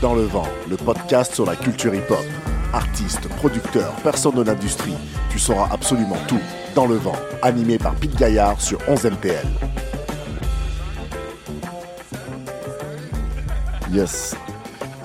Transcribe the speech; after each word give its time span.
Dans 0.00 0.14
le 0.14 0.22
vent, 0.22 0.46
le 0.70 0.76
podcast 0.76 1.34
sur 1.34 1.44
la 1.44 1.56
culture 1.56 1.92
hip-hop. 1.92 2.24
Artistes, 2.72 3.28
producteurs, 3.38 3.92
personnes 4.04 4.36
de 4.36 4.42
l'industrie, 4.42 4.94
tu 5.28 5.40
sauras 5.40 5.68
absolument 5.72 6.16
tout. 6.28 6.38
Dans 6.76 6.86
le 6.86 6.94
vent, 6.94 7.16
animé 7.42 7.78
par 7.78 7.96
Pete 7.96 8.14
Gaillard 8.14 8.60
sur 8.60 8.78
11 8.86 9.06
MTL. 9.06 9.46
Yes. 13.90 14.36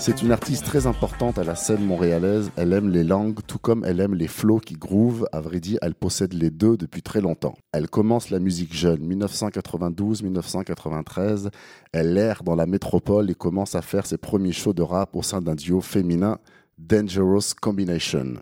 C'est 0.06 0.22
une 0.22 0.34
artiste 0.34 0.66
très 0.66 0.86
importante 0.86 1.38
à 1.38 1.46
la 1.46 1.56
scène 1.56 1.86
montréalaise. 1.86 2.52
Elle 2.58 2.74
aime 2.74 2.90
les 2.90 3.06
langues, 3.06 3.40
tout 3.48 3.58
comme 3.58 3.86
elle 3.86 4.02
aime 4.02 4.16
les 4.16 4.28
flows 4.28 4.60
qui 4.60 4.74
groove. 4.74 5.26
À 5.32 5.40
vrai 5.40 5.62
dire, 5.62 5.80
elle 5.82 5.96
possède 5.96 6.34
les 6.34 6.50
deux 6.50 6.76
depuis 6.76 7.02
très 7.02 7.22
longtemps. 7.22 7.56
Elle 7.72 7.90
commence 7.90 8.30
la 8.30 8.40
musique 8.40 8.74
jeune, 8.74 9.00
1992-1993. 9.16 11.52
Elle 11.94 12.18
erre 12.18 12.44
dans 12.44 12.56
la 12.56 12.66
métropole 12.66 13.32
et 13.32 13.34
commence 13.34 13.76
à 13.76 13.82
faire 13.82 14.06
ses 14.06 14.18
premiers 14.18 14.52
shows 14.52 14.74
de 14.74 14.82
rap 14.82 15.16
au 15.16 15.22
sein 15.22 15.40
d'un 15.40 15.56
duo 15.56 15.80
féminin, 15.80 16.38
Dangerous 16.78 17.54
Combination. 17.62 18.34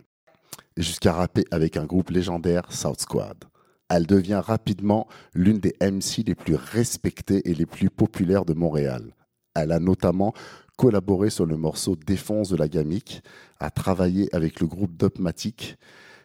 Jusqu'à 0.77 1.13
rapper 1.13 1.45
avec 1.51 1.77
un 1.77 1.85
groupe 1.85 2.09
légendaire, 2.09 2.71
South 2.71 3.01
Squad. 3.01 3.37
Elle 3.87 4.07
devient 4.07 4.41
rapidement 4.43 5.07
l'une 5.35 5.59
des 5.59 5.75
MC 5.79 6.23
les 6.25 6.33
plus 6.33 6.55
respectées 6.55 7.47
et 7.47 7.53
les 7.53 7.67
plus 7.67 7.91
populaires 7.91 8.45
de 8.45 8.55
Montréal. 8.55 9.13
Elle 9.53 9.71
a 9.71 9.79
notamment 9.79 10.33
collaboré 10.77 11.29
sur 11.29 11.45
le 11.45 11.57
morceau 11.57 11.95
Défense 11.95 12.49
de 12.49 12.55
la 12.55 12.67
Gamique, 12.67 13.21
a 13.59 13.69
travaillé 13.69 14.33
avec 14.35 14.59
le 14.59 14.67
groupe 14.67 14.95
Dopmatic 14.97 15.77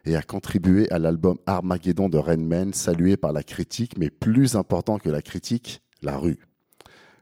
et 0.04 0.16
a 0.16 0.22
contribué 0.22 0.90
à 0.90 0.98
l'album 0.98 1.36
Armageddon 1.46 2.08
de 2.08 2.18
Rainman, 2.18 2.72
salué 2.72 3.16
par 3.16 3.32
la 3.32 3.42
critique, 3.42 3.98
mais 3.98 4.08
plus 4.08 4.54
important 4.56 4.98
que 4.98 5.10
la 5.10 5.20
critique, 5.20 5.82
la 6.02 6.16
rue. 6.16 6.38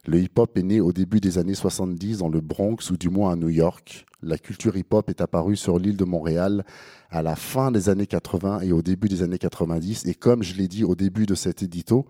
Le 0.06 0.20
hip-hop 0.20 0.58
est 0.58 0.62
né 0.62 0.80
au 0.82 0.92
début 0.92 1.18
des 1.18 1.38
années 1.38 1.54
70 1.54 2.18
dans 2.18 2.28
le 2.28 2.42
Bronx 2.42 2.90
ou 2.90 2.98
du 2.98 3.08
moins 3.08 3.32
à 3.32 3.36
New 3.36 3.48
York. 3.48 4.04
La 4.22 4.36
culture 4.36 4.76
hip-hop 4.76 5.08
est 5.08 5.22
apparue 5.22 5.56
sur 5.56 5.78
l'île 5.78 5.96
de 5.96 6.04
Montréal 6.04 6.64
à 7.08 7.22
la 7.22 7.36
fin 7.36 7.70
des 7.70 7.88
années 7.88 8.06
80 8.06 8.60
et 8.60 8.72
au 8.72 8.82
début 8.82 9.08
des 9.08 9.22
années 9.22 9.38
90. 9.38 10.04
Et 10.06 10.14
comme 10.14 10.42
je 10.42 10.54
l'ai 10.56 10.68
dit 10.68 10.84
au 10.84 10.94
début 10.94 11.24
de 11.24 11.34
cet 11.34 11.62
édito, 11.62 12.06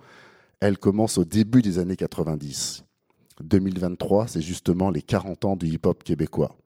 elle 0.58 0.78
commence 0.78 1.18
au 1.18 1.24
début 1.24 1.62
des 1.62 1.78
années 1.78 1.96
90. 1.96 2.84
2023, 3.42 4.28
c'est 4.28 4.40
justement 4.40 4.90
les 4.90 5.02
40 5.02 5.44
ans 5.44 5.56
du 5.56 5.66
hip-hop 5.66 6.02
québécois. 6.02 6.56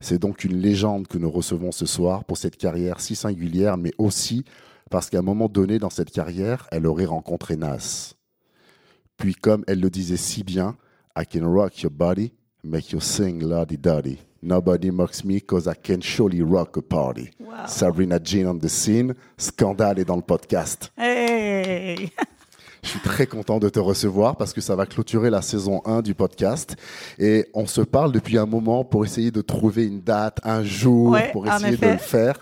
C'est 0.00 0.18
donc 0.18 0.44
une 0.44 0.56
légende 0.56 1.06
que 1.06 1.18
nous 1.18 1.30
recevons 1.30 1.72
ce 1.72 1.86
soir 1.86 2.24
pour 2.24 2.36
cette 2.36 2.56
carrière 2.56 3.00
si 3.00 3.16
singulière, 3.16 3.76
mais 3.78 3.92
aussi 3.98 4.44
parce 4.90 5.10
qu'à 5.10 5.18
un 5.18 5.22
moment 5.22 5.48
donné 5.48 5.78
dans 5.78 5.90
cette 5.90 6.10
carrière, 6.10 6.66
elle 6.70 6.86
aurait 6.86 7.06
rencontré 7.06 7.56
Nas. 7.56 8.14
Puis 9.16 9.34
comme 9.34 9.64
elle 9.66 9.80
le 9.80 9.90
disait 9.90 10.18
si 10.18 10.44
bien, 10.44 10.76
I 11.16 11.24
can 11.26 11.50
rock 11.50 11.80
your 11.82 11.90
body, 11.90 12.32
make 12.62 12.92
you 12.92 13.00
sing 13.00 13.42
ladi 13.42 13.78
dadi. 13.78 14.18
Nobody 14.42 14.90
mocks 14.90 15.24
me 15.24 15.40
cause 15.40 15.66
I 15.66 15.74
can 15.74 16.02
surely 16.02 16.42
rock 16.42 16.76
a 16.76 16.82
party. 16.82 17.30
Sabrina 17.66 18.20
Jean 18.22 18.46
on 18.48 18.58
the 18.58 18.68
scene, 18.68 19.14
scandale 19.38 19.98
est 19.98 20.04
dans 20.04 20.16
le 20.16 20.22
podcast. 20.22 20.92
Hey! 20.96 22.12
Je 22.86 22.90
suis 22.92 23.00
très 23.00 23.26
content 23.26 23.58
de 23.58 23.68
te 23.68 23.80
recevoir 23.80 24.36
parce 24.36 24.52
que 24.52 24.60
ça 24.60 24.76
va 24.76 24.86
clôturer 24.86 25.28
la 25.28 25.42
saison 25.42 25.82
1 25.86 26.02
du 26.02 26.14
podcast. 26.14 26.76
Et 27.18 27.46
on 27.52 27.66
se 27.66 27.80
parle 27.80 28.12
depuis 28.12 28.38
un 28.38 28.46
moment 28.46 28.84
pour 28.84 29.04
essayer 29.04 29.32
de 29.32 29.40
trouver 29.40 29.86
une 29.86 30.00
date, 30.02 30.38
un 30.44 30.62
jour, 30.62 31.10
Ouais, 31.10 31.30
pour 31.32 31.48
essayer 31.48 31.76
de 31.76 31.84
le 31.84 31.96
faire. 31.98 32.36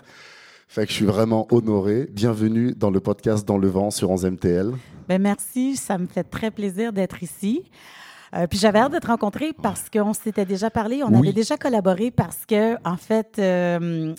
Fait 0.67 0.83
que 0.85 0.91
je 0.91 0.97
suis 0.97 1.05
vraiment 1.05 1.47
honoré. 1.49 2.07
Bienvenue 2.11 2.75
dans 2.75 2.91
le 2.91 2.99
podcast 2.99 3.43
Dans 3.47 3.57
le 3.57 3.67
vent 3.67 3.89
sur 3.89 4.11
11 4.11 4.25
MTL. 4.25 4.71
Ben 5.09 5.19
merci, 5.19 5.77
ça 5.77 5.97
me 5.97 6.05
fait 6.05 6.23
très 6.23 6.51
plaisir 6.51 6.93
d'être 6.93 7.23
ici. 7.23 7.63
Euh, 8.35 8.45
puis 8.45 8.59
j'avais 8.59 8.77
hâte 8.79 8.93
de 8.93 8.99
te 8.99 9.07
rencontrer 9.07 9.51
parce 9.51 9.89
qu'on 9.89 10.13
s'était 10.13 10.45
déjà 10.45 10.69
parlé, 10.69 11.01
on 11.03 11.07
Oui. 11.09 11.17
avait 11.29 11.33
déjà 11.33 11.57
collaboré 11.57 12.11
parce 12.11 12.45
que, 12.47 12.75
en 12.87 12.97
fait, 12.97 13.39
euh, 13.39 14.13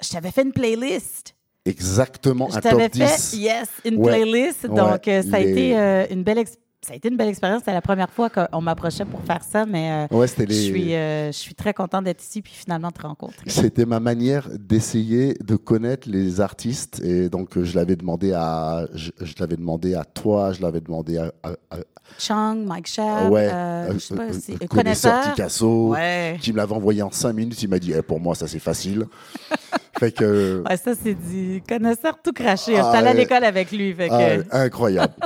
je 0.00 0.08
t'avais 0.10 0.30
fait 0.30 0.42
une 0.42 0.52
playlist. 0.52 1.34
Exactement, 1.64 2.48
Je 2.50 2.56
un 2.58 2.60
t'avais 2.60 2.88
top 2.88 2.98
fait, 3.08 3.14
10. 3.30 3.34
yes, 3.38 3.68
une 3.84 3.96
Ouais. 3.98 4.12
playlist. 4.24 4.66
Donc, 4.66 5.06
euh, 5.06 5.22
ça, 5.22 5.36
a 5.36 5.40
Les- 5.40 5.50
été, 5.50 5.78
euh, 5.78 6.06
une 6.10 6.22
belle 6.24 6.44
ça 6.84 6.94
a 6.94 6.96
été 6.96 7.08
une 7.08 7.16
belle 7.16 7.28
expérience. 7.28 7.60
C'était 7.60 7.72
la 7.74 7.80
première 7.80 8.10
fois 8.10 8.28
qu'on 8.28 8.60
m'approchait 8.60 9.04
pour 9.04 9.20
faire 9.22 9.44
ça, 9.44 9.64
mais 9.64 10.08
euh, 10.10 10.16
Ouais, 10.16 10.26
je, 10.26 10.52
suis, 10.52 10.92
euh, 10.96 11.28
je 11.28 11.36
suis 11.38 11.54
très 11.54 11.72
contente 11.72 12.02
d'être 12.02 12.20
ici 12.20 12.42
puis 12.42 12.52
finalement 12.52 12.88
de 12.88 12.94
te 12.94 13.02
rencontrer. 13.06 13.48
C'était 13.48 13.84
ma 13.86 14.00
manière 14.00 14.48
d'essayer 14.58 15.34
de 15.44 15.54
connaître 15.54 16.08
les 16.10 16.40
artistes 16.40 17.00
et 17.04 17.28
donc 17.28 17.56
je 17.62 17.76
l'avais 17.76 17.94
demandé 17.94 18.32
à 18.32 18.88
je, 18.94 19.12
je 19.20 19.34
l'avais 19.38 19.54
demandé 19.56 19.94
à 19.94 20.04
toi, 20.04 20.52
je 20.52 20.60
l'avais 20.60 20.80
demandé 20.80 21.18
à, 21.18 21.32
à- 21.44 21.50
à- 21.70 21.78
Chung, 22.18 22.64
Mike 22.66 22.88
Shab, 22.88 23.30
ouais, 23.30 23.48
euh, 23.52 23.92
je 23.94 23.98
sais 24.00 24.14
pas, 24.16 24.24
euh, 24.24 24.66
connaisseur. 24.68 25.30
Picasso, 25.30 25.90
Ouais. 25.90 26.36
qui 26.40 26.50
me 26.52 26.56
l'avait 26.56 26.74
envoyé 26.74 27.00
en 27.02 27.12
cinq 27.12 27.34
minutes. 27.34 27.62
Il 27.62 27.68
m'a 27.68 27.78
dit 27.78 27.92
Eh, 27.96 28.02
pour 28.02 28.18
moi 28.18 28.34
ça 28.34 28.48
c'est 28.48 28.58
facile. 28.58 29.06
fait 30.02 30.12
que 30.12 30.62
Ouais, 30.68 30.76
ça, 30.76 30.94
c'est 31.00 31.14
du 31.14 31.62
connaisseur 31.68 32.20
tout 32.22 32.32
craché. 32.32 32.76
Ah, 32.76 32.82
J'étais 32.84 32.96
allée 32.98 33.08
à 33.08 33.14
l'école 33.14 33.44
avec 33.44 33.70
lui. 33.70 33.94
Fait 33.94 34.08
que... 34.08 34.44
ah, 34.50 34.60
incroyable. 34.62 35.14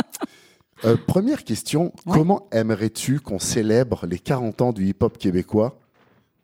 Euh, 0.84 0.94
première 1.06 1.42
question 1.42 1.94
Ouais. 2.04 2.12
comment 2.12 2.48
aimerais-tu 2.52 3.20
qu'on 3.20 3.38
célèbre 3.38 4.06
les 4.06 4.18
40 4.18 4.60
ans 4.60 4.72
du 4.74 4.84
hip-hop 4.86 5.16
québécois 5.16 5.80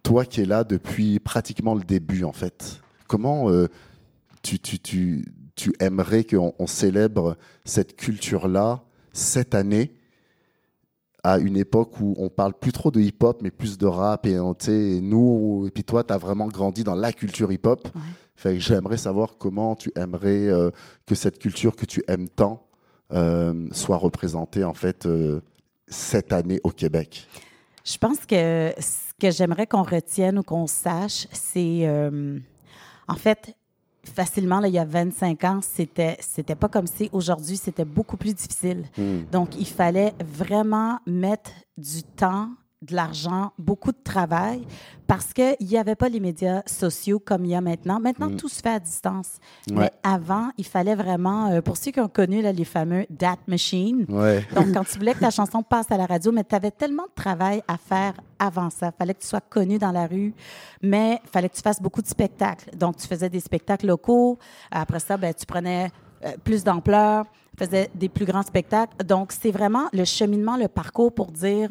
Toi 0.02 0.24
qui 0.24 0.40
es 0.40 0.46
là 0.46 0.64
depuis 0.64 1.18
pratiquement 1.18 1.74
le 1.74 1.82
début 1.82 2.24
en 2.24 2.32
fait? 2.32 2.80
Comment 3.08 3.50
euh, 3.50 3.68
tu, 4.42 4.58
tu, 4.58 4.78
tu, 4.78 5.26
tu 5.54 5.74
aimerais 5.80 6.24
qu'on 6.24 6.54
on 6.58 6.66
célèbre 6.66 7.36
cette 7.66 7.94
culture-là 7.94 8.82
cette 9.12 9.54
année 9.54 9.92
à 11.24 11.38
une 11.38 11.56
époque 11.56 12.00
où 12.00 12.14
on 12.18 12.28
parle 12.28 12.52
plus 12.54 12.72
trop 12.72 12.90
de 12.90 13.00
hip-hop, 13.00 13.40
mais 13.42 13.50
plus 13.50 13.78
de 13.78 13.86
rap. 13.86 14.26
Et 14.26 14.36
sais, 14.58 15.00
nous, 15.00 15.64
et 15.66 15.70
puis 15.70 15.84
toi, 15.84 16.02
tu 16.02 16.12
as 16.12 16.18
vraiment 16.18 16.48
grandi 16.48 16.82
dans 16.82 16.94
la 16.94 17.12
culture 17.12 17.52
hip-hop. 17.52 17.88
Ouais. 17.94 18.00
Fait 18.34 18.54
que 18.54 18.60
j'aimerais 18.60 18.96
savoir 18.96 19.36
comment 19.38 19.76
tu 19.76 19.92
aimerais 19.94 20.48
euh, 20.48 20.70
que 21.06 21.14
cette 21.14 21.38
culture 21.38 21.76
que 21.76 21.86
tu 21.86 22.02
aimes 22.08 22.28
tant 22.28 22.66
euh, 23.12 23.68
soit 23.70 23.98
représentée, 23.98 24.64
en 24.64 24.74
fait, 24.74 25.06
euh, 25.06 25.40
cette 25.86 26.32
année 26.32 26.60
au 26.64 26.70
Québec. 26.70 27.28
Je 27.84 27.98
pense 27.98 28.26
que 28.26 28.72
ce 28.78 29.12
que 29.20 29.30
j'aimerais 29.30 29.66
qu'on 29.66 29.82
retienne 29.82 30.38
ou 30.38 30.42
qu'on 30.42 30.66
sache, 30.66 31.28
c'est. 31.32 31.88
en 33.08 33.14
fait, 33.16 33.54
facilement, 34.04 34.60
là, 34.60 34.68
il 34.68 34.74
y 34.74 34.78
a 34.78 34.84
25 34.84 35.44
ans, 35.44 35.60
c'était, 35.62 36.16
c'était 36.20 36.54
pas 36.54 36.68
comme 36.68 36.86
si 36.86 37.08
aujourd'hui, 37.12 37.56
c'était 37.56 37.84
beaucoup 37.84 38.16
plus 38.16 38.34
difficile. 38.34 38.84
Donc, 39.30 39.56
il 39.58 39.66
fallait 39.66 40.12
vraiment 40.24 40.98
mettre 41.06 41.50
du 41.76 42.02
temps, 42.02 42.48
de 42.82 42.94
l'argent, 42.94 43.52
beaucoup 43.58 43.92
de 43.92 43.98
travail, 44.02 44.66
parce 45.06 45.32
qu'il 45.32 45.56
n'y 45.60 45.76
avait 45.78 45.94
pas 45.94 46.08
les 46.08 46.20
médias 46.20 46.62
sociaux 46.66 47.18
comme 47.18 47.44
il 47.44 47.50
y 47.52 47.54
a 47.54 47.60
maintenant. 47.60 48.00
Maintenant, 48.00 48.30
tout 48.36 48.48
se 48.48 48.60
fait 48.60 48.70
à 48.70 48.80
distance. 48.80 49.38
Ouais. 49.68 49.76
Mais 49.76 49.90
avant, 50.02 50.50
il 50.58 50.66
fallait 50.66 50.94
vraiment, 50.94 51.50
euh, 51.50 51.60
pour 51.60 51.76
ceux 51.76 51.90
qui 51.90 52.00
ont 52.00 52.08
connu 52.08 52.42
là, 52.42 52.52
les 52.52 52.64
fameux 52.64 53.06
DAT 53.10 53.36
Machine, 53.46 54.04
Ouais. 54.08 54.44
donc, 54.54 54.72
quand 54.72 54.84
tu 54.84 54.98
voulais 54.98 55.14
que 55.14 55.20
ta 55.20 55.30
chanson 55.30 55.62
passe 55.62 55.90
à 55.90 55.96
la 55.96 56.06
radio, 56.06 56.32
mais 56.32 56.44
tu 56.44 56.54
avais 56.54 56.70
tellement 56.70 57.04
de 57.04 57.14
travail 57.14 57.62
à 57.68 57.76
faire 57.76 58.14
avant 58.38 58.70
ça. 58.70 58.90
fallait 58.90 59.14
que 59.14 59.20
tu 59.22 59.28
sois 59.28 59.40
connu 59.40 59.78
dans 59.78 59.92
la 59.92 60.06
rue, 60.06 60.34
mais 60.82 61.20
fallait 61.32 61.48
que 61.48 61.54
tu 61.56 61.62
fasses 61.62 61.80
beaucoup 61.80 62.02
de 62.02 62.08
spectacles. 62.08 62.76
Donc, 62.76 62.96
tu 62.96 63.06
faisais 63.06 63.28
des 63.30 63.40
spectacles 63.40 63.86
locaux. 63.86 64.38
Après 64.70 64.98
ça, 64.98 65.16
ben, 65.16 65.32
tu 65.32 65.46
prenais 65.46 65.90
euh, 66.24 66.32
plus 66.42 66.64
d'ampleur, 66.64 67.26
faisais 67.58 67.90
des 67.94 68.08
plus 68.08 68.24
grands 68.24 68.42
spectacles. 68.42 68.96
Donc, 69.04 69.32
c'est 69.32 69.50
vraiment 69.50 69.88
le 69.92 70.04
cheminement, 70.04 70.56
le 70.56 70.68
parcours 70.68 71.12
pour 71.12 71.30
dire 71.30 71.68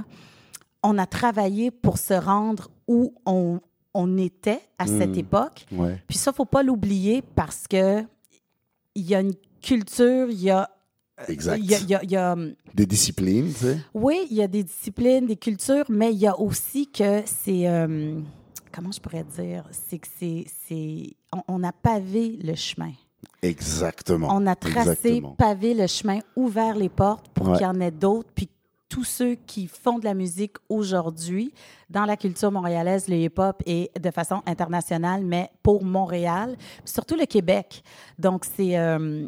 on 0.83 0.97
a 0.97 1.05
travaillé 1.05 1.71
pour 1.71 1.97
se 1.97 2.13
rendre 2.13 2.69
où 2.87 3.13
on, 3.25 3.59
on 3.93 4.17
était 4.17 4.61
à 4.79 4.87
cette 4.87 5.15
époque. 5.17 5.65
Ouais. 5.71 6.01
Puis 6.07 6.17
ça, 6.17 6.33
faut 6.33 6.45
pas 6.45 6.63
l'oublier 6.63 7.21
parce 7.35 7.67
que 7.67 8.03
il 8.95 9.03
y 9.05 9.15
a 9.15 9.21
une 9.21 9.33
culture, 9.61 10.29
il 10.29 10.41
y 10.41 10.49
a 10.49 10.69
Exact. 11.28 11.57
il 11.59 11.69
y 11.69 11.75
a- 11.75 11.79
il 11.79 11.89
y 11.89 11.95
a- 11.95 12.03
il 12.03 12.11
y 12.11 12.16
a, 12.16 12.33
hum, 12.33 12.53
Des 12.73 12.85
disciplines, 12.85 13.47
tu 13.49 13.59
sais. 13.59 13.78
oui, 13.93 14.25
il 14.31 14.37
y 14.37 14.41
a 14.41 14.47
des 14.47 14.63
disciplines, 14.63 15.28
des 15.28 15.35
cultures, 15.35 15.85
mais 15.89 16.11
il 16.13 16.19
y 16.19 16.28
a 16.28 16.37
aussi 16.39 16.87
que 16.91 17.22
c'est. 17.25 17.67
euh, 17.67 18.19
comment 18.72 18.91
je 18.91 18.99
pourrais 18.99 19.23
dire? 19.23 19.66
C'est 19.72 19.99
que 19.99 20.07
c'est. 20.19 20.45
c'est- 20.67 21.13
On, 21.34 21.41
on 21.47 21.63
a 21.63 21.72
pavé 21.72 22.39
le 22.43 22.55
chemin. 22.55 22.91
Exactement. 23.41 24.27
On 24.31 24.45
a 24.47 24.55
tracé, 24.55 24.89
Exactement. 24.89 25.35
pavé 25.35 25.73
le 25.73 25.87
chemin, 25.87 26.19
ouvert 26.35 26.75
les 26.75 26.89
portes 26.89 27.27
pour 27.29 27.49
Ouais. 27.49 27.57
qu'il 27.57 27.63
y 27.66 27.69
en 27.69 27.79
ait 27.79 27.91
d'autres. 27.91 28.29
Puis 28.34 28.49
tous 28.91 29.05
ceux 29.05 29.35
qui 29.35 29.67
font 29.67 29.99
de 29.99 30.05
la 30.05 30.14
musique 30.14 30.58
aujourd'hui 30.67 31.53
dans 31.90 32.03
la 32.05 32.17
culture 32.17 32.52
montréalaise, 32.52 33.08
le 33.08 33.16
hip-hop 33.16 33.64
et 33.66 33.90
de 33.97 34.11
façon 34.11 34.41
internationale, 34.46 35.23
mais 35.23 35.49
pour 35.64 35.84
Montréal, 35.85 36.58
surtout 36.84 37.16
le 37.16 37.26
Québec. 37.26 37.84
Donc, 38.20 38.43
c'est. 38.43 38.78
euh, 38.78 39.28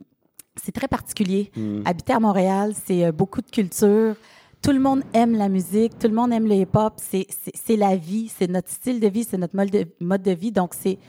très 0.73 0.87
particulier. 0.89 1.49
Hmm. 1.55 1.81
Habiter 1.85 2.13
à 2.13 2.19
Montréal, 2.19 2.73
c'est 2.85 3.05
euh, 3.05 3.11
beaucoup 3.13 3.41
de 3.41 3.49
culture. 3.49 4.15
Tout 4.61 4.71
le 4.71 4.79
monde 4.79 5.01
aime 5.13 5.35
la 5.35 5.47
musique, 5.49 5.97
tout 5.97 6.07
le 6.07 6.13
monde 6.13 6.31
aime 6.33 6.47
le 6.47 6.55
hip-hop. 6.55 6.93
C'est- 6.97 7.77
la 7.77 7.95
vie, 7.95 8.27
c'est 8.35 8.49
notre 8.49 8.69
style 8.69 8.99
de 8.99 9.07
vie, 9.07 9.23
c'est 9.23 9.37
notre 9.37 9.55
mode 9.55 9.71
de, 9.71 9.85
mode 10.01 10.21
de 10.23 10.31
vie. 10.31 10.51
Donc, 10.51 10.73
c'est 10.73 10.99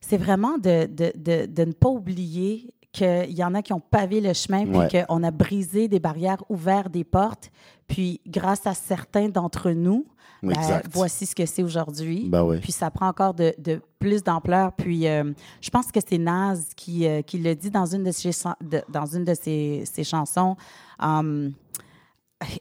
c'est 0.00 0.18
vraiment 0.18 0.58
de, 0.58 0.86
de, 0.86 1.12
de, 1.16 1.46
de 1.46 1.64
ne 1.64 1.72
pas 1.72 1.88
oublier 1.88 2.74
qu'il 2.92 3.32
y 3.32 3.42
en 3.42 3.54
a 3.54 3.62
qui 3.62 3.72
ont 3.72 3.80
pavé 3.80 4.20
le 4.20 4.32
chemin, 4.34 4.64
puis 4.66 4.76
Ouais. 4.76 5.04
qu'on 5.08 5.22
a 5.22 5.30
brisé 5.30 5.88
des 5.88 5.98
barrières, 5.98 6.42
ouvert 6.48 6.90
des 6.90 7.04
portes. 7.04 7.50
Puis, 7.88 8.20
grâce 8.26 8.66
à 8.66 8.74
certains 8.74 9.28
d'entre 9.28 9.70
nous, 9.70 10.06
ben, 10.42 10.54
voici 10.92 11.24
ce 11.26 11.34
que 11.34 11.46
c'est 11.46 11.62
aujourd'hui. 11.62 12.28
Ben. 12.28 12.58
Puis, 12.60 12.72
ça 12.72 12.90
prend 12.90 13.08
encore 13.08 13.32
de, 13.34 13.54
de 13.58 13.80
plus 13.98 14.22
d'ampleur. 14.22 14.72
Puis, 14.72 15.06
euh, 15.08 15.32
je 15.60 15.70
pense 15.70 15.90
que 15.92 16.00
c'est 16.06 16.18
Naz 16.18 16.70
qui, 16.76 17.06
euh, 17.06 17.22
qui 17.22 17.38
le 17.38 17.54
dit 17.54 17.70
dans 17.70 17.86
une 17.86 18.02
de 18.04 18.10
ses, 18.10 18.32
chan- 18.32 18.56
de- 18.60 18.82
dans 18.88 19.06
une 19.06 19.24
de 19.24 19.34
ses, 19.34 19.84
ses 19.86 20.04
chansons. 20.04 20.56
Um, 21.00 21.52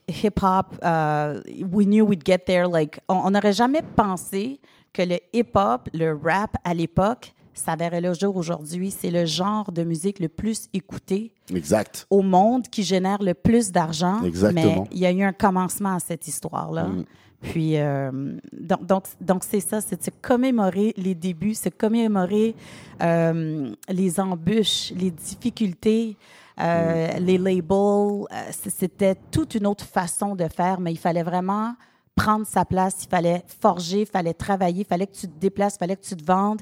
hip-hop, 0.07 0.75
uh, 0.83 1.39
we 1.71 1.85
knew 1.85 2.05
we'd 2.05 2.23
get 2.25 2.39
there. 2.45 2.67
Like, 2.67 2.99
on 3.09 3.15
on 3.25 3.31
n'aurait 3.31 3.53
jamais 3.53 3.81
pensé 3.95 4.59
que 4.93 5.01
le 5.01 5.17
hip-hop, 5.33 5.89
le 5.93 6.13
rap 6.23 6.55
à 6.63 6.73
l'époque, 6.73 7.33
ça 7.61 7.75
verrait 7.75 8.01
le 8.01 8.13
jour 8.13 8.35
aujourd'hui. 8.35 8.91
C'est 8.91 9.11
le 9.11 9.25
genre 9.25 9.71
de 9.71 9.83
musique 9.83 10.19
le 10.19 10.27
plus 10.29 10.67
écouté 10.73 11.31
Exact. 11.53 12.07
au 12.09 12.21
monde 12.21 12.67
qui 12.67 12.83
génère 12.83 13.21
le 13.21 13.33
plus 13.33 13.71
d'argent. 13.71 14.23
Exactement. 14.23 14.83
Mais 14.83 14.89
il 14.91 14.99
y 14.99 15.05
a 15.05 15.11
eu 15.11 15.23
un 15.23 15.33
commencement 15.33 15.95
à 15.95 15.99
cette 15.99 16.27
histoire-là. 16.27 16.85
Mm. 16.87 17.05
Puis, 17.41 17.77
euh, 17.77 18.11
donc, 18.53 18.85
donc, 18.85 19.03
donc 19.19 19.43
c'est 19.43 19.61
ça, 19.61 19.81
c'est 19.81 19.97
de 19.99 20.03
se 20.03 20.11
commémorer 20.21 20.93
les 20.95 21.15
débuts, 21.15 21.55
se 21.55 21.69
commémorer 21.69 22.55
euh, 23.01 23.71
les 23.89 24.19
embûches, 24.19 24.93
les 24.95 25.09
difficultés, 25.09 26.17
euh, 26.59 27.19
Mm. 27.19 27.23
les 27.25 27.37
labels. 27.37 28.25
C'était 28.51 29.15
toute 29.31 29.55
une 29.55 29.65
autre 29.65 29.85
façon 29.85 30.35
de 30.35 30.47
faire, 30.47 30.79
mais 30.79 30.91
il 30.91 30.99
fallait 30.99 31.23
vraiment 31.23 31.73
prendre 32.15 32.45
sa 32.45 32.65
place, 32.65 33.03
il 33.03 33.09
fallait 33.09 33.43
forger, 33.61 34.01
il 34.01 34.05
fallait 34.05 34.33
travailler, 34.33 34.81
il 34.81 34.85
fallait 34.85 35.07
que 35.07 35.15
tu 35.15 35.27
te 35.27 35.39
déplaces, 35.39 35.75
il 35.75 35.79
fallait 35.79 35.95
que 35.95 36.05
tu 36.05 36.15
te 36.15 36.23
vendes. 36.23 36.61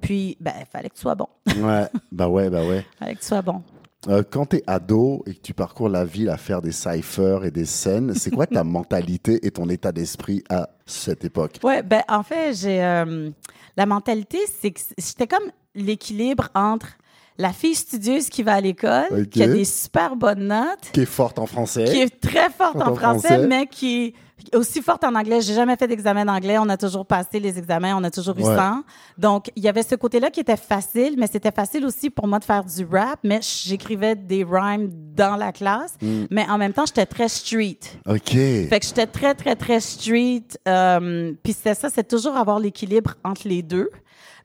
Puis, 0.00 0.36
ben, 0.40 0.52
il 0.60 0.66
fallait 0.66 0.88
que 0.88 0.94
tu 0.94 1.00
sois 1.00 1.14
bon. 1.14 1.28
Ouais, 1.56 1.86
bah 2.12 2.28
ouais, 2.28 2.50
bah 2.50 2.64
ouais. 2.64 2.84
Il 2.94 2.98
fallait 2.98 3.14
que 3.14 3.20
tu 3.20 3.26
sois 3.26 3.42
bon. 3.42 3.62
Euh, 4.06 4.22
quand 4.28 4.46
tu 4.46 4.56
es 4.56 4.62
ado 4.66 5.24
et 5.26 5.34
que 5.34 5.40
tu 5.40 5.54
parcours 5.54 5.88
la 5.88 6.04
ville 6.04 6.28
à 6.28 6.36
faire 6.36 6.62
des 6.62 6.70
cyphers 6.70 7.44
et 7.44 7.50
des 7.50 7.64
scènes, 7.64 8.14
c'est 8.14 8.30
quoi 8.30 8.46
ta 8.46 8.62
mentalité 8.64 9.44
et 9.44 9.50
ton 9.50 9.68
état 9.68 9.90
d'esprit 9.90 10.44
à 10.48 10.70
cette 10.86 11.24
époque? 11.24 11.58
Ouais, 11.64 11.82
ben 11.82 12.02
en 12.08 12.22
fait, 12.22 12.54
j'ai 12.54 12.82
euh, 12.82 13.30
la 13.76 13.86
mentalité, 13.86 14.38
c'est 14.60 14.70
que 14.70 14.80
j'étais 14.96 15.26
comme 15.26 15.50
l'équilibre 15.74 16.48
entre 16.54 16.96
la 17.38 17.52
fille 17.52 17.74
studieuse 17.74 18.28
qui 18.28 18.42
va 18.42 18.54
à 18.54 18.60
l'école, 18.60 19.06
Ok. 19.12 19.28
qui 19.30 19.42
a 19.42 19.46
des 19.48 19.64
super 19.64 20.16
bonnes 20.16 20.48
notes, 20.48 20.90
Qui 20.92 21.00
est 21.02 21.06
forte 21.06 21.38
en 21.38 21.46
français? 21.46 21.84
qui 21.84 22.00
est 22.00 22.20
très 22.20 22.50
forte 22.50 22.74
Forte 22.78 22.88
en 22.88 22.94
français, 22.94 23.28
français. 23.28 23.46
mais 23.46 23.66
qui 23.66 24.14
est 24.52 24.56
aussi 24.56 24.80
forte 24.82 25.04
en 25.04 25.14
anglais. 25.14 25.40
J'ai 25.40 25.54
jamais 25.54 25.76
fait 25.76 25.86
d'examen 25.88 26.24
d'anglais. 26.24 26.58
On 26.58 26.68
a 26.68 26.76
toujours 26.76 27.04
passé 27.04 27.38
les 27.40 27.58
examens. 27.58 27.96
On 27.96 28.04
a 28.04 28.10
toujours 28.10 28.36
eu 28.38 28.44
Ouais. 28.44 28.56
100. 28.56 28.82
Donc, 29.18 29.50
il 29.56 29.62
y 29.64 29.68
avait 29.68 29.82
ce 29.82 29.94
côté-là 29.96 30.30
qui 30.30 30.40
était 30.40 30.56
facile, 30.56 31.16
mais 31.18 31.26
c'était 31.26 31.50
facile 31.50 31.84
aussi 31.84 32.08
pour 32.08 32.26
moi 32.28 32.38
de 32.38 32.44
faire 32.44 32.64
du 32.64 32.84
rap, 32.90 33.18
mais 33.24 33.40
j'écrivais 33.42 34.14
des 34.14 34.44
rhymes 34.48 34.90
dans 35.14 35.36
la 35.36 35.52
classe. 35.52 35.94
Mm. 36.00 36.24
Mais 36.30 36.46
en 36.48 36.56
même 36.56 36.72
temps, 36.72 36.86
j'étais 36.86 37.04
très 37.06 37.28
street. 37.28 37.78
OK. 38.06 38.30
Fait 38.30 38.78
que 38.80 38.86
j'étais 38.86 39.06
très, 39.08 39.34
très, 39.34 39.54
très 39.56 39.80
street. 39.80 40.44
Euh, 40.68 41.32
Puis 41.42 41.52
c'était 41.52 41.74
ça, 41.74 41.88
c'est 41.92 42.06
toujours 42.06 42.36
avoir 42.36 42.58
l'équilibre 42.60 43.14
entre 43.24 43.46
les 43.48 43.62
deux. 43.62 43.90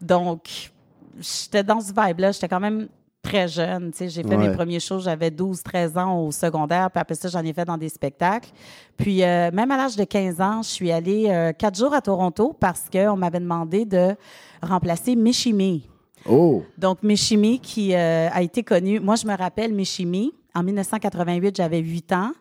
Donc, 0.02 0.72
j'étais 1.20 1.64
dans 1.64 1.80
ce 1.82 1.92
vibe-là. 1.94 2.32
J'étais 2.32 2.48
quand 2.48 2.60
même 2.60 2.88
très 3.22 3.48
jeune. 3.48 3.92
Tu 3.92 3.98
sais, 4.00 4.10
j'ai 4.10 4.24
fait 4.24 4.36
Ouais. 4.36 4.50
mes 4.50 4.54
premiers 4.56 4.80
shows, 4.80 5.00
j'avais 5.00 5.32
12, 5.32 5.64
13 5.64 5.98
ans 5.98 6.20
au 6.20 6.32
secondaire. 6.32 6.90
Puis 6.92 7.00
après 7.00 7.16
ça, 7.16 7.30
j'en 7.30 7.44
ai 7.44 7.54
fait 7.54 7.66
dans 7.66 7.78
des 7.78 7.90
spectacles. 7.90 8.50
Puis 8.98 9.24
euh, 9.24 9.50
même 9.52 9.72
à 9.72 9.78
l'âge 9.78 9.96
de 9.96 10.04
15 10.04 10.42
ans, 10.42 10.62
je 10.62 10.70
suis 10.70 10.92
allée 10.92 11.28
euh, 11.30 11.54
quatre 11.54 11.78
jours 11.78 11.94
à 11.94 12.02
Toronto 12.02 12.56
parce 12.60 12.84
qu'on 12.92 13.16
m'avait 13.16 13.40
demandé 13.40 13.86
de 13.86 14.16
remplacer 14.62 15.16
Mishimi. 15.16 15.90
Oh, 16.30 16.64
Donc, 16.78 17.04
Mishimi, 17.04 17.60
qui 17.60 17.94
euh, 17.94 18.30
a 18.32 18.42
été 18.42 18.64
connu, 18.64 19.00
moi, 19.02 19.16
je 19.16 19.26
me 19.28 19.36
rappelle 19.36 19.74
Mishimi, 19.74 20.32
en 20.56 20.64
1988, 20.64 21.56
j'avais 21.58 21.80
8 21.80 22.12
ans. 22.14 22.32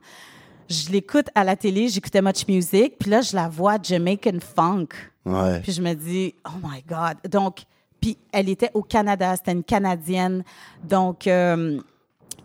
Je 0.69 0.90
l'écoute 0.90 1.26
à 1.34 1.42
la 1.44 1.56
télé, 1.56 1.88
j'écoutais 1.88 2.22
Much 2.22 2.46
Music, 2.48 2.94
puis 2.98 3.10
là, 3.10 3.20
je 3.22 3.34
la 3.34 3.48
vois 3.48 3.76
Jamaican 3.82 4.38
Funk. 4.40 4.86
ouais. 5.26 5.60
Puis 5.60 5.72
je 5.72 5.82
me 5.82 5.94
dis, 5.94 6.34
oh 6.46 6.58
my 6.62 6.82
God. 6.88 7.16
Donc, 7.30 7.62
puis 8.02 8.19
elle 8.32 8.49
était 8.49 8.70
au 8.75 8.82
Canada, 8.82 9.37
c'était 9.37 9.52
une 9.52 9.62
Canadienne. 9.62 10.43
Donc, 10.82 11.28
euh, 11.28 11.81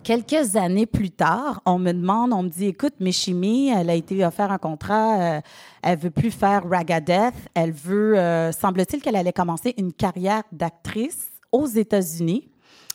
quelques 0.04 0.56
années 0.56 0.86
plus 0.86 1.10
tard, 1.10 1.62
on 1.66 1.80
me 1.80 1.92
demande, 1.92 2.32
on 2.32 2.44
me 2.44 2.50
dit, 2.50 2.68
écoute, 2.68 2.94
Mishimi, 3.00 3.70
elle 3.70 3.90
a 3.90 3.96
été 3.96 4.24
offert 4.24 4.52
un 4.52 4.60
contrat, 4.60 5.20
euh, 5.20 5.42
elle 5.82 5.98
veut 5.98 6.12
plus 6.12 6.30
faire 6.30 6.62
Ragadeth, 6.70 7.34
elle 7.56 7.72
veut, 7.72 8.20
euh, 8.20 8.52
semble-t-il 8.52 9.02
qu'elle 9.02 9.16
allait 9.16 9.34
commencer 9.34 9.74
une 9.78 9.92
carrière 9.92 10.44
d'actrice 10.52 11.32
aux 11.52 11.66
États-Unis. 11.66 12.48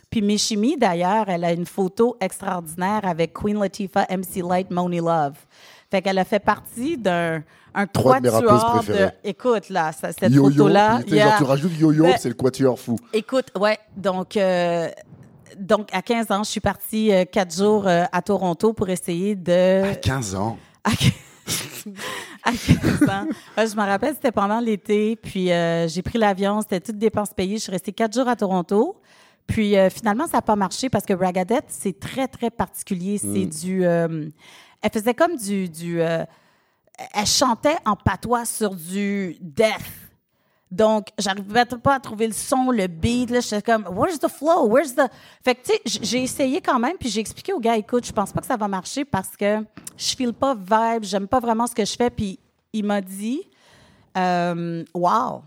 Puis 0.09 0.23
Mishimi, 0.23 0.77
d'ailleurs, 0.77 1.29
elle 1.29 1.43
a 1.43 1.53
une 1.53 1.67
photo 1.67 2.17
extraordinaire 2.21 3.01
avec 3.03 3.33
Queen 3.33 3.59
Latifah, 3.59 4.07
MC 4.09 4.41
Light, 4.49 4.71
Moni 4.71 4.99
Love. 4.99 5.35
Fait 5.91 6.01
qu'elle 6.01 6.19
a 6.19 6.25
fait 6.25 6.39
partie 6.39 6.97
d'un 6.97 7.43
un 7.75 7.87
Trois 7.87 8.21
de 8.21 8.25
mes 8.25 8.29
rappeuses 8.29 8.87
de... 8.87 9.09
Écoute, 9.25 9.69
là, 9.71 9.93
ça- 9.93 10.13
cette 10.13 10.35
photo-là... 10.35 11.01
Yeah. 11.07 11.29
genre, 11.31 11.39
tu 11.39 11.45
rajoutes 11.45 11.79
yo-yo, 11.79 12.07
c'est 12.19 12.29
le 12.29 12.35
quatuor 12.35 12.79
fou. 12.79 12.99
Écoute, 13.13 13.47
ouais, 13.59 13.79
donc, 13.97 14.37
euh, 14.37 14.89
donc 15.59 15.89
à 15.93 16.03
15 16.03 16.31
ans, 16.31 16.43
je 16.45 16.51
suis 16.51 16.61
partie 16.61 17.13
euh, 17.13 17.25
quatre 17.25 17.55
jours 17.55 17.87
euh, 17.87 18.05
à 18.13 18.23
Toronto 18.23 18.73
pour 18.73 18.89
essayer 18.89 19.35
de... 19.35 19.91
À 19.93 19.95
15 19.95 20.35
ans? 20.35 20.59
À, 22.45 22.51
à 22.51 22.53
15 22.53 23.09
ans. 23.09 23.27
Ouais, 23.57 23.67
je 23.67 23.75
me 23.77 23.81
rappelle, 23.83 24.15
c'était 24.15 24.31
pendant 24.33 24.61
l'été, 24.61 25.17
puis 25.17 25.51
euh, 25.53 25.89
j'ai 25.89 26.03
pris 26.03 26.19
l'avion, 26.19 26.61
c'était 26.61 26.81
toutes 26.81 26.99
dépenses 26.99 27.31
payées. 27.35 27.57
Je 27.59 27.63
suis 27.65 27.73
restée 27.73 27.93
quatre 27.93 28.15
jours 28.15 28.29
à 28.29 28.37
Toronto. 28.37 28.97
Puis 29.49 29.75
finalement, 29.91 30.27
ça 30.27 30.39
n'a 30.39 30.43
pas 30.43 30.55
marché 30.57 30.89
parce 30.89 31.05
que 31.05 31.13
Ragadette, 31.13 31.65
c'est 31.69 31.99
très, 31.99 32.29
très 32.29 32.51
particulier. 32.51 33.19
C'est 33.19 33.47
du... 33.47 33.85
euh, 33.85 34.29
elle 34.81 34.91
faisait 34.93 35.15
comme 35.15 35.37
du... 35.37 35.69
du 35.69 36.01
elle 37.15 37.27
chantait 37.27 37.77
en 37.85 37.97
patois 37.97 38.45
sur 38.45 38.75
du 38.75 39.37
death. 39.41 39.81
Donc, 40.71 41.09
j'arrivais 41.19 41.67
pas 41.67 41.97
à 41.97 42.01
trouver 42.01 42.27
le 42.27 42.33
son, 42.33 42.71
le 42.71 42.87
beat. 42.87 43.29
Là, 43.31 43.41
j'étais 43.41 43.61
comme, 43.61 43.87
where's 43.95 44.19
the 44.19 44.29
flow? 44.29 44.67
Where's 44.69 44.95
the? 44.95 45.03
Fait 45.45 45.55
que, 45.55 45.61
tu 45.67 45.73
sais, 45.91 46.01
j'ai 46.03 46.23
essayé 46.23 46.63
quand 46.63 46.79
même, 46.79 46.97
puis 46.99 47.11
j'ai 47.11 47.21
expliqué 47.21 47.53
au 47.53 47.61
gars, 47.61 47.77
écoute, 47.77 48.07
je 48.07 48.13
pense 48.13 48.33
pas 48.33 48.41
que 48.41 48.47
ça 48.47 48.57
va 48.57 48.69
marcher 48.69 49.05
parce 49.05 49.37
que 49.37 49.59
je 49.99 50.17
file 50.17 50.33
pas 50.33 50.55
vibe, 50.55 51.05
j'aime 51.05 51.29
pas 51.29 51.41
vraiment 51.41 51.67
ce 51.67 51.75
que 51.75 51.85
je 51.85 51.95
fais. 51.95 52.09
Puis 52.09 52.39
il 52.73 52.85
m'a 52.87 53.03
dit, 53.03 53.43
euh, 54.17 54.83
wow, 54.95 55.43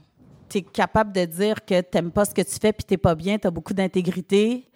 tu 0.47 0.59
es 0.59 0.61
capable 0.61 1.11
de 1.11 1.25
dire 1.25 1.65
que 1.65 1.81
t'aimes 1.81 2.11
pas 2.11 2.25
ce 2.25 2.33
que 2.35 2.43
tu 2.43 2.55
fais, 2.61 2.71
puis 2.71 2.83
t'es 2.83 2.97
pas 2.97 3.15
bien, 3.15 3.39
tu 3.39 3.47
as 3.47 3.51
beaucoup 3.51 3.73
d'intégrité. 3.73 4.69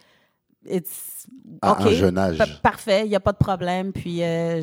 It's- 0.67 1.27
À 1.61 1.81
un 1.83 1.89
jeune 1.91 2.17
âge. 2.17 2.37
Pa- 2.39 2.47
Parfait, 2.71 3.01
il 3.05 3.09
n'y 3.09 3.15
a 3.15 3.19
pas 3.19 3.31
de 3.33 3.37
problème. 3.37 3.91
Puis, 3.93 4.23
euh, 4.23 4.61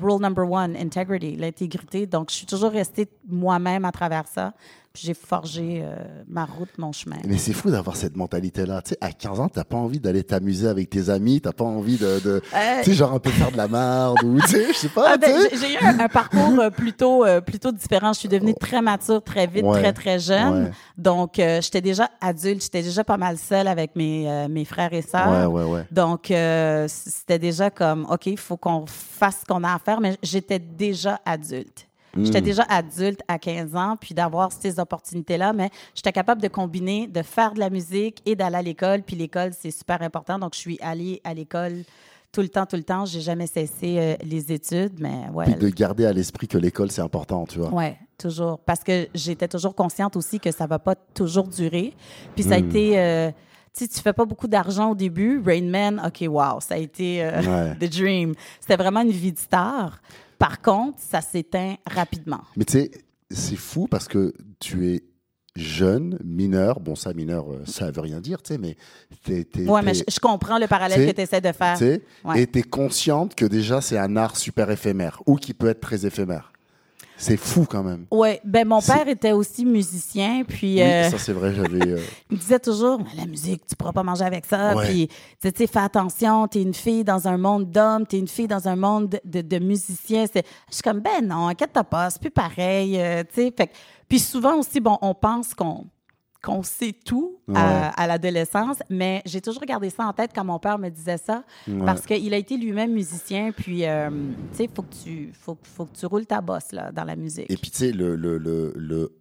rule 0.00 0.20
number 0.20 0.48
one, 0.50 0.76
integrity, 0.76 1.36
l'intégrité. 1.36 2.06
Donc, 2.06 2.30
je 2.30 2.36
suis 2.36 2.46
toujours 2.46 2.70
restée 2.70 3.08
moi-même 3.28 3.84
à 3.84 3.92
travers 3.92 4.26
ça. 4.26 4.52
J'ai 5.00 5.14
forgé 5.14 5.80
euh, 5.82 5.96
ma 6.28 6.44
route, 6.44 6.68
mon 6.78 6.92
chemin. 6.92 7.16
Mais 7.26 7.38
c'est 7.38 7.52
fou 7.52 7.70
d'avoir 7.70 7.96
cette 7.96 8.16
mentalité-là. 8.16 8.82
Tu 8.82 8.90
sais, 8.90 8.98
à 9.00 9.12
15 9.12 9.40
ans, 9.40 9.48
t'as 9.48 9.64
pas 9.64 9.76
envie 9.76 10.00
d'aller 10.00 10.24
t'amuser 10.24 10.66
avec 10.68 10.90
tes 10.90 11.08
amis, 11.10 11.40
t'as 11.40 11.52
pas 11.52 11.64
envie 11.64 11.96
de, 11.96 12.20
de 12.20 12.42
Euh, 12.54 12.78
tu 12.82 12.90
sais, 12.90 12.94
genre 12.94 13.12
un 13.12 13.18
peu 13.18 13.30
faire 13.30 13.52
de 13.52 13.56
la 13.56 13.68
merde 13.68 14.16
ou, 14.24 14.40
tu 14.40 14.48
sais, 14.48 14.68
je 14.72 14.78
sais 14.78 14.88
pas, 14.88 15.12
Ah, 15.14 15.16
ben, 15.16 15.36
j'ai- 15.52 15.74
eu 15.74 15.76
un, 15.80 16.00
un 16.00 16.08
parcours 16.08 16.58
euh, 16.58 16.70
plutôt, 16.70 17.24
euh, 17.24 17.40
plutôt 17.40 17.70
différent. 17.72 18.12
Je 18.12 18.20
suis 18.20 18.28
devenue 18.28 18.54
très 18.54 18.82
mature, 18.82 19.22
très 19.22 19.46
vite, 19.46 19.64
Ouais. 19.64 19.80
très, 19.80 19.92
très 19.92 20.18
jeune. 20.18 20.64
Ouais. 20.64 20.70
Donc, 20.96 21.38
euh, 21.38 21.60
j'étais 21.60 21.80
déjà 21.80 22.10
adulte, 22.20 22.62
j'étais 22.62 22.82
déjà 22.82 23.04
pas 23.04 23.16
mal 23.16 23.38
seule 23.38 23.68
avec 23.68 23.94
mes, 23.96 24.28
euh, 24.30 24.48
mes 24.48 24.64
frères 24.64 24.92
et 24.92 25.02
sœurs. 25.02 25.50
ouais, 25.50 25.64
ouais. 25.64 25.84
Donc, 25.90 26.30
euh, 26.30 26.86
c'était 26.88 27.38
déjà 27.38 27.70
comme, 27.70 28.06
OK, 28.10 28.26
il 28.26 28.38
faut 28.38 28.56
qu'on 28.56 28.84
fasse 28.86 29.40
ce 29.40 29.44
qu'on 29.44 29.62
a 29.64 29.72
à 29.74 29.78
faire, 29.78 30.00
mais 30.00 30.16
j'étais 30.22 30.58
déjà 30.58 31.20
adulte. 31.24 31.87
J'étais 32.16 32.40
déjà 32.40 32.64
adulte 32.68 33.20
à 33.28 33.38
15 33.38 33.76
ans, 33.76 33.96
puis 34.00 34.14
d'avoir 34.14 34.50
ces 34.52 34.80
opportunités-là, 34.80 35.52
mais 35.52 35.70
j'étais 35.94 36.12
capable 36.12 36.40
de 36.42 36.48
combiner, 36.48 37.06
de 37.06 37.22
faire 37.22 37.52
de 37.54 37.60
la 37.60 37.70
musique 37.70 38.22
et 38.26 38.34
d'aller 38.34 38.56
à 38.56 38.62
l'école. 38.62 39.02
Puis 39.02 39.14
l'école, 39.16 39.52
c'est 39.58 39.70
super 39.70 40.02
important. 40.02 40.38
Donc, 40.38 40.54
je 40.54 40.58
suis 40.58 40.78
allée 40.80 41.20
à 41.24 41.34
l'école 41.34 41.84
tout 42.32 42.40
le 42.40 42.48
temps, 42.48 42.66
tout 42.66 42.76
le 42.76 42.82
temps. 42.82 43.04
J'ai 43.06 43.20
jamais 43.20 43.46
cessé 43.46 43.96
euh, 43.98 44.14
les 44.24 44.52
études, 44.52 44.98
mais 45.00 45.28
ouais. 45.32 45.44
Puis 45.46 45.54
de 45.54 45.68
garder 45.68 46.06
à 46.06 46.12
l'esprit 46.12 46.48
que 46.48 46.58
l'école, 46.58 46.90
c'est 46.90 47.02
important, 47.02 47.46
tu 47.46 47.58
vois. 47.58 47.70
Ouais, 47.72 47.96
toujours. 48.18 48.58
Parce 48.60 48.82
que 48.82 49.08
j'étais 49.14 49.48
toujours 49.48 49.74
consciente 49.74 50.16
aussi 50.16 50.40
que 50.40 50.50
ça 50.50 50.66
va 50.66 50.78
pas 50.78 50.94
toujours 50.94 51.46
durer. 51.48 51.94
Puis 52.34 52.44
ça 52.44 52.54
a 52.54 52.58
été. 52.58 52.98
euh, 52.98 53.30
tu 53.76 53.84
sais, 53.84 53.88
tu 53.88 54.00
fais 54.00 54.12
pas 54.12 54.24
beaucoup 54.24 54.48
d'argent 54.48 54.90
au 54.90 54.94
début. 54.94 55.40
Rain 55.44 55.62
Man, 55.62 56.02
OK, 56.04 56.24
wow, 56.28 56.60
ça 56.60 56.74
a 56.74 56.78
été 56.78 57.22
euh, 57.22 57.40
Ouais. 57.42 57.76
the 57.80 57.90
dream. 57.90 58.34
C'était 58.60 58.76
vraiment 58.76 59.02
une 59.02 59.10
vie 59.10 59.32
de 59.32 59.38
star. 59.38 60.00
Par 60.38 60.60
contre, 60.62 60.98
ça 61.00 61.20
s'éteint 61.20 61.76
rapidement. 61.86 62.40
Mais 62.56 62.64
tu 62.64 62.74
sais, 62.74 62.90
c'est 63.30 63.56
fou 63.56 63.88
parce 63.88 64.08
que 64.08 64.32
tu 64.60 64.88
es 64.88 65.04
jeune, 65.56 66.18
mineur. 66.24 66.80
Bon, 66.80 66.94
ça, 66.94 67.12
mineur, 67.12 67.52
euh, 67.52 67.62
ça 67.66 67.90
veut 67.90 68.00
rien 68.00 68.20
dire, 68.20 68.42
tu 68.42 68.54
sais, 68.54 68.58
mais 68.58 68.76
t'es. 69.24 69.68
Ouais, 69.68 69.82
mais 69.82 69.94
je, 69.94 70.20
comprends 70.20 70.58
le 70.58 70.66
parallèle 70.66 71.08
que 71.08 71.14
tu 71.14 71.20
essaies 71.20 71.40
de 71.40 71.52
faire. 71.52 71.76
tu 71.76 71.84
sais, 71.84 72.02
Ouais. 72.24 72.42
Et 72.42 72.46
tu 72.46 72.60
es 72.60 72.62
consciente 72.62 73.34
que 73.34 73.44
déjà, 73.44 73.80
c'est 73.80 73.98
un 73.98 74.16
art 74.16 74.36
super 74.36 74.70
éphémère 74.70 75.20
ou 75.26 75.36
qui 75.36 75.54
peut 75.54 75.68
être 75.68 75.80
très 75.80 76.06
éphémère. 76.06 76.52
C'est 77.20 77.36
fou 77.36 77.66
quand 77.68 77.82
même. 77.82 78.06
Ouais, 78.12 78.40
ben 78.44 78.66
mon 78.66 78.80
père 78.80 79.08
était 79.08 79.32
aussi 79.32 79.64
musicien, 79.64 80.44
puis 80.46 80.76
Oui, 80.76 80.82
euh, 80.82 81.10
ça 81.10 81.18
c'est 81.18 81.32
vrai, 81.32 81.52
j'avais. 81.52 81.86
euh, 81.86 82.00
il 82.30 82.36
me 82.36 82.40
disait 82.40 82.60
toujours 82.60 83.00
la 83.16 83.26
musique, 83.26 83.66
tu 83.66 83.74
pourras 83.74 83.92
pas 83.92 84.04
manger 84.04 84.24
avec 84.24 84.46
ça. 84.46 84.74
Ouais. 84.76 84.86
Puis, 84.86 85.08
tu 85.42 85.50
sais, 85.56 85.66
fais 85.66 85.78
attention, 85.80 86.46
t'es 86.46 86.62
une 86.62 86.74
fille 86.74 87.02
dans 87.04 87.26
un 87.26 87.36
monde 87.36 87.70
d'hommes, 87.70 88.06
t'es 88.06 88.18
une 88.18 88.28
fille 88.28 88.46
dans 88.46 88.68
un 88.68 88.76
monde 88.76 89.18
de, 89.24 89.58
musiciens. 89.58 90.26
C'est- 90.32 90.46
Je 90.70 90.74
suis 90.74 90.82
comme, 90.82 91.00
ben 91.00 91.26
non, 91.26 91.48
inquiète-toi 91.48 91.84
pas, 91.84 92.08
c'est 92.10 92.20
plus 92.20 92.30
pareil. 92.30 92.98
euh, 93.00 93.22
tu 93.24 93.42
sais, 93.42 93.54
fait 93.56 93.66
que- 93.66 93.72
Puis 94.08 94.20
souvent 94.20 94.54
aussi, 94.56 94.78
bon, 94.80 94.96
on 95.02 95.12
pense 95.14 95.54
qu'on 95.54 95.84
qu'on 96.48 96.62
sait 96.62 96.92
tout 97.04 97.38
à, 97.48 97.52
Ouais. 97.52 97.90
à 97.96 98.06
l'adolescence, 98.06 98.78
mais 98.90 99.22
j'ai 99.26 99.40
toujours 99.40 99.62
gardé 99.64 99.90
ça 99.90 100.06
en 100.06 100.12
tête 100.12 100.30
quand 100.34 100.44
mon 100.44 100.58
père 100.58 100.78
me 100.78 100.88
disait 100.88 101.18
ça, 101.18 101.44
Ouais. 101.66 101.84
parce 101.84 102.06
qu'il 102.06 102.32
a 102.32 102.36
été 102.36 102.56
lui-même 102.56 102.92
musicien, 102.92 103.52
puis, 103.52 103.84
euh, 103.86 104.08
tu 104.52 104.56
sais, 104.56 104.70
faut 104.74 104.82
que 104.82 104.94
tu 105.04 105.32
faut, 105.32 105.56
faut 105.62 105.84
que 105.84 105.96
tu 105.96 106.06
roules 106.06 106.26
ta 106.26 106.40
bosse, 106.40 106.72
là, 106.72 106.90
dans 106.92 107.04
la 107.04 107.16
musique. 107.16 107.50
Et 107.50 107.56
puis, 107.56 107.70
tu 107.70 107.78
sais, 107.78 107.92
le, 107.92 108.16
le, 108.16 108.38
le, 108.38 108.72
le- 108.76 109.12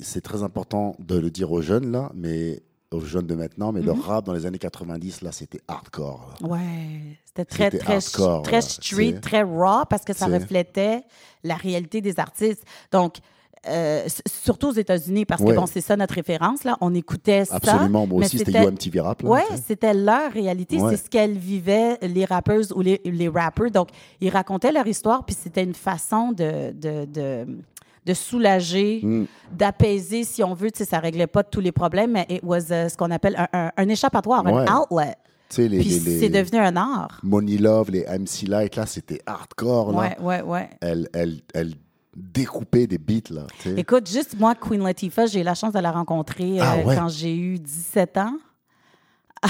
c'est 0.00 0.20
très 0.22 0.42
important 0.42 0.96
de 0.98 1.16
le 1.18 1.30
dire 1.30 1.52
aux 1.52 1.62
jeunes, 1.62 1.92
là, 1.92 2.10
mais 2.14 2.62
aux 2.90 3.00
jeunes 3.00 3.26
de 3.26 3.34
maintenant, 3.34 3.72
mais 3.72 3.80
le 3.82 3.92
Mhm. 3.92 4.00
rap 4.00 4.24
dans 4.24 4.32
les 4.32 4.46
années 4.46 4.58
90, 4.58 5.22
là, 5.22 5.32
c'était 5.32 5.60
hardcore. 5.68 6.34
là. 6.40 6.48
Ouais, 6.48 7.18
c'était 7.24 7.44
très, 7.44 7.70
très, 7.70 7.94
hardcore, 7.96 8.42
très 8.42 8.60
street, 8.62 9.14
très 9.20 9.42
raw 9.42 9.84
parce 9.88 10.04
que 10.04 10.12
ça 10.12 10.26
reflétait 10.26 11.02
la 11.42 11.56
réalité 11.56 12.00
des 12.00 12.20
artistes. 12.20 12.64
Donc, 12.92 13.16
euh, 13.68 14.06
surtout 14.26 14.68
aux 14.68 14.72
États-Unis, 14.72 15.24
parce 15.24 15.40
Ouais. 15.42 15.50
que 15.50 15.56
bon, 15.56 15.66
c'est 15.66 15.80
ça 15.80 15.96
notre 15.96 16.14
référence, 16.14 16.64
là. 16.64 16.76
On 16.80 16.94
écoutait 16.94 17.44
ça. 17.44 17.56
Absolument, 17.56 18.06
moi 18.06 18.24
aussi, 18.24 18.38
c'était 18.38 18.64
UMTV 18.64 19.00
Rap. 19.00 19.22
Sais. 19.22 19.62
c'était 19.66 19.94
leur 19.94 20.30
réalité, 20.32 20.80
Ouais. 20.80 20.90
c'est 20.96 21.04
ce 21.04 21.10
qu'elles 21.10 21.36
vivaient, 21.38 21.98
les 22.02 22.24
rappeuses 22.24 22.72
ou 22.74 22.80
les, 22.80 23.00
les 23.04 23.28
rappers. 23.28 23.70
Donc, 23.70 23.88
ils 24.20 24.30
racontaient 24.30 24.72
leur 24.72 24.86
histoire, 24.86 25.24
puis 25.24 25.36
c'était 25.38 25.62
une 25.64 25.74
façon 25.74 26.32
de, 26.32 26.72
de, 26.72 27.04
de, 27.06 27.46
de 28.06 28.14
soulager, 28.14 29.00
Mm. 29.02 29.24
d'apaiser, 29.52 30.24
si 30.24 30.42
on 30.44 30.54
veut. 30.54 30.70
Tu 30.70 30.78
sais, 30.78 30.84
ça 30.84 30.98
réglait 30.98 31.26
pas 31.26 31.42
tous 31.42 31.60
les 31.60 31.72
problèmes, 31.72 32.12
mais 32.12 32.26
it 32.28 32.40
was 32.42 32.64
uh, 32.70 32.88
ce 32.90 32.96
qu'on 32.96 33.10
appelle 33.10 33.36
un, 33.38 33.48
un- 33.52 33.70
un 33.76 33.88
échappatoire, 33.88 34.44
Ouais. 34.44 34.52
un 34.68 34.76
outlet. 34.80 35.14
Les, 35.56 35.78
Puis 35.78 35.90
c'est 35.90 36.30
devenu 36.30 36.58
un 36.58 36.74
art. 36.74 37.20
Money 37.22 37.58
Love, 37.58 37.90
les 37.92 38.04
MC 38.08 38.46
Light, 38.48 38.74
là, 38.74 38.86
c'était 38.86 39.20
hardcore. 39.24 39.92
Là. 39.92 39.98
Ouais, 39.98 40.16
ouais, 40.20 40.42
ouais. 40.42 40.70
Elle, 40.80 41.08
elle, 41.12 41.40
elle 41.54 41.74
découpait 42.16 42.86
des 42.86 42.98
beats, 42.98 43.30
là. 43.30 43.46
Écoute, 43.76 44.08
juste 44.08 44.38
moi, 44.38 44.54
Queen 44.54 44.82
Latifah, 44.82 45.26
j'ai 45.26 45.40
eu 45.40 45.44
la 45.44 45.54
chance 45.54 45.72
de 45.72 45.78
la 45.80 45.90
rencontrer 45.90 46.58
Ah 46.60 46.76
euh, 46.76 46.84
ouais? 46.84 46.94
quand 46.96 47.08
j'ai 47.08 47.36
eu 47.36 47.58
17 47.58 48.18
ans. 48.18 48.36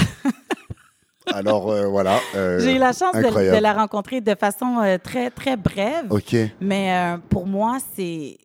Alors, 1.33 1.71
euh, 1.71 1.87
voilà. 1.87 2.19
euh, 2.35 2.59
J'ai 2.59 2.75
eu 2.75 2.79
la 2.79 2.91
chance 2.93 3.15
de, 3.15 3.59
la 3.59 3.73
rencontrer 3.73 4.21
de 4.21 4.35
façon 4.35 4.77
très, 5.03 5.31
très 5.31 5.57
brève. 5.57 6.05
OK. 6.11 6.35
Mais 6.61 7.15
pour 7.29 7.47
moi, 7.47 7.77
c'est 7.95 8.37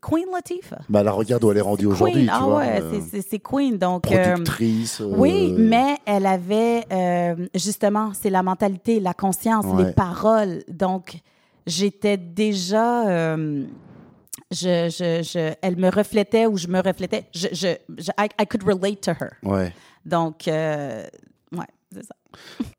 Queen 0.00 0.26
Latifah. 0.32 0.78
Bah, 0.88 1.02
la 1.02 1.12
regarde 1.12 1.44
où 1.44 1.50
elle 1.50 1.58
est 1.58 1.62
rendue 1.62 1.86
aujourd'hui, 1.86 2.24
tu 2.24 2.30
ah 2.32 2.40
vois. 2.44 2.56
ouais, 2.58 2.80
euh, 2.82 3.00
c'est- 3.28 3.38
Queen. 3.38 3.76
Donc, 3.76 4.02
productrice. 4.04 5.00
euh, 5.00 5.06
oui, 5.10 5.52
mais 5.58 5.96
elle 6.06 6.26
avait 6.26 6.84
euh, 6.92 7.48
justement, 7.54 8.12
c'est 8.14 8.30
la 8.30 8.42
mentalité, 8.42 9.00
la 9.00 9.14
conscience, 9.14 9.66
Ouais. 9.66 9.84
les 9.86 9.92
paroles. 9.92 10.62
Donc, 10.68 11.18
j'étais 11.66 12.16
déjà. 12.16 13.08
euh, 13.08 13.64
je, 14.50 14.88
je, 14.90 15.22
je, 15.22 15.54
elle 15.62 15.76
me 15.76 15.88
reflétait 15.90 16.46
ou 16.46 16.56
je 16.56 16.68
me 16.68 16.80
reflétais. 16.80 17.26
Je, 17.34 17.48
je, 17.52 17.68
I, 18.18 18.28
I 18.40 18.46
could 18.46 18.62
relate 18.64 19.00
to 19.02 19.12
her. 19.12 19.30
Ouais. 19.42 19.72
Donc, 20.04 20.46
euh, 20.48 21.06
ouais, 21.52 21.64
c'est 21.92 22.04
ça. 22.04 22.14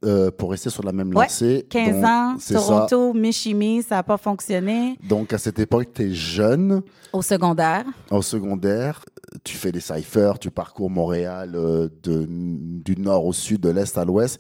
Euh, 0.06 0.32
pour 0.32 0.52
rester 0.52 0.70
sur 0.70 0.84
la 0.84 0.92
même 0.92 1.10
Ouais, 1.16 1.26
lancée. 1.26 1.66
15 1.70 1.96
donc, 1.96 2.06
ans, 2.06 2.36
c'est 2.40 2.54
ça. 2.56 2.60
Toronto, 2.60 3.14
Michimi, 3.14 3.82
ça 3.84 3.96
n'a 3.96 4.04
pas 4.04 4.18
fonctionné. 4.18 4.98
Donc, 5.08 5.32
à 5.34 5.38
cette 5.38 5.60
époque, 5.60 5.90
tu 5.94 6.04
es 6.04 6.12
jeune, 6.14 6.82
Au 7.12 7.22
secondaire. 7.22 7.86
au 8.12 8.22
secondaire, 8.22 9.04
tu 9.44 9.56
fais 9.58 9.72
des 9.72 9.80
cyphers, 9.80 10.38
tu 10.40 10.50
parcours 10.52 10.90
Montréal 10.90 11.54
euh, 11.56 11.88
de, 12.04 12.26
du 12.30 12.96
nord 12.98 13.26
au 13.26 13.34
sud, 13.34 13.62
de 13.62 13.70
l'est 13.70 13.96
à 13.98 14.06
l'ouest. 14.06 14.40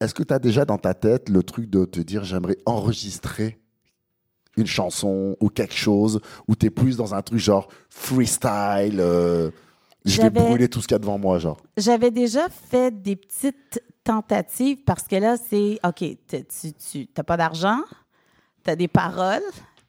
Est-ce 0.00 0.14
que 0.14 0.22
tu 0.22 0.32
as 0.32 0.38
déjà 0.38 0.64
dans 0.64 0.78
ta 0.78 0.94
tête 0.94 1.28
le 1.28 1.42
truc 1.42 1.68
de 1.68 1.84
te 1.84 2.00
dire 2.00 2.24
j'aimerais 2.24 2.56
enregistrer 2.66 3.59
une 4.56 4.66
chanson 4.66 5.36
ou 5.40 5.48
quelque 5.48 5.74
chose 5.74 6.20
où 6.48 6.56
tu 6.56 6.66
es 6.66 6.70
plus 6.70 6.96
dans 6.96 7.14
un 7.14 7.22
truc 7.22 7.38
genre 7.38 7.68
freestyle 7.88 8.98
euh, 9.00 9.50
je 10.04 10.22
vais 10.22 10.30
brûler 10.30 10.68
tout 10.68 10.80
ce 10.80 10.88
qu'il 10.88 10.94
y 10.94 10.96
a 10.96 10.98
devant 10.98 11.18
moi, 11.18 11.38
genre. 11.38 11.58
J'avais 11.76 12.10
déjà 12.10 12.48
fait 12.48 12.90
des 13.02 13.16
petites 13.16 13.82
tentatives 14.02 14.78
parce 14.84 15.04
que 15.04 15.16
là, 15.16 15.36
c'est 15.36 15.78
OK, 15.84 15.98
t- 15.98 16.46
tu 16.90 17.08
n'as 17.16 17.24
pas 17.24 17.36
d'argent, 17.36 17.80
tu 18.64 18.70
as 18.70 18.76
des 18.76 18.88
paroles, 18.88 19.42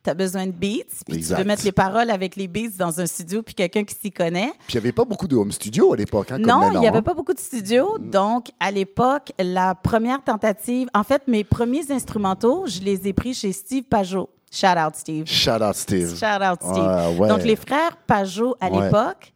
tu 0.03 0.09
as 0.09 0.13
besoin 0.13 0.47
de 0.47 0.51
beats, 0.51 1.03
puis 1.07 1.23
tu 1.23 1.33
veux 1.33 1.43
mettre 1.43 1.63
les 1.63 1.71
paroles 1.71 2.09
avec 2.09 2.35
les 2.35 2.47
beats 2.47 2.77
dans 2.77 2.99
un 2.99 3.05
studio, 3.05 3.41
puis 3.41 3.53
quelqu'un 3.53 3.83
qui 3.83 3.95
s'y 3.95 4.11
connaît. 4.11 4.51
Puis 4.67 4.73
il 4.73 4.75
n'y 4.75 4.79
avait 4.79 4.91
pas 4.91 5.05
beaucoup 5.05 5.27
de 5.27 5.35
home 5.35 5.51
studio 5.51 5.93
à 5.93 5.95
l'époque, 5.95 6.31
hein, 6.31 6.39
non, 6.39 6.71
il 6.73 6.79
n'y 6.79 6.87
avait 6.87 6.97
hein. 6.97 7.01
pas 7.03 7.13
beaucoup 7.13 7.33
de 7.33 7.39
studios. 7.39 7.97
Donc, 7.99 8.47
à 8.59 8.71
l'époque, 8.71 9.31
la 9.39 9.75
première 9.75 10.21
tentative, 10.23 10.89
en 10.93 11.03
fait, 11.03 11.27
mes 11.27 11.43
premiers 11.43 11.89
instrumentaux, 11.91 12.65
je 12.67 12.81
les 12.81 13.07
ai 13.07 13.13
pris 13.13 13.33
chez 13.33 13.53
Steve 13.53 13.83
Pajot. 13.83 14.29
Shout 14.51 14.67
out, 14.77 14.96
Steve. 14.96 15.25
Shout 15.27 15.62
out 15.63 15.75
Steve. 15.75 16.10
Shout 16.17 16.43
out, 16.43 16.60
Steve. 16.62 16.84
Ouais, 16.84 17.17
ouais. 17.20 17.27
Donc, 17.29 17.43
les 17.43 17.55
frères 17.55 17.96
Pajot, 18.05 18.55
à 18.60 18.70
Ouais. 18.70 18.84
l'époque, 18.86 19.34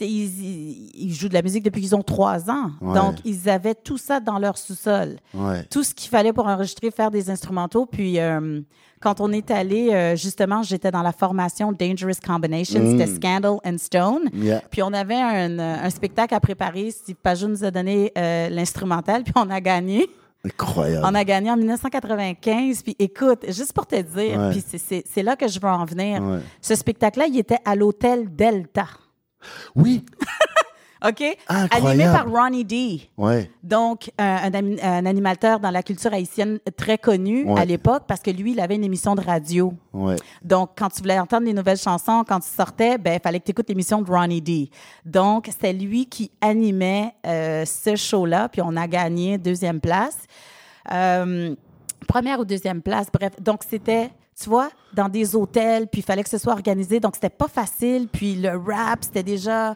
ils, 0.00 0.94
ils 0.94 1.12
jouent 1.14 1.28
de 1.28 1.34
la 1.34 1.42
musique 1.42 1.62
depuis 1.62 1.82
qu'ils 1.82 1.94
ont 1.94 2.02
trois 2.02 2.48
ans. 2.50 2.70
Donc, 2.80 3.16
ils 3.24 3.48
avaient 3.50 3.74
tout 3.74 3.98
ça 3.98 4.20
dans 4.20 4.38
leur 4.38 4.56
sous-sol. 4.56 5.16
Tout 5.70 5.82
ce 5.82 5.94
qu'il 5.94 6.08
fallait 6.08 6.32
pour 6.32 6.46
enregistrer, 6.46 6.90
faire 6.90 7.10
des 7.10 7.28
instrumentaux. 7.28 7.84
Puis, 7.84 8.18
euh, 8.18 8.60
quand 9.00 9.20
on 9.20 9.30
est 9.32 9.50
allé, 9.50 9.90
euh, 9.92 10.16
justement, 10.16 10.62
j'étais 10.62 10.90
dans 10.90 11.02
la 11.02 11.12
formation 11.12 11.70
Dangerous 11.72 12.18
Combination. 12.26 12.80
Mm. 12.80 12.90
C'était 12.98 13.14
Scandal 13.14 13.58
and 13.64 13.76
Stone. 13.78 14.30
Yeah. 14.32 14.62
Puis 14.70 14.82
on 14.82 14.92
avait 14.94 15.20
un, 15.20 15.58
un 15.58 15.90
spectacle 15.90 16.34
à 16.34 16.40
préparer. 16.40 16.90
Steve 16.90 17.16
Pajot 17.22 17.48
nous 17.48 17.62
a 17.64 17.70
donné 17.70 18.10
euh, 18.16 18.48
l'instrumental, 18.48 19.22
puis 19.24 19.34
on 19.36 19.50
a 19.50 19.60
gagné. 19.60 20.08
Incroyable. 20.52 21.06
On 21.08 21.14
a 21.14 21.24
gagné 21.24 21.50
en 21.50 21.56
1995. 21.56 22.82
Puis 22.82 22.96
écoute, 22.98 23.44
juste 23.48 23.72
pour 23.72 23.86
te 23.86 24.00
dire, 24.00 24.38
Ouais. 24.38 24.50
puis 24.50 24.64
c'est- 25.04 25.22
là 25.22 25.36
que 25.36 25.48
je 25.48 25.58
veux 25.60 25.68
en 25.68 25.84
venir. 25.84 26.22
Ouais. 26.22 26.38
Ce 26.60 26.74
spectacle-là, 26.74 27.26
il 27.26 27.38
était 27.38 27.58
à 27.64 27.74
l'hôtel 27.74 28.34
Delta. 28.34 28.86
Oui. 29.74 30.04
OK? 31.06 31.22
Incroyable. 31.48 31.86
Animé 31.86 32.04
par 32.04 32.30
Ronnie 32.30 32.64
D. 32.64 33.00
Ouais. 33.16 33.50
Donc, 33.62 34.10
un, 34.18 34.50
un 34.52 34.78
un 34.82 35.06
animateur 35.06 35.60
dans 35.60 35.70
la 35.70 35.82
culture 35.82 36.12
haïtienne 36.12 36.58
très 36.76 36.98
connu 36.98 37.44
Ouais. 37.44 37.60
à 37.60 37.64
l'époque 37.64 38.04
parce 38.08 38.20
que 38.20 38.30
lui, 38.30 38.52
il 38.52 38.60
avait 38.60 38.74
une 38.74 38.84
émission 38.84 39.14
de 39.14 39.20
radio. 39.20 39.72
Ouais. 39.92 40.16
Donc, 40.42 40.70
quand 40.76 40.88
tu 40.88 41.00
voulais 41.02 41.18
entendre 41.18 41.46
les 41.46 41.52
nouvelles 41.52 41.78
chansons, 41.78 42.24
quand 42.26 42.40
tu 42.40 42.48
sortais, 42.48 42.98
ben, 42.98 43.14
il 43.14 43.20
fallait 43.20 43.38
que 43.40 43.44
tu 43.44 43.50
écoutes 43.52 43.68
l'émission 43.68 44.02
de 44.02 44.10
Ronnie 44.10 44.42
D. 44.42 44.70
Donc, 45.04 45.46
c'était 45.50 45.72
lui 45.72 46.06
qui 46.06 46.30
animait 46.40 47.14
euh, 47.26 47.64
ce 47.64 47.94
show-là, 47.96 48.48
puis 48.48 48.60
on 48.64 48.76
a 48.76 48.86
gagné 48.88 49.38
deuxième 49.38 49.80
place. 49.80 50.18
Euh, 50.92 51.54
première 52.06 52.40
ou 52.40 52.44
deuxième 52.44 52.82
place, 52.82 53.06
bref. 53.12 53.32
Donc, 53.40 53.62
c'était, 53.68 54.10
tu 54.40 54.48
vois, 54.48 54.68
dans 54.94 55.08
des 55.08 55.34
hôtels, 55.34 55.88
puis 55.88 56.00
il 56.00 56.04
fallait 56.04 56.22
que 56.22 56.28
ce 56.30 56.38
soit 56.38 56.52
organisé. 56.52 57.00
Donc, 57.00 57.14
c'était 57.16 57.28
pas 57.28 57.48
facile. 57.48 58.06
Puis 58.12 58.36
le 58.36 58.50
rap, 58.50 59.00
c'était 59.02 59.22
déjà, 59.24 59.74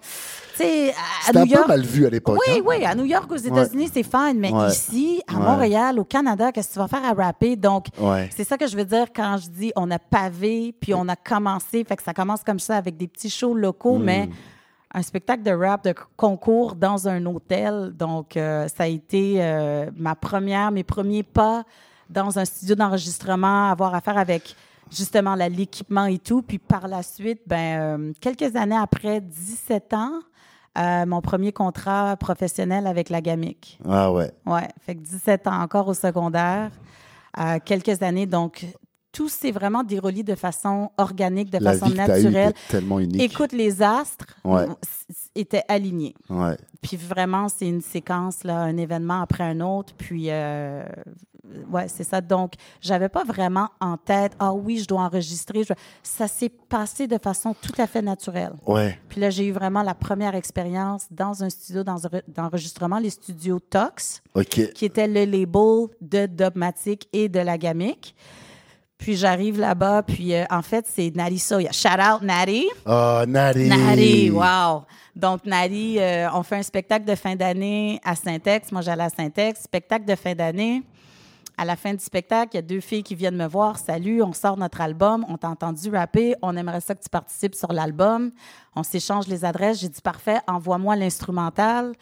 tu 0.57 0.59
sais, 0.62 0.90
à 0.90 0.95
C'était 1.26 1.38
un 1.38 1.45
New 1.45 1.50
York. 1.50 1.62
peu 1.62 1.69
mal 1.69 1.83
vu 1.83 2.07
à 2.07 2.11
l'époque. 2.11 2.38
Oui, 2.47 2.54
hein? 2.59 2.62
oui, 2.64 2.85
à 2.85 2.95
New 2.95 3.04
York, 3.04 3.31
aux 3.33 3.37
États-Unis, 3.37 3.90
c'est 3.92 4.02
fine, 4.04 4.35
mais 4.38 4.52
Ouais. 4.52 4.69
ici, 4.69 5.21
à 5.26 5.35
Ouais. 5.35 5.40
Montréal, 5.45 5.99
au 5.99 6.04
Canada, 6.04 6.52
qu'est-ce 6.52 6.69
que 6.69 6.73
tu 6.75 6.78
vas 6.78 6.87
faire 6.88 7.04
à 7.04 7.12
rapper? 7.12 7.57
Donc, 7.57 7.87
c'est 8.31 8.45
ça 8.45 8.57
que 8.57 8.66
je 8.69 8.76
veux 8.76 8.85
dire 8.85 9.07
quand 9.14 9.37
je 9.38 9.49
dis 9.50 9.73
on 9.75 9.90
a 9.90 9.99
pavé, 9.99 10.75
puis 10.81 10.95
on 10.95 11.09
a 11.09 11.16
commencé. 11.16 11.83
Fait 11.85 11.97
que 11.97 12.02
ça 12.02 12.14
commence 12.14 12.45
comme 12.45 12.61
ça 12.61 12.76
avec 12.76 12.97
des 12.97 13.09
petits 13.09 13.31
shows 13.31 13.54
locaux, 13.54 13.99
Mm. 13.99 14.04
mais 14.04 14.28
un 14.95 15.02
spectacle 15.02 15.42
de 15.42 15.50
rap 15.50 15.83
de 15.85 15.95
concours 16.16 16.75
dans 16.76 17.09
un 17.09 17.25
hôtel. 17.26 17.92
Donc, 17.97 18.37
euh, 18.37 18.69
ça 18.69 18.85
a 18.85 18.87
été 18.87 19.37
euh, 19.38 19.90
ma 19.97 20.14
première, 20.14 20.71
mes 20.71 20.85
premiers 20.85 21.23
pas 21.25 21.64
dans 22.12 22.38
un 22.38 22.45
studio 22.45 22.75
d'enregistrement, 22.75 23.71
avoir 23.71 23.95
affaire 23.95 24.19
avec 24.19 24.54
justement 24.90 25.35
l'équipement 25.35 26.04
et 26.07 26.19
tout. 26.19 26.42
Puis 26.42 26.59
par 26.59 26.87
la 26.88 27.02
suite, 27.02 27.40
ben, 27.47 27.81
euh, 27.81 28.12
quelques 28.21 28.54
années 28.57 28.76
après, 28.76 29.21
17 29.21 29.95
ans, 29.95 30.12
euh, 30.78 31.07
mon 31.07 31.21
premier 31.21 31.52
contrat 31.52 32.16
professionnel 32.16 32.87
avec 32.87 33.09
la 33.11 33.21
GAMIC. 33.21 33.78
Ah 33.88 34.12
ouais. 34.12 34.31
Ouais, 34.47 34.69
fait 34.81 34.95
que 34.95 35.00
17 35.00 35.47
ans 35.47 35.61
encore 35.62 35.88
au 35.88 35.95
secondaire, 35.95 36.71
euh, 37.38 37.59
quelques 37.64 38.02
années. 38.02 38.26
Donc, 38.26 38.66
tout 39.12 39.28
s'est 39.28 39.50
vraiment 39.50 39.83
déroulé 39.83 40.23
de 40.23 40.35
façon 40.35 40.90
organique, 40.97 41.50
de 41.50 41.59
La 41.59 41.73
façon 41.73 41.87
vie 41.87 41.92
que 41.92 41.99
naturelle. 41.99 42.50
était 42.50 42.59
tellement 42.71 42.99
unique. 42.99 43.21
Écoute, 43.21 43.52
les 43.52 43.83
astres 43.83 44.25
Ouais. 44.45 44.66
Étaient 45.34 45.64
alignés. 45.68 46.14
Ouais. 46.28 46.56
Puis 46.80 46.96
vraiment, 46.96 47.48
c'est 47.48 47.68
une 47.68 47.80
séquence, 47.80 48.44
là, 48.44 48.58
un 48.58 48.76
événement 48.76 49.22
après 49.22 49.44
un 49.44 49.60
autre. 49.60 49.94
Puis, 49.96 50.26
euh, 50.30 50.84
ouais, 51.70 51.86
c'est 51.88 52.04
ça. 52.04 52.20
Donc, 52.20 52.54
j'avais 52.80 53.08
pas 53.08 53.24
vraiment 53.24 53.68
en 53.80 53.96
tête, 53.96 54.32
ah 54.38 54.52
oui, 54.52 54.78
je 54.78 54.86
dois 54.86 55.02
enregistrer. 55.02 55.64
Je- 55.64 55.72
Ça 56.02 56.26
s'est 56.28 56.48
passé 56.48 57.06
de 57.06 57.18
façon 57.18 57.54
tout 57.54 57.72
à 57.80 57.86
fait 57.86 58.02
naturelle. 58.02 58.54
Ouais. 58.66 58.98
Puis 59.08 59.20
là, 59.20 59.30
j'ai 59.30 59.46
eu 59.46 59.52
vraiment 59.52 59.82
la 59.82 59.94
première 59.94 60.34
expérience 60.34 61.06
dans 61.10 61.42
un 61.44 61.50
studio 61.50 61.82
d'enre- 61.84 62.22
d'enregistrement, 62.28 62.98
les 62.98 63.10
studios 63.10 63.60
Tox 63.60 64.22
qui 64.74 64.84
était 64.84 65.06
le 65.08 65.24
label 65.24 65.88
de 66.00 66.26
Dubmatic 66.26 67.08
et 67.12 67.28
de 67.28 67.38
la 67.40 67.56
Gamic. 67.58 68.14
Puis 69.02 69.16
j'arrive 69.16 69.59
là-bas, 69.59 70.04
puis 70.04 70.32
euh, 70.32 70.44
en 70.49 70.62
fait, 70.62 70.87
c'est 70.88 71.11
Natty 71.16 71.40
Soya. 71.40 71.73
Shout 71.73 71.88
out 71.88 72.23
Natty. 72.23 72.68
Oh, 72.87 73.25
Natty. 73.26 73.68
Natty, 73.68 74.30
wow. 74.30 74.85
Donc, 75.16 75.44
Natty, 75.44 75.97
euh, 75.99 76.28
on 76.32 76.44
fait 76.44 76.54
un 76.54 76.62
spectacle 76.62 77.04
de 77.04 77.16
fin 77.16 77.35
d'année 77.35 77.99
à 78.04 78.14
Saint-Ex. 78.14 78.71
Moi, 78.71 78.80
j'allais 78.80 79.02
à 79.02 79.09
Saint-Ex. 79.09 79.62
Spectacle 79.62 80.04
de 80.04 80.14
fin 80.14 80.37
d'année. 80.37 80.85
À 81.59 81.64
la 81.64 81.76
fin 81.76 81.92
du 81.92 82.02
spectacle, 82.02 82.50
il 82.54 82.56
y 82.56 82.59
a 82.59 82.62
deux 82.62 82.80
filles 82.80 83.02
qui 83.02 83.14
viennent 83.14 83.37
me 83.37 83.47
voir. 83.47 83.78
Salut, 83.78 84.23
on 84.23 84.32
sort 84.32 84.56
notre 84.56 84.80
album. 84.80 85.25
On 85.28 85.37
t'a 85.37 85.49
entendu 85.49 85.90
rapper. 85.90 86.35
On 86.42 86.56
aimerait 86.56 86.80
ça 86.80 86.94
que 86.94 87.02
tu 87.02 87.11
participes 87.11 87.54
sur 87.54 87.73
l'album. 87.73 88.30
On 88.75 88.82
s'échange 88.82 89.26
les 89.28 89.44
adresses. 89.44 89.80
J'ai 89.80 89.90
dit 89.90 90.00
parfait, 90.00 90.38
envoie-moi 90.49 90.97
l'instrumental. 90.97 91.92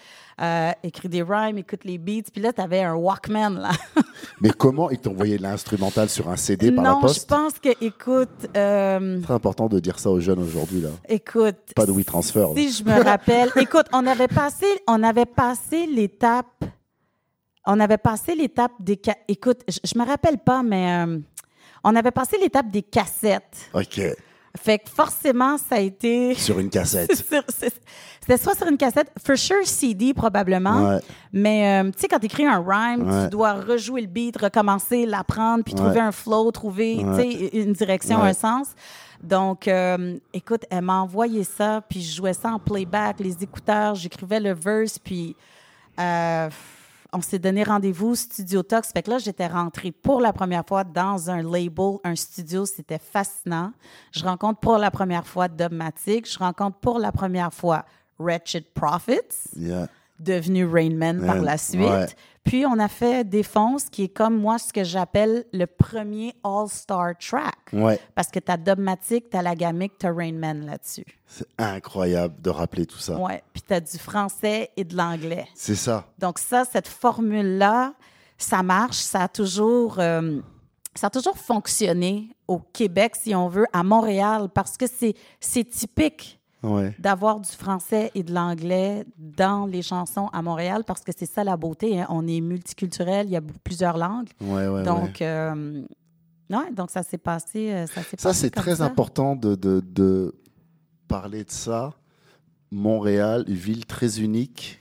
Euh, 0.40 0.70
écris 0.84 1.08
des 1.08 1.22
rhymes, 1.22 1.58
écoute 1.58 1.84
les 1.84 1.98
beats. 1.98 2.30
Puis 2.32 2.40
là, 2.40 2.52
tu 2.52 2.60
avais 2.60 2.82
un 2.82 2.94
Walkman, 2.94 3.50
là. 3.58 3.70
Mais 4.40 4.50
comment 4.50 4.88
ils 4.88 4.98
t'ont 4.98 5.10
envoyé 5.10 5.36
l'instrumental 5.36 6.08
sur 6.08 6.28
un 6.30 6.36
CD 6.36 6.70
par 6.72 6.84
la 6.84 6.90
non, 6.92 7.00
je 7.00 7.06
poste? 7.06 7.28
pense 7.28 7.58
que, 7.58 7.70
écoute, 7.84 8.46
euh, 8.56 9.20
Très 9.20 9.34
important 9.34 9.66
de 9.66 9.80
dire 9.80 9.98
ça 9.98 10.10
aux 10.10 10.20
jeunes 10.20 10.38
aujourd'hui, 10.42 10.80
là. 10.80 10.90
écoute. 11.08 11.56
Pas 11.74 11.86
de 11.86 11.92
WeTransfer, 11.92 12.40
là. 12.40 12.54
Si 12.54 12.72
je 12.72 12.84
me 12.84 13.02
rappelle, 13.02 13.50
écoute, 13.56 13.86
on 13.92 14.06
avait 14.06 14.28
passé, 14.28 14.66
on 14.86 15.02
avait 15.02 15.26
passé 15.26 15.86
l'étape, 15.86 16.64
on 17.66 17.78
avait 17.80 17.98
passé 17.98 18.34
l'étape 18.34 18.72
des, 18.80 19.00
écoute, 19.28 19.60
je, 19.68 19.78
je 19.84 19.98
me 19.98 20.04
rappelle 20.04 20.38
pas, 20.38 20.62
mais 20.62 21.04
euh, 21.06 21.18
on 21.84 21.94
avait 21.96 22.10
passé 22.10 22.36
l'étape 22.40 22.70
des 22.70 22.82
cassettes. 22.82 23.70
OK. 23.74 24.00
Fait 24.56 24.78
que 24.80 24.90
forcément, 24.90 25.56
ça 25.58 25.76
a 25.76 25.78
été. 25.78 26.34
Sur 26.38 26.58
une 26.58 26.70
cassette. 26.70 27.12
C'était 28.20 28.36
soit 28.42 28.54
sur 28.56 28.66
une 28.68 28.76
cassette, 28.76 29.10
for 29.24 29.36
sure 29.36 29.64
CD 29.66 30.12
probablement, 30.12 30.88
Ouais. 30.90 30.98
mais 31.32 31.82
euh, 31.82 31.90
tu 31.90 32.00
sais, 32.00 32.08
quand 32.08 32.18
tu 32.18 32.26
écris 32.26 32.46
un 32.46 32.62
rhyme, 32.64 33.08
Ouais. 33.08 33.24
tu 33.24 33.30
dois 33.30 33.54
rejouer 33.54 34.02
le 34.02 34.06
beat, 34.08 34.36
recommencer, 34.36 35.06
l'apprendre, 35.06 35.64
puis 35.64 35.74
Ouais. 35.74 35.80
trouver 35.80 36.00
un 36.00 36.12
flow, 36.12 36.50
trouver 36.52 36.98
tu 36.98 37.14
sais, 37.16 37.30
une 37.56 37.72
direction, 37.72 38.22
un 38.22 38.32
sens. 38.34 38.68
Donc, 39.22 39.66
euh, 39.68 40.16
écoute, 40.32 40.62
elle 40.70 40.82
m'a 40.82 41.00
envoyé 41.00 41.44
ça, 41.44 41.82
puis 41.88 42.02
je 42.02 42.14
jouais 42.16 42.32
ça 42.34 42.50
en 42.52 42.58
playback, 42.58 43.20
les 43.20 43.42
écouteurs, 43.42 43.94
j'écrivais 43.94 44.40
le 44.40 44.52
verse, 44.52 44.98
puis 44.98 45.34
euh, 45.98 46.48
on 47.12 47.20
s'est 47.20 47.38
donné 47.38 47.62
rendez-vous 47.64 48.14
Studio 48.14 48.62
Tox. 48.62 48.92
Fait 48.92 49.02
que 49.02 49.10
là, 49.10 49.18
j'étais 49.18 49.46
rentrée 49.46 49.90
pour 49.92 50.20
la 50.20 50.32
première 50.32 50.64
fois 50.66 50.84
dans 50.84 51.30
un 51.30 51.42
label, 51.42 51.96
un 52.04 52.14
studio. 52.16 52.66
C'était 52.66 52.98
fascinant. 53.00 53.72
Je 54.12 54.24
rencontre 54.24 54.60
pour 54.60 54.78
la 54.78 54.90
première 54.90 55.26
fois 55.26 55.48
Dubmatic. 55.48 56.30
Je 56.30 56.38
rencontre 56.38 56.78
pour 56.78 56.98
la 56.98 57.12
première 57.12 57.52
fois 57.52 57.84
Wretched 58.18 58.64
Profits, 58.74 59.48
Yeah. 59.56 59.88
devenu 60.18 60.64
Rainman 60.66 61.24
par 61.24 61.36
la 61.42 61.56
suite. 61.58 61.80
ouais. 61.80 62.06
Puis 62.44 62.64
on 62.66 62.78
a 62.78 62.88
fait 62.88 63.28
Défonce, 63.28 63.90
qui 63.90 64.04
est 64.04 64.08
comme 64.08 64.38
moi 64.38 64.58
ce 64.58 64.72
que 64.72 64.82
j'appelle 64.82 65.44
le 65.52 65.66
premier 65.66 66.34
All-Star 66.42 67.12
track. 67.18 67.72
Ouais. 67.72 68.00
Parce 68.14 68.28
que 68.28 68.38
t'as 68.38 68.56
Dubmatic, 68.56 69.30
t'as 69.30 69.42
la 69.42 69.54
gamique, 69.54 69.92
t'as 69.98 70.12
Rainman 70.12 70.64
là-dessus. 70.64 71.04
C'est 71.26 71.46
incroyable 71.58 72.40
de 72.40 72.50
rappeler 72.50 72.86
tout 72.86 72.98
ça. 72.98 73.18
Ouais. 73.18 73.42
Puis 73.52 73.62
t'as 73.62 73.80
du 73.80 73.98
français 73.98 74.70
et 74.76 74.84
de 74.84 74.96
l'anglais. 74.96 75.46
C'est 75.54 75.74
ça. 75.74 76.06
Donc 76.18 76.38
ça, 76.38 76.64
cette 76.64 76.88
formule-là, 76.88 77.92
ça 78.38 78.62
marche, 78.62 78.96
ça 78.96 79.24
a 79.24 79.28
toujours, 79.28 79.98
euh, 79.98 80.40
ça 80.94 81.08
a 81.08 81.10
toujours 81.10 81.36
fonctionné 81.36 82.34
au 82.48 82.58
Québec, 82.58 83.14
si 83.16 83.34
on 83.34 83.48
veut, 83.48 83.66
à 83.72 83.82
Montréal, 83.82 84.48
parce 84.52 84.76
que 84.76 84.86
c'est 84.88 85.64
typique 85.64 86.39
Ouais. 86.62 86.94
d'avoir 86.98 87.40
du 87.40 87.48
français 87.50 88.10
et 88.14 88.22
de 88.22 88.34
l'anglais 88.34 89.06
dans 89.16 89.64
les 89.64 89.80
chansons 89.80 90.26
à 90.32 90.42
Montréal, 90.42 90.84
parce 90.86 91.00
que 91.02 91.10
c'est 91.16 91.24
ça 91.30 91.42
la 91.42 91.56
beauté. 91.56 92.00
hein. 92.00 92.06
On 92.10 92.26
est 92.26 92.40
multiculturel, 92.42 93.26
il 93.28 93.32
y 93.32 93.36
a 93.36 93.40
plusieurs 93.64 93.96
langues. 93.96 94.28
Ouais, 94.42 94.48
ouais, 94.48 94.68
ouais. 94.68 94.82
donc, 94.82 95.22
euh, 95.22 95.82
donc 96.76 96.90
ça 96.90 97.02
s'est 97.02 97.16
passé. 97.18 97.72
euh, 97.72 97.86
Ça, 97.86 98.02
Ça, 98.18 98.34
c'est 98.34 98.50
très 98.50 98.76
ça. 98.76 98.84
important 98.84 99.36
de, 99.36 99.54
de, 99.54 99.80
de 99.80 100.34
parler 101.08 101.44
de 101.44 101.50
ça. 101.50 101.94
Montréal, 102.70 103.44
une 103.48 103.54
ville 103.54 103.86
très 103.86 104.20
unique, 104.20 104.80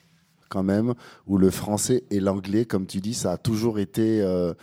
quand 0.50 0.64
même, 0.64 0.94
où 1.28 1.38
le 1.38 1.50
français 1.50 2.04
et 2.12 2.20
l'anglais, 2.20 2.66
comme 2.66 2.86
tu 2.88 3.00
dis, 3.00 3.14
ça 3.14 3.32
a 3.34 3.38
toujours 3.38 3.80
été. 3.80 4.22
euh, 4.22 4.54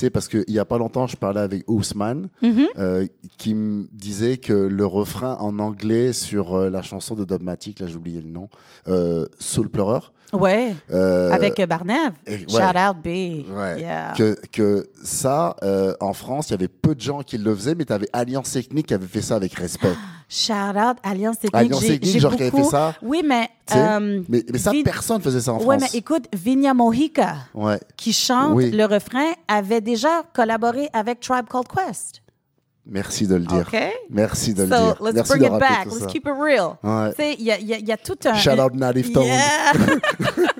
sais, 0.00 0.10
parce 0.10 0.28
qu'il 0.28 0.44
n'y 0.48 0.58
a 0.58 0.64
pas 0.64 0.78
longtemps, 0.78 1.06
je 1.06 1.16
parlais 1.16 1.40
avec 1.40 1.64
Ousmane, 1.68 2.28
Mhm. 2.42 2.66
euh, 2.78 3.06
qui 3.36 3.54
me 3.54 3.86
disait 3.92 4.36
que 4.38 4.52
le 4.52 4.86
refrain 4.86 5.36
en 5.40 5.58
anglais 5.58 6.12
sur 6.12 6.54
euh, 6.56 6.70
la 6.70 6.82
chanson 6.82 7.14
de 7.14 7.24
Dogmatic, 7.24 7.80
là 7.80 7.86
j'ai 7.86 7.96
oublié 7.96 8.20
le 8.20 8.28
nom, 8.30 8.48
euh, 8.88 9.26
Soul 9.38 9.68
Pleureur. 9.68 10.12
Ouais, 10.32 10.74
avec 10.90 11.58
Barnev. 11.66 12.12
ouais. 12.26 12.44
Shout 12.48 12.56
out 12.58 12.96
B. 13.02 13.06
Ouais. 13.50 13.80
Yeah. 13.80 14.12
Que, 14.14 14.36
que 14.52 14.86
ça, 15.02 15.56
en 16.00 16.12
France, 16.12 16.48
il 16.48 16.52
y 16.52 16.54
avait 16.54 16.68
peu 16.68 16.94
de 16.94 17.00
gens 17.00 17.22
qui 17.22 17.38
le 17.38 17.54
faisaient, 17.54 17.74
mais 17.74 17.86
tu 17.86 17.94
avais 17.94 18.08
Alliance 18.12 18.52
Technique 18.52 18.88
qui 18.88 18.94
avait 18.94 19.06
fait 19.06 19.22
ça 19.22 19.36
avec 19.36 19.54
respect. 19.54 19.94
Shout 20.28 20.76
out 20.76 20.98
Alliance 21.02 21.38
Technique. 21.38 21.54
Alliance 21.54 21.80
Technique, 21.80 22.20
genre 22.20 22.36
qui 22.36 22.42
avait 22.42 22.50
fait 22.50 22.56
beaucoup- 22.58 22.70
ça. 22.70 22.94
Oui, 23.02 23.22
mais. 23.24 23.48
Euh, 23.74 24.22
mais, 24.28 24.44
mais 24.52 24.58
ça, 24.58 24.72
Vin- 24.72 24.82
personne 24.82 25.22
faisait 25.22 25.40
ça 25.40 25.52
en 25.54 25.58
Ouais, 25.62 25.78
France. 25.78 25.90
mais 25.92 25.98
écoute, 25.98 26.24
Vinya 26.34 26.74
Mojica, 26.74 27.36
Ouais. 27.54 27.80
qui 27.96 28.12
chante 28.12 28.52
Oui. 28.54 28.70
le 28.70 28.84
refrain, 28.84 29.32
avait 29.48 29.80
déjà 29.80 30.22
collaboré 30.34 30.90
avec 30.92 31.20
Tribe 31.20 31.46
Called 31.50 31.68
Quest. 31.68 32.20
Merci 32.90 33.26
de 33.26 33.34
le 33.36 33.44
dire. 33.44 33.66
OK? 33.70 33.78
Merci 34.10 34.54
de 34.54 34.62
le 34.64 34.68
So, 34.70 34.74
dire. 34.82 34.96
let's 35.02 35.14
Merci 35.14 35.30
bring 35.32 35.42
de 35.42 35.54
it 35.54 35.60
back. 35.60 35.86
Let's 35.86 36.06
keep 36.06 36.26
it 36.26 36.32
real. 36.38 36.76
Ouais. 36.82 37.10
Tu 37.10 37.16
sais, 37.16 37.36
il 37.38 37.44
y 37.44 37.50
a, 37.52 37.58
il 37.58 37.66
y 37.66 37.74
a- 37.74 37.78
il 37.78 37.86
y 37.88 37.92
a 37.92 37.96
tout 37.98 38.16
un... 38.24 38.34
Shout 38.34 38.50
out 38.58 38.72
Native 38.74 39.12
Tone. 39.12 39.24
Yeah. 39.24 39.72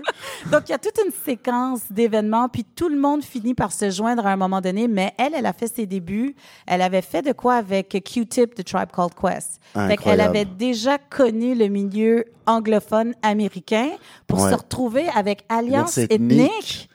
Donc, 0.51 0.63
il 0.69 0.73
y 0.73 0.75
a 0.75 0.79
toute 0.79 0.99
une 1.05 1.13
séquence 1.13 1.81
d'événements, 1.91 2.49
puis 2.49 2.65
tout 2.65 2.89
le 2.89 2.99
monde 2.99 3.23
finit 3.23 3.53
par 3.53 3.71
se 3.71 3.91
joindre 3.91 4.27
à 4.27 4.31
un 4.33 4.37
moment 4.37 4.63
donné, 4.63 4.89
mais 4.89 5.13
elle, 5.19 5.35
elle 5.35 5.45
a 5.45 5.53
fait 5.53 5.67
ses 5.67 5.85
débuts. 5.85 6.35
Elle 6.67 6.81
avait 6.81 7.03
fait 7.03 7.21
de 7.21 7.33
quoi 7.33 7.57
avec 7.57 7.91
Q-Tip 8.03 8.57
de 8.57 8.63
Tribe 8.63 8.89
Called 8.91 9.13
Quest. 9.15 9.61
Fait 9.75 9.81
qu'elle 9.81 9.91
Incroyable. 9.93 10.23
avait 10.37 10.45
déjà 10.47 10.97
connu 10.97 11.55
le 11.55 11.67
milieu 11.69 12.25
anglophone 12.47 13.13
américain 13.23 13.91
pour 14.27 14.41
Ouais. 14.41 14.51
se 14.51 14.55
retrouver 14.57 15.07
avec 15.15 15.45
Alliance 15.51 15.99
ethnique. 15.99 16.41
ethnique. 16.41 16.89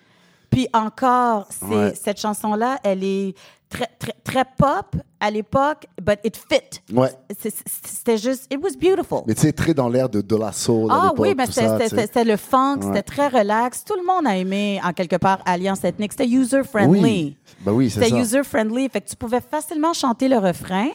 Puis 0.49 0.67
encore, 0.73 1.47
Ouais. 1.61 1.93
cette 1.93 2.19
chanson-là, 2.19 2.79
elle 2.83 3.03
est 3.03 3.35
très, 3.69 3.87
très, 3.99 4.13
très 4.23 4.45
pop 4.57 4.95
à 5.19 5.31
l'époque, 5.31 5.85
but 6.01 6.19
it 6.23 6.35
fit. 6.37 6.81
Ouais. 6.93 7.09
C'était 7.39 8.17
juste, 8.17 8.47
it 8.51 8.59
was 8.61 8.71
beautiful. 8.79 9.21
Mais 9.25 9.33
tu 9.35 9.41
sais, 9.41 9.53
très 9.53 9.73
dans 9.73 9.87
l'air 9.89 10.09
de 10.09 10.21
De 10.21 10.35
La 10.35 10.51
Soul 10.51 10.89
Ah 10.91 11.11
oui, 11.17 11.33
mais 11.37 11.45
c'était 11.45 11.67
c'était- 11.87 12.01
c'était 12.01 12.23
le 12.25 12.37
funk, 12.37 12.77
Ouais. 12.81 12.87
c'était 12.87 13.03
très 13.03 13.27
relax. 13.29 13.83
Tout 13.85 13.95
le 13.95 14.05
monde 14.05 14.27
a 14.27 14.35
aimé, 14.37 14.79
en 14.83 14.91
quelque 14.93 15.15
part, 15.15 15.39
Alliance 15.45 15.83
ethnique. 15.83 16.11
C'était 16.13 16.27
user-friendly. 16.27 17.01
Oui. 17.01 17.37
Ben 17.61 17.71
oui, 17.71 17.89
c'est 17.89 17.99
C'était 18.01 18.11
ça. 18.15 18.21
user-friendly. 18.21 18.89
Fait 18.89 19.01
que 19.01 19.09
tu 19.09 19.15
pouvais 19.15 19.39
facilement 19.41 19.93
chanter 19.93 20.27
le 20.27 20.37
refrain. 20.37 20.89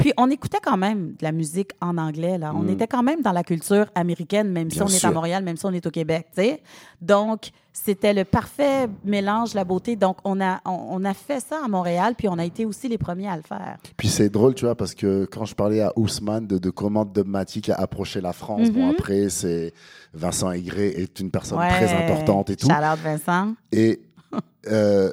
Puis 0.00 0.12
on 0.16 0.28
écoutait 0.30 0.58
quand 0.62 0.76
même 0.76 1.10
de 1.10 1.22
la 1.22 1.32
musique 1.32 1.72
en 1.80 1.96
anglais. 1.98 2.38
Là. 2.38 2.52
On 2.54 2.66
était 2.68 2.86
quand 2.86 3.02
même 3.02 3.22
dans 3.22 3.32
la 3.32 3.44
culture 3.44 3.86
américaine, 3.94 4.50
même 4.50 4.70
si 4.70 4.80
Mm. 4.80 4.82
On 4.82 4.88
est 4.88 5.04
à 5.04 5.10
Montréal, 5.12 5.44
même 5.44 5.56
si 5.56 5.66
on 5.66 5.72
est 5.72 5.86
au 5.86 5.90
Québec. 5.90 6.26
tu 6.34 6.42
sais. 6.42 6.62
Donc, 7.00 7.50
c'était 7.72 8.12
le 8.12 8.24
parfait 8.24 8.88
mélange, 9.04 9.54
la 9.54 9.64
beauté. 9.64 9.94
Donc, 9.96 10.16
on 10.24 10.40
a, 10.40 10.60
on, 10.64 10.88
on 10.90 11.04
a 11.04 11.14
fait 11.14 11.40
ça 11.40 11.60
à 11.64 11.68
Montréal, 11.68 12.14
puis 12.16 12.28
on 12.28 12.38
a 12.38 12.44
été 12.44 12.64
aussi 12.64 12.88
les 12.88 12.98
premiers 12.98 13.28
à 13.28 13.36
le 13.36 13.42
faire. 13.42 13.76
Puis 13.96 14.08
c'est 14.08 14.28
drôle, 14.28 14.54
tu 14.54 14.64
vois, 14.64 14.74
parce 14.74 14.94
que 14.94 15.26
quand 15.26 15.44
je 15.44 15.54
parlais 15.54 15.80
à 15.82 15.92
Ousmane 15.96 16.46
de, 16.46 16.58
de 16.58 16.70
comment 16.70 17.04
Dogmatic 17.04 17.68
a 17.68 17.74
approché 17.74 18.20
la 18.20 18.32
France, 18.32 18.70
bon, 18.70 18.90
après, 18.90 19.28
c'est 19.28 19.72
Vincent 20.14 20.50
Aigré 20.50 20.88
est 20.88 21.20
une 21.20 21.30
personne 21.30 21.58
très 21.58 21.92
importante 21.92 22.50
et 22.50 22.56
tout. 22.56 22.66
Shout 22.68 22.72
out 22.74 22.98
Vincent. 23.02 23.54
Et 23.70 24.00
euh, 24.66 25.12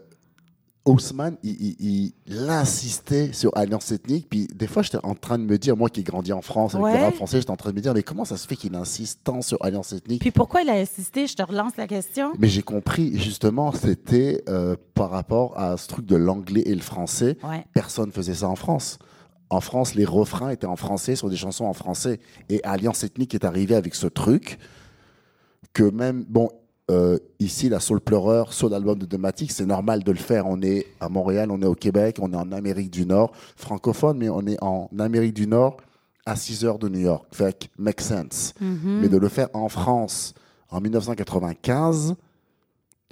Ousmane, 0.87 1.37
il, 1.43 1.75
il- 1.79 2.13
il 2.27 2.37
insistait 2.49 3.31
sur 3.33 3.55
Alliance 3.57 3.91
ethnique. 3.91 4.27
Puis 4.29 4.47
des 4.53 4.67
fois, 4.67 4.81
j'étais 4.83 4.99
en 5.03 5.15
train 5.15 5.37
de 5.37 5.43
me 5.43 5.57
dire, 5.57 5.75
moi 5.77 5.89
qui 5.89 5.99
ai 5.99 6.03
grandi 6.03 6.31
en 6.33 6.41
France 6.41 6.75
avec 6.75 6.85
Ouais. 6.85 6.97
le 6.97 7.03
rap 7.05 7.15
français, 7.15 7.39
j'étais 7.39 7.51
en 7.51 7.55
train 7.57 7.71
de 7.71 7.75
me 7.75 7.81
dire, 7.81 7.93
mais 7.93 8.03
comment 8.03 8.25
ça 8.25 8.37
se 8.37 8.47
fait 8.47 8.55
qu'il 8.55 8.73
insiste 8.75 9.21
tant 9.23 9.41
sur 9.41 9.57
Alliance 9.63 9.93
ethnique? 9.93 10.21
Puis 10.21 10.31
pourquoi 10.31 10.61
il 10.63 10.69
a 10.69 10.73
insisté? 10.73 11.27
Je 11.27 11.35
te 11.35 11.43
relance 11.43 11.77
la 11.77 11.87
question. 11.87 12.33
Mais 12.39 12.47
j'ai 12.47 12.61
compris, 12.63 13.17
justement, 13.19 13.71
c'était 13.71 14.43
euh, 14.49 14.75
par 14.93 15.09
rapport 15.11 15.57
à 15.59 15.77
ce 15.77 15.87
truc 15.87 16.05
de 16.05 16.15
l'anglais 16.15 16.63
et 16.65 16.73
le 16.75 16.81
français. 16.81 17.37
Ouais. 17.43 17.65
Personne 17.73 18.11
faisait 18.11 18.33
ça 18.35 18.47
en 18.49 18.55
France. 18.55 18.97
En 19.49 19.61
France, 19.61 19.95
les 19.95 20.03
refrains 20.05 20.49
étaient 20.49 20.65
en 20.67 20.75
français 20.75 21.15
sur 21.15 21.29
des 21.29 21.37
chansons 21.37 21.65
en 21.65 21.73
français. 21.73 22.19
Et 22.49 22.61
Alliance 22.63 23.03
ethnique 23.03 23.33
est 23.33 23.45
arrivé 23.45 23.75
avec 23.75 23.95
ce 23.95 24.07
truc 24.07 24.57
que 25.73 25.83
même, 25.83 26.25
bon, 26.27 26.49
euh, 26.89 27.17
ici, 27.39 27.67
la 27.69 27.79
Soul 27.79 27.99
Pleureur, 28.01 28.53
Soul 28.53 28.73
Album 28.73 28.97
de 28.97 29.05
Dematic, 29.05 29.51
c'est 29.51 29.65
normal 29.65 30.03
de 30.03 30.11
le 30.11 30.17
faire. 30.17 30.45
On 30.47 30.61
est 30.61 30.85
à 31.01 31.09
Montréal, 31.09 31.51
on 31.51 31.61
est 31.61 31.65
au 31.65 31.75
Québec, 31.75 32.17
on 32.21 32.31
est 32.33 32.37
en 32.37 32.51
Amérique 32.51 32.91
du 32.91 33.05
Nord, 33.05 33.31
francophone, 33.57 34.17
mais 34.17 34.29
on 34.29 34.45
est 34.47 34.61
en 34.63 34.89
Amérique 34.97 35.33
du 35.33 35.47
Nord 35.47 35.77
à 36.25 36.35
6 36.35 36.65
heures 36.65 36.79
de 36.79 36.87
New 36.89 36.99
York. 36.99 37.25
Fait 37.31 37.57
que, 37.57 37.65
make 37.77 38.01
sense. 38.01 38.53
Mais 38.61 39.09
de 39.09 39.17
le 39.17 39.29
faire 39.29 39.49
en 39.53 39.69
France 39.69 40.33
en 40.69 40.79
1995, 40.81 42.15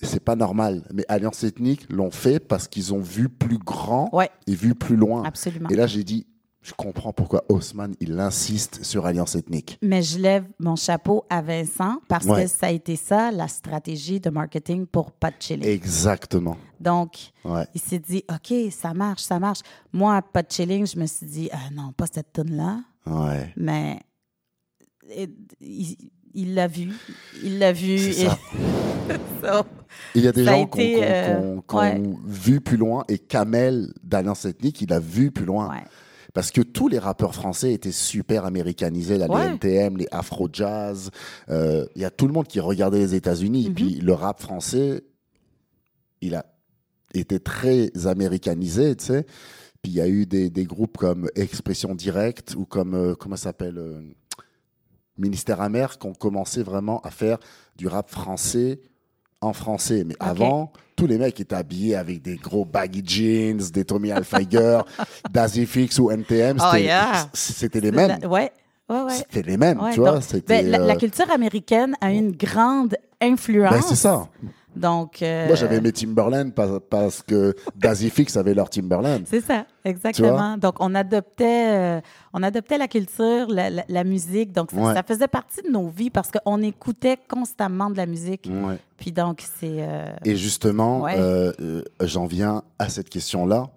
c'est 0.01 0.19
pas 0.23 0.35
normal. 0.35 0.83
Mais 0.93 1.05
Alliance 1.07 1.43
Ethnique 1.43 1.85
l'ont 1.91 2.11
fait 2.11 2.39
parce 2.39 2.67
qu'ils 2.67 2.93
ont 2.93 2.99
vu 3.01 3.29
plus 3.29 3.57
grand 3.57 4.09
Ouais. 4.13 4.29
et 4.47 4.53
vu 4.55 4.75
plus 4.75 4.95
loin. 4.97 5.23
Absolument. 5.23 5.69
Et 5.69 5.75
là, 5.75 5.88
j'ai 5.88 6.03
dit, 6.03 6.25
je 6.65 6.73
comprends 6.73 7.13
pourquoi 7.13 7.43
Haussmann, 7.47 7.93
il 7.99 8.19
insiste 8.19 8.84
sur 8.84 9.06
alliance 9.06 9.36
ethnique. 9.36 9.78
Mais 9.84 10.01
je 10.01 10.17
lève 10.17 10.45
mon 10.58 10.75
chapeau 10.75 11.23
à 11.30 11.41
Vincent 11.43 11.99
parce 12.08 12.25
Ouais. 12.25 12.43
que 12.45 12.49
ça 12.49 12.65
a 12.67 12.71
été 12.71 12.95
ça, 12.95 13.30
la 13.32 13.47
stratégie 13.47 14.19
de 14.19 14.32
marketing 14.32 14.88
pour 14.88 15.12
de 15.12 15.30
chilling. 15.39 15.63
Exactement. 15.67 16.58
Donc, 16.80 17.32
Ouais. 17.43 17.67
il 17.75 17.82
s'est 17.82 17.99
dit, 17.99 18.23
OK, 18.34 18.51
ça 18.71 18.95
marche, 18.95 19.21
ça 19.21 19.38
marche. 19.38 19.60
Moi, 19.93 20.19
pas 20.23 20.41
de 20.41 20.51
chilling, 20.51 20.88
je 20.88 20.97
me 20.99 21.06
suis 21.06 21.28
dit, 21.28 21.49
ah 21.54 21.69
non, 21.71 21.91
pas 21.95 22.08
cette 22.12 22.34
tune-là. 22.34 22.80
Ouais. 23.06 23.54
Mais 23.56 23.99
il 26.34 26.54
l'a 26.56 26.67
vu. 26.67 26.91
Il 27.43 27.60
l'a 27.60 27.71
vu. 27.73 27.97
C'est 27.99 28.21
et- 28.23 28.25
ça. 28.28 28.38
So, 29.43 29.63
Il 30.15 30.23
y 30.23 30.28
a 30.28 30.32
des 30.32 30.43
gens 30.43 30.65
qui 30.65 30.95
ont- 30.97 31.01
euh, 31.04 31.56
ont- 31.69 31.78
ouais. 31.78 32.01
vu 32.25 32.60
plus 32.60 32.75
loin 32.78 33.04
et 33.08 33.19
Kamel 33.19 33.93
d'Alliance 34.04 34.45
Ethnique, 34.45 34.82
il 34.82 34.91
a 34.91 34.99
vu 34.99 35.30
plus 35.30 35.45
loin. 35.45 35.69
Parce 36.35 36.51
que 36.51 36.59
tous 36.61 36.87
les 36.89 36.99
rappeurs 36.99 37.33
français 37.33 37.73
étaient 37.73 37.91
super 37.93 38.43
américanisés, 38.45 39.17
là, 39.17 39.27
Ouais. 39.27 39.45
les 39.47 39.53
NTM, 39.53 39.97
les 39.97 40.07
Afro-Jazz. 40.11 41.09
euh, 41.49 41.85
Il 41.95 42.01
y 42.01 42.05
a 42.05 42.11
tout 42.11 42.27
le 42.27 42.33
monde 42.33 42.45
qui 42.47 42.59
regardait 42.59 42.99
les 42.99 43.15
États-Unis. 43.15 43.65
Et 43.65 43.69
Mhm. 43.69 43.75
puis 43.75 43.95
le 44.01 44.13
rap 44.13 44.41
français, 44.41 45.01
il 46.21 46.35
a 46.35 46.45
été 47.13 47.39
très 47.39 47.89
américanisé, 48.05 48.95
tu 48.97 49.05
sais. 49.05 49.25
Puis 49.81 49.93
il 49.93 49.95
y 49.95 50.01
a 50.01 50.07
eu 50.09 50.25
des, 50.25 50.49
des 50.49 50.65
groupes 50.65 50.97
comme 50.97 51.29
Expression 51.35 51.95
Directe 51.95 52.53
ou 52.57 52.65
comme, 52.65 52.95
euh, 52.95 53.15
comment 53.15 53.37
ça 53.37 53.43
s'appelle 53.43 53.77
euh, 53.77 54.01
Ministère 55.17 55.61
Amer 55.61 55.97
qui 55.97 56.05
ont 56.07 56.13
commencé 56.13 56.63
vraiment 56.63 56.99
à 57.01 57.11
faire 57.11 57.37
du 57.77 57.87
rap 57.87 58.09
français 58.09 58.81
en 59.45 59.53
français. 59.53 60.03
Mais 60.05 60.15
avant, 60.19 60.71
tous 60.95 61.08
les 61.08 61.17
mecs 61.17 61.39
étaient 61.39 61.55
habillés 61.55 61.95
avec 61.95 62.21
des 62.21 62.36
gros 62.36 62.65
baggy 62.65 63.03
jeans, 63.05 63.62
des 63.71 63.86
Tommy 63.86 64.10
Hilfiger, 64.10 64.81
Dazifix 65.31 65.97
ou 65.99 66.12
NTM. 66.12 66.58
Oh, 66.62 66.65
C'était 67.34 67.79
yeah. 67.79 67.81
les 67.81 67.91
mêmes. 67.91 68.19
Ouais, 68.23 68.51
ouais, 68.89 69.01
ouais. 69.01 69.13
C'était 69.13 69.41
les 69.43 69.58
mêmes, 69.58 69.79
Ouais, 69.81 69.93
tu 69.93 69.99
vois. 69.99 70.13
donc, 70.19 70.45
ben, 70.47 70.69
la, 70.69 70.77
la 70.79 70.93
euh, 70.93 70.97
culture 70.97 71.29
américaine 71.31 71.95
a 72.01 72.12
une 72.12 72.31
grande 72.31 72.95
influence. 73.21 73.71
ben, 73.71 73.81
c'est 73.81 73.95
ça. 73.95 74.27
Donc, 74.75 75.21
euh, 75.21 75.47
Moi, 75.47 75.55
j'avais 75.55 75.79
mes 75.79 75.91
Timberland 75.91 76.53
parce, 76.53 76.79
parce 76.89 77.23
que 77.23 77.55
Dazifix 77.75 78.35
avait 78.38 78.53
leur 78.53 78.69
Timberland. 78.69 79.23
C'est 79.25 79.41
ça, 79.41 79.65
exactement. 79.85 80.57
Donc, 80.57 80.75
on 80.79 80.93
adoptait, 80.95 81.69
euh, 81.97 82.01
on 82.33 82.43
adoptait 82.43 82.77
la 82.77 82.88
culture, 82.88 83.47
la, 83.49 83.69
la- 83.69 83.85
la 83.88 84.03
musique. 84.03 84.51
Donc, 84.51 84.71
ça, 84.71 84.77
Ouais. 84.77 84.93
ça 84.93 85.03
faisait 85.03 85.27
partie 85.27 85.61
de 85.61 85.69
nos 85.69 85.88
vies 85.88 86.09
parce 86.09 86.29
qu'on 86.31 86.61
écoutait 86.61 87.17
constamment 87.29 87.89
de 87.89 87.97
la 87.97 88.05
musique. 88.05 88.49
Ouais. 88.51 88.77
Puis 88.97 89.11
donc, 89.11 89.41
c'est... 89.59 89.77
euh, 89.79 90.05
Et 90.25 90.35
justement, 90.35 91.01
Ouais. 91.01 91.17
j'en 92.01 92.25
viens 92.25 92.63
à 92.79 92.89
cette 92.89 93.09
question-là 93.09 93.69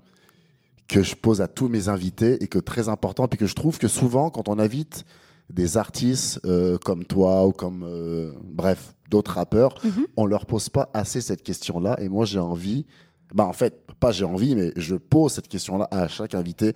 que 0.88 1.02
je 1.02 1.14
pose 1.14 1.40
à 1.40 1.48
tous 1.48 1.68
mes 1.68 1.88
invités 1.88 2.42
et 2.42 2.48
que 2.48 2.58
très 2.58 2.88
important, 2.88 3.28
puis 3.28 3.38
que 3.38 3.46
je 3.46 3.54
trouve 3.54 3.78
que 3.78 3.88
souvent, 3.88 4.30
quand 4.30 4.48
on 4.48 4.58
invite 4.58 5.04
des 5.50 5.76
artistes 5.76 6.40
comme 6.84 7.04
toi 7.04 7.46
ou 7.46 7.52
comme, 7.52 7.87
bref, 8.42 8.94
d'autres 9.08 9.32
rappeurs, 9.32 9.74
Mhm. 9.84 10.06
on 10.16 10.26
leur 10.26 10.46
pose 10.46 10.68
pas 10.68 10.90
assez 10.94 11.20
cette 11.20 11.42
question-là. 11.42 11.96
Et 12.00 12.08
moi, 12.08 12.24
j'ai 12.24 12.38
envie, 12.38 12.86
bah 13.34 13.44
en 13.46 13.52
fait, 13.52 13.82
pas 14.00 14.12
j'ai 14.12 14.24
envie, 14.24 14.54
mais 14.54 14.72
je 14.76 14.94
pose 14.96 15.32
cette 15.32 15.48
question-là 15.48 15.88
à 15.90 16.08
chaque 16.08 16.34
invité. 16.34 16.74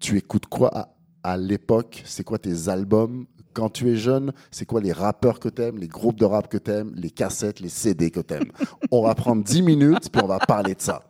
Tu 0.00 0.16
écoutes 0.18 0.46
quoi 0.46 0.70
à, 0.76 0.88
à 1.22 1.36
l'époque? 1.36 2.02
C'est 2.04 2.24
quoi 2.24 2.38
tes 2.38 2.68
albums 2.68 3.26
quand 3.52 3.70
tu 3.70 3.88
es 3.92 3.96
jeune, 3.96 4.32
c'est 4.50 4.66
quoi 4.66 4.80
les 4.80 4.90
rappeurs 4.92 5.38
que 5.38 5.48
t'aimes, 5.48 5.78
les 5.78 5.86
groupes 5.86 6.18
de 6.18 6.24
rap 6.24 6.48
que 6.48 6.56
t'aimes, 6.58 6.92
les 6.96 7.10
cassettes, 7.10 7.60
les 7.60 7.68
CD 7.68 8.10
que 8.10 8.18
t'aimes? 8.18 8.50
On 8.90 9.02
va 9.02 9.14
prendre 9.14 9.44
10 9.44 9.62
minutes, 9.62 10.10
puis 10.10 10.20
on 10.24 10.26
va 10.26 10.40
parler 10.40 10.74
de 10.74 10.80
ça. 10.82 11.04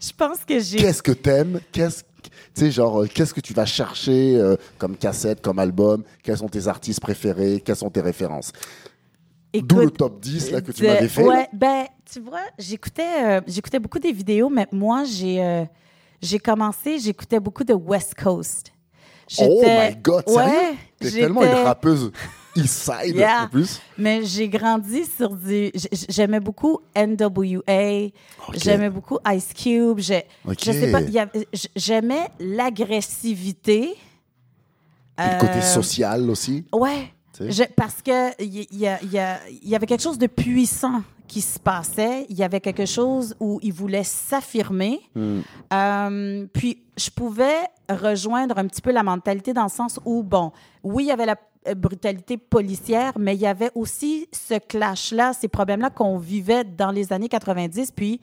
Je 0.00 0.10
pense 0.16 0.38
que 0.46 0.58
j'ai... 0.58 0.78
Qu'est-ce 0.78 1.02
que 1.02 1.12
t'aimes? 1.12 1.60
Qu'est-ce 1.72 2.04
tu 2.24 2.30
sais, 2.54 2.70
genre, 2.70 3.02
euh, 3.02 3.06
qu'est-ce 3.06 3.34
que 3.34 3.40
tu 3.42 3.52
vas 3.52 3.66
chercher 3.66 4.36
euh, 4.38 4.56
comme 4.78 4.96
cassette, 4.96 5.42
comme 5.42 5.58
album? 5.58 6.04
Quels 6.22 6.38
sont 6.38 6.48
tes 6.48 6.68
artistes 6.68 7.00
préférés? 7.00 7.60
Quelles 7.62 7.76
sont 7.76 7.90
tes 7.90 8.00
références? 8.00 8.50
D'où 9.62 9.80
le 9.80 9.90
top 9.90 10.20
10 10.20 10.50
là, 10.50 10.60
que 10.60 10.72
tu 10.72 10.82
m'avais 10.84 11.08
fait. 11.08 11.22
Ouais, 11.22 11.48
ben, 11.52 11.84
tu 12.10 12.20
vois, 12.20 12.42
j'écoutais, 12.58 13.24
euh, 13.24 13.40
j'écoutais 13.46 13.78
beaucoup 13.78 13.98
des 13.98 14.12
vidéos, 14.12 14.48
mais 14.48 14.66
moi, 14.72 15.04
j'ai, 15.04 15.42
euh, 15.42 15.64
j'ai 16.20 16.38
commencé, 16.38 16.98
j'écoutais 16.98 17.40
beaucoup 17.40 17.64
de 17.64 17.74
West 17.74 18.14
Coast. 18.14 18.72
Oh 19.38 19.62
my 19.64 19.96
God, 20.02 20.24
Ouais, 20.28 20.74
T'es 20.98 21.10
tellement 21.10 21.42
une 21.42 21.48
rappeuse 21.64 22.12
East 22.56 22.84
Side 22.84 23.16
Yeah. 23.16 23.44
en 23.44 23.48
plus. 23.48 23.80
Mais 23.98 24.22
j'ai 24.24 24.48
grandi 24.48 25.04
sur 25.06 25.34
du. 25.34 25.72
J'aimais 26.08 26.40
beaucoup 26.40 26.80
NWA. 26.94 28.10
J'aimais 28.52 28.90
beaucoup 28.90 29.18
Ice 29.34 29.48
Cube. 29.54 29.98
Ok. 30.46 30.56
Je 30.62 30.72
sais 30.72 30.92
pas. 30.92 31.00
J'aimais 31.74 32.28
l'agressivité. 32.38 33.94
Puis 35.16 35.26
le 35.26 35.40
côté 35.40 35.58
Euh, 35.58 35.62
social 35.62 36.28
aussi. 36.30 36.64
Ouais. 36.72 37.12
Je- 37.40 37.64
parce 37.76 38.00
que 38.02 38.40
il 38.42 38.66
y, 38.78 39.74
avait 39.74 39.86
quelque 39.86 40.02
chose 40.02 40.18
de 40.18 40.26
puissant 40.26 41.02
qui 41.26 41.40
se 41.40 41.58
passait. 41.58 42.26
Il 42.28 42.36
y 42.36 42.42
avait 42.42 42.60
quelque 42.60 42.86
chose 42.86 43.34
où 43.40 43.58
il 43.62 43.72
voulait 43.72 44.04
s'affirmer. 44.04 45.00
Hmm. 45.14 45.40
Euh, 45.72 46.46
puis 46.52 46.82
je 46.96 47.10
pouvais 47.10 47.60
rejoindre 47.88 48.58
un 48.58 48.66
petit 48.66 48.82
peu 48.82 48.92
la 48.92 49.02
mentalité 49.02 49.52
dans 49.52 49.64
le 49.64 49.68
sens 49.70 49.98
où, 50.04 50.22
bon, 50.22 50.52
oui, 50.82 51.04
il 51.04 51.06
y 51.08 51.10
avait 51.12 51.26
la 51.26 51.36
euh, 51.66 51.74
brutalité 51.74 52.36
policière, 52.36 53.12
mais 53.18 53.34
il 53.34 53.40
y 53.40 53.46
avait 53.46 53.70
aussi 53.74 54.28
ce 54.32 54.58
clash-là, 54.58 55.32
ces 55.32 55.48
problèmes-là 55.48 55.90
qu'on 55.90 56.18
vivait 56.18 56.62
dans 56.64 56.90
les 56.90 57.12
années 57.12 57.28
90. 57.30 57.90
Puis 57.92 58.20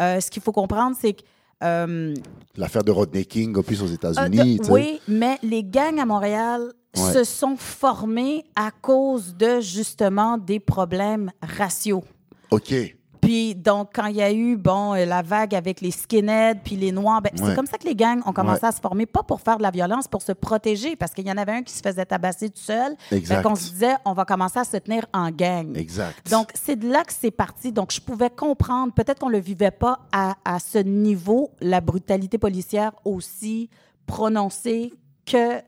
euh, 0.00 0.20
ce 0.20 0.30
qu'il 0.30 0.42
faut 0.42 0.52
comprendre, 0.52 0.96
c'est 0.98 1.12
que 1.14 1.22
euh, 1.62 2.14
L'affaire 2.56 2.84
de 2.84 2.90
Rodney 2.92 3.24
King, 3.24 3.56
en 3.56 3.62
plus 3.62 3.80
aux 3.82 3.88
euh, 3.90 3.94
États-Unis. 3.94 4.58
de- 4.58 4.70
oui, 4.70 5.00
mais 5.08 5.38
les 5.42 5.64
gangs 5.64 5.98
à 5.98 6.04
Montréal 6.06 6.72
Ouais. 6.96 7.12
se 7.12 7.24
sont 7.24 7.56
formés 7.56 8.44
à 8.56 8.70
cause 8.70 9.34
de 9.36 9.60
justement 9.60 10.38
des 10.38 10.60
problèmes 10.60 11.30
raciaux. 11.42 12.04
Ok. 12.50 12.72
Puis 13.20 13.54
donc 13.54 13.88
quand 13.94 14.04
il 14.08 14.16
y 14.16 14.22
a 14.22 14.30
eu 14.30 14.54
bon 14.54 14.92
euh, 14.94 15.06
la 15.06 15.22
vague 15.22 15.54
avec 15.54 15.80
les 15.80 15.90
skinheads 15.90 16.60
puis 16.62 16.76
les 16.76 16.92
noirs, 16.92 17.22
ben, 17.22 17.30
Ouais. 17.40 17.48
c'est 17.48 17.54
comme 17.56 17.64
ça 17.66 17.78
que 17.78 17.86
les 17.86 17.94
gangs 17.96 18.20
ont 18.26 18.34
commencé 18.34 18.60
Ouais. 18.64 18.68
à 18.68 18.72
se 18.72 18.80
former, 18.80 19.06
pas 19.06 19.22
pour 19.22 19.40
faire 19.40 19.56
de 19.56 19.62
la 19.62 19.70
violence, 19.70 20.06
pour 20.06 20.20
se 20.20 20.32
protéger, 20.32 20.94
parce 20.94 21.12
qu'il 21.14 21.26
y 21.26 21.32
en 21.32 21.38
avait 21.38 21.52
un 21.52 21.62
qui 21.62 21.72
se 21.72 21.80
faisait 21.80 22.04
tabasser 22.04 22.50
tout 22.50 22.60
seul. 22.60 22.94
Exact. 23.10 23.36
Fait 23.38 23.42
qu'on 23.42 23.54
se 23.54 23.70
disait 23.70 23.94
on 24.04 24.12
va 24.12 24.26
commencer 24.26 24.58
à 24.58 24.64
se 24.64 24.76
tenir 24.76 25.06
en 25.14 25.30
gang. 25.30 25.74
Exact. 25.74 26.30
Donc, 26.30 26.50
c'est 26.52 26.76
de 26.76 26.86
là 26.86 27.02
que 27.02 27.14
c'est 27.14 27.30
parti. 27.30 27.72
Donc, 27.72 27.92
je 27.92 28.00
pouvais 28.02 28.28
comprendre, 28.28 28.92
peut-être 28.92 29.20
qu'on 29.20 29.28
ne 29.30 29.32
le 29.36 29.40
vivait 29.40 29.70
pas 29.70 30.00
à, 30.12 30.34
à 30.44 30.58
ce 30.58 30.76
niveau, 30.78 31.50
la 31.62 31.80
brutalité 31.80 32.36
policière 32.36 32.92
aussi 33.06 33.70
prononcée 34.06 34.92
que 35.24 35.62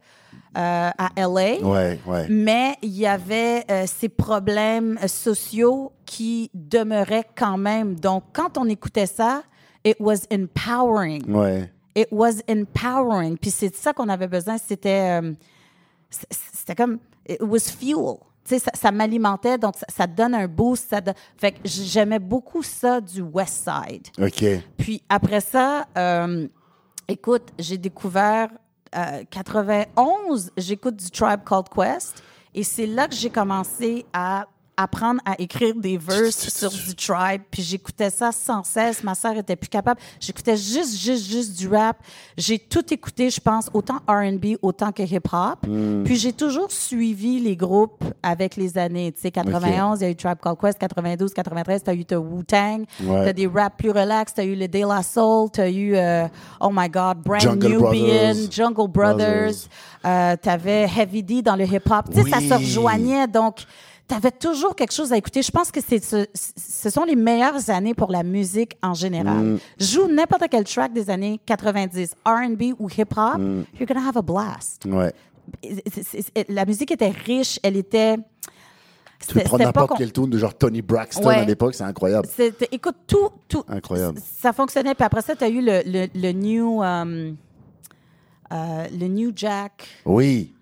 euh, 0.57 0.91
à 0.97 1.11
LA. 1.17 1.61
Ouais, 1.61 2.01
ouais. 2.07 2.27
Mais 2.31 2.77
il 2.81 2.97
y 2.97 3.07
avait 3.07 3.65
euh, 3.71 3.85
ces 3.87 4.09
problèmes 4.09 4.99
sociaux 5.07 5.93
qui 6.07 6.51
demeuraient 6.55 7.27
quand 7.37 7.59
même. 7.59 7.95
Donc, 8.01 8.25
quand 8.33 8.57
on 8.57 8.67
écoutait 8.67 9.07
ça, 9.07 9.43
it 9.85 9.97
was 10.01 10.25
empowering. 10.33 11.31
Ouais. 11.31 11.71
It 11.95 12.09
was 12.11 12.41
empowering. 12.49 13.37
Puis 13.37 13.51
c'est 13.51 13.69
de 13.69 13.75
ça 13.75 13.93
qu'on 13.93 14.09
avait 14.09 14.29
besoin. 14.29 14.57
C'était, 14.57 15.21
euh, 15.21 15.33
c'était 16.09 16.75
comme, 16.75 17.01
it 17.29 17.43
was 17.43 17.71
fuel. 17.79 18.17
Tu 18.45 18.55
sais, 18.55 18.59
ça, 18.61 18.71
ça 18.75 18.93
m'alimentait, 18.93 19.59
donc 19.59 19.75
ça, 19.89 20.07
donne 20.07 20.35
un 20.35 20.49
boost. 20.49 20.89
Ça 20.89 21.01
Fait 21.37 21.53
que 21.53 21.59
j'aimais 21.65 22.21
beaucoup 22.21 22.63
ça 22.63 23.01
du 23.01 23.21
West 23.21 23.69
Side. 23.69 24.07
Ok. 24.19 24.63
Puis 24.79 25.03
après 25.09 25.41
ça, 25.41 25.87
écoute, 27.09 27.49
j'ai 27.59 27.77
découvert 27.77 28.49
euh, 28.95 29.25
91, 29.31 30.53
j'écoute 30.57 30.97
du 30.97 31.11
Tribe 31.11 31.41
Called 31.45 31.69
Quest. 31.69 32.23
Et 32.55 32.63
c'est 32.63 32.87
là 32.87 33.09
que 33.09 33.15
j'ai 33.15 33.31
commencé 33.31 34.07
à 34.13 34.47
apprendre 34.77 35.21
à 35.25 35.41
écrire 35.41 35.75
des 35.75 35.97
verses 35.97 36.49
sur 36.49 36.71
du 36.71 36.95
tribe. 36.95 37.43
Puis 37.51 37.63
j'écoutais 37.63 38.11
ça 38.11 38.33
sans 38.33 38.63
cesse. 38.63 39.03
Ma 39.03 39.15
sœur 39.15 39.37
était 39.37 39.57
plus 39.57 39.69
capable. 39.69 40.01
J'écoutais 40.21 40.57
juste, 40.57 40.99
juste, 40.99 41.27
juste 41.31 41.59
du 41.59 41.69
rap. 41.69 41.99
J'ai 42.37 42.59
tout 42.59 42.93
écouté, 42.93 43.31
je 43.31 43.41
pense, 43.41 43.71
autant 43.73 43.97
R&B, 44.07 44.57
autant 44.63 44.93
que 44.93 45.03
hip-hop. 45.03 45.67
Puis 46.05 46.17
j'ai 46.17 46.33
toujours 46.33 46.71
suivi 46.71 47.41
les 47.41 47.57
groupes 47.57 48.05
avec 48.23 48.57
les 48.57 48.77
années. 48.77 49.13
Tu 49.13 49.23
sais, 49.23 49.31
91, 49.31 50.01
il 50.01 50.05
y 50.05 50.07
a 50.07 50.11
eu 50.11 50.17
Tribe 50.17 50.39
Called 50.43 50.59
Quest. 50.59 50.79
92, 50.79 51.33
93, 51.33 51.83
t'as 51.83 51.95
eu 51.95 52.05
ta 52.05 52.19
Wu-Tang. 52.19 52.85
Ouais. 53.03 53.25
T'as 53.25 53.33
des 53.33 53.47
rap 53.47 53.77
plus 53.79 53.91
relax. 53.91 54.35
T'as 54.35 54.45
eu 54.45 54.55
le 54.55 54.69
De 54.69 54.87
La 54.87 55.03
Soul. 55.03 55.51
T'as 55.53 55.71
eu, 55.71 55.95
euh, 55.97 56.27
oh 56.61 56.71
my 56.73 56.89
God, 56.89 57.19
Brand 57.25 57.41
Jungle 57.41 57.69
Nubian, 57.69 57.81
Brothers. 57.91 58.51
Jungle 58.51 58.89
Brothers. 58.89 59.17
Brothers. 59.17 59.69
Euh, 60.05 60.37
t'avais 60.37 60.87
Heavy 60.97 61.23
D 61.23 61.43
dans 61.43 61.57
le 61.57 61.65
hip-hop. 61.65 62.07
Tu 62.13 62.23
sais, 62.23 62.31
ça 62.31 62.41
se 62.41 62.55
rejoignait. 62.55 63.27
Donc, 63.27 63.65
t'avais 64.09 64.31
toujours 64.31 64.77
quelque 64.77 64.93
chose 64.93 65.13
à 65.13 65.17
écouter. 65.17 65.43
Je 65.43 65.51
pense 65.51 65.71
que 65.71 65.81
c'est 65.81 66.03
ce, 66.03 66.27
ce 66.35 66.91
sont 66.91 67.05
les 67.05 67.17
meilleures 67.17 67.71
années 67.71 67.95
pour 67.95 68.11
la 68.13 68.23
musique 68.23 68.77
en 68.83 68.95
général. 68.95 69.37
Mm. 69.39 69.59
Joue 69.81 70.09
n'importe 70.09 70.45
quel 70.51 70.65
track 70.65 70.93
des 70.93 71.11
années 71.11 71.41
90, 71.47 72.15
R&B 72.25 72.63
ou 72.79 72.89
hip-hop, 72.89 73.39
Mm. 73.39 73.65
you're 73.79 73.87
gonna 73.89 74.07
have 74.07 74.17
a 74.17 74.23
blast. 74.23 74.85
Ouais. 74.87 75.13
La 76.49 76.65
musique 76.65 76.91
était 76.91 77.11
riche, 77.11 77.59
elle 77.63 77.77
était... 77.77 78.17
Tu 79.27 79.33
peux 79.35 79.41
prendre 79.41 79.65
n'importe 79.65 79.93
quel 79.97 80.13
tune 80.13 80.29
de 80.29 80.37
genre 80.39 80.55
Tony 80.55 80.83
Braxton 80.83 81.27
Ouais. 81.27 81.37
à 81.37 81.45
l'époque, 81.45 81.75
c'est 81.75 81.85
incroyable. 81.85 82.29
Écoute, 82.71 82.97
tout, 83.07 83.31
tout. 83.49 83.65
Incroyable. 83.67 84.21
Ça 84.39 84.53
fonctionnait. 84.53 84.95
Puis 84.95 85.05
après 85.05 85.23
ça, 85.23 85.35
tu 85.35 85.43
as 85.43 85.49
eu 85.49 85.63
le, 85.63 85.81
le, 85.87 86.07
le 86.15 86.33
new. 86.33 86.83
um, 86.83 87.37
euh, 88.53 88.87
le 88.97 89.09
New 89.09 89.33
Jack. 89.35 89.89
Oui. 90.05 90.53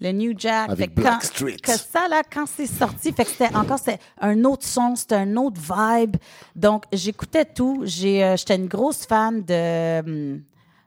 Le 0.00 0.12
New 0.12 0.34
Jack. 0.36 0.68
Avec 0.70 0.90
Fait 0.90 0.94
que 0.94 1.00
Blackstreet. 1.00 1.56
Que 1.56 1.72
ça, 1.72 2.06
là, 2.08 2.22
quand 2.30 2.44
c'est 2.46 2.66
sorti, 2.66 3.12
fait 3.12 3.24
que 3.24 3.30
c'était 3.30 3.54
encore 3.56 3.78
c'était 3.78 3.98
un 4.20 4.44
autre 4.44 4.66
son, 4.66 4.94
c'était 4.94 5.14
un 5.14 5.36
autre 5.36 5.58
vibe. 5.60 6.16
Donc, 6.54 6.84
j'écoutais 6.92 7.46
tout. 7.46 7.80
J'ai, 7.84 8.22
euh, 8.22 8.36
j'étais 8.36 8.56
une 8.56 8.66
grosse 8.68 9.06
fan 9.06 9.42
de 9.42 10.00
hum, 10.00 10.42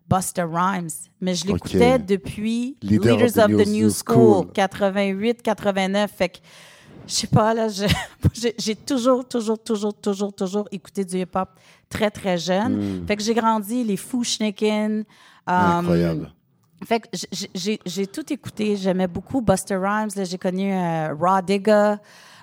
Buster 0.07 0.45
Rhymes, 0.51 0.89
mais 1.21 1.33
je 1.33 1.45
l'écoutais 1.47 1.97
depuis 1.99 2.77
Leader 2.81 3.17
of 3.23 3.33
the 3.33 3.67
New- 3.67 3.85
New 3.85 3.89
School. 3.91 4.51
88, 4.53 5.41
89. 5.41 6.11
Fait 6.15 6.29
que, 6.29 6.37
je 7.07 7.13
sais 7.13 7.27
pas, 7.27 7.53
là, 7.55 7.67
j'ai 8.59 8.75
toujours, 8.75 9.27
toujours, 9.27 9.57
toujours, 9.57 9.93
toujours, 9.93 10.33
toujours 10.33 10.67
écouté 10.71 11.03
du 11.05 11.17
hip-hop 11.19 11.49
très, 11.89 12.11
très 12.11 12.37
jeune. 12.37 13.05
Fait 13.07 13.15
que 13.15 13.23
j'ai 13.23 13.33
grandi, 13.33 13.83
les 13.83 13.97
Foo 13.97 14.23
Schnicken. 14.23 14.99
hum, 15.47 15.53
Incroyable. 15.55 16.31
Fait 16.85 16.99
que 17.01 17.07
j'ai- 17.85 18.07
tout 18.07 18.31
écouté. 18.33 18.75
J'aimais 18.75 19.07
beaucoup 19.07 19.41
Buster 19.41 19.75
Rhymes. 19.77 20.09
J'ai 20.15 20.37
connu 20.37 20.73
euh, 20.73 21.13
Raw 21.19 21.41
Digga. 21.41 21.99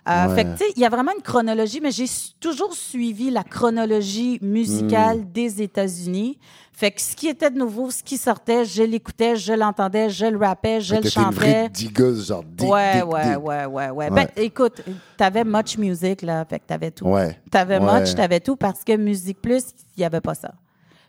Euh, 0.09 0.29
Ouais. 0.29 0.35
Fait 0.37 0.45
que, 0.45 0.51
tu 0.53 0.59
sais, 0.59 0.73
il 0.77 0.83
y 0.83 0.85
a 0.85 0.89
vraiment 0.89 1.11
une 1.17 1.23
chronologie, 1.23 1.81
mais 1.83 1.91
j'ai 1.91 2.05
toujours 2.39 2.73
suivi 2.75 3.29
la 3.29 3.43
chronologie 3.43 4.39
musicale 4.41 5.19
Hmm. 5.19 5.33
des 5.33 5.63
États-Unis. 5.63 6.39
Fait 6.73 6.93
que 6.93 7.01
ce 7.01 7.17
qui 7.17 7.27
était 7.27 7.51
de 7.51 7.59
nouveau, 7.59 7.91
ce 7.91 8.05
qui 8.05 8.17
sortait, 8.17 8.65
je 8.65 8.85
l'écoutais, 8.85 9.35
je 9.35 9.53
l'entendais, 9.53 10.09
je 10.11 10.27
le 10.27 10.37
rappais, 10.39 10.81
je 10.81 10.95
le 10.95 11.09
chantais. 11.09 11.69
digueuse, 11.71 12.29
genre 12.29 12.45
dig, 12.45 12.69
ouais, 12.69 13.01
dig, 13.01 13.05
ouais, 13.13 13.23
dig. 13.25 13.39
ouais, 13.45 13.65
ouais, 13.67 13.67
ouais, 13.67 13.91
Ouais. 13.91 14.11
Ben, 14.11 14.29
écoute, 14.37 14.81
t'avais 15.17 15.43
Much 15.43 15.77
Music, 15.77 16.23
là. 16.23 16.45
Fait 16.45 16.61
que 16.61 16.67
t'avais 16.67 16.93
tout. 16.93 17.07
Ouais. 17.09 17.37
T'avais 17.51 17.79
Ouais. 17.81 18.01
Much, 18.01 18.15
t'avais 18.15 18.39
tout, 18.41 18.55
parce 18.55 18.85
que 18.85 18.97
Musique 18.97 19.43
Plus, 19.43 19.65
il 19.97 20.01
n'y 20.01 20.05
avait 20.05 20.21
pas 20.21 20.35
ça. 20.35 20.53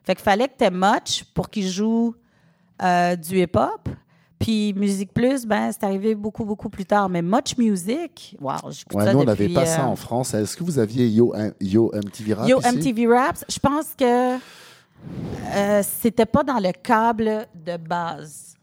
Fait 0.03 0.15
qu'il 0.15 0.23
fallait 0.23 0.47
que 0.47 0.55
t'aies 0.57 0.71
Much 0.71 1.23
pour 1.35 1.49
qu'il 1.51 1.67
joue 1.67 2.15
euh, 2.81 3.15
du 3.15 3.41
hip-hop. 3.41 3.89
Puis 4.39 4.73
Musique 4.73 5.13
Plus, 5.13 5.45
ben, 5.45 5.71
c'est 5.71 5.83
arrivé 5.83 6.13
beaucoup, 6.13 6.45
beaucoup 6.45 6.69
plus 6.69 6.85
tard. 6.85 7.09
Mais 7.09 7.21
Much 7.21 7.57
Music, 7.57 8.35
wow, 8.39 8.53
j'écoute 8.69 8.95
Ouais, 8.97 9.05
ça 9.05 9.13
nous, 9.13 9.19
on 9.19 9.23
n'avait 9.23 9.49
pas 9.49 9.65
ça 9.65 9.85
euh, 9.85 9.87
en 9.89 9.95
France. 9.95 10.33
Est-ce 10.33 10.55
que 10.55 10.63
vous 10.63 10.77
aviez 10.77 11.07
Yo, 11.07 11.33
hein, 11.35 11.51
Yo 11.59 11.91
MTV 11.93 12.33
Rap 12.33 12.47
Yo 12.47 12.59
ici? 12.59 12.75
MTV 12.75 13.07
Raps, 13.07 13.45
je 13.49 13.59
pense 13.59 13.87
que 13.97 14.35
euh, 14.35 15.81
c'était 15.83 16.25
pas 16.25 16.43
dans 16.43 16.59
le 16.59 16.71
câble 16.71 17.47
de 17.55 17.77
base. 17.77 18.55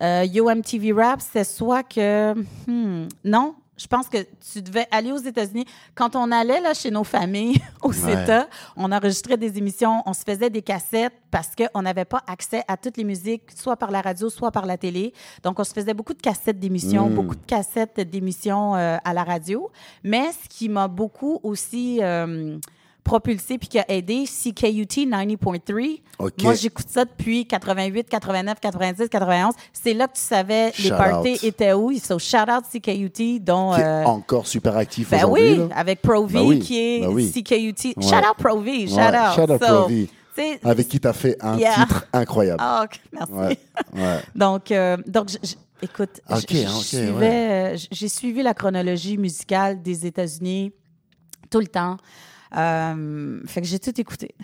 Euh, 0.00 0.24
Yo 0.24 0.48
MTV 0.48 0.92
Raps, 0.92 1.26
c'est 1.32 1.44
soit 1.44 1.82
que. 1.82 2.34
hmm, 2.34 3.08
non, 3.24 3.54
je 3.78 3.86
pense 3.86 4.08
que 4.08 4.18
tu 4.52 4.60
devais 4.60 4.86
aller 4.90 5.12
aux 5.12 5.18
États-Unis. 5.18 5.64
Quand 5.94 6.16
on 6.16 6.30
allait 6.32 6.60
là, 6.60 6.74
chez 6.74 6.90
nos 6.90 7.04
familles 7.04 7.60
au 7.82 7.92
CETA, 7.92 8.48
on 8.76 8.90
enregistrait 8.90 9.36
des 9.36 9.56
émissions, 9.56 10.02
on 10.04 10.12
se 10.12 10.22
faisait 10.22 10.50
des 10.50 10.62
cassettes 10.62 11.14
parce 11.30 11.50
qu'on 11.54 11.82
n'avait 11.82 12.04
pas 12.04 12.22
accès 12.26 12.64
à 12.66 12.76
toutes 12.76 12.96
les 12.96 13.04
musiques, 13.04 13.44
soit 13.54 13.76
par 13.76 13.90
la 13.90 14.00
radio, 14.00 14.28
soit 14.30 14.50
par 14.50 14.66
la 14.66 14.76
télé. 14.76 15.12
Donc, 15.44 15.60
on 15.60 15.64
se 15.64 15.72
faisait 15.72 15.94
beaucoup 15.94 16.14
de 16.14 16.20
cassettes 16.20 16.58
d'émissions, 16.58 17.08
beaucoup 17.08 17.36
de 17.36 17.46
cassettes 17.46 18.00
d'émissions 18.00 18.74
euh, 18.74 18.96
à 19.04 19.14
la 19.14 19.22
radio. 19.22 19.70
Mais 20.02 20.32
ce 20.32 20.48
qui 20.48 20.68
m'a 20.68 20.88
beaucoup 20.88 21.38
aussi 21.42 22.00
euh, 22.02 22.58
propulsé 23.08 23.56
puis 23.58 23.68
qui 23.68 23.78
a 23.78 23.84
aidé, 23.90 24.24
CKUT 24.26 25.06
90.3. 25.06 26.00
OK. 26.18 26.42
Moi, 26.42 26.54
j'écoute 26.54 26.86
ça 26.88 27.04
depuis 27.04 27.46
88, 27.46 28.08
89, 28.08 28.60
90, 28.60 29.08
91. 29.08 29.54
C'est 29.72 29.94
là 29.94 30.06
que 30.08 30.14
tu 30.14 30.20
savais 30.20 30.72
les 30.78 30.90
parties 30.90 31.32
out. 31.32 31.44
étaient 31.44 31.72
où. 31.72 31.92
So, 31.98 32.18
shout 32.18 32.36
out 32.50 32.64
CKUT, 32.70 33.40
dont... 33.40 33.74
Qui 33.74 33.80
est 33.80 33.84
euh, 33.84 34.04
encore 34.04 34.46
super 34.46 34.76
actif 34.76 35.10
ben 35.10 35.24
aujourd'hui. 35.24 35.50
oui, 35.52 35.56
là. 35.56 35.68
avec 35.74 36.02
Pro 36.02 36.26
V, 36.26 36.34
Ben 36.34 36.46
oui, 36.46 36.58
qui 36.58 36.78
est 36.78 37.00
ben 37.00 37.08
oui. 37.08 37.30
CKUT. 37.32 37.94
Ouais. 37.96 38.02
Shout 38.02 38.14
out 38.16 38.36
Pro 38.38 38.60
V, 38.60 38.86
shout 38.86 38.96
Ouais, 38.96 39.08
out. 39.08 39.34
shout 39.34 39.50
out 39.52 39.62
So, 39.64 39.88
Avec 40.64 40.88
qui 40.88 41.00
tu 41.00 41.08
as 41.08 41.12
fait 41.12 41.36
un 41.40 41.56
Yeah. 41.58 41.74
titre 41.74 42.06
incroyable. 42.12 42.58
Ah, 42.62 42.84
ok, 42.84 43.00
merci. 43.12 43.32
Ouais. 43.32 44.20
Donc, 44.34 44.70
euh, 44.70 44.96
donc 45.06 45.30
écoute, 45.82 46.20
suivais, 46.82 47.74
euh, 47.74 47.76
j'ai 47.90 48.08
suivi 48.08 48.42
la 48.42 48.54
chronologie 48.54 49.16
musicale 49.18 49.82
des 49.82 50.06
États-Unis 50.06 50.72
tout 51.50 51.60
le 51.60 51.66
temps. 51.66 51.96
Euh, 52.56 53.40
fait 53.46 53.60
que 53.60 53.66
j'ai 53.66 53.78
tout 53.78 53.98
écouté. 54.00 54.34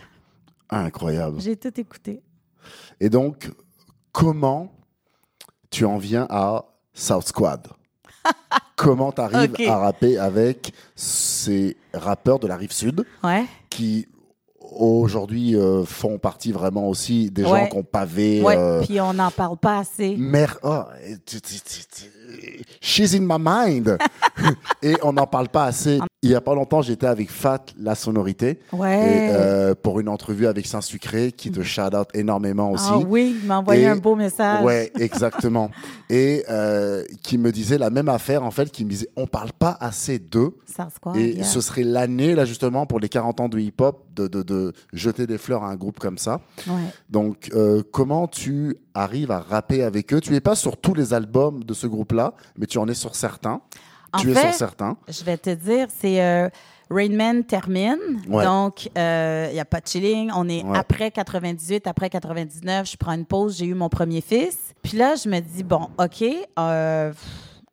Incroyable. 0.71 1.41
J'ai 1.41 1.57
tout 1.57 1.79
écouté. 1.81 2.23
Et 3.01 3.09
donc, 3.09 3.51
comment 4.13 4.73
tu 5.71 5.85
en 5.85 5.99
viens 5.99 6.27
à 6.31 6.65
South 6.93 7.27
Squad? 7.29 7.69
Comment 8.77 9.13
tu 9.13 9.21
arrives 9.21 9.55
à 9.69 9.77
rapper 9.79 10.19
avec 10.19 10.73
ces 10.97 11.77
rappeurs 11.93 12.39
de 12.39 12.47
la 12.47 12.57
rive 12.57 12.73
sud 12.73 13.05
Ouais. 13.23 13.45
qui 13.71 14.09
aujourd'hui 14.61 15.55
euh, 15.55 15.85
font 15.85 16.19
partie 16.19 16.51
vraiment 16.51 16.89
aussi 16.89 17.31
des 17.31 17.45
gens 17.45 17.67
qui 17.69 17.77
ont 17.77 17.83
pavé. 17.85 18.43
Ouais. 18.43 18.57
euh, 18.57 18.83
Puis 18.83 19.01
on 19.01 19.13
n'en 19.15 19.31
parle 19.31 19.59
pas 19.59 19.79
assez. 19.79 20.17
Mère, 20.17 20.59
oh, 20.63 20.83
she's 22.81 23.15
in 23.15 23.21
my 23.21 23.37
mind. 23.39 23.97
et 24.83 24.97
on 25.03 25.13
n'en 25.13 25.27
parle 25.27 25.49
pas 25.49 25.67
assez. 25.67 26.01
Il 26.25 26.31
y 26.31 26.35
a 26.35 26.41
pas 26.41 26.55
longtemps, 26.55 26.81
j'étais 26.81 27.07
avec 27.07 27.31
Fat, 27.31 27.67
la 27.79 27.95
sonorité, 27.95 28.59
Ouais. 28.73 28.97
et, 28.99 29.29
euh, 29.35 29.75
pour 29.75 30.01
une 30.01 30.09
entrevue 30.09 30.47
avec 30.47 30.67
Saint-Sucré, 30.67 31.33
qui 31.33 31.51
te 31.51 31.63
shout 31.63 31.95
out 31.95 32.09
énormément 32.15 32.71
aussi. 32.73 32.89
ah 32.91 32.99
oui, 32.99 33.37
il 33.43 33.47
m'a 33.47 33.59
envoyé 33.59 33.83
Et- 33.83 33.87
un 33.89 33.97
beau 33.97 34.17
message. 34.17 34.65
Ouais, 34.65 34.91
exactement. 34.99 35.71
et 36.09 36.43
euh, 36.49 37.05
qui 37.23 37.37
me 37.39 37.53
disait 37.53 37.77
la 37.79 37.91
même 37.91 38.09
affaire, 38.09 38.43
en 38.43 38.51
fait, 38.51 38.71
qui 38.71 38.85
me 38.85 38.91
disait 38.91 39.09
on 39.17 39.27
parle 39.27 39.53
pas 39.53 39.77
assez 39.81 40.19
d'eux. 40.19 40.57
Ça 40.67 40.89
se 40.93 40.99
quoi? 40.99 41.13
et 41.17 41.35
yeah. 41.37 41.45
ce 41.45 41.61
serait 41.61 41.85
l'année, 41.85 42.35
là, 42.35 42.45
justement, 42.47 42.87
pour 42.87 43.01
les 43.01 43.09
40 43.11 43.41
ans 43.41 43.49
de 43.51 43.59
hip-hop, 43.59 44.05
de, 44.17 44.27
de, 44.27 44.43
de 44.43 44.73
jeter 44.95 45.27
des 45.27 45.37
fleurs 45.39 45.63
à 45.63 45.69
un 45.69 45.77
groupe 45.77 45.99
comme 45.99 46.17
ça. 46.19 46.41
Ouais. 46.67 46.73
Donc, 47.11 47.51
euh, 47.55 47.83
comment 47.93 48.29
tu 48.29 48.79
arrives 48.95 49.31
à 49.31 49.41
rapper 49.41 49.83
avec 49.83 50.13
eux? 50.15 50.21
Tu 50.23 50.33
n'es 50.33 50.41
pas 50.41 50.55
sur 50.55 50.79
tous 50.79 50.95
les 50.95 51.13
albums 51.13 51.63
de 51.65 51.75
ce 51.75 51.87
groupe-là, 51.87 52.33
mais 52.57 52.67
tu 52.67 52.79
en 52.79 52.89
es 52.89 52.95
sur 52.95 53.15
certains. 53.15 53.61
En 54.15 54.19
tu 54.19 54.31
es 54.31 54.35
fait, 54.35 54.49
sur 54.49 54.55
certains. 54.55 54.97
Je 55.09 55.25
vais 55.25 55.37
te 55.37 55.51
dire, 55.51 55.89
c'est 55.99 56.23
euh, 56.23 56.49
Rain 56.91 57.11
Man 57.11 57.45
termine. 57.45 57.99
Ouais. 58.29 58.45
Donc, 58.45 58.87
il 58.87 58.91
n'y 59.53 59.61
a 59.61 59.65
pas 59.69 59.81
de 59.81 59.87
chilling. 59.89 60.31
On 60.35 60.49
est 60.49 60.63
Ouais. 60.65 60.79
après 60.79 61.11
98, 61.11 61.87
après 61.87 62.09
99. 62.11 62.91
Je 62.91 62.97
prends 62.97 63.13
une 63.13 63.27
pause. 63.27 63.57
J'ai 63.59 63.67
eu 63.67 63.75
mon 63.75 63.89
premier 63.89 64.21
fils. 64.21 64.59
Puis 64.83 64.97
là, 64.97 65.15
je 65.17 65.29
me 65.29 65.41
dis, 65.41 65.63
bon, 65.63 65.89
OK, 65.99 66.25
euh, 66.59 67.13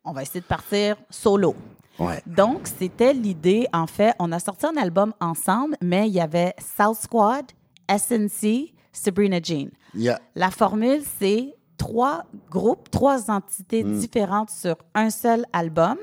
on 0.04 0.12
va 0.12 0.22
essayer 0.22 0.40
de 0.40 0.46
partir 0.46 0.96
solo. 1.10 1.54
Ouais. 1.98 2.20
Donc, 2.26 2.66
c'était 2.78 3.12
l'idée. 3.12 3.66
En 3.72 3.86
fait, 3.86 4.14
on 4.18 4.32
a 4.32 4.38
sorti 4.40 4.66
un 4.66 4.76
album 4.76 5.12
ensemble, 5.20 5.76
mais 5.82 6.08
il 6.08 6.14
y 6.14 6.20
avait 6.20 6.54
South 6.76 6.96
Squad, 6.96 7.44
SNC, 7.88 8.72
Sabrina 8.92 9.38
Jean. 9.42 9.68
La 10.34 10.50
formule, 10.50 11.02
c'est 11.20 11.54
trois 11.76 12.24
groupes, 12.50 12.90
trois 12.90 13.30
entités 13.30 13.84
Mm. 13.84 13.92
différentes 13.98 14.50
sur 14.50 14.76
un 14.94 15.10
seul 15.10 15.44
album, 15.52 15.96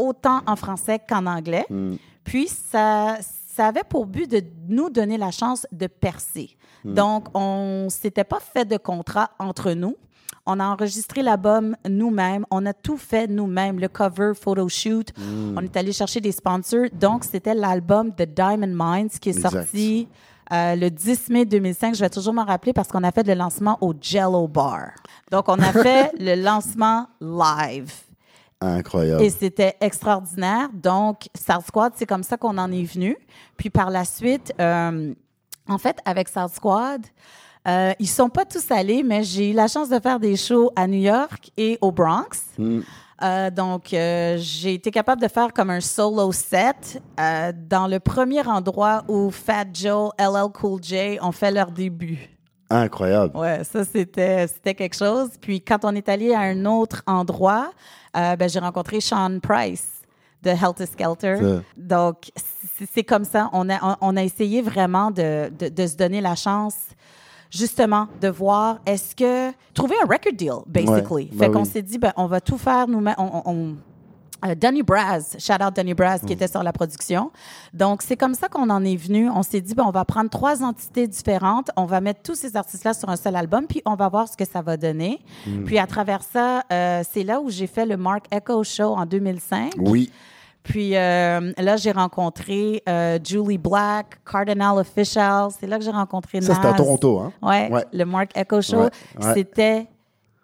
autant 0.00 0.40
en 0.46 0.56
français 0.56 0.98
qu'en 1.06 1.26
anglais. 1.26 1.66
Mm. 1.70 1.94
Puis, 2.24 2.48
ça, 2.48 3.18
ça 3.54 3.66
avait 3.68 3.84
pour 3.88 4.06
but 4.06 4.30
de 4.30 4.42
nous 4.68 4.90
donner 4.90 5.18
la 5.18 5.30
chance 5.30 5.66
de 5.72 5.86
percer. 5.86 6.56
Mm. 6.84 6.94
Donc, 6.94 7.26
on 7.34 7.88
s'était 7.90 8.24
pas 8.24 8.40
fait 8.40 8.64
de 8.64 8.76
contrat 8.76 9.30
entre 9.38 9.72
nous. 9.72 9.96
On 10.46 10.58
a 10.58 10.64
enregistré 10.64 11.22
l'album 11.22 11.76
nous-mêmes. 11.88 12.44
On 12.50 12.64
a 12.66 12.72
tout 12.72 12.96
fait 12.96 13.26
nous-mêmes. 13.28 13.78
Le 13.78 13.88
cover, 13.88 14.32
photoshoot. 14.34 15.12
Mm. 15.16 15.58
On 15.58 15.62
est 15.62 15.76
allé 15.76 15.92
chercher 15.92 16.20
des 16.20 16.32
sponsors. 16.32 16.86
Donc, 16.92 17.24
c'était 17.24 17.54
l'album 17.54 18.12
The 18.14 18.22
Diamond 18.22 18.72
Mines 18.74 19.10
qui 19.10 19.28
est 19.28 19.36
Exact. 19.36 19.50
sorti 19.50 20.08
euh, 20.52 20.74
le 20.74 20.90
10 20.90 21.28
mai 21.30 21.44
2005. 21.44 21.94
Je 21.94 22.00
vais 22.00 22.10
toujours 22.10 22.34
m'en 22.34 22.44
rappeler 22.44 22.72
parce 22.72 22.88
qu'on 22.88 23.04
a 23.04 23.12
fait 23.12 23.26
le 23.26 23.34
lancement 23.34 23.78
au 23.80 23.94
Jello 24.00 24.48
Bar. 24.48 24.90
Donc, 25.30 25.48
on 25.48 25.58
a 25.58 25.72
fait 25.84 26.12
le 26.18 26.42
lancement 26.42 27.06
live. 27.20 27.92
Incroyable. 28.60 29.22
Et 29.22 29.30
c'était 29.30 29.76
extraordinaire. 29.80 30.68
Donc, 30.72 31.28
South 31.34 31.66
Squad, 31.66 31.92
c'est 31.96 32.06
comme 32.06 32.22
ça 32.22 32.36
qu'on 32.36 32.58
en 32.58 32.70
est 32.70 32.84
venu. 32.84 33.16
Puis 33.56 33.70
par 33.70 33.90
la 33.90 34.04
suite, 34.04 34.52
euh, 34.60 35.14
en 35.68 35.78
fait, 35.78 35.98
avec 36.04 36.28
South 36.28 36.52
Squad, 36.52 37.06
euh, 37.68 37.92
ils 37.98 38.08
sont 38.08 38.28
pas 38.28 38.44
tous 38.44 38.70
allés, 38.70 39.02
mais 39.02 39.22
j'ai 39.22 39.50
eu 39.50 39.52
la 39.54 39.68
chance 39.68 39.88
de 39.88 39.98
faire 39.98 40.18
des 40.18 40.36
shows 40.36 40.70
à 40.76 40.86
New 40.86 41.00
York 41.00 41.50
et 41.56 41.78
au 41.80 41.90
Bronx. 41.90 42.28
Mm. 42.58 42.80
Euh, 43.22 43.50
donc, 43.50 43.92
euh, 43.92 44.36
j'ai 44.38 44.74
été 44.74 44.90
capable 44.90 45.20
de 45.20 45.28
faire 45.28 45.52
comme 45.52 45.70
un 45.70 45.80
solo 45.80 46.32
set 46.32 47.02
euh, 47.18 47.52
dans 47.54 47.86
le 47.86 48.00
premier 48.00 48.46
endroit 48.46 49.04
où 49.08 49.30
Fat 49.30 49.66
Joe, 49.72 50.10
LL 50.18 50.50
Cool 50.54 50.82
J 50.82 51.18
ont 51.20 51.32
fait 51.32 51.50
leur 51.50 51.70
début. 51.70 52.30
Incroyable. 52.70 53.36
Ouais, 53.36 53.64
ça 53.64 53.84
c'était 53.84 54.46
c'était 54.46 54.74
quelque 54.74 54.96
chose. 54.96 55.30
Puis 55.40 55.60
quand 55.60 55.84
on 55.84 55.94
est 55.94 56.08
allé 56.08 56.32
à 56.34 56.40
un 56.40 56.64
autre 56.66 57.02
endroit, 57.06 57.70
euh, 58.16 58.36
ben, 58.36 58.48
j'ai 58.48 58.60
rencontré 58.60 59.00
Sean 59.00 59.38
Price 59.42 59.88
de 60.42 60.50
Helter 60.50 60.86
Skelter. 60.86 61.34
Donc 61.76 62.30
c'est 62.94 63.02
comme 63.04 63.24
ça. 63.24 63.50
On 63.52 63.68
a 63.68 63.98
on- 64.00 64.16
a 64.16 64.22
essayé 64.22 64.62
vraiment 64.62 65.10
de, 65.10 65.50
de, 65.58 65.68
de 65.68 65.86
se 65.86 65.96
donner 65.96 66.20
la 66.20 66.34
chance. 66.36 66.76
Justement, 67.52 68.06
de 68.20 68.28
voir 68.28 68.78
est-ce 68.86 69.16
que 69.16 69.50
trouver 69.74 69.96
un 70.00 70.06
record 70.06 70.32
deal, 70.34 70.52
basically. 70.68 71.24
Ouais, 71.24 71.28
bah 71.32 71.46
fait 71.46 71.50
qu'on 71.50 71.62
oui. 71.64 71.66
s'est 71.68 71.82
dit, 71.82 71.98
ben, 71.98 72.12
on 72.16 72.26
va 72.26 72.40
tout 72.40 72.56
faire 72.56 72.86
nous-mêmes. 72.86 73.16
On, 73.18 73.42
on- 73.44 73.76
euh, 74.44 74.54
Danny 74.54 74.82
Braz, 74.82 75.36
shout 75.38 75.62
out 75.62 75.74
Danny 75.74 75.94
Braz, 75.94 76.20
Mm. 76.22 76.26
qui 76.26 76.32
était 76.32 76.48
sur 76.48 76.62
la 76.62 76.72
production. 76.72 77.30
Donc, 77.74 78.02
c'est 78.02 78.16
comme 78.16 78.34
ça 78.34 78.48
qu'on 78.48 78.68
en 78.70 78.84
est 78.84 78.96
venu. 78.96 79.28
On 79.30 79.42
s'est 79.42 79.60
dit, 79.60 79.74
ben, 79.74 79.84
on 79.86 79.90
va 79.90 80.04
prendre 80.04 80.30
trois 80.30 80.62
entités 80.62 81.06
différentes, 81.06 81.70
on 81.76 81.84
va 81.86 82.00
mettre 82.00 82.22
tous 82.22 82.34
ces 82.34 82.56
artistes-là 82.56 82.94
sur 82.94 83.08
un 83.08 83.16
seul 83.16 83.36
album, 83.36 83.66
puis 83.66 83.82
on 83.84 83.94
va 83.94 84.08
voir 84.08 84.28
ce 84.28 84.36
que 84.36 84.44
ça 84.44 84.62
va 84.62 84.76
donner. 84.76 85.20
Mm. 85.46 85.64
Puis, 85.64 85.78
à 85.78 85.86
travers 85.86 86.22
ça, 86.22 86.62
euh, 86.72 87.02
c'est 87.10 87.22
là 87.24 87.40
où 87.40 87.50
j'ai 87.50 87.66
fait 87.66 87.86
le 87.86 87.96
Mark 87.96 88.26
Echo 88.30 88.62
Show 88.64 88.94
en 88.96 89.06
2005. 89.06 89.74
Oui. 89.78 90.10
Puis 90.62 90.94
euh, 90.94 91.52
là, 91.56 91.76
j'ai 91.78 91.90
rencontré 91.90 92.82
euh, 92.86 93.18
Julie 93.24 93.56
Black, 93.56 94.18
Cardinal 94.30 94.76
Official. 94.76 95.48
C'est 95.58 95.66
là 95.66 95.78
que 95.78 95.84
j'ai 95.84 95.90
rencontré 95.90 96.38
Ça, 96.42 96.54
c'était 96.54 96.66
à. 96.68 96.74
Toronto, 96.74 97.18
hein? 97.18 97.32
Ouais, 97.40 97.70
Ouais. 97.72 97.84
le 97.94 98.04
Mark 98.04 98.30
Echo 98.36 98.60
Show. 98.60 98.76
Ouais, 98.82 98.90
ouais. 99.22 99.34
C'était 99.34 99.86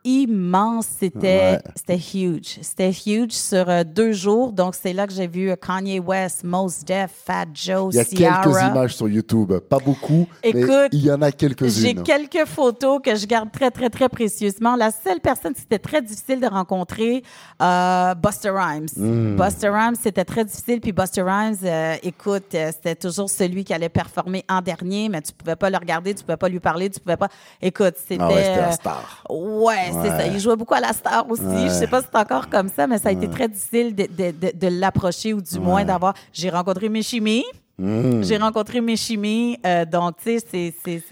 immense, 0.07 0.87
c'était 1.01 1.27
Ouais. 1.27 1.61
c'était 1.75 1.99
huge. 2.19 2.59
C'était 2.63 2.91
huge 2.91 3.33
sur 3.33 3.69
euh, 3.69 3.83
deux 3.85 4.13
jours. 4.13 4.53
Donc, 4.53 4.75
c'est 4.81 4.93
là 4.93 5.07
que 5.07 5.13
j'ai 5.13 5.27
vu 5.27 5.51
euh, 5.51 5.57
Kanye 5.57 5.99
West, 6.01 6.45
Mos 6.45 6.85
Def, 6.87 7.11
Fat 7.25 7.47
Joe, 7.53 7.93
Il 7.93 7.97
y 7.97 8.01
a 8.01 8.05
Ciara. 8.05 8.43
quelques 8.45 8.61
images 8.63 8.95
sur 8.97 9.09
YouTube, 9.09 9.53
pas 9.69 9.79
beaucoup, 9.79 10.27
mais 10.45 10.89
il 10.93 11.05
y 11.05 11.11
en 11.11 11.21
a 11.23 11.27
J'ai 11.27 11.33
quelques-unes. 11.33 12.03
quelques 12.03 12.47
photos 12.47 13.01
que 13.03 13.15
je 13.17 13.27
garde 13.27 13.51
très, 13.51 13.71
très, 13.71 13.91
très 13.91 14.09
précieusement. 14.09 14.77
La 14.77 14.91
seule 14.91 15.21
personne 15.21 15.55
c'était 15.57 15.79
très 15.79 16.01
difficile 16.03 16.41
de 16.41 16.47
rencontrer, 16.47 17.23
euh, 17.63 18.15
Buster 18.15 18.51
Rhymes. 18.51 18.87
Hmm. 18.97 19.37
Buster 19.37 19.69
Rhymes, 19.71 19.97
c'était 20.01 20.25
très 20.25 20.45
difficile. 20.45 20.81
Puis 20.81 20.93
Buster 20.93 21.23
Rhymes, 21.23 21.57
euh, 21.65 21.97
écoute, 22.03 22.45
c'était 22.51 22.95
toujours 22.95 23.29
celui 23.31 23.65
qui 23.65 23.73
allait 23.75 23.89
performer 23.89 24.45
en 24.49 24.61
dernier, 24.61 25.09
mais 25.09 25.21
tu 25.23 25.33
pouvais 25.33 25.57
pas 25.57 25.71
le 25.71 25.77
regarder, 25.77 26.15
tu 26.15 26.23
pouvais 26.25 26.37
pas 26.37 26.49
lui 26.49 26.61
parler, 26.61 26.91
tu 26.91 27.01
pouvais 27.01 27.17
pas. 27.17 27.29
Écoute, 27.61 27.95
c'était. 27.97 28.23
Ah 28.23 28.29
ouais, 28.29 28.43
c'était 28.45 28.61
la 28.61 28.73
star. 28.73 29.25
Ouais, 29.31 29.93
c'est 30.03 30.09
ça. 30.11 30.27
Il 30.27 30.39
jouait 30.41 30.57
beaucoup 30.57 30.75
à 30.75 30.81
la 30.81 30.93
star 30.93 31.29
aussi. 31.31 31.43
Je 31.43 31.69
sais 31.73 31.87
pas 31.87 32.01
si 32.03 32.09
c'est 32.13 32.19
encore 32.19 32.49
comme 32.49 32.69
ça, 32.69 32.87
mais 32.87 32.99
ça 32.99 33.09
a 33.11 33.13
été 33.13 33.29
très 33.29 33.49
difficile 33.49 33.95
de, 33.95 34.05
de, 34.07 34.31
de, 34.33 34.53
de 34.59 34.67
l'approcher 34.81 35.33
ou 35.35 35.41
du 35.41 35.59
moins 35.61 35.85
d'avoir. 35.85 36.15
J'ai 36.33 36.51
rencontré 36.51 36.89
Mishimi. 36.89 37.45
Hmm. 37.79 38.23
J'ai 38.23 38.39
rencontré 38.39 38.81
Mishimi. 38.81 39.59
euh, 39.67 39.85
donc, 39.85 40.17
tu 40.23 40.39
sais, 40.39 40.73
c'est- 40.85 41.09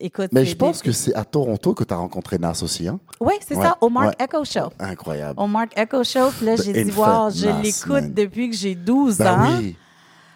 Écoute. 0.00 0.28
Mais 0.32 0.44
je 0.44 0.54
pense 0.54 0.80
que 0.80 0.92
c'est 0.92 1.12
à 1.14 1.24
Toronto 1.24 1.74
que 1.74 1.82
tu 1.82 1.92
as 1.92 1.96
rencontré 1.96 2.38
Nas 2.38 2.62
aussi, 2.62 2.86
hein? 2.86 3.00
Oui, 3.20 3.34
c'est 3.46 3.56
Ouais, 3.56 3.64
ça, 3.64 3.76
au 3.80 3.88
Mark 3.88 4.14
ouais. 4.18 4.24
Echo 4.24 4.44
Show. 4.44 4.68
Incroyable. 4.78 5.40
Au 5.40 5.48
Mark 5.48 5.72
Echo 5.76 6.04
Show. 6.04 6.30
Puis 6.36 6.46
là, 6.46 6.54
j'ai 6.54 6.84
dit, 6.84 6.92
wow, 6.92 7.30
je 7.34 7.48
l'écoute 7.62 8.14
depuis 8.14 8.48
que 8.48 8.54
j'ai 8.56 8.76
12 8.76 9.18
Ben 9.18 9.32
ans. 9.34 9.56
oui. 9.58 9.76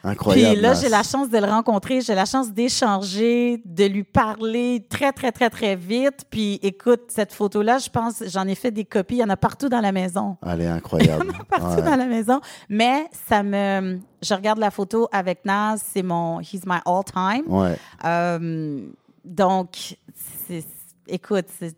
Incroyable. 0.04 0.54
Puis 0.54 0.62
là, 0.62 0.74
j'ai 0.74 0.88
la 0.88 1.02
chance 1.02 1.28
de 1.30 1.38
le 1.38 1.44
rencontrer, 1.46 2.00
j'ai 2.00 2.14
la 2.14 2.24
chance 2.24 2.52
d'échanger, 2.52 3.62
de 3.64 3.84
lui 3.84 4.02
parler 4.04 4.84
très, 4.88 5.12
très, 5.12 5.30
très, 5.32 5.48
très 5.48 5.76
vite. 5.76 6.24
Puis 6.28 6.58
écoute, 6.62 7.02
cette 7.08 7.32
photo-là, 7.32 7.78
je 7.78 7.88
pense, 7.88 8.22
j'en 8.26 8.46
ai 8.48 8.54
fait 8.54 8.70
des 8.70 8.84
copies, 8.84 9.16
il 9.16 9.20
y 9.20 9.24
en 9.24 9.28
a 9.30 9.36
partout 9.36 9.68
dans 9.68 9.80
la 9.80 9.92
maison. 9.92 10.36
Elle 10.46 10.62
est 10.62 10.66
incroyable. 10.66 11.32
Partout 11.48 11.76
Ouais. 11.76 11.82
dans 11.82 11.96
la 11.96 12.06
maison. 12.06 12.40
Mais 12.68 13.06
ça 13.28 13.42
me. 13.42 13.98
Je 14.22 14.34
regarde 14.34 14.58
la 14.58 14.70
photo 14.70 15.08
avec 15.12 15.44
Nas, 15.44 15.76
c'est 15.78 16.02
mon. 16.02 16.40
He's 16.40 16.62
my 16.66 16.78
all-time. 16.84 17.44
Ouais. 17.46 17.76
Euh, 18.04 18.80
donc, 19.24 19.96
c'est- 20.48 20.64
écoute, 21.12 21.46
c'est 21.58 21.72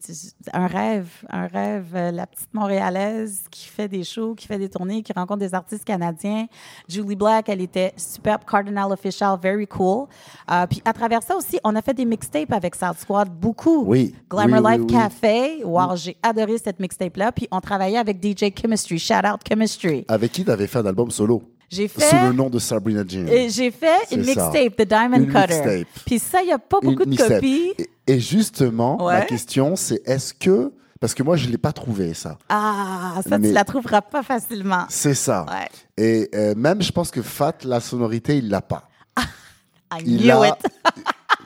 un 0.53 0.67
rêve, 0.67 1.09
un 1.29 1.47
rêve. 1.47 1.87
Euh, 1.95 2.11
La 2.11 2.27
petite 2.27 2.53
Montréalaise 2.55 3.45
qui 3.51 3.67
fait 3.67 3.89
des 3.89 4.05
shows, 4.05 4.35
qui 4.35 4.47
fait 4.47 4.59
des 4.59 4.69
tournées, 4.69 5.03
qui 5.03 5.13
rencontre 5.13 5.41
des 5.41 5.55
artistes 5.55 5.85
canadiens. 5.85 6.47
Julie 6.89 7.17
Black, 7.17 7.49
elle 7.49 7.61
était 7.61 7.93
superbe. 7.97 8.43
Cardinal 8.49 8.91
Official, 8.93 9.39
very 9.43 9.67
cool. 9.67 10.07
Euh, 10.51 10.67
puis 10.67 10.81
à 10.85 10.93
travers 10.93 11.23
ça 11.23 11.37
aussi, 11.37 11.59
on 11.65 11.75
a 11.77 11.83
fait 11.83 11.95
des 11.95 12.05
mixtapes 12.05 12.53
avec 12.53 12.75
South 12.75 12.99
Squad, 12.99 13.29
beaucoup. 13.29 13.85
Oui. 13.85 14.15
Glamour 14.31 14.61
Oui, 14.61 14.63
oui, 14.65 14.73
Life 14.73 14.87
oui. 14.89 14.95
Café. 14.95 15.65
Wow, 15.65 15.97
j'ai 15.97 16.17
adoré 16.23 16.59
cette 16.59 16.79
mixtape-là. 16.81 17.33
Puis 17.33 17.49
on 17.51 17.61
travaillait 17.61 17.99
avec 17.99 18.23
DJ 18.23 18.53
Chemistry. 18.59 18.99
Shout 18.99 19.15
out 19.27 19.41
Chemistry. 19.49 20.05
Avec 20.09 20.33
qui 20.33 20.45
tu 20.45 20.51
avais 20.51 20.67
fait 20.67 20.79
un 20.79 20.87
album 20.87 21.11
solo? 21.11 21.43
J'ai 21.75 21.89
Sous 21.89 22.01
fait. 22.01 22.27
le 22.27 22.33
nom 22.33 22.49
de 22.51 22.59
Sabrina 22.59 23.03
Jean. 23.07 23.27
Et 23.27 23.49
J'ai 23.51 23.71
fait 23.71 24.13
une 24.13 24.21
mixtape, 24.25 24.77
The 24.77 24.83
Diamond 24.87 25.17
Une 25.17 25.27
Cutter. 25.27 25.39
mixtape. 25.55 25.89
Puis 26.07 26.19
ça, 26.19 26.41
il 26.43 26.47
n'y 26.47 26.53
a 26.53 26.59
pas 26.59 26.79
Une 26.83 26.91
beaucoup 26.91 27.05
de 27.05 27.11
mixtape. 27.11 27.33
copies. 27.35 27.73
Et, 27.79 27.89
et 28.15 28.21
justement, 28.21 29.03
Ouais. 29.05 29.15
ma 29.19 29.23
question, 29.23 29.77
c'est 29.77 30.01
est-ce 30.09 30.33
que. 30.35 30.73
Parce 31.01 31.13
que 31.13 31.23
moi, 31.23 31.37
je 31.37 31.47
ne 31.47 31.51
l'ai 31.53 31.59
pas 31.59 31.73
trouvé, 31.73 32.15
ça. 32.15 32.39
Ah, 32.49 33.21
ça, 33.29 33.37
Mais- 33.39 33.49
tu 33.49 33.53
la 33.55 33.65
trouveras 33.65 34.01
pas 34.01 34.23
facilement. 34.23 34.87
C'est 34.89 35.15
ça. 35.15 35.45
Ouais. 35.49 35.69
Et 36.03 36.31
euh, 36.35 36.55
même, 36.55 36.81
je 36.81 36.93
pense 36.93 37.11
que 37.11 37.21
Fat, 37.21 37.55
la 37.65 37.81
sonorité, 37.81 38.39
il 38.39 38.49
l'a 38.49 38.63
pas. 38.63 38.89
I 39.93 40.03
Il 40.07 40.23
knew 40.23 40.43
a. 40.43 40.49
it. 40.49 40.55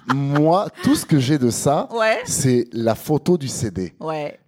Moi, 0.14 0.68
tout 0.82 0.94
ce 0.94 1.04
que 1.04 1.18
j'ai 1.18 1.38
de 1.38 1.50
ça, 1.50 1.88
Ouais. 1.92 2.18
c'est 2.24 2.68
la 2.72 2.94
photo 2.94 3.36
du 3.36 3.48
CD. 3.48 3.94
Ouais. 4.00 4.38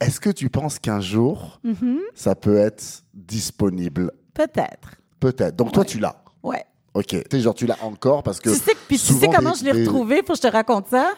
Est-ce 0.00 0.20
que 0.20 0.30
tu 0.30 0.48
penses 0.48 0.78
qu'un 0.78 1.00
jour, 1.00 1.58
Mm-hmm. 1.64 1.98
ça 2.14 2.34
peut 2.34 2.56
être 2.58 3.02
disponible? 3.14 4.12
Peut-être. 4.34 4.90
Peut-être. 5.20 5.56
Donc, 5.56 5.72
toi, 5.72 5.82
Ouais. 5.82 5.88
tu 5.88 5.98
l'as. 5.98 6.22
Ouais. 6.42 6.64
OK. 6.94 7.06
Tu 7.08 7.22
sais, 7.30 7.40
genre, 7.40 7.54
tu 7.54 7.66
l'as 7.66 7.76
encore 7.82 8.22
parce 8.22 8.40
que. 8.40 8.50
Tu 8.50 8.56
sais, 8.56 8.72
puis 8.88 8.98
tu 8.98 9.12
sais 9.12 9.28
comment 9.28 9.52
des- 9.52 9.58
je 9.58 9.64
l'ai 9.64 9.72
retrouvé 9.84 10.22
pour 10.22 10.34
que 10.34 10.42
je 10.42 10.48
te 10.48 10.52
raconte 10.52 10.88
ça? 10.88 11.12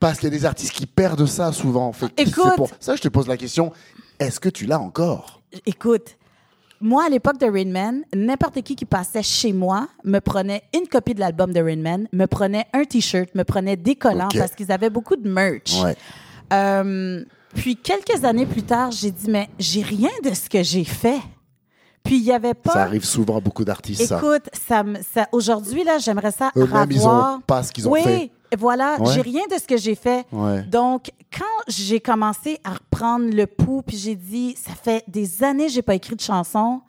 Parce 0.00 0.18
qu'il 0.18 0.28
y 0.28 0.34
a 0.34 0.38
des 0.38 0.44
artistes 0.44 0.72
qui 0.72 0.86
perdent 0.86 1.26
ça 1.26 1.50
souvent. 1.52 1.92
Fait 1.92 2.06
Écoute. 2.18 2.56
pour 2.56 2.68
ça, 2.78 2.94
je 2.96 3.00
te 3.02 3.08
pose 3.08 3.26
la 3.26 3.36
question 3.36 3.72
est-ce 4.18 4.38
que 4.38 4.48
tu 4.48 4.66
l'as 4.66 4.78
encore? 4.80 5.40
Écoute, 5.66 6.16
moi, 6.80 7.04
à 7.06 7.08
l'époque 7.08 7.38
de 7.38 7.46
Rain 7.46 7.70
Man, 7.70 8.02
n'importe 8.14 8.60
qui 8.62 8.76
qui 8.76 8.84
passait 8.84 9.22
chez 9.22 9.52
moi 9.52 9.88
me 10.04 10.18
prenait 10.20 10.62
une 10.74 10.86
copie 10.88 11.14
de 11.14 11.20
l'album 11.20 11.52
de 11.52 11.60
Rain 11.60 11.76
Man, 11.80 12.06
me 12.12 12.26
prenait 12.26 12.66
un 12.72 12.84
T-shirt, 12.84 13.34
me 13.34 13.44
prenait 13.44 13.76
des 13.76 13.94
collants 13.96 14.28
parce 14.36 14.52
qu'ils 14.54 14.70
avaient 14.70 14.90
beaucoup 14.90 15.16
de 15.16 15.28
merch. 15.28 15.80
Ouais. 15.82 15.96
Euh, 16.52 17.24
puis 17.54 17.76
quelques 17.76 18.24
années 18.24 18.46
plus 18.46 18.62
tard, 18.62 18.90
j'ai 18.90 19.10
dit, 19.10 19.30
mais 19.30 19.48
j'ai 19.58 19.82
rien 19.82 20.10
de 20.22 20.34
ce 20.34 20.48
que 20.50 20.62
j'ai 20.62 20.84
fait. 20.84 21.20
Puis 22.04 22.18
il 22.18 22.24
y 22.24 22.32
avait 22.32 22.54
pas. 22.54 22.72
Ça 22.72 22.82
arrive 22.82 23.04
souvent 23.04 23.38
à 23.38 23.40
beaucoup 23.40 23.64
d'artistes. 23.64 24.12
Écoute, 24.12 24.48
ça, 24.52 24.82
me- 24.84 24.98
ça, 25.02 25.26
aujourd'hui, 25.32 25.84
là, 25.84 25.98
j'aimerais 25.98 26.32
ça 26.32 26.50
Eux-mêmes, 26.56 26.90
ils 26.90 27.06
ont 27.08 27.40
pas 27.46 27.62
ce 27.62 27.72
qu'ils 27.72 27.88
ont 27.88 27.92
oui, 27.92 28.02
fait. 28.02 28.30
et 28.52 28.56
voilà, 28.56 28.96
Ouais. 29.00 29.12
j'ai 29.14 29.22
rien 29.22 29.42
de 29.50 29.54
ce 29.58 29.66
que 29.66 29.78
j'ai 29.78 29.94
fait. 29.94 30.26
Ouais. 30.30 30.62
Donc, 30.64 31.10
quand 31.36 31.44
j'ai 31.66 32.00
commencé 32.00 32.60
à 32.62 32.74
reprendre 32.74 33.30
le 33.34 33.46
pouls, 33.46 33.82
puis 33.82 33.96
j'ai 33.96 34.14
dit, 34.16 34.54
ça 34.62 34.72
fait 34.74 35.02
des 35.08 35.42
années 35.42 35.66
que 35.66 35.72
j'ai 35.72 35.82
pas 35.82 35.94
écrit 35.94 36.14
de 36.14 36.20
chanson, 36.20 36.82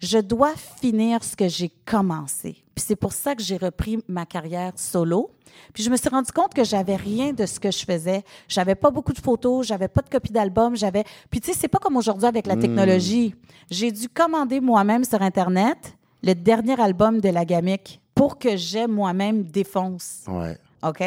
je 0.00 0.18
dois 0.18 0.52
finir 0.80 1.22
ce 1.22 1.36
que 1.36 1.48
j'ai 1.48 1.70
commencé. 1.86 2.56
Puis 2.76 2.84
c'est 2.86 2.94
pour 2.96 3.12
ça 3.14 3.34
que 3.34 3.42
j'ai 3.42 3.56
repris 3.56 3.98
ma 4.06 4.26
carrière 4.26 4.72
solo. 4.76 5.30
Puis 5.72 5.82
je 5.82 5.88
me 5.88 5.96
suis 5.96 6.10
rendu 6.10 6.30
compte 6.30 6.52
que 6.52 6.62
j'avais 6.62 6.94
rien 6.96 7.32
de 7.32 7.46
ce 7.46 7.58
que 7.58 7.70
je 7.70 7.82
faisais. 7.86 8.22
J'avais 8.48 8.74
pas 8.74 8.90
beaucoup 8.90 9.14
de 9.14 9.18
photos, 9.18 9.66
j'avais 9.66 9.88
pas 9.88 10.02
de 10.02 10.10
copies 10.10 10.30
d'albums, 10.30 10.76
j'avais. 10.76 11.02
Puis 11.30 11.40
tu 11.40 11.50
sais, 11.52 11.58
c'est 11.58 11.68
pas 11.68 11.78
comme 11.78 11.96
aujourd'hui 11.96 12.26
avec 12.28 12.46
la 12.46 12.54
technologie. 12.56 13.34
J'ai 13.70 13.90
dû 13.90 14.08
commander 14.10 14.60
moi-même 14.60 15.04
sur 15.04 15.22
internet 15.22 15.96
le 16.22 16.34
dernier 16.34 16.78
album 16.78 17.18
de 17.20 17.30
la 17.30 17.46
Gamique 17.46 18.00
pour 18.14 18.38
que 18.38 18.56
j'aie 18.56 18.86
moi-même 18.86 19.42
défonce. 19.44 20.24
Ouais. 20.28 20.58
OK? 20.82 21.02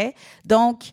Donc, 0.45 0.91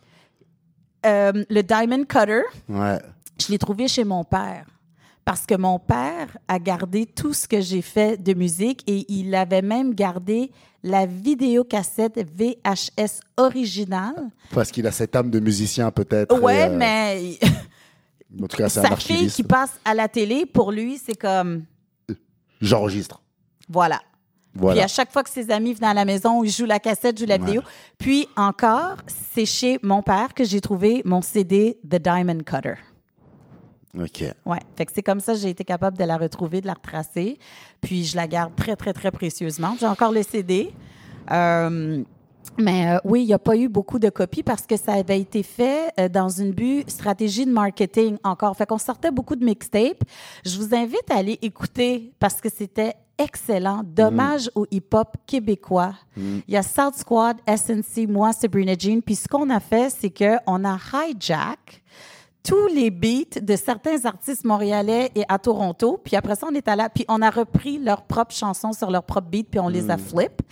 euh, 1.07 1.33
le 1.49 1.63
Diamond 1.63 2.05
Cutter, 2.05 2.43
Ouais. 2.69 2.99
je 3.41 3.49
l'ai 3.51 3.59
trouvé 3.59 3.89
chez 3.89 4.05
mon 4.05 4.25
père. 4.25 4.67
Parce 5.27 5.45
que 5.45 5.57
mon 5.57 5.81
père 5.81 6.39
a 6.47 6.61
gardé 6.61 7.05
tout 7.05 7.33
ce 7.35 7.49
que 7.49 7.61
j'ai 7.61 7.83
fait 7.83 8.17
de 8.17 8.33
musique 8.33 8.85
et 8.87 9.05
il 9.13 9.35
avait 9.35 9.61
même 9.61 9.93
gardé 9.93 10.53
la 10.85 11.05
vidéocassette 11.05 12.25
VHS 12.33 13.21
originale. 13.37 14.31
Parce 14.55 14.71
qu'il 14.71 14.87
a 14.87 14.93
cette 14.93 15.17
âme 15.17 15.29
de 15.31 15.41
musicien, 15.41 15.91
peut-être. 15.91 16.41
Ouais, 16.41 16.69
euh, 16.71 16.77
mais 16.79 17.39
En 18.41 18.47
tout 18.47 18.57
cas, 18.57 18.69
c'est 18.69 18.83
sa 18.83 18.95
fille 18.95 19.29
qui 19.29 19.43
passe 19.43 19.73
à 19.85 19.95
la 19.95 20.07
télé, 20.09 20.47
pour 20.47 20.71
lui, 20.71 20.97
c'est 21.05 21.17
comme, 21.19 21.65
J'enregistre. 22.61 23.21
voilà. 23.69 24.01
Puis 24.53 24.63
Voilà. 24.63 24.85
à 24.85 24.89
chaque 24.89 25.13
fois 25.13 25.23
que 25.25 25.29
ses 25.29 25.51
amis 25.51 25.75
venaient 25.75 25.89
à 25.89 25.95
la 25.95 26.05
maison, 26.07 26.43
ils 26.45 26.51
jouent 26.51 26.65
la 26.67 26.79
cassette, 26.79 27.19
jouent 27.19 27.27
la 27.27 27.37
vidéo. 27.37 27.61
Puis 27.99 28.27
encore, 28.37 28.95
c'est 29.35 29.45
chez 29.45 29.79
mon 29.83 30.03
père 30.03 30.33
que 30.35 30.45
j'ai 30.45 30.61
trouvé 30.63 31.03
mon 31.05 31.21
CD 31.21 31.79
The 31.87 31.97
Diamond 32.01 32.39
Cutter. 32.39 32.75
OK. 33.99 34.25
Ouais. 34.45 34.59
Fait 34.77 34.87
que 34.87 34.93
c'est 34.95 35.03
comme 35.03 35.21
ça 35.21 35.33
que 35.33 35.39
j'ai 35.39 35.51
été 35.51 35.65
capable 35.65 35.97
de 35.97 36.05
la 36.05 36.17
retrouver, 36.17 36.61
de 36.61 36.67
la 36.67 36.75
retracer. 36.75 37.39
Puis 37.81 38.05
je 38.05 38.17
la 38.17 38.27
garde 38.27 38.55
très, 38.55 38.77
très, 38.77 38.93
très 38.93 39.11
précieusement. 39.11 39.77
J'ai 39.79 39.87
encore 39.87 40.13
le 40.13 40.23
CD. 40.23 40.73
Euh, 41.31 42.03
mais 42.59 42.91
euh, 42.91 42.99
oui, 43.05 43.23
il 43.23 43.27
n'y 43.27 43.35
a 43.35 43.39
pas 43.39 43.57
eu 43.57 43.69
beaucoup 43.69 43.99
de 43.99 44.09
copies 44.09 44.43
parce 44.43 44.67
que 44.67 44.77
ça 44.77 44.95
avait 44.95 45.21
été 45.21 45.43
fait 45.43 45.93
euh, 45.99 46.09
dans 46.09 46.29
une 46.29 46.53
but 46.53 46.89
stratégie 46.89 47.45
de 47.45 47.51
marketing 47.51 48.17
encore. 48.25 48.57
Fait 48.57 48.67
qu'on 48.67 48.79
sortait 48.79 49.11
beaucoup 49.11 49.37
de 49.37 49.45
mixtapes. 49.45 50.03
Je 50.45 50.59
vous 50.59 50.75
invite 50.75 51.11
à 51.11 51.17
aller 51.17 51.39
écouter 51.43 52.13
parce 52.19 52.41
que 52.41 52.49
c'était 52.49 52.95
excellent. 53.19 53.83
Dommage 53.85 54.51
au 54.55 54.67
hip-hop 54.71 55.17
québécois. 55.27 55.95
Il 56.17 56.43
y 56.49 56.57
a 56.57 56.63
South 56.63 56.95
Squad, 56.97 57.37
SNC, 57.47 58.07
moi, 58.09 58.33
Sabrina 58.33 58.75
Jean. 58.79 59.01
Puis 59.01 59.17
ce 59.17 59.29
qu'on 59.29 59.49
a 59.49 59.61
fait, 59.61 59.91
c'est 59.91 60.11
qu'on 60.11 60.65
a 60.65 60.79
hijack 61.09 61.83
tous 62.47 62.69
les 62.69 62.91
beats 62.91 63.41
de 63.43 63.57
certains 63.57 64.05
artistes 64.05 64.45
montréalais 64.45 65.11
et 65.17 65.25
à 65.29 65.39
Toronto. 65.39 66.01
Puis 66.03 66.15
après 66.15 66.37
ça, 66.37 66.47
on 66.49 66.55
est 66.55 66.69
allé, 66.69 66.85
puis 66.95 67.05
on 67.09 67.21
a 67.21 67.29
repris 67.29 67.79
leurs 67.79 68.03
propres 68.03 68.35
chansons 68.35 68.73
sur 68.73 68.91
leurs 68.91 69.03
propres 69.03 69.29
beats, 69.29 69.49
puis 69.51 69.59
on 69.59 69.69
les 69.69 69.91
a 69.91 69.99
flip. 69.99 70.43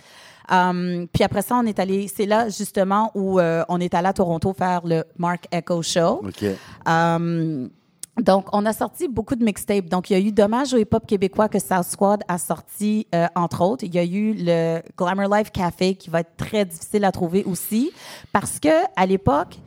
Um, 0.51 1.07
puis 1.11 1.23
après 1.23 1.41
ça, 1.41 1.55
on 1.55 1.65
est 1.65 1.79
allé, 1.79 2.07
c'est 2.07 2.25
là 2.25 2.49
justement 2.49 3.11
où 3.15 3.39
euh, 3.39 3.63
on 3.69 3.79
est 3.79 3.93
allé 3.93 4.09
à 4.09 4.13
Toronto 4.13 4.53
faire 4.53 4.81
le 4.85 5.03
Mark 5.17 5.47
Echo 5.51 5.81
Show. 5.81 6.21
OK. 6.27 6.45
Um, 6.85 7.69
Donc, 8.17 8.47
on 8.53 8.65
a 8.65 8.71
sorti 8.71 9.07
beaucoup 9.07 9.35
de 9.35 9.43
mixtapes. 9.43 9.89
Donc, 9.89 10.09
il 10.09 10.13
y 10.13 10.15
a 10.15 10.19
eu 10.19 10.31
Dommage 10.31 10.73
au 10.73 10.77
hip-hop 10.77 11.05
québécois 11.05 11.49
que 11.49 11.59
South 11.59 11.85
Squad 11.85 12.23
a 12.27 12.37
sorti, 12.37 13.07
euh, 13.13 13.27
entre 13.35 13.61
autres. 13.61 13.83
Il 13.83 13.93
y 13.93 13.99
a 13.99 14.05
eu 14.05 14.33
le 14.37 14.81
Glamour 14.97 15.33
Life 15.35 15.51
Café 15.51 15.95
qui 15.95 16.09
va 16.09 16.21
être 16.21 16.35
très 16.37 16.63
difficile 16.63 17.03
à 17.05 17.11
trouver 17.11 17.43
aussi. 17.45 17.91
Parce 18.31 18.59
que, 18.59 18.85
à 18.95 19.05
l'époque, 19.05 19.59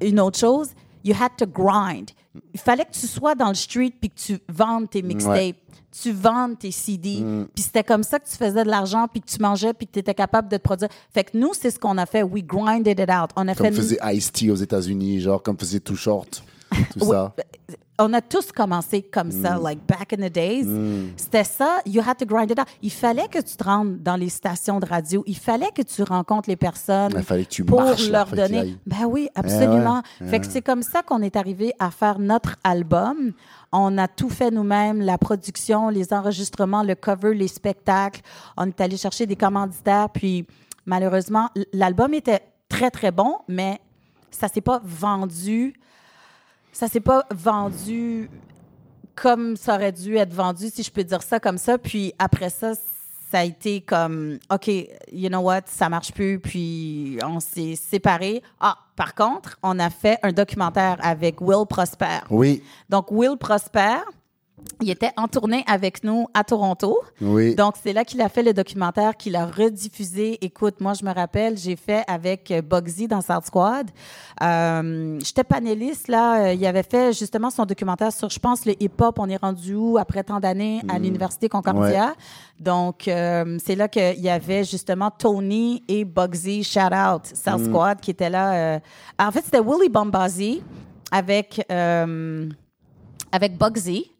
une 0.00 0.18
autre 0.18 0.38
chose, 0.38 0.70
you 1.04 1.14
had 1.14 1.30
to 1.38 1.46
grind. 1.46 2.10
Il 2.54 2.60
fallait 2.60 2.84
que 2.84 2.92
tu 2.92 3.06
sois 3.06 3.34
dans 3.34 3.48
le 3.48 3.54
street 3.54 3.94
puis 4.00 4.10
que 4.10 4.18
tu 4.18 4.38
vendes 4.48 4.88
tes 4.88 5.02
mixtapes. 5.02 5.34
Ouais. 5.34 5.54
Tu 5.90 6.12
vendes 6.12 6.56
tes 6.56 6.70
CD. 6.70 7.24
Puis 7.52 7.64
c'était 7.64 7.82
comme 7.82 8.04
ça 8.04 8.20
que 8.20 8.28
tu 8.28 8.36
faisais 8.36 8.62
de 8.62 8.70
l'argent 8.70 9.08
puis 9.08 9.20
que 9.20 9.26
tu 9.26 9.40
mangeais 9.40 9.72
puis 9.72 9.88
que 9.88 9.92
tu 9.92 9.98
étais 9.98 10.14
capable 10.14 10.48
de 10.48 10.56
te 10.56 10.62
produire. 10.62 10.88
Fait 11.12 11.24
que 11.24 11.36
nous, 11.36 11.52
c'est 11.52 11.72
ce 11.72 11.80
qu'on 11.80 11.98
a 11.98 12.06
fait. 12.06 12.22
We 12.22 12.44
grinded 12.44 13.00
it 13.00 13.10
out. 13.10 13.30
On 13.34 13.48
a 13.48 13.54
Comme 13.56 13.66
fait 13.66 13.72
faisait 13.72 13.98
Ice-T 14.12 14.50
aux 14.52 14.56
États-Unis, 14.56 15.20
genre 15.20 15.42
comme 15.42 15.58
faisait 15.58 15.80
Too 15.80 15.96
Short, 15.96 16.44
tout 16.92 17.00
Oui, 17.00 17.08
ça. 17.10 17.34
on 17.98 18.12
a 18.14 18.20
tous 18.22 18.50
commencé 18.52 19.02
comme 19.02 19.30
ça, 19.30 19.58
Mm. 19.58 19.62
like 19.62 19.86
back 19.86 20.12
in 20.14 20.26
the 20.28 20.32
days. 20.32 20.66
C'était 21.16 21.44
ça, 21.44 21.80
you 21.84 22.00
had 22.06 22.16
to 22.16 22.24
grind 22.24 22.50
it 22.50 22.58
out. 22.58 22.66
Il 22.82 22.90
fallait 22.90 23.28
que 23.28 23.38
tu 23.40 23.56
te 23.56 23.64
rendes 23.64 23.98
dans 24.02 24.16
les 24.16 24.28
stations 24.30 24.80
de 24.80 24.86
radio. 24.86 25.22
Il 25.26 25.36
fallait 25.36 25.70
que 25.74 25.82
tu 25.82 26.02
rencontres 26.02 26.48
les 26.48 26.56
personnes 26.56 27.12
Il 27.16 27.22
fallait 27.22 27.44
que 27.44 27.50
tu 27.50 27.64
pour 27.64 27.82
marches, 27.82 28.08
leur 28.08 28.26
donner. 28.26 28.76
Ben 28.86 29.04
oui, 29.06 29.28
absolument. 29.34 30.02
Eh 30.20 30.24
ouais, 30.24 30.30
Fait 30.30 30.40
que 30.40 30.46
c'est 30.46 30.62
comme 30.62 30.82
ça 30.82 31.02
qu'on 31.02 31.20
est 31.22 31.36
arrivé 31.36 31.72
à 31.78 31.90
faire 31.90 32.18
notre 32.18 32.56
album. 32.64 33.32
On 33.72 33.98
a 33.98 34.08
tout 34.08 34.30
fait 34.30 34.50
nous-mêmes, 34.50 35.00
la 35.00 35.18
production, 35.18 35.90
les 35.90 36.12
enregistrements, 36.12 36.82
le 36.82 36.94
cover, 36.94 37.34
les 37.34 37.48
spectacles. 37.48 38.20
On 38.56 38.66
est 38.66 38.80
allé 38.80 38.96
chercher 38.96 39.26
des 39.26 39.36
commanditaires, 39.36 40.08
puis 40.10 40.46
malheureusement, 40.86 41.50
l'album 41.72 42.14
était 42.14 42.40
très, 42.68 42.90
très 42.90 43.10
bon, 43.12 43.36
mais 43.46 43.78
ça 44.30 44.48
s'est 44.48 44.60
pas 44.60 44.80
vendu 44.84 45.74
ça 46.72 46.88
s'est 46.88 47.00
pas 47.00 47.24
vendu 47.30 48.30
comme 49.14 49.56
ça 49.56 49.74
aurait 49.74 49.92
dû 49.92 50.16
être 50.16 50.32
vendu, 50.32 50.70
si 50.70 50.82
je 50.82 50.90
peux 50.90 51.04
dire 51.04 51.22
ça 51.22 51.38
comme 51.40 51.58
ça. 51.58 51.76
Puis 51.78 52.14
après 52.18 52.50
ça, 52.50 52.72
ça 53.30 53.40
a 53.40 53.44
été 53.44 53.80
comme, 53.80 54.38
OK, 54.52 54.68
you 55.12 55.28
know 55.28 55.40
what, 55.40 55.62
ça 55.66 55.88
marche 55.88 56.12
plus, 56.12 56.40
puis 56.40 57.18
on 57.24 57.38
s'est 57.38 57.76
séparés. 57.76 58.42
Ah, 58.58 58.76
par 58.96 59.14
contre, 59.14 59.58
on 59.62 59.78
a 59.78 59.88
fait 59.88 60.18
un 60.22 60.32
documentaire 60.32 60.96
avec 61.00 61.40
Will 61.40 61.66
Prosper. 61.68 62.20
Oui, 62.30 62.62
Donc, 62.88 63.10
Will 63.10 63.36
Prosper, 63.38 63.98
il 64.82 64.90
était 64.90 65.10
en 65.16 65.28
tournée 65.28 65.62
avec 65.66 66.02
nous 66.04 66.26
à 66.32 66.42
Toronto. 66.44 66.98
oui. 67.20 67.54
Donc, 67.54 67.74
c'est 67.82 67.92
là 67.92 68.04
qu'il 68.04 68.20
a 68.22 68.28
fait 68.28 68.42
le 68.42 68.54
documentaire, 68.54 69.16
qu'il 69.16 69.36
a 69.36 69.44
rediffusé. 69.46 70.38
Écoute, 70.42 70.80
moi, 70.80 70.94
je 70.94 71.04
me 71.04 71.12
rappelle, 71.12 71.58
j'ai 71.58 71.76
fait 71.76 72.02
avec 72.06 72.50
euh, 72.50 72.62
Bugsy 72.62 73.06
dans 73.06 73.20
South 73.20 73.44
Squad. 73.44 73.90
Euh, 74.42 75.18
J'étais 75.22 75.44
panéliste, 75.44 76.08
là. 76.08 76.46
Euh, 76.46 76.54
Il 76.54 76.64
avait 76.66 76.82
fait 76.82 77.12
justement 77.12 77.50
son 77.50 77.66
documentaire 77.66 78.12
sur, 78.12 78.30
je 78.30 78.38
pense, 78.38 78.64
le 78.64 78.74
hip-hop. 78.82 79.18
On 79.18 79.28
est 79.28 79.36
rendu 79.36 79.74
où 79.74 79.98
après 79.98 80.24
tant 80.24 80.40
d'années 80.40 80.80
à 80.88 80.98
l'Université 80.98 81.48
Concordia. 81.48 82.14
Donc, 82.58 83.06
euh, 83.08 83.58
c'est 83.64 83.76
là 83.76 83.88
qu'il 83.88 84.20
y 84.20 84.28
avait 84.30 84.64
justement 84.64 85.10
Tony 85.10 85.82
et 85.88 86.04
Bugsy, 86.04 86.64
shout 86.64 86.80
out, 86.94 87.22
South 87.34 87.64
Squad, 87.64 88.00
qui 88.00 88.10
étaient 88.12 88.30
là. 88.30 88.52
euh, 88.54 88.78
en 89.18 89.30
fait, 89.30 89.42
c'était 89.44 89.60
Willy 89.60 89.88
Bombazi 89.90 90.62
avec, 91.10 91.60
avec 93.32 93.58
Bugsy. 93.58 94.10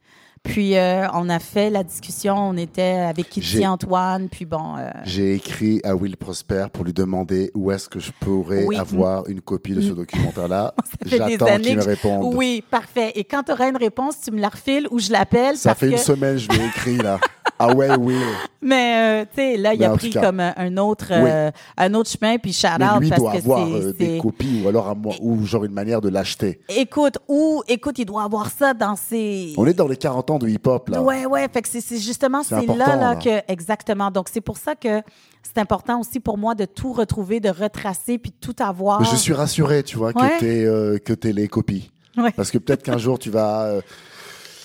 Puis 0.43 0.77
euh, 0.77 1.07
on 1.13 1.29
a 1.29 1.39
fait 1.39 1.69
la 1.69 1.85
discussion, 1.85 2.35
on 2.37 2.57
était 2.57 2.83
avec 3.09 3.29
Kitty 3.29 3.67
Antoine, 3.67 4.29
puis 4.31 4.47
bon, 4.47 4.77
euh, 4.79 4.89
J'ai 5.05 5.35
écrit 5.35 5.81
à 5.85 5.95
Will 5.95 6.17
Prosper 6.17 6.67
pour 6.73 6.85
lui 6.85 6.95
demander 6.95 7.51
où 7.55 7.71
est-ce 7.71 7.89
que 7.89 8.01
je 8.01 8.11
pourrais 8.21 8.65
Oui. 8.65 8.77
avoir 8.77 9.29
une 9.29 9.43
copie 9.43 9.75
de 9.75 9.83
ce 9.83 9.93
documentaire-là. 9.93 10.73
ça 10.85 10.97
fait 11.09 11.19
des 11.27 11.33
J'attends 11.39 11.59
qu'il 11.59 11.77
me 11.77 11.83
réponde. 11.85 12.35
Oui, 12.35 12.65
parfait. 12.69 13.13
Et 13.17 13.25
quand 13.25 13.43
tu 13.43 13.53
auras 13.53 13.69
une 13.69 13.77
réponse, 13.77 14.17
tu 14.25 14.31
me 14.31 14.41
la 14.41 14.49
refiles 14.49 14.89
ou 14.91 14.99
je 14.99 15.13
l'appelle. 15.13 15.57
Ça 15.57 15.71
parce 15.71 15.81
fait 15.81 15.91
une 15.91 15.99
semaine 15.99 16.35
que 16.37 16.41
je 16.41 16.49
lui 16.49 16.59
ai 16.59 16.67
écrit, 16.69 16.97
là. 16.97 17.21
Ah 17.63 17.75
ouais, 17.75 17.95
Will. 17.97 18.17
Mais 18.63 18.95
euh, 18.97 19.25
tu 19.25 19.37
sais, 19.43 19.57
là, 19.59 19.75
il 19.75 19.85
a 19.85 19.91
pris 19.91 20.11
cas. 20.11 20.23
comme 20.23 20.41
un, 20.41 20.77
autre, 20.79 21.09
euh, 21.11 21.51
un 21.77 21.95
autre 21.95 22.09
chemin, 22.09 22.39
puis 22.39 22.53
shout 22.55 22.69
Mais 22.79 22.87
out 22.87 23.01
lui 23.01 23.11
parce 23.11 23.21
doit 23.21 23.33
que 23.33 23.37
avoir 23.39 23.69
euh, 23.69 23.93
des 23.93 24.19
copies 24.19 24.63
ou 24.65 24.69
alors 24.69 24.89
à 24.89 24.95
moi, 24.95 25.15
ou 25.21 25.45
genre 25.45 25.65
une 25.65 25.73
manière 25.73 26.01
de 26.01 26.09
l'acheter. 26.09 26.61
Écoute, 26.71 27.19
ou 27.29 27.63
écoute, 27.69 27.99
il 27.99 28.07
doit 28.07 28.23
avoir 28.23 28.51
ça 28.51 28.73
dans 28.73 28.97
ses. 28.97 29.53
On 29.59 29.67
est 29.67 29.75
dans 29.75 29.89
les 29.89 29.97
40 29.97 30.31
ans 30.31 30.39
de 30.39 30.49
hip-hop, 30.49 30.89
là. 30.89 31.03
Ouais, 31.03 31.27
ouais. 31.27 31.47
Fait 31.53 31.61
que 31.61 31.69
c'est 31.69 31.99
justement 31.99 32.43
C'est 32.43 32.67
là, 32.67 32.75
là 32.75 32.97
là. 32.97 33.17
que 33.17 33.53
exactement. 33.53 34.11
Donc 34.11 34.29
c'est 34.33 34.41
pour 34.41 34.57
ça 34.57 34.75
que 34.75 35.03
c'est 35.43 35.59
important 35.59 36.01
aussi 36.01 36.19
pour 36.19 36.39
moi 36.39 36.55
de 36.55 36.65
tout 36.65 36.93
retrouver, 36.93 37.41
de 37.41 37.51
retracer, 37.51 38.17
puis 38.17 38.31
de 38.31 38.37
tout 38.41 38.57
avoir. 38.63 39.05
Je 39.05 39.17
suis 39.17 39.35
rassuré, 39.35 39.83
tu 39.83 39.99
vois, 39.99 40.13
que 40.13 40.19
Ouais. 40.21 40.39
t'es 40.39 40.65
euh, 40.65 40.99
que 40.99 41.13
les 41.29 41.49
copies. 41.49 41.91
Ouais. 42.17 42.33
Parce 42.33 42.51
que 42.51 42.59
peut-être 42.59 42.83
qu'un 42.83 42.99
jour, 42.99 43.19
tu 43.19 43.31
vas... 43.31 43.81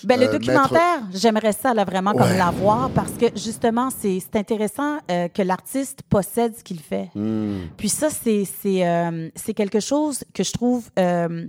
Ben, 0.05 0.19
le 0.19 0.27
euh, 0.27 0.31
documentaire, 0.31 1.01
j'aimerais 1.13 1.51
ça 1.53 1.73
là, 1.73 1.83
vraiment 1.83 2.11
comme 2.13 2.21
Ouais. 2.29 2.37
l'avoir 2.37 2.89
parce 2.91 3.11
que 3.13 3.25
justement, 3.35 3.89
c'est 3.89 4.21
intéressant 4.35 4.97
euh, 5.11 5.27
que 5.27 5.41
l'artiste 5.41 6.01
possède 6.09 6.55
ce 6.57 6.63
qu'il 6.63 6.79
fait. 6.79 7.09
hmm, 7.15 7.67
Puis 7.77 7.89
ça, 7.89 8.09
c'est 8.09 8.43
euh, 8.85 9.29
quelque 9.55 9.79
chose 9.79 10.23
que 10.33 10.43
je 10.43 10.51
trouve. 10.51 10.89
euh, 10.99 11.47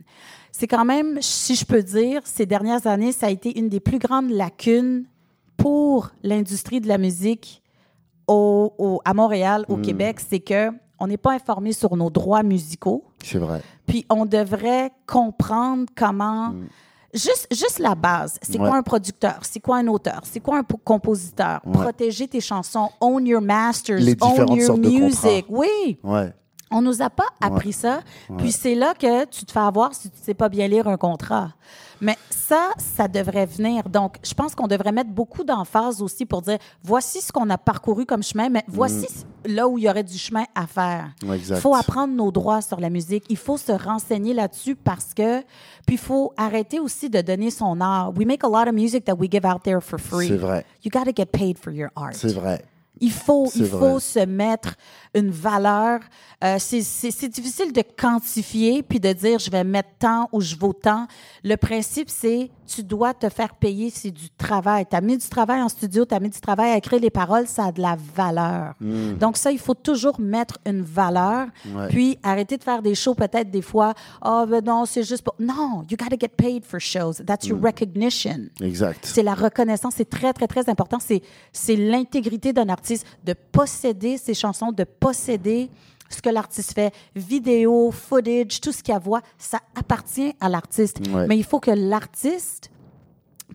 c'est 0.53 0.67
quand 0.69 0.85
même, 0.87 1.19
si 1.21 1.55
je 1.55 1.67
peux 1.67 1.83
dire, 1.83 2.23
ces 2.25 2.47
dernières 2.47 2.87
années, 2.87 3.13
ça 3.13 3.27
a 3.27 3.31
été 3.31 3.59
une 3.59 3.69
des 3.69 3.81
plus 3.81 3.99
grandes 3.99 4.31
lacunes 4.31 5.05
pour 5.59 6.11
l'industrie 6.23 6.81
de 6.81 6.89
la 6.89 6.97
musique 6.99 7.63
au, 8.27 8.73
au- 8.79 9.01
à 9.05 9.13
Montréal, 9.15 9.65
au 9.69 9.77
Québec, 9.77 10.19
c'est 10.27 10.41
que 10.41 10.71
on 10.99 11.07
n'est 11.09 11.19
pas 11.19 11.33
informé 11.35 11.73
sur 11.73 11.95
nos 11.95 12.09
droits 12.09 12.43
musicaux. 12.43 13.05
c'est 13.23 13.37
vrai. 13.39 13.61
Puis 13.87 14.07
on 14.09 14.25
devrait 14.25 14.91
comprendre 15.07 15.85
comment. 15.95 16.55
Juste, 17.17 17.47
juste 17.51 17.79
la 17.79 17.95
base. 17.95 18.39
C'est. 18.43 18.59
Ouais. 18.59 18.69
quoi 18.69 18.77
un 18.79 18.83
producteur? 18.83 19.39
C'est 19.43 19.61
quoi 19.61 19.79
un 19.79 19.87
auteur? 19.89 20.21
C'est 20.25 20.41
quoi 20.41 20.59
un 20.59 20.63
po- 20.63 20.77
compositeur? 20.77 21.61
Ouais. 21.65 21.73
Protéger 21.83 22.29
tes 22.29 22.41
chansons. 22.41 22.89
Own 23.01 23.27
your 23.27 23.41
masters. 23.41 23.99
Les 24.01 24.17
own 24.21 24.55
your 24.57 24.67
sortes 24.67 24.81
de 24.83 24.89
music. 24.89 25.47
Oui. 25.49 25.99
Ouais. 26.03 26.33
On 26.71 26.83
nous 26.83 27.01
a 27.01 27.11
pas 27.11 27.29
appris 27.41 27.73
ça. 27.73 28.01
Puis 28.39 28.53
c'est 28.53 28.75
là 28.75 28.95
que 28.95 29.25
tu 29.27 29.45
te 29.45 29.53
fais 29.53 29.61
avoir 29.61 29.95
si 29.95 30.11
tu 30.11 30.19
sais 30.21 30.35
pas 30.35 30.49
bien 30.49 30.67
lire 30.67 30.89
un 30.89 30.97
contrat. 30.97 31.53
Mais 32.01 32.17
ça, 32.31 32.73
ça 32.77 33.09
devrait 33.09 33.47
venir. 33.47 33.89
Donc, 33.89 34.17
je 34.23 34.35
pense 34.35 34.55
qu'on 34.55 34.67
devrait 34.67 34.93
mettre 34.93 35.11
beaucoup 35.11 35.45
d'emphase 35.45 36.03
aussi 36.03 36.27
pour 36.27 36.43
dire 36.43 36.59
voici 36.83 37.21
ce 37.21 37.33
qu'on 37.33 37.49
a 37.51 37.57
parcouru 37.57 38.05
comme 38.05 38.23
chemin, 38.23 38.49
mais 38.49 38.65
voici 38.69 39.07
là 39.47 39.69
où 39.69 39.79
il 39.79 39.85
y 39.85 39.89
aurait 39.89 40.03
du 40.03 40.19
chemin 40.19 40.45
à 40.55 40.67
faire. 40.67 41.11
Mm. 41.23 41.31
Ouais. 41.31 41.39
Il 41.39 41.57
faut 41.57 41.75
apprendre 41.75 42.15
nos 42.15 42.31
droits 42.31 42.61
sur 42.61 42.81
la 42.81 42.91
musique. 42.91 43.25
Il 43.29 43.37
faut 43.37 43.57
se 43.57 43.73
renseigner 43.73 44.35
là-dessus 44.35 44.77
parce 44.77 45.15
que. 45.15 45.41
Puis 45.87 45.95
il 45.95 45.99
faut 45.99 46.33
arrêter 46.37 46.81
aussi 46.81 47.09
de 47.09 47.21
donner 47.21 47.51
son 47.51 47.81
art. 47.81 48.13
We 48.17 48.27
make 48.27 48.45
a 48.45 48.49
lot 48.49 48.69
of 48.69 48.75
music 48.75 49.05
that 49.05 49.15
we 49.15 49.31
give 49.31 49.47
out 49.47 49.63
there 49.63 49.81
for 49.81 49.99
free. 49.99 50.29
C'est 50.29 50.37
vrai. 50.37 50.67
You 50.85 50.91
got 50.91 51.05
to 51.05 51.13
get 51.17 51.27
paid 51.27 51.59
for 51.59 51.73
your 51.73 51.91
art. 51.95 52.15
C'est 52.15 52.35
vrai. 52.35 52.65
Il 53.01 53.13
faut, 53.13 53.51
il 53.55 53.65
vrai. 53.65 53.79
faut 53.79 54.01
se 54.01 54.25
mettre 54.25 54.75
une 55.17 55.31
valeur. 55.31 56.01
Euh, 56.45 56.57
c'est- 56.59 57.29
difficile 57.29 57.73
de 57.73 57.83
quantifier 57.97 58.83
puis 58.83 59.01
de 59.01 59.13
dire 59.13 59.39
je 59.39 59.51
vais 59.51 59.65
mettre 59.65 59.89
tant 59.99 60.29
ou 60.33 60.41
je 60.41 60.55
vaux 60.55 60.73
tant. 60.75 61.07
Le 61.43 61.57
principe, 61.57 62.11
c'est 62.11 62.51
tu 62.67 62.83
dois 62.83 63.15
te 63.15 63.29
faire 63.29 63.55
payer, 63.55 63.91
c'est 63.91 64.11
du 64.11 64.29
travail. 64.31 64.85
Tu 64.91 64.97
as 64.97 65.01
mis 65.01 65.17
du 65.17 65.27
travail 65.29 65.63
en 65.63 65.69
studio, 65.69 66.05
tu 66.05 66.15
as 66.15 66.21
mis 66.21 66.29
du 66.31 66.41
travail 66.41 66.73
à 66.73 66.77
écrire 66.77 67.01
les 67.01 67.11
paroles, 67.11 67.47
ça 67.47 67.67
a 67.67 67.73
de 67.73 67.81
la 67.81 67.97
valeur. 68.15 68.75
Donc 68.81 69.37
ça, 69.37 69.51
il 69.53 69.59
faut 69.59 69.75
toujours 69.75 70.21
mettre 70.21 70.59
une 70.67 70.83
valeur. 70.83 71.47
Hmm. 71.65 71.77
Ouais. 71.77 71.89
Puis 71.89 72.19
arrêter 72.23 72.57
de 72.59 72.63
faire 72.65 72.83
des 72.83 72.95
shows 72.95 73.15
peut-être 73.15 73.51
des 73.51 73.63
fois. 73.63 73.95
Oh, 74.25 74.45
ben 74.49 74.63
non, 74.65 74.85
c'est 74.85 75.05
juste 75.05 75.23
pour... 75.23 75.35
Non, 75.39 75.85
you 75.91 75.97
got 75.97 76.09
to 76.11 76.17
get 76.21 76.29
paid 76.37 76.65
for 76.65 76.79
shows. 76.81 77.15
That's 77.25 77.47
Hmm. 77.47 77.51
your 77.51 77.63
recognition. 77.63 78.49
Exact. 78.61 79.07
C'est 79.07 79.23
la 79.23 79.35
reconnaissance, 79.35 79.95
c'est 79.97 80.11
très, 80.11 80.33
très, 80.33 80.47
très 80.49 80.69
important. 80.69 80.99
C'est, 81.01 81.23
c'est 81.53 81.77
l'intégrité 81.77 82.53
d'un 82.53 82.69
artiste, 82.69 83.07
de 83.25 83.35
posséder 83.53 84.19
ses 84.19 84.35
chansons, 84.35 84.73
de 84.73 84.85
posséder 84.85 85.06
ce 85.13 86.23
que 86.23 86.31
l'artiste 86.31 86.73
fait. 86.73 86.95
Vidéo, 87.15 87.91
footage, 87.91 88.61
tout 88.61 88.73
ce 88.73 88.83
qu'il 88.83 88.93
y 88.93 88.95
a 88.95 88.97
à 88.97 89.01
voir, 89.01 89.23
ça 89.39 89.61
appartient 89.75 90.35
à 90.41 90.49
l'artiste. 90.49 91.01
Ouais. 91.13 91.27
Mais 91.27 91.37
il 91.37 91.45
faut 91.45 91.61
que 91.61 91.71
l'artiste 91.71 92.71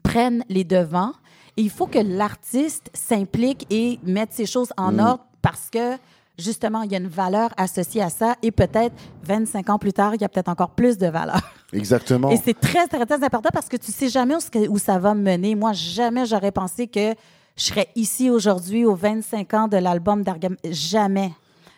prenne 0.03 0.43
les 0.49 0.63
devants 0.63 1.13
et 1.57 1.61
il 1.61 1.69
faut 1.69 1.87
que 1.87 1.99
l'artiste 1.99 2.89
s'implique 2.93 3.65
et 3.69 3.99
mette 4.03 4.33
ses 4.33 4.45
choses 4.45 4.71
en 4.77 4.99
ordre 4.99 5.25
parce 5.41 5.69
que 5.69 5.97
justement, 6.37 6.81
il 6.81 6.91
y 6.91 6.95
a 6.95 6.97
une 6.97 7.07
valeur 7.07 7.51
associée 7.57 8.01
à 8.01 8.09
ça 8.09 8.35
et 8.41 8.51
peut-être 8.51 8.95
25 9.23 9.69
ans 9.69 9.79
plus 9.79 9.93
tard, 9.93 10.15
il 10.15 10.21
y 10.21 10.23
a 10.23 10.29
peut-être 10.29 10.49
encore 10.49 10.71
plus 10.71 10.97
de 10.97 11.07
valeur. 11.07 11.41
Exactement. 11.73 12.29
Et 12.29 12.37
c'est 12.37 12.59
très, 12.59 12.87
très, 12.87 13.05
très 13.05 13.23
important 13.23 13.49
parce 13.53 13.69
que 13.69 13.77
tu 13.77 13.91
sais 13.91 14.09
jamais 14.09 14.35
où, 14.35 14.39
où 14.69 14.77
ça 14.77 14.97
va 14.97 15.13
me 15.13 15.21
mener. 15.21 15.55
Moi, 15.55 15.73
jamais 15.73 16.25
j'aurais 16.25 16.51
pensé 16.51 16.87
que 16.87 17.13
je 17.61 17.67
serais 17.67 17.89
ici 17.95 18.31
aujourd'hui 18.31 18.85
aux 18.85 18.95
25 18.95 19.53
ans 19.53 19.67
de 19.67 19.77
l'album 19.77 20.23
d'Argam. 20.23 20.55
Jamais. 20.63 21.31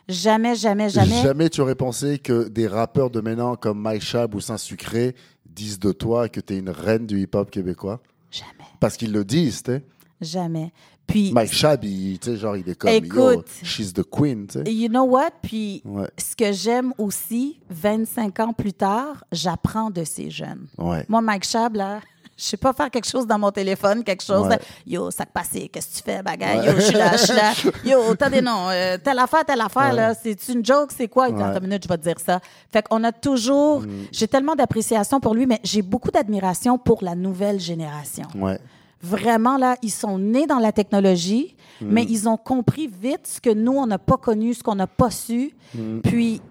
Jamais, 0.08 0.56
jamais, 0.56 0.88
jamais. 0.90 1.22
Jamais 1.22 1.50
tu 1.50 1.60
aurais 1.60 1.76
pensé 1.76 2.20
que 2.20 2.48
des 2.48 2.68
rappeurs 2.68 3.10
de 3.10 3.20
maintenant 3.20 3.58
comme 3.58 3.82
Mike 3.82 4.02
Chab 4.02 4.34
ou 4.34 4.40
Saint-Sucré 4.40 5.14
disent 5.46 5.80
de 5.80 5.92
toi 5.92 6.30
que 6.30 6.40
tu 6.40 6.54
es 6.54 6.60
une 6.60 6.70
reine 6.70 7.06
du 7.06 7.20
hip-hop 7.22 7.52
québécois? 7.52 8.02
Jamais. 8.32 8.70
Parce 8.80 8.96
qu'ils 8.96 9.12
le 9.12 9.26
disent, 9.26 9.62
tu 9.64 9.72
sais. 9.72 9.84
Jamais. 10.22 10.72
Puis, 11.06 11.34
Mike 11.34 11.52
Chab, 11.52 11.84
il, 11.84 12.18
tu 12.18 12.32
sais, 12.32 12.38
genre, 12.38 12.56
il 12.56 12.68
est 12.70 12.76
comme, 12.76 12.90
Écoute. 12.90 13.18
yo, 13.20 13.44
she's 13.64 13.92
the 13.94 14.04
queen, 14.10 14.48
tu 14.48 14.60
sais. 14.64 14.74
you 14.74 14.88
know 14.88 15.04
what? 15.04 15.32
Puis, 15.42 15.82
Ouais. 15.84 16.08
ce 16.18 16.34
que 16.34 16.54
j'aime 16.54 16.94
aussi, 16.98 17.60
25 17.70 18.40
ans 18.40 18.54
plus 18.54 18.72
tard, 18.72 19.26
j'apprends 19.34 19.90
de 19.90 20.06
ces 20.06 20.30
jeunes. 20.30 20.66
Ouais. 20.78 21.06
Moi, 21.10 21.20
Mike 21.22 21.44
Chab, 21.44 21.76
là, 21.76 22.00
je 22.36 22.44
sais 22.44 22.58
pas 22.58 22.74
faire 22.74 22.90
quelque 22.90 23.08
chose 23.08 23.28
dans 23.28 23.38
mon 23.38 23.52
téléphone, 23.52 24.04
quelque 24.04 24.24
chose. 24.24 24.48
Ouais. 24.48 24.60
Yo, 24.88 25.12
ça 25.12 25.26
passé, 25.26 25.70
qu'est-ce 25.72 25.88
que 25.90 25.98
tu 25.98 26.04
fais, 26.04 26.24
bagarre? 26.24 26.66
Yo, 26.66 26.72
je 26.76 26.82
suis 26.82 26.96
là, 26.96 27.12
je 27.16 27.24
suis 27.26 27.34
là. 27.34 27.54
Yo, 27.86 28.16
t'as 28.16 28.30
des 28.30 28.42
noms. 28.42 28.70
euh, 28.70 28.98
telle 28.98 29.20
affaire, 29.20 29.46
telle 29.46 29.62
affaire, 29.62 29.94
là. 29.94 30.14
C'est 30.16 30.48
une 30.50 30.66
joke, 30.66 30.92
c'est 30.98 31.08
quoi? 31.08 31.26
Attends 31.26 31.54
une 31.60 31.68
minute, 31.68 31.84
je 31.84 31.88
vais 31.90 31.98
te 31.98 32.04
dire 32.04 32.20
ça. 32.20 32.40
Fait 32.72 32.82
qu'on 32.88 33.04
a 33.04 33.12
toujours. 33.12 33.82
Mm. 33.82 33.88
J'ai 34.12 34.28
tellement 34.28 34.56
d'appréciation 34.56 35.20
pour 35.20 35.36
lui, 35.36 35.46
mais 35.46 35.60
j'ai 35.64 35.82
beaucoup 35.84 36.12
d'admiration 36.12 36.78
pour 36.78 37.04
la 37.04 37.16
nouvelle 37.16 37.60
génération. 37.60 38.26
Ouais. 38.36 38.58
Vraiment, 39.02 39.58
là, 39.58 39.76
ils 39.82 39.92
sont 39.92 40.18
nés 40.18 40.48
dans 40.48 40.60
la 40.60 40.72
technologie, 40.72 41.56
Mm. 41.82 41.86
mais 41.90 42.04
ils 42.04 42.30
ont 42.30 42.38
compris 42.38 42.88
vite 42.88 43.26
ce 43.28 43.42
que 43.42 43.50
nous, 43.50 43.74
on 43.74 43.86
n'a 43.88 43.98
pas 43.98 44.18
connu, 44.18 44.54
ce 44.54 44.64
qu'on 44.64 44.76
n'a 44.76 44.88
pas 44.88 45.10
su. 45.12 45.54
Mm. 45.76 46.00
Puis, 46.02 46.42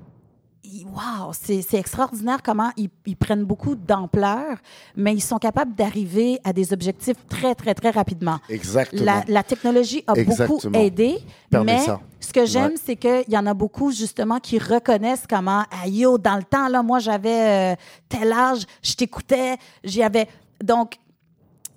wow, 0.84 1.32
c'est 1.32 1.74
extraordinaire 1.74 2.38
comment 2.42 2.70
ils, 2.76 2.88
ils 3.06 3.16
prennent 3.16 3.44
beaucoup 3.44 3.74
d'ampleur, 3.74 4.56
mais 4.96 5.12
ils 5.14 5.20
sont 5.20 5.38
capables 5.38 5.74
d'arriver 5.74 6.38
à 6.44 6.52
des 6.52 6.72
objectifs 6.72 7.16
très, 7.28 7.54
très, 7.54 7.74
très 7.74 7.90
rapidement. 7.90 8.38
Exactement. 8.48 9.04
La, 9.04 9.24
la 9.28 9.42
technologie 9.42 10.02
a 10.06 10.14
beaucoup 10.14 10.58
aidé, 10.74 11.18
mais 11.64 11.78
ça. 11.80 12.00
ce 12.20 12.32
que 12.32 12.46
j'aime, 12.46 12.72
Ouais. 12.72 12.76
c'est 12.84 12.96
qu'il 12.96 13.24
y 13.28 13.36
en 13.36 13.46
a 13.46 13.54
beaucoup, 13.54 13.90
justement, 13.92 14.38
qui 14.40 14.58
reconnaissent 14.58 15.26
comment, 15.28 15.64
ah, 15.70 15.86
yo, 15.88 16.16
dans 16.18 16.36
le 16.36 16.44
temps, 16.44 16.68
là, 16.68 16.82
moi, 16.82 16.98
j'avais 17.00 17.72
euh, 17.72 17.76
tel 18.08 18.32
âge, 18.32 18.62
je 18.82 18.94
t'écoutais, 18.94 19.56
j'y 19.84 20.02
avais. 20.02 20.28
Donc, 20.62 20.94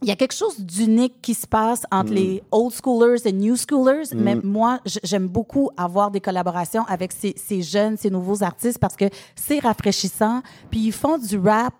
il 0.05 0.09
y 0.09 0.11
a 0.11 0.15
quelque 0.15 0.35
chose 0.35 0.59
d'unique 0.59 1.15
qui 1.21 1.33
se 1.33 1.47
passe 1.47 1.81
entre 1.91 2.11
Mm. 2.11 2.15
les 2.15 2.43
old 2.51 2.71
schoolers 2.71 3.25
et 3.25 3.31
new 3.33 3.55
schoolers, 3.57 4.13
mais 4.15 4.35
moi, 4.35 4.79
j- 4.85 4.99
j'aime 5.03 5.27
beaucoup 5.27 5.71
avoir 5.75 6.11
des 6.11 6.21
collaborations 6.21 6.83
avec 6.87 7.11
ces, 7.11 7.33
ces 7.35 7.63
jeunes, 7.63 7.97
ces 7.97 8.11
nouveaux 8.11 8.43
artistes 8.43 8.77
parce 8.77 8.95
que 8.95 9.05
c'est 9.35 9.57
rafraîchissant. 9.59 10.43
Puis 10.69 10.79
ils 10.81 10.91
font 10.91 11.17
du 11.17 11.39
rap 11.39 11.73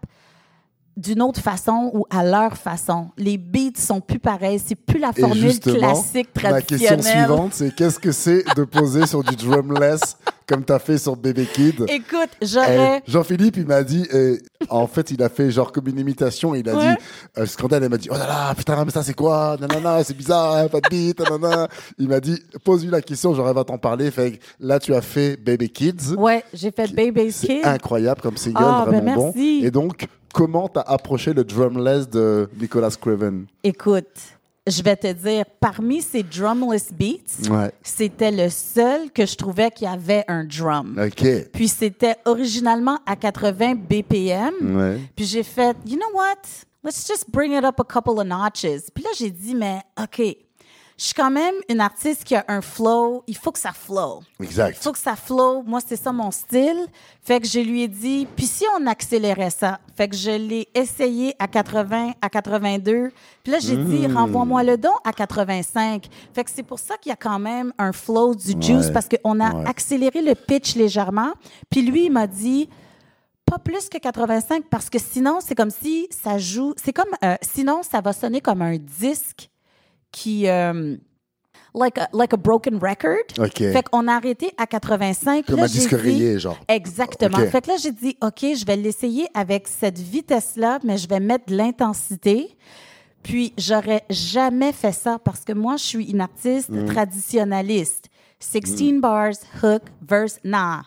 d'une 0.97 1.21
autre 1.21 1.41
façon 1.41 1.91
ou 1.93 2.05
à 2.09 2.23
leur 2.23 2.55
façon. 2.57 3.09
Les 3.17 3.37
beats 3.37 3.77
sont 3.77 3.99
plus 4.01 4.19
pareils, 4.19 4.59
c'est 4.65 4.75
plus 4.75 4.99
la 4.99 5.11
Et 5.15 5.19
formule 5.21 5.59
classique 5.59 6.29
ma 6.41 6.61
question 6.61 6.87
traditionnelle. 6.95 7.25
suivante, 7.27 7.53
c'est 7.53 7.75
qu'est-ce 7.75 7.99
que 7.99 8.11
c'est 8.11 8.43
de 8.55 8.63
poser 8.63 9.05
sur 9.05 9.23
du 9.23 9.35
drumless 9.35 10.17
comme 10.47 10.63
tu 10.63 10.71
as 10.71 10.79
fait 10.79 10.97
sur 10.97 11.15
Baby 11.15 11.47
Kid? 11.47 11.85
Écoute, 11.89 12.29
Eh, 12.39 12.45
j'aurais 12.45 13.03
Jean-Philippe, 13.07 13.57
il 13.57 13.65
m'a 13.65 13.83
dit, 13.83 14.07
euh, 14.13 14.37
en 14.69 14.85
fait, 14.87 15.09
il 15.11 15.21
a 15.23 15.27
fait 15.29 15.49
genre 15.51 15.71
comme 15.71 15.87
une 15.87 15.97
imitation. 15.99 16.53
Il 16.55 16.69
a 16.69 16.75
Ouais. 16.75 16.95
dit, 16.95 17.01
euh, 17.39 17.45
Scandale, 17.45 17.83
il 17.83 17.89
m'a 17.89 17.97
dit, 17.97 18.07
oh 18.11 18.13
là 18.15 18.27
là, 18.27 18.53
putain, 18.55 18.85
mais 18.85 18.91
ça 18.91 19.01
c'est 19.03 19.15
quoi? 19.15 19.57
Nanana, 19.59 20.03
c'est 20.03 20.15
bizarre, 20.15 20.55
hein, 20.55 20.67
pas 20.67 20.79
de 20.81 20.87
beat, 20.89 21.19
nanana. 21.19 21.67
Il 21.97 22.07
m'a 22.07 22.19
dit, 22.19 22.41
pose-lui 22.63 22.91
la 22.91 23.01
question, 23.01 23.33
j'aurais 23.33 23.53
va 23.53 23.63
t'en 23.63 23.77
parler. 23.79 24.11
Fait 24.11 24.33
que 24.33 24.37
là, 24.59 24.79
tu 24.79 24.93
as 24.93 25.01
fait 25.01 25.35
Baby 25.35 25.69
Kids. 25.69 26.13
Ouais, 26.17 26.43
j'ai 26.53 26.71
fait 26.71 26.93
Baby's 26.93 27.35
C'est 27.37 27.47
Kid. 27.47 27.65
incroyable 27.65 28.21
comme 28.21 28.37
single, 28.37 28.59
ben 28.63 28.83
vraiment 28.85 29.15
bon. 29.15 29.25
merci. 29.35 29.61
Et 29.65 29.71
donc, 29.71 30.07
comment 30.35 30.67
t'as 30.67 30.81
approché 30.81 31.33
le 31.33 31.45
drumless 31.45 32.09
de 32.09 32.49
Nicolas 32.59 32.91
Craven? 32.99 33.45
Écoute, 33.63 34.09
je 34.67 34.83
vais 34.83 34.97
te 34.97 35.11
dire, 35.13 35.45
parmi 35.61 36.01
ces 36.01 36.23
drumless 36.23 36.91
beats, 36.91 37.49
Ouais. 37.49 37.71
c'était 37.81 38.31
le 38.31 38.49
seul 38.49 39.11
que 39.11 39.25
je 39.25 39.35
trouvais 39.37 39.71
qui 39.71 39.85
avait 39.85 40.25
un 40.27 40.43
drum. 40.43 40.99
Ok. 41.01 41.25
Puis 41.53 41.69
c'était 41.69 42.17
originalement 42.25 42.99
à 43.05 43.15
80 43.15 43.75
BPM. 43.75 44.53
Ouais. 44.77 44.99
Puis 45.15 45.25
j'ai 45.25 45.43
fait, 45.43 45.77
you 45.85 45.95
know 45.95 46.13
what? 46.13 46.41
Let's 46.83 47.07
just 47.07 47.29
bring 47.31 47.53
it 47.53 47.63
up 47.63 47.79
a 47.79 47.83
couple 47.83 48.19
of 48.19 48.25
notches. 48.27 48.91
Puis 48.93 49.03
là, 49.03 49.09
j'ai 49.17 49.31
dit, 49.31 49.55
mais 49.55 49.79
OK, 50.01 50.21
je 50.97 51.03
suis 51.05 51.13
quand 51.13 51.29
même 51.31 51.53
une 51.69 51.81
artiste 51.81 52.23
qui 52.23 52.35
a 52.35 52.45
un 52.47 52.61
flow. 52.61 53.23
Il 53.27 53.35
faut 53.35 53.51
que 53.51 53.59
ça 53.59 53.71
flow. 53.73 54.21
Il 54.39 54.45
Exact. 54.45 54.77
faut 54.81 54.91
que 54.93 54.97
ça 54.99 55.15
flow. 55.15 55.61
Moi, 55.63 55.79
c'est 55.85 55.95
ça 55.97 56.11
mon 56.13 56.31
style. 56.31 56.85
Fait 57.21 57.39
que 57.41 57.47
je 57.47 57.59
lui 57.59 57.81
ai 57.83 57.87
dit, 57.87 58.27
puis 58.35 58.45
si 58.45 58.63
on 58.79 58.87
accélérait 58.87 59.49
ça? 59.49 59.79
Fait 59.97 60.07
que 60.07 60.15
je 60.15 60.31
l'ai 60.31 60.67
essayé 60.73 61.35
à 61.39 61.47
80, 61.47 62.13
à 62.21 62.29
82. 62.29 63.11
Puis 63.43 63.51
là, 63.51 63.59
j'ai 63.59 63.75
dit, 63.75 64.07
Hmm. 64.07 64.15
renvoie-moi 64.17 64.63
le 64.63 64.77
don 64.77 64.93
à 65.03 65.11
85. 65.11 66.07
Fait 66.33 66.43
que 66.43 66.51
c'est 66.51 66.63
pour 66.63 66.79
ça 66.79 66.97
qu'il 66.97 67.09
y 67.09 67.13
a 67.13 67.17
quand 67.17 67.39
même 67.39 67.73
un 67.77 67.91
flow 67.91 68.33
du 68.33 68.51
juice 68.61 68.85
Ouais. 68.87 68.93
parce 68.93 69.07
qu'on 69.09 69.39
a 69.39 69.53
Ouais. 69.53 69.67
accéléré 69.67 70.21
le 70.21 70.33
pitch 70.35 70.75
légèrement. 70.75 71.33
Puis 71.69 71.81
lui, 71.81 72.05
il 72.05 72.11
m'a 72.11 72.27
dit, 72.27 72.69
pas 73.45 73.59
plus 73.59 73.89
que 73.89 73.97
85 73.97 74.63
parce 74.71 74.89
que 74.89 74.97
sinon, 74.97 75.39
c'est 75.39 75.55
comme 75.55 75.69
si 75.71 76.07
ça 76.09 76.37
joue. 76.37 76.73
C'est 76.81 76.93
comme. 76.93 77.05
euh, 77.23 77.35
sinon, 77.41 77.81
ça 77.83 78.01
va 78.01 78.13
sonner 78.13 78.41
comme 78.41 78.61
un 78.61 78.77
disque 78.77 79.49
qui. 80.15 80.47
euh, 80.47 80.95
like, 81.73 81.97
a, 81.97 82.07
like 82.13 82.33
a 82.33 82.37
broken 82.37 82.75
record. 82.81 83.25
Ok. 83.37 83.57
Fait 83.57 83.83
qu'on 83.89 84.07
a 84.07 84.13
arrêté 84.15 84.51
à 84.57 84.65
85. 84.65 85.45
Comme 85.45 85.59
un 85.59 85.65
disque 85.65 85.91
rayé, 85.91 86.39
genre. 86.39 86.57
Exactement. 86.69 87.37
Fait 87.49 87.61
que 87.61 87.67
là, 87.69 87.75
j'ai 87.77 87.91
dit, 87.91 88.15
OK, 88.21 88.39
je 88.41 88.65
vais 88.65 88.77
l'essayer 88.77 89.27
avec 89.33 89.67
cette 89.67 89.99
vitesse-là, 89.99 90.79
mais 90.83 90.97
je 90.97 91.07
vais 91.07 91.19
mettre 91.19 91.45
de 91.47 91.55
l'intensité. 91.57 92.55
Puis, 93.23 93.53
j'aurais 93.57 94.03
jamais 94.09 94.71
fait 94.71 94.91
ça 94.91 95.17
parce 95.23 95.41
que 95.43 95.51
moi, 95.51 95.75
je 95.77 95.83
suis 95.83 96.11
une 96.11 96.21
artiste 96.21 96.69
Mm. 96.69 96.85
traditionnaliste. 96.85 98.05
16 98.39 98.99
bars, 99.01 99.33
hook, 99.63 99.81
verse, 100.01 100.39
nah. 100.43 100.83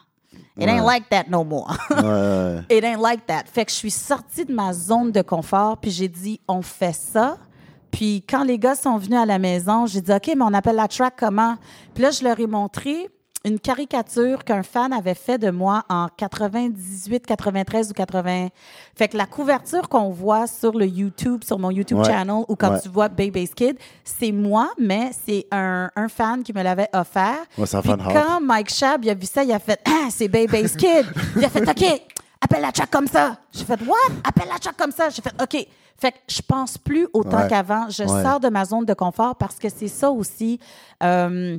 It 0.61 0.69
ain't 0.69 0.85
like 0.85 1.09
that 1.11 1.25
no 1.29 1.45
more. 1.45 1.69
Ouais. 1.91 2.63
It 2.79 2.85
ain't 2.85 3.01
like 3.01 3.27
that. 3.27 3.45
Fait 3.47 3.65
que 3.65 3.71
je 3.71 3.77
suis 3.77 3.91
sortie 3.93 4.45
de 4.45 4.53
ma 4.53 4.73
zone 4.73 5.13
de 5.13 5.23
confort, 5.23 5.77
puis 5.79 5.91
j'ai 5.91 6.09
dit, 6.09 6.41
on 6.49 6.63
fait 6.63 6.95
ça. 6.95 7.39
Puis 7.91 8.23
quand 8.29 8.45
les 8.45 8.59
gars 8.59 8.75
sont 8.75 8.97
venus 8.99 9.19
à 9.19 9.27
la 9.27 9.39
maison, 9.39 9.87
j'ai 9.87 10.01
dit, 10.01 10.13
OK, 10.13 10.27
mais 10.29 10.43
on 10.45 10.55
appelle 10.55 10.77
la 10.77 10.89
track 10.89 11.15
comment? 11.19 11.57
Puis 11.95 12.03
là, 12.03 12.11
je 12.11 12.23
leur 12.25 12.39
ai 12.39 12.47
montré 12.47 13.09
une 13.45 13.61
caricature 13.61 14.45
qu'un 14.45 14.65
fan 14.65 14.93
avait 14.93 15.15
fait 15.15 15.39
de 15.39 15.51
moi 15.51 15.85
en 15.89 16.09
98, 16.17 17.25
93 17.25 17.91
ou 17.91 17.95
80. 17.95 18.49
Fait 18.97 19.09
que 19.09 19.17
la 19.17 19.27
couverture 19.27 19.89
qu'on 19.89 20.11
voit 20.11 20.47
sur 20.49 20.77
le 20.77 20.87
YouTube, 20.87 21.45
sur 21.45 21.57
mon 21.59 21.71
YouTube 21.71 21.99
Ouais. 21.99 22.05
channel, 22.05 22.45
ou 22.49 22.57
quand 22.57 22.73
Ouais. 22.73 22.81
tu 22.81 22.89
vois 22.89 23.09
Baby's 23.09 23.55
Kid, 23.55 23.79
c'est 24.05 24.33
moi, 24.33 24.71
mais 24.77 25.13
c'est 25.25 25.47
un, 25.53 25.89
un 25.95 26.09
fan 26.09 26.43
qui 26.43 26.53
me 26.53 26.63
l'avait 26.63 26.89
offert. 26.93 27.39
Ouais, 27.57 27.65
c'est 27.65 27.77
un 27.77 27.81
Puis 27.81 27.91
fan 27.91 28.01
quand 28.13 28.41
Mike 28.41 28.71
Shab 28.75 29.05
il 29.05 29.11
a 29.11 29.15
vu 29.15 29.27
ça, 29.27 29.45
il 29.45 29.53
a 29.53 29.59
fait 29.61 29.81
Ah, 29.87 30.09
c'est 30.11 30.29
Baby's 30.29 30.75
Kid. 30.77 31.07
Il 31.37 31.45
a 31.45 31.49
fait 31.49 31.63
OK, 31.63 32.03
appelle 32.41 32.61
la 32.63 32.73
track 32.73 32.91
comme 32.91 33.07
ça. 33.07 33.37
J'ai 33.53 33.65
fait 33.65 33.81
What? 33.87 34.15
Appelle 34.25 34.49
la 34.53 34.59
track 34.59 34.77
comme 34.77 34.93
ça. 34.93 35.09
J'ai 35.11 35.23
fait 35.23 35.33
OK. 35.41 35.67
Fait 36.01 36.13
que 36.13 36.19
je 36.29 36.41
pense 36.47 36.79
plus 36.79 37.09
autant 37.13 37.39
Ouais. 37.43 37.49
qu'avant. 37.49 37.89
Je 37.91 38.05
Ouais. 38.05 38.23
sors 38.23 38.39
de 38.41 38.49
ma 38.49 38.65
zone 38.65 38.85
de 38.85 38.95
confort 38.95 39.35
parce 39.37 39.57
que 39.57 39.69
c'est 39.69 39.89
ça 39.89 40.11
aussi. 40.11 40.61
Euh, 41.03 41.59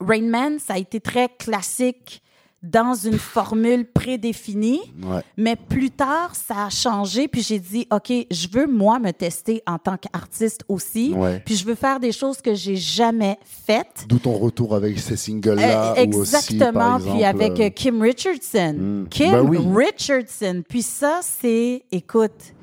Rain 0.00 0.22
Man, 0.22 0.58
ça 0.58 0.74
a 0.74 0.78
été 0.78 1.00
très 1.00 1.28
classique 1.28 2.20
dans 2.62 2.94
une 2.94 3.18
formule 3.18 3.84
prédéfinie. 3.84 4.80
Ouais. 5.02 5.20
Mais 5.36 5.54
plus 5.54 5.90
tard, 5.90 6.34
ça 6.34 6.66
a 6.66 6.70
changé. 6.70 7.28
Puis 7.28 7.42
j'ai 7.42 7.58
dit, 7.58 7.86
OK, 7.92 8.10
je 8.30 8.48
veux, 8.50 8.66
moi, 8.66 8.98
me 8.98 9.10
tester 9.12 9.62
en 9.66 9.76
tant 9.78 9.96
qu'artiste 9.98 10.64
aussi. 10.68 11.12
Ouais. 11.14 11.42
Puis 11.44 11.56
je 11.56 11.64
veux 11.66 11.74
faire 11.74 12.00
des 12.00 12.10
choses 12.12 12.40
que 12.40 12.54
j'ai 12.54 12.76
jamais 12.76 13.38
faites. 13.44 14.06
D'où 14.08 14.18
ton 14.18 14.32
retour 14.38 14.74
avec 14.74 14.98
ces 14.98 15.16
singles-là. 15.16 15.94
Euh, 15.98 16.06
ou 16.06 16.20
aussi, 16.20 16.34
Exactement. 16.36 16.96
exemple, 16.96 17.14
puis 17.16 17.24
avec 17.24 17.60
euh, 17.60 17.64
euh, 17.64 17.70
Kim 17.70 18.00
Richardson. 18.00 19.04
Kim 19.10 19.32
Ben 19.32 19.42
oui. 19.42 19.58
Richardson. 19.74 20.62
Puis 20.66 20.82
ça, 20.82 21.20
c'est, 21.22 21.84
écoute, 21.92 22.54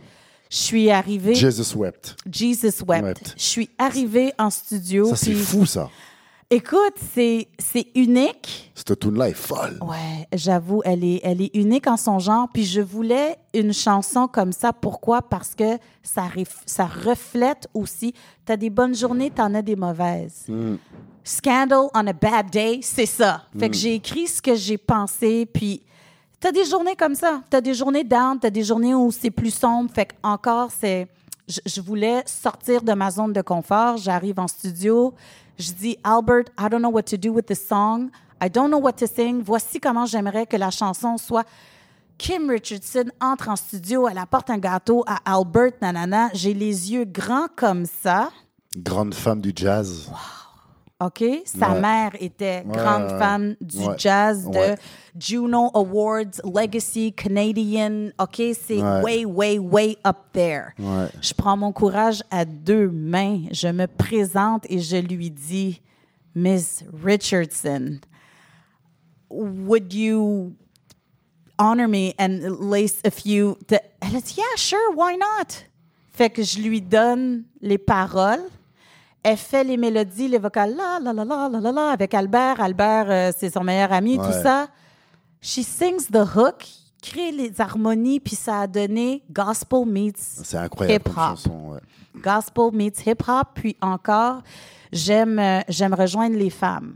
je 0.52 0.58
suis 0.58 0.92
arrivée. 0.92 1.34
Jesus 1.34 1.76
Wept. 1.78 2.18
Jesus 2.30 2.84
Wept. 2.86 3.04
Wept. 3.04 3.34
Je 3.38 3.44
suis 3.44 3.70
arrivée 3.78 4.34
en 4.38 4.50
studio. 4.50 5.08
Ça, 5.08 5.16
c'est 5.16 5.32
puis, 5.32 5.40
fou, 5.40 5.66
ça. 5.66 5.90
Écoute, 6.50 6.96
c'est, 7.16 7.48
c'est 7.58 7.88
unique. 7.96 8.74
Cette 8.76 9.00
tune-là 9.00 9.30
est 9.30 9.34
folle. 9.34 9.80
Ouais, 9.82 10.28
j'avoue, 10.34 10.82
elle 10.84 11.06
est, 11.06 11.22
elle 11.24 11.42
est 11.42 11.56
unique 11.56 11.88
en 11.88 11.96
son 11.96 12.20
genre. 12.20 12.50
Puis 12.54 12.66
je 12.66 12.82
voulais 12.82 13.38
une 13.54 13.72
chanson 13.72 14.28
comme 14.28 14.52
ça. 14.52 14.74
Pourquoi? 14.74 15.22
Parce 15.22 15.56
que 15.56 15.78
ça, 16.04 16.28
ça 16.66 16.86
reflète 16.86 17.70
aussi. 17.74 18.14
Tu 18.46 18.52
as 18.52 18.58
des 18.58 18.70
bonnes 18.70 18.94
journées, 18.94 19.32
tu 19.34 19.42
en 19.42 19.56
as 19.56 19.62
des 19.62 19.78
mauvaises. 19.78 20.48
Scandal 21.24 21.88
on 21.94 22.06
a 22.08 22.14
bad 22.14 22.50
day, 22.50 22.80
c'est 22.84 23.06
ça. 23.06 23.44
Fait 23.58 23.70
que 23.70 23.78
j'ai 23.78 23.94
écrit 23.94 24.28
ce 24.28 24.42
que 24.42 24.56
j'ai 24.56 24.78
pensé. 24.78 25.46
Puis 25.46 25.82
tu 26.42 26.48
as 26.48 26.52
des 26.52 26.66
journées 26.66 26.96
comme 26.96 27.16
ça. 27.16 27.42
Tu 27.50 27.56
as 27.56 27.62
des 27.62 27.74
journées 27.74 28.04
down, 28.04 28.40
tu 28.40 28.48
as 28.48 28.50
des 28.50 28.64
journées 28.64 28.96
où 28.96 29.12
c'est 29.12 29.32
plus 29.32 29.52
sombre. 29.52 29.92
Fait 29.94 30.08
que 30.08 30.14
encore, 30.24 30.70
c'est. 30.72 31.08
Je, 31.48 31.60
je 31.66 31.82
voulais 31.82 32.24
sortir 32.26 32.82
de 32.82 32.94
ma 32.94 33.12
zone 33.12 33.34
de 33.34 33.42
confort. 33.42 33.98
J'arrive 33.98 34.40
en 34.40 34.48
studio. 34.48 35.14
Je 35.58 35.72
dis, 35.72 35.98
Albert, 36.04 36.46
I 36.60 36.70
don't 36.70 36.80
know 36.80 36.92
what 36.92 37.04
to 37.04 37.18
do 37.18 37.32
with 37.32 37.46
this 37.46 37.68
song. 37.68 38.10
I 38.44 38.50
don't 38.50 38.70
know 38.70 38.80
what 38.80 38.94
to 38.94 39.06
sing. 39.06 39.44
Voici 39.44 39.80
comment 39.80 40.06
j'aimerais 40.06 40.48
que 40.48 40.58
la 40.58 40.72
chanson 40.72 41.18
soit. 41.18 41.46
Kim 42.18 42.50
Richardson 42.50 43.06
entre 43.20 43.50
en 43.50 43.56
studio, 43.56 44.08
elle 44.08 44.18
apporte 44.18 44.50
un 44.50 44.58
gâteau 44.58 45.04
à 45.08 45.18
Albert, 45.26 45.74
nanana. 45.82 46.30
J'ai 46.34 46.54
les 46.54 46.92
yeux 46.92 47.06
grands 47.06 47.48
comme 47.56 47.86
ça. 47.86 48.30
Grande 48.78 49.14
femme 49.14 49.42
du 49.42 49.52
jazz. 49.56 50.10
OK? 51.02 51.24
Sa 51.46 51.72
Ouais. 51.74 51.82
mère 51.82 52.12
était 52.20 52.64
grande 52.66 53.12
ouais, 53.12 53.18
fan 53.20 53.56
du 53.60 53.80
jazz, 53.98 54.46
de. 54.50 54.76
Juno 55.18 55.70
Awards, 55.74 56.40
Legacy, 56.46 57.12
Canadian. 57.12 58.12
OK? 58.20 58.42
C'est 58.54 58.82
way, 59.04 59.26
way, 59.26 59.58
way 59.60 59.98
up 60.06 60.18
there. 60.32 60.74
Je 61.22 61.34
prends 61.34 61.58
mon 61.58 61.72
courage 61.72 62.22
à 62.30 62.46
deux 62.46 62.88
mains. 62.90 63.42
Je 63.52 63.68
me 63.68 63.88
présente 63.88 64.66
et 64.70 64.80
je 64.80 64.98
lui 64.98 65.30
dis, 65.32 65.82
Miss 66.36 66.84
Richardson, 67.04 68.00
would 69.30 69.94
you 69.94 70.54
honor 71.60 71.88
me 71.88 72.14
and 72.20 72.40
lace 72.62 73.00
a 73.06 73.12
few? 73.12 73.58
Elle 73.70 74.16
a 74.16 74.22
dit, 74.22 74.36
yeah, 74.38 74.56
sure, 74.56 74.96
why 74.96 75.18
not? 75.18 75.66
Fait 76.14 76.30
que 76.30 76.44
je 76.44 76.60
lui 76.60 76.82
donne 76.82 77.44
les 77.62 77.78
paroles. 77.78 78.44
Elle 79.24 79.38
fait 79.38 79.64
les 79.64 79.78
mélodies, 79.78 80.28
les 80.28 80.40
vocales, 80.40 80.76
là, 80.76 81.00
là, 81.00 81.14
là, 81.14 81.24
là, 81.24 81.50
là, 81.50 81.60
là, 81.60 81.72
là, 81.72 81.90
avec 81.92 82.14
Albert. 82.14 82.60
Albert, 82.60 83.06
euh, 83.10 83.32
c'est 83.38 83.52
son 83.52 83.64
meilleur 83.64 83.92
ami, 83.94 84.18
tout 84.18 84.24
Ouais. 84.24 84.42
ça. 84.44 84.68
She 85.42 85.62
sings 85.64 86.08
the 86.12 86.24
hook, 86.36 86.66
crée 87.02 87.32
les 87.32 87.60
harmonies, 87.62 88.20
puis 88.20 88.36
ça 88.36 88.62
a 88.62 88.68
donné 88.68 89.24
gospel 89.32 89.86
meets 89.86 90.18
C'est 90.44 90.58
incroyable 90.58 91.04
comme 91.04 91.14
Hip-hop. 91.14 91.74
ouais. 91.74 91.80
gospel 92.22 92.70
meets 92.74 93.06
hip-hop. 93.06 93.48
Puis 93.56 93.76
encore, 93.82 94.42
j'aime 94.92 95.38
euh, 95.40 95.62
j'aime 95.68 95.94
rejoindre 95.94 96.36
les 96.38 96.50
femmes 96.50 96.96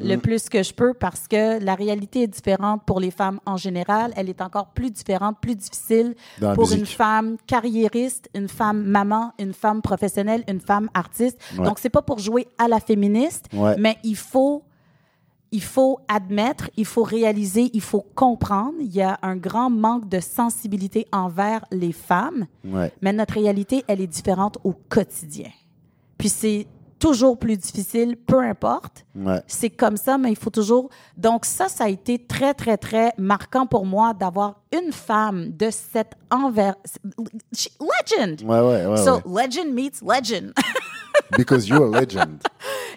Le 0.00 0.16
plus 0.16 0.48
que 0.48 0.62
je 0.62 0.74
peux 0.74 0.92
parce 0.92 1.28
que 1.28 1.62
la 1.62 1.74
réalité 1.74 2.22
est 2.22 2.26
différente 2.26 2.82
pour 2.84 2.98
les 3.00 3.10
femmes 3.10 3.38
en 3.46 3.56
général. 3.56 4.12
Elle 4.16 4.28
est 4.28 4.40
encore 4.40 4.68
plus 4.68 4.90
différente, 4.90 5.36
plus 5.40 5.54
difficile 5.54 6.14
Dans 6.40 6.54
pour 6.54 6.72
une 6.72 6.86
femme 6.86 7.36
carriériste, 7.46 8.28
une 8.34 8.48
femme 8.48 8.82
maman, 8.84 9.32
une 9.38 9.52
femme 9.52 9.82
professionnelle, 9.82 10.42
une 10.48 10.60
femme 10.60 10.90
artiste. 10.94 11.38
Ouais. 11.56 11.64
Donc, 11.64 11.78
c'est 11.78 11.90
pas 11.90 12.02
pour 12.02 12.18
jouer 12.18 12.48
à 12.58 12.66
la 12.68 12.80
féministe, 12.80 13.46
Ouais. 13.52 13.76
mais 13.78 13.96
il 14.02 14.16
faut 14.16 14.62
il 15.52 15.62
faut 15.62 16.00
admettre, 16.08 16.68
il 16.76 16.84
faut 16.84 17.04
réaliser, 17.04 17.70
il 17.74 17.80
faut 17.80 18.04
comprendre. 18.16 18.72
Il 18.80 18.92
y 18.92 19.02
a 19.02 19.20
un 19.22 19.36
grand 19.36 19.70
manque 19.70 20.08
de 20.08 20.18
sensibilité 20.18 21.06
envers 21.12 21.64
les 21.70 21.92
femmes. 21.92 22.46
Ouais. 22.64 22.92
Mais 23.02 23.12
notre 23.12 23.34
réalité, 23.34 23.84
elle 23.86 24.00
est 24.00 24.08
différente 24.08 24.58
au 24.64 24.72
quotidien. 24.88 25.50
Puis 26.18 26.28
c'est 26.28 26.66
toujours 26.98 27.38
plus 27.38 27.56
difficile, 27.56 28.16
peu 28.16 28.40
importe. 28.40 29.04
Ouais. 29.14 29.40
C'est 29.46 29.70
comme 29.70 29.96
ça, 29.96 30.18
mais 30.18 30.30
il 30.30 30.36
faut 30.36 30.50
toujours. 30.50 30.88
Donc, 31.16 31.44
ça, 31.44 31.68
ça 31.68 31.84
a 31.84 31.88
été 31.88 32.18
très, 32.18 32.54
très, 32.54 32.76
très 32.76 33.12
marquant 33.18 33.66
pour 33.66 33.86
moi 33.86 34.14
d'avoir 34.14 34.60
une 34.72 34.92
femme 34.92 35.50
de 35.52 35.70
cette 35.70 36.14
envers. 36.30 36.74
Legend! 37.80 38.42
Ouais, 38.42 38.60
ouais, 38.60 38.86
ouais. 38.86 38.96
so, 39.04 39.20
ouais. 39.26 39.46
legend 39.46 39.72
meets 39.72 40.00
legend. 40.02 40.52
Because 41.36 41.68
you're 41.68 41.94
a 41.94 42.00
legend. 42.00 42.40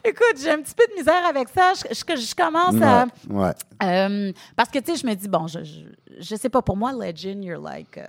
Écoute, 0.04 0.38
j'ai 0.42 0.52
un 0.52 0.62
petit 0.62 0.74
peu 0.76 0.86
de 0.92 0.98
misère 1.00 1.26
avec 1.28 1.50
ça. 1.50 1.74
Je, 1.76 1.94
je- 1.94 2.22
je 2.22 2.36
commence 2.36 2.82
à. 2.82 3.06
Ouais. 3.30 3.52
Euh, 3.84 4.32
parce 4.56 4.70
que, 4.70 4.80
tu 4.80 4.92
sais, 4.94 5.02
je 5.02 5.08
me 5.08 5.14
dis, 5.16 5.28
bon, 5.28 5.48
je, 5.48 5.64
je, 5.64 5.82
je 6.20 6.36
sais 6.36 6.50
pas, 6.50 6.62
pour 6.62 6.78
moi, 6.78 6.92
legend, 6.94 7.44
you're 7.44 7.62
like, 7.62 7.98
uh, 7.98 8.02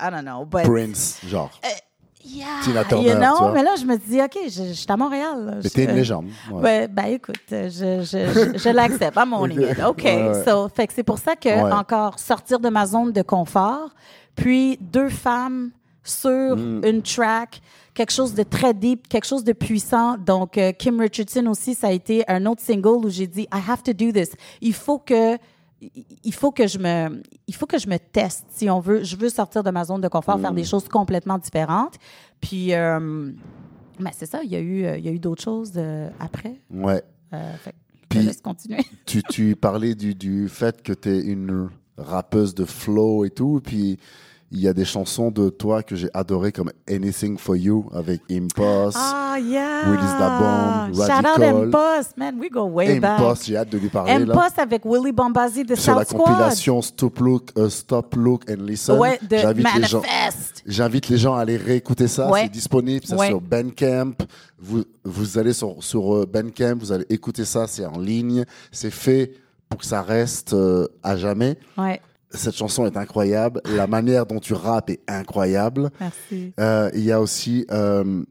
I 0.00 0.10
don't 0.10 0.22
know, 0.24 0.44
but. 0.44 0.62
Prince, 0.64 1.20
genre. 1.26 1.50
Yeah, 2.30 2.46
Tina 2.62 2.84
Turner, 2.84 3.06
you 3.08 3.12
tu 3.14 3.18
know, 3.18 3.36
vois. 3.38 3.52
mais 3.52 3.62
là, 3.62 3.74
je 3.80 3.84
me 3.84 3.96
dis, 3.96 4.20
OK, 4.20 4.38
je, 4.44 4.64
je 4.68 4.72
suis 4.72 4.86
à 4.88 4.96
Montréal. 4.96 5.44
là. 5.46 5.52
Mais 5.62 5.70
t'es 5.70 5.84
une 5.84 5.92
légende. 5.96 6.26
Ouais. 6.50 6.62
Ouais, 6.62 6.88
ben 6.88 7.04
écoute, 7.06 7.36
je, 7.50 7.68
je, 7.68 8.04
je, 8.04 8.58
je 8.58 8.68
l'accepte 8.68 9.16
à 9.16 9.24
mon 9.24 9.44
limite. 9.46 9.78
OK. 9.86 10.02
Ouais. 10.04 10.42
So, 10.44 10.68
fait 10.68 10.86
que 10.86 10.92
c'est 10.94 11.02
pour 11.02 11.18
ça 11.18 11.36
que, 11.36 11.72
encore, 11.72 12.18
sortir 12.18 12.60
de 12.60 12.68
ma 12.68 12.86
zone 12.86 13.12
de 13.12 13.22
confort, 13.22 13.90
puis 14.36 14.78
deux 14.80 15.08
femmes 15.08 15.70
sur 16.04 16.56
Mm. 16.56 16.80
une 16.84 17.02
track, 17.02 17.60
quelque 17.92 18.12
chose 18.12 18.32
de 18.34 18.42
très 18.42 18.72
deep, 18.72 19.08
quelque 19.08 19.26
chose 19.26 19.44
de 19.44 19.52
puissant. 19.52 20.16
Donc, 20.16 20.56
euh, 20.56 20.72
Kim 20.72 20.98
Richardson 21.00 21.46
aussi, 21.46 21.74
ça 21.74 21.88
a 21.88 21.92
été 21.92 22.24
un 22.28 22.46
autre 22.46 22.62
single 22.62 23.04
où 23.04 23.10
j'ai 23.10 23.26
dit, 23.26 23.42
I 23.52 23.58
have 23.68 23.82
to 23.82 23.92
do 23.92 24.10
this. 24.12 24.30
Il 24.62 24.72
faut 24.72 24.98
que 24.98 25.36
il 25.80 26.34
faut 26.34 26.50
que 26.50 26.66
je 26.66 26.78
me 26.78 27.22
il 27.46 27.54
faut 27.54 27.66
que 27.66 27.78
je 27.78 27.88
me 27.88 27.98
teste 27.98 28.46
si 28.50 28.68
on 28.68 28.80
veut 28.80 29.04
je 29.04 29.16
veux 29.16 29.28
sortir 29.28 29.62
de 29.62 29.70
ma 29.70 29.84
zone 29.84 30.00
de 30.00 30.08
confort 30.08 30.40
faire 30.40 30.52
des 30.52 30.64
choses 30.64 30.88
complètement 30.88 31.38
différentes 31.38 31.94
puis 32.40 32.74
euh, 32.74 33.30
ben, 34.00 34.10
c'est 34.12 34.26
ça 34.26 34.42
il 34.42 34.50
y 34.50 34.56
a 34.56 34.60
eu 34.60 34.84
il 34.98 35.04
y 35.04 35.08
a 35.08 35.12
eu 35.12 35.18
d'autres 35.20 35.42
choses 35.42 35.72
euh, 35.76 36.08
après 36.18 36.56
Ouais. 36.70 37.02
euh, 37.32 37.54
fait 37.58 37.74
Puis- 38.08 38.22
je 38.22 38.26
laisse 38.26 38.40
continuer. 38.40 38.80
tu, 39.06 39.22
tu 39.24 39.54
parlais 39.54 39.94
du, 39.94 40.14
du 40.14 40.48
fait 40.48 40.82
que 40.82 40.92
tu 40.94 41.10
es 41.10 41.20
une 41.20 41.68
rappeuse 41.98 42.54
de 42.54 42.64
flow 42.64 43.24
et 43.24 43.30
tout, 43.30 43.60
puis 43.62 43.98
il 44.50 44.60
y 44.60 44.68
a 44.68 44.72
des 44.72 44.84
chansons 44.86 45.30
de 45.30 45.50
toi 45.50 45.82
que 45.82 45.94
j'ai 45.94 46.08
adorées 46.14 46.52
comme 46.52 46.70
Anything 46.88 47.36
for 47.36 47.54
You 47.56 47.86
avec 47.94 48.22
Impost. 48.30 48.96
Ah, 48.98 49.36
yeah! 49.38 49.90
Willis 49.90 50.18
Dabombe, 50.18 50.94
Shout 50.94 51.02
out 51.02 51.36
Radical. 51.38 51.64
Impost, 51.66 52.16
man, 52.16 52.38
we 52.40 52.48
go 52.50 52.64
way 52.64 52.98
back. 52.98 53.20
Impost, 53.20 53.44
j'ai 53.46 53.56
hâte 53.58 53.68
de 53.70 53.78
lui 53.78 53.88
parler 53.88 54.24
là. 54.24 54.34
Impost 54.34 54.58
avec 54.58 54.84
Willie 54.86 55.12
Bombazi 55.12 55.64
de 55.64 55.74
Sur 55.74 55.94
la 55.96 56.04
South 56.04 56.08
Squad. 56.18 56.26
compilation 56.26 56.80
Stop 56.82 57.18
Look, 57.20 57.50
euh, 57.58 57.68
Stop 57.68 58.14
Look 58.16 58.50
and 58.50 58.62
Listen. 58.62 58.98
Ouais, 58.98 59.18
de 59.28 59.36
J'invite 59.36 59.66
les 59.76 59.84
gens. 59.84 60.00
Manifest. 60.00 60.62
J'invite 60.66 61.08
les 61.08 61.18
gens 61.18 61.34
à 61.34 61.40
aller 61.42 61.56
réécouter 61.58 62.08
ça. 62.08 62.30
Ouais. 62.30 62.44
C'est 62.44 62.48
disponible 62.52 63.04
Ouais. 63.16 63.28
sur 63.28 63.40
Bandcamp. 63.40 64.12
Vous, 64.58 64.84
vous 65.04 65.38
allez 65.38 65.52
sur, 65.52 65.76
sur 65.80 66.14
euh, 66.14 66.26
Bandcamp, 66.26 66.76
vous 66.80 66.90
allez 66.92 67.06
écouter 67.10 67.44
ça. 67.44 67.66
C'est 67.66 67.84
en 67.84 67.98
ligne. 67.98 68.44
C'est 68.72 68.90
fait 68.90 69.32
pour 69.68 69.80
que 69.80 69.86
ça 69.86 70.00
reste 70.00 70.54
euh, 70.54 70.88
à 71.02 71.16
jamais. 71.18 71.58
Ouais, 71.76 72.00
Cette 72.30 72.54
chanson 72.56 72.84
est 72.86 72.96
incroyable. 72.96 73.60
La 73.64 73.86
manière 73.86 74.26
dont 74.26 74.38
tu 74.40 74.52
rappes 74.54 74.90
est 74.90 75.00
incroyable. 75.08 75.90
merci. 76.00 76.52
Euh, 76.60 76.90
Il 76.94 77.00
y 77.04 77.12
a 77.12 77.20
aussi 77.20 77.64
euh, 77.70 78.22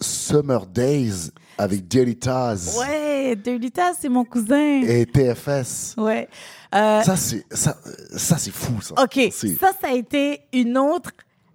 Summer 0.00 0.66
Days 0.66 1.30
avec 1.56 1.88
Dirty 1.88 2.16
Taz 2.16 2.76
Ouais, 2.78 3.34
Dirty 3.36 3.70
Taz, 3.70 3.96
c'est 4.00 4.08
mon 4.08 4.24
cousin. 4.24 4.82
et 4.82 5.06
TFS. 5.06 5.94
Ouais. 5.98 6.28
Euh, 6.74 7.02
Ça, 7.02 7.16
c'est 7.16 7.44
ça, 7.50 7.76
ça 8.16 8.36
c'est 8.38 8.52
fou, 8.52 8.80
ça. 8.80 8.94
OK, 9.02 9.32
ça, 9.32 9.72
ça 9.80 9.88
a 9.88 9.92
été 9.94 10.40
une 10.52 10.76
autre 10.78 11.10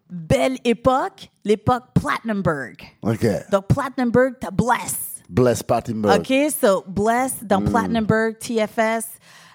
belle 0.09 0.57
époque, 0.65 1.29
l'époque 1.45 1.83
Platinumberg. 1.93 2.77
OK. 3.03 3.25
Donc, 3.51 3.67
Platinumberg, 3.67 4.33
t'as 4.39 4.51
Bless. 4.51 4.95
Bless 5.29 5.63
Pattenberg. 5.63 6.19
OK, 6.19 6.51
so 6.51 6.83
Bless 6.85 7.35
dans 7.43 7.61
Platinumberg, 7.61 8.37
TFS. 8.39 9.05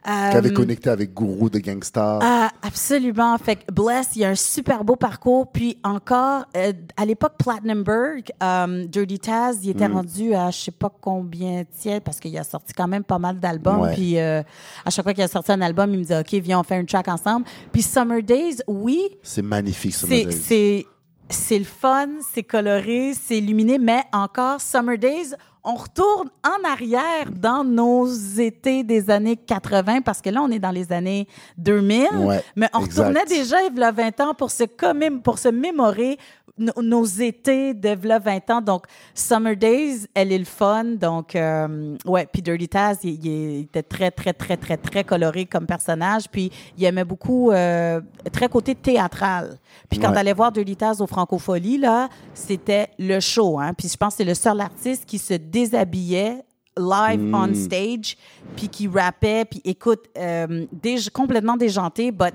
Euh, 0.08 0.30
Qui 0.30 0.36
avait 0.36 0.52
connecté 0.52 0.90
avec 0.90 1.12
Gourou 1.12 1.50
de 1.50 1.58
Gangstar. 1.58 2.20
Ah, 2.22 2.50
absolument. 2.62 3.36
Fait 3.38 3.56
que 3.56 3.72
Bless, 3.72 4.10
il 4.16 4.22
y 4.22 4.24
a 4.24 4.30
un 4.30 4.34
super 4.34 4.84
beau 4.84 4.96
parcours. 4.96 5.50
Puis 5.52 5.78
encore, 5.84 6.44
euh, 6.56 6.72
à 6.96 7.04
l'époque 7.04 7.34
Platinumberg, 7.38 8.30
euh, 8.42 8.86
Dirty 8.86 9.18
Taz, 9.18 9.58
il 9.62 9.70
était 9.70 9.86
rendu 9.86 10.34
à 10.34 10.50
je 10.50 10.58
sais 10.58 10.70
pas 10.70 10.90
combien 11.00 11.64
tiers 11.64 12.00
parce 12.00 12.20
qu'il 12.20 12.36
a 12.38 12.44
sorti 12.44 12.72
quand 12.72 12.88
même 12.88 13.04
pas 13.04 13.18
mal 13.18 13.38
d'albums. 13.38 13.80
Ouais. 13.80 13.94
Puis 13.94 14.18
euh, 14.18 14.42
à 14.84 14.90
chaque 14.90 15.04
fois 15.04 15.14
qu'il 15.14 15.24
a 15.24 15.28
sorti 15.28 15.52
un 15.52 15.60
album, 15.60 15.92
il 15.92 16.00
me 16.00 16.04
dit 16.04 16.14
OK, 16.14 16.32
viens, 16.42 16.60
on 16.60 16.62
fait 16.62 16.80
une 16.80 16.86
track 16.86 17.08
ensemble. 17.08 17.46
Puis 17.72 17.82
Summer 17.82 18.22
Days, 18.22 18.56
oui, 18.66 19.00
C'est 19.22 19.42
magnifique, 19.42 19.94
Summer 19.94 20.16
c'est 20.18 20.24
Days. 20.24 20.32
c'est 20.42 20.86
c'est 21.30 21.58
le 21.58 21.64
fun, 21.66 22.08
c'est 22.32 22.42
coloré, 22.42 23.12
c'est 23.12 23.36
illuminé, 23.38 23.78
mais 23.78 24.02
encore 24.12 24.62
Summer 24.62 24.96
Days, 24.96 25.34
on 25.70 25.74
retourne 25.74 26.30
en 26.44 26.66
arrière 26.68 27.30
dans 27.30 27.62
nos 27.62 28.06
étés 28.38 28.82
des 28.84 29.10
années 29.10 29.36
80 29.36 30.00
parce 30.00 30.22
que 30.22 30.30
là 30.30 30.40
on 30.42 30.50
est 30.50 30.58
dans 30.58 30.70
les 30.70 30.90
années 30.92 31.28
2000, 31.58 32.08
Ouais, 32.16 32.42
mais 32.56 32.68
on 32.72 32.84
exact. 32.86 33.06
retournait 33.08 33.26
déjà 33.26 33.56
il 33.62 33.76
y 33.78 33.82
a 33.82 33.92
20 33.92 34.20
ans 34.20 34.34
pour 34.34 34.50
se 34.50 34.64
commém- 34.64 35.20
pour 35.20 35.38
se 35.38 35.48
mémorer 35.48 36.16
no- 36.56 36.72
nos 36.82 37.04
étés 37.04 37.74
de 37.74 37.90
v'là 37.90 38.18
20 38.18 38.50
ans. 38.50 38.60
Donc, 38.60 38.86
Summer 39.14 39.54
Days, 39.56 40.06
elle 40.14 40.32
est 40.32 40.38
le 40.38 40.44
fun. 40.44 40.82
Donc, 40.84 41.36
euh, 41.36 41.96
ouais. 42.04 42.26
Puis 42.32 42.42
Dirty 42.42 42.68
Taz, 42.68 42.98
il, 43.04 43.24
il 43.24 43.60
était 43.60 43.84
très, 43.84 44.10
très, 44.10 44.32
très, 44.32 44.56
très, 44.56 44.76
très 44.76 45.04
coloré 45.04 45.46
comme 45.46 45.66
personnage. 45.66 46.24
Puis, 46.28 46.50
il 46.76 46.84
aimait 46.84 47.04
beaucoup, 47.04 47.52
euh, 47.52 48.00
très 48.32 48.48
côté 48.48 48.74
théâtral. 48.74 49.56
Puis, 49.88 49.98
quand 49.98 50.08
Ouais. 50.08 50.14
t'allais 50.14 50.32
voir 50.32 50.52
Dirty 50.52 50.76
Taz 50.76 51.00
au 51.00 51.06
Francophonie, 51.06 51.78
là, 51.78 52.08
c'était 52.34 52.88
le 52.98 53.20
show. 53.20 53.58
Hein? 53.58 53.72
Puis, 53.74 53.88
je 53.88 53.96
pense 53.96 54.14
que 54.14 54.18
c'est 54.18 54.24
le 54.28 54.34
seul 54.34 54.60
artiste 54.60 55.04
qui 55.06 55.18
se 55.18 55.34
déshabillait 55.34 56.42
live 56.76 57.20
Hmm. 57.20 57.34
on 57.34 57.54
stage, 57.54 58.16
puis 58.54 58.68
qui 58.68 58.86
rappait, 58.86 59.44
puis 59.44 59.60
écoute, 59.64 60.04
euh, 60.16 60.64
déj- 60.80 61.10
complètement 61.10 61.56
déjanté, 61.56 62.12
but 62.12 62.34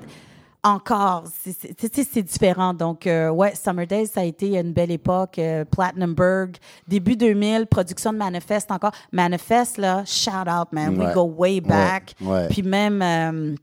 encore, 0.65 1.25
c'est- 1.43 2.21
différent. 2.21 2.73
Donc, 2.73 3.05
euh, 3.07 3.29
ouais, 3.29 3.53
Summer 3.55 3.85
Days, 3.85 4.07
ça 4.07 4.21
a 4.21 4.23
été 4.23 4.57
une 4.57 4.71
belle 4.73 4.91
époque. 4.91 5.37
euh, 5.39 5.65
Platinumberg, 5.65 6.55
début 6.87 7.15
2000, 7.17 7.67
production 7.67 8.13
de 8.13 8.17
Manifest 8.17 8.71
encore. 8.71 8.91
Manifest, 9.11 9.77
là, 9.77 10.03
shout 10.05 10.31
out, 10.49 10.67
man. 10.71 10.97
We 10.97 11.13
go 11.13 11.23
way 11.23 11.59
back. 11.61 12.13
ouais. 12.21 12.47
Puis 12.49 12.63
même, 12.63 13.01
euh, 13.01 13.55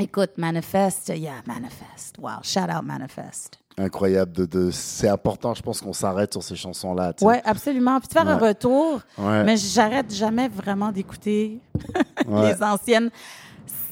écoute, 0.00 0.30
Manifest, 0.36 1.12
yeah, 1.14 1.42
Manifest. 1.46 2.16
Wow, 2.18 2.42
shout 2.42 2.60
out 2.60 2.82
Manifest. 2.84 3.58
Incroyable. 3.78 4.32
De, 4.32 4.44
de- 4.46 4.70
C'est 4.70 5.08
important, 5.08 5.54
je 5.54 5.62
pense 5.62 5.80
qu'on 5.80 5.92
s'arrête 5.92 6.32
sur 6.32 6.42
ces 6.42 6.56
chansons-là. 6.56 7.12
Ouais, 7.22 7.40
absolument. 7.44 7.98
Puis 8.00 8.08
de 8.08 8.12
faire 8.12 8.28
un 8.28 8.36
retour, 8.36 9.00
Ouais. 9.16 9.44
mais 9.44 9.56
j'arrête 9.56 10.12
jamais 10.12 10.48
vraiment 10.48 10.92
d'écouter 10.92 11.58
Ouais. 12.26 12.52
les 12.54 12.62
anciennes. 12.62 13.10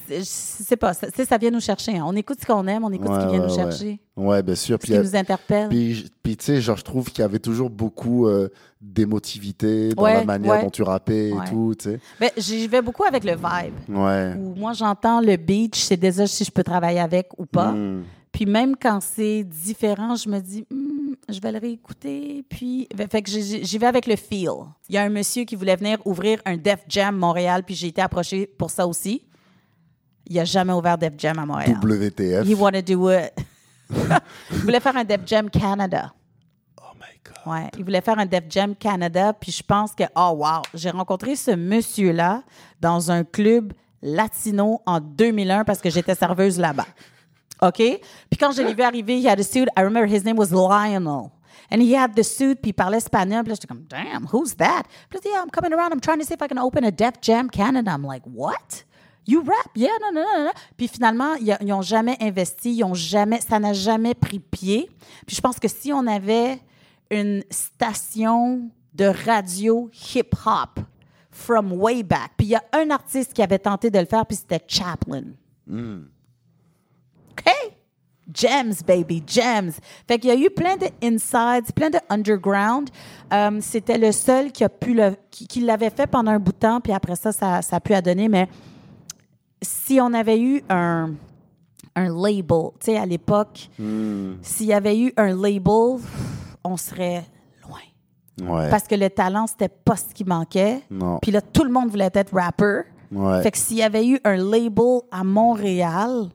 C'est- 0.08 0.20
Je 0.20 0.64
sais 0.64 0.76
pas, 0.76 0.94
ça, 0.94 1.08
sais, 1.14 1.24
ça 1.24 1.36
vient 1.38 1.50
nous 1.50 1.60
chercher. 1.60 1.98
hein. 1.98 2.04
On 2.06 2.16
écoute 2.16 2.38
ce 2.40 2.46
qu'on 2.46 2.66
aime, 2.66 2.82
on 2.84 2.90
écoute 2.90 3.08
ce 3.08 3.20
qui 3.26 3.26
vient 3.32 3.40
ouais, 3.42 3.48
nous 3.48 3.54
chercher, 3.54 4.00
Ouais, 4.16 4.42
bien 4.42 4.54
sûr. 4.54 4.78
ce 4.80 4.86
Puis, 4.86 4.92
qui 4.94 4.98
nous 4.98 5.14
interpelle. 5.16 5.68
puis, 5.68 6.10
puis, 6.22 6.36
tu 6.36 6.44
sais, 6.46 6.60
genre, 6.60 6.76
je 6.76 6.82
trouve 6.84 7.10
qu'il 7.10 7.20
y 7.20 7.24
avait 7.24 7.38
toujours 7.38 7.68
beaucoup 7.70 8.26
euh, 8.26 8.48
d'émotivité 8.80 9.90
dans 9.90 10.02
Ouais, 10.04 10.14
la 10.14 10.24
manière 10.24 10.62
dont 10.62 10.70
tu 10.70 10.82
rappais 10.82 11.30
et 11.30 11.34
tout, 11.50 11.74
tu 11.78 11.90
sais. 11.90 12.00
Ben, 12.20 12.30
j'y 12.36 12.66
vais 12.68 12.82
beaucoup 12.82 13.04
avec 13.04 13.24
le 13.24 13.32
vibe. 13.32 13.74
Ouais. 13.96 14.34
Où 14.38 14.54
moi, 14.54 14.72
j'entends 14.72 15.20
le 15.20 15.36
beach, 15.36 15.78
c'est 15.78 15.96
déjà 15.96 16.26
si 16.26 16.44
je 16.44 16.50
peux 16.50 16.62
travailler 16.64 17.00
avec 17.00 17.28
ou 17.38 17.46
pas. 17.46 17.72
Mm. 17.72 18.04
Puis 18.32 18.46
même 18.46 18.76
quand 18.80 19.00
c'est 19.00 19.42
différent, 19.44 20.14
je 20.14 20.28
me 20.28 20.38
dis, 20.40 20.64
Hmm, 20.70 21.14
je 21.30 21.40
vais 21.40 21.52
le 21.52 21.58
réécouter. 21.58 22.44
Puis, 22.48 22.88
fait 23.10 23.22
que 23.22 23.30
j'y 23.30 23.64
j'y 23.64 23.78
vais 23.78 23.86
avec 23.86 24.06
le 24.06 24.16
feel. 24.16 24.50
Il 24.88 24.94
y 24.94 24.98
a 24.98 25.02
un 25.02 25.08
monsieur 25.08 25.44
qui 25.44 25.56
voulait 25.56 25.76
venir 25.76 25.98
ouvrir 26.04 26.40
un 26.44 26.56
Def 26.56 26.80
Jam 26.88 27.16
Montréal, 27.16 27.62
puis 27.64 27.74
j'ai 27.74 27.88
été 27.88 28.00
approchée 28.00 28.46
pour 28.46 28.70
ça 28.70 28.86
aussi. 28.86 29.22
Il 30.28 30.38
a 30.38 30.44
jamais 30.44 30.72
ouvert 30.72 30.98
Def 30.98 31.14
Jam 31.18 31.38
à 31.38 31.46
Montréal. 31.46 31.78
WTF. 31.82 32.46
He 32.46 32.54
wanna 32.54 32.82
do 32.82 33.10
it 33.10 33.32
il 34.50 34.58
voulait 34.58 34.80
faire 34.80 34.96
un 34.96 35.04
Def 35.04 35.20
Jam 35.24 35.48
Canada. 35.48 36.12
Oh 36.80 36.94
my 36.94 37.20
God. 37.24 37.52
Ouais, 37.52 37.70
il 37.78 37.84
voulait 37.84 38.00
faire 38.00 38.18
un 38.18 38.26
Def 38.26 38.44
Jam 38.48 38.74
Canada, 38.74 39.32
puis 39.32 39.50
je 39.52 39.62
pense 39.62 39.94
que, 39.94 40.04
oh 40.14 40.34
wow, 40.36 40.62
j'ai 40.74 40.90
rencontré 40.90 41.36
ce 41.36 41.52
monsieur-là 41.52 42.42
dans 42.80 43.10
un 43.10 43.24
club 43.24 43.72
latino 44.02 44.80
en 44.86 45.00
2001 45.00 45.64
parce 45.64 45.80
que 45.80 45.90
j'étais 45.90 46.14
serveuse 46.14 46.58
là-bas. 46.58 46.86
OK? 47.60 47.76
Puis 47.76 48.38
quand 48.38 48.52
je 48.52 48.62
l'ai 48.62 48.74
vu 48.74 48.82
arriver, 48.82 49.20
he 49.20 49.26
had 49.26 49.40
a 49.40 49.42
suit. 49.42 49.68
I 49.76 49.82
remember 49.82 50.06
his 50.06 50.24
name 50.24 50.38
was 50.38 50.50
Lionel. 50.52 51.32
And 51.70 51.82
he 51.82 51.94
had 51.94 52.14
the 52.14 52.22
suit, 52.22 52.56
puis 52.62 52.70
il 52.70 52.74
parlait 52.74 52.98
espagnol. 52.98 53.42
Puis 53.42 53.50
là, 53.50 53.54
j'étais 53.54 53.66
comme, 53.66 53.84
damn, 53.88 54.26
who's 54.32 54.54
that? 54.56 54.84
Puis 55.10 55.18
là, 55.18 55.30
yeah, 55.30 55.42
I'm 55.42 55.50
coming 55.50 55.72
around. 55.72 55.92
I'm 55.92 56.00
trying 56.00 56.18
to 56.18 56.24
see 56.24 56.34
if 56.34 56.40
I 56.40 56.46
can 56.48 56.58
open 56.58 56.84
a 56.84 56.90
Def 56.90 57.20
Jam 57.20 57.50
Canada. 57.50 57.90
I'm 57.90 58.04
like, 58.06 58.22
what? 58.24 58.84
You 59.28 59.44
rap? 59.44 59.70
Yeah, 59.76 59.90
no, 60.00 60.10
no, 60.10 60.22
no, 60.22 60.44
no. 60.46 60.50
Puis 60.76 60.88
finalement, 60.88 61.34
ils 61.34 61.54
ils 61.60 61.72
ont 61.74 61.82
jamais 61.82 62.16
investi, 62.18 62.76
ils 62.76 62.84
ont 62.84 62.94
jamais, 62.94 63.40
ça 63.40 63.60
n'a 63.60 63.74
jamais 63.74 64.14
pris 64.14 64.40
pied. 64.40 64.88
Puis 65.26 65.36
je 65.36 65.40
pense 65.42 65.58
que 65.60 65.68
si 65.68 65.92
on 65.92 66.06
avait 66.06 66.58
une 67.10 67.44
station 67.50 68.70
de 68.94 69.04
radio 69.26 69.90
hip-hop 70.14 70.80
from 71.30 71.72
way 71.74 72.02
back, 72.02 72.32
puis 72.38 72.46
il 72.46 72.50
y 72.50 72.56
a 72.56 72.64
un 72.72 72.90
artiste 72.90 73.34
qui 73.34 73.42
avait 73.42 73.58
tenté 73.58 73.90
de 73.90 73.98
le 73.98 74.06
faire, 74.06 74.24
puis 74.24 74.36
c'était 74.36 74.64
Chaplin. 74.66 75.24
OK? 77.30 77.52
Gems, 78.32 78.82
baby, 78.86 79.22
gems. 79.26 79.72
Fait 80.06 80.18
qu'il 80.18 80.30
y 80.30 80.32
a 80.32 80.36
eu 80.36 80.50
plein 80.50 80.76
de 80.76 80.86
insides, 81.02 81.72
plein 81.74 81.90
de 81.90 81.98
underground. 82.08 82.88
Euh, 83.32 83.58
C'était 83.60 83.98
le 83.98 84.12
seul 84.12 84.52
qui 84.52 84.64
a 84.64 84.68
pu 84.68 84.94
le, 84.94 85.16
qui, 85.30 85.46
qui 85.46 85.60
l'avait 85.60 85.90
fait 85.90 86.06
pendant 86.06 86.30
un 86.32 86.38
bout 86.38 86.52
de 86.52 86.58
temps, 86.58 86.80
puis 86.80 86.92
après 86.92 87.16
ça, 87.16 87.32
ça, 87.32 87.62
ça 87.62 87.76
a 87.76 87.80
pu 87.80 87.94
à 87.94 88.02
donner. 88.02 88.28
Mais 88.28 88.48
si 89.62 90.00
on 90.00 90.12
avait 90.14 90.40
eu 90.40 90.62
un, 90.68 91.12
un 91.96 92.08
label, 92.14 92.70
tu 92.80 92.86
sais, 92.92 92.96
à 92.96 93.06
l'époque, 93.06 93.68
s'il 94.42 94.66
y 94.66 94.72
avait 94.72 94.98
eu 94.98 95.12
un 95.16 95.34
label, 95.34 95.98
on 96.64 96.76
serait 96.76 97.24
loin. 97.66 98.48
Ouais. 98.50 98.70
Parce 98.70 98.84
que 98.84 98.94
le 98.94 99.10
talent, 99.10 99.46
c'était 99.46 99.68
pas 99.68 99.96
ce 99.96 100.12
qui 100.14 100.24
manquait. 100.24 100.80
Non. 100.90 101.18
Puis 101.20 101.30
là, 101.32 101.40
tout 101.40 101.64
le 101.64 101.70
monde 101.72 101.88
voulait 101.90 102.10
être 102.14 102.32
rapper. 102.34 102.82
Ouais. 103.10 103.42
Fait 103.42 103.50
que 103.50 103.58
s'il 103.58 103.78
y 103.78 103.82
avait 103.82 104.06
eu 104.06 104.20
un 104.24 104.36
label 104.36 105.00
à 105.10 105.24
Montréal, 105.24 106.10
on- 106.10 106.30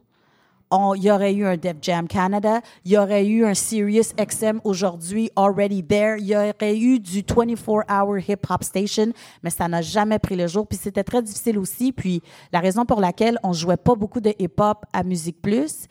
il 0.95 1.03
y 1.03 1.11
aurait 1.11 1.33
eu 1.33 1.45
un 1.45 1.57
Def 1.57 1.77
Jam 1.81 2.07
Canada, 2.07 2.61
il 2.85 2.91
y 2.91 2.97
aurait 2.97 3.25
eu 3.25 3.45
un 3.45 3.53
Sirius 3.53 4.13
XM 4.15 4.59
aujourd'hui, 4.63 5.29
already 5.35 5.83
there, 5.83 6.17
il 6.19 6.27
y 6.27 6.35
aurait 6.35 6.77
eu 6.77 6.99
du 6.99 7.21
24-hour 7.21 8.17
hip-hop 8.27 8.63
station, 8.63 9.13
mais 9.43 9.49
ça 9.49 9.67
n'a 9.67 9.81
jamais 9.81 10.19
pris 10.19 10.35
le 10.35 10.47
jour. 10.47 10.67
Puis 10.67 10.79
c'était 10.81 11.03
très 11.03 11.21
difficile 11.21 11.57
aussi. 11.57 11.91
Puis 11.91 12.21
la 12.51 12.59
raison 12.59 12.85
pour 12.85 12.99
laquelle 12.99 13.37
on 13.43 13.53
jouait 13.53 13.77
pas 13.77 13.95
beaucoup 13.95 14.19
de 14.19 14.33
hip-hop 14.39 14.85
à 14.93 15.03
Musique 15.03 15.41
Plus, 15.41 15.87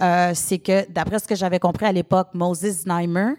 euh, 0.00 0.32
c'est 0.34 0.58
que, 0.58 0.90
d'après 0.90 1.18
ce 1.18 1.28
que 1.28 1.34
j'avais 1.34 1.58
compris 1.58 1.86
à 1.86 1.92
l'époque, 1.92 2.28
Moses 2.34 2.86
Neimer, 2.86 3.34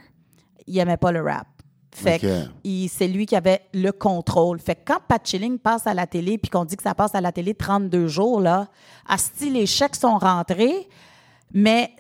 il 0.68 0.78
aimait 0.78 0.98
pas 0.98 1.12
le 1.12 1.22
rap. 1.22 1.48
Fait 1.96 2.16
Ok. 2.16 2.22
que 2.22 2.44
il- 2.64 2.90
c'est 2.90 3.08
lui 3.08 3.26
qui 3.26 3.36
avait 3.36 3.62
le 3.74 3.92
contrôle. 3.92 4.60
Fait 4.60 4.76
que 4.76 4.82
quand 4.86 5.00
Pat 5.08 5.26
Chilling 5.26 5.60
passe 5.60 5.86
à 5.88 5.94
la 5.94 6.08
télé, 6.08 6.38
puis 6.38 6.50
qu'on 6.50 6.66
dit 6.66 6.76
que 6.76 6.84
ça 6.84 6.96
passe 6.96 7.14
à 7.16 7.22
la 7.22 7.32
télé 7.32 7.54
32 7.54 8.08
jours, 8.08 8.40
là, 8.42 8.68
asti, 9.08 9.50
les 9.50 9.66
chèques 9.66 9.96
sont 9.96 10.18
rentrés, 10.18 10.88
mais 11.54 11.92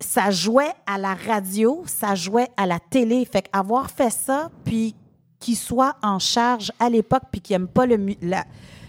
ça 0.00 0.30
jouait 0.30 0.72
à 0.86 0.98
la 0.98 1.14
radio, 1.14 1.82
ça 1.86 2.14
jouait 2.14 2.48
à 2.56 2.66
la 2.66 2.78
télé. 2.80 3.24
Fait 3.24 3.42
qu'avoir 3.42 3.90
fait 3.90 4.10
ça, 4.10 4.50
puis 4.64 4.94
qu'il 5.38 5.56
soit 5.56 5.96
en 6.02 6.18
charge 6.18 6.70
à 6.78 6.88
l'époque, 6.90 7.22
puis 7.30 7.40
qu'il 7.40 7.54
n'aime 7.56 7.68
pas 7.68 7.86
le... 7.86 8.14
la- 8.20 8.44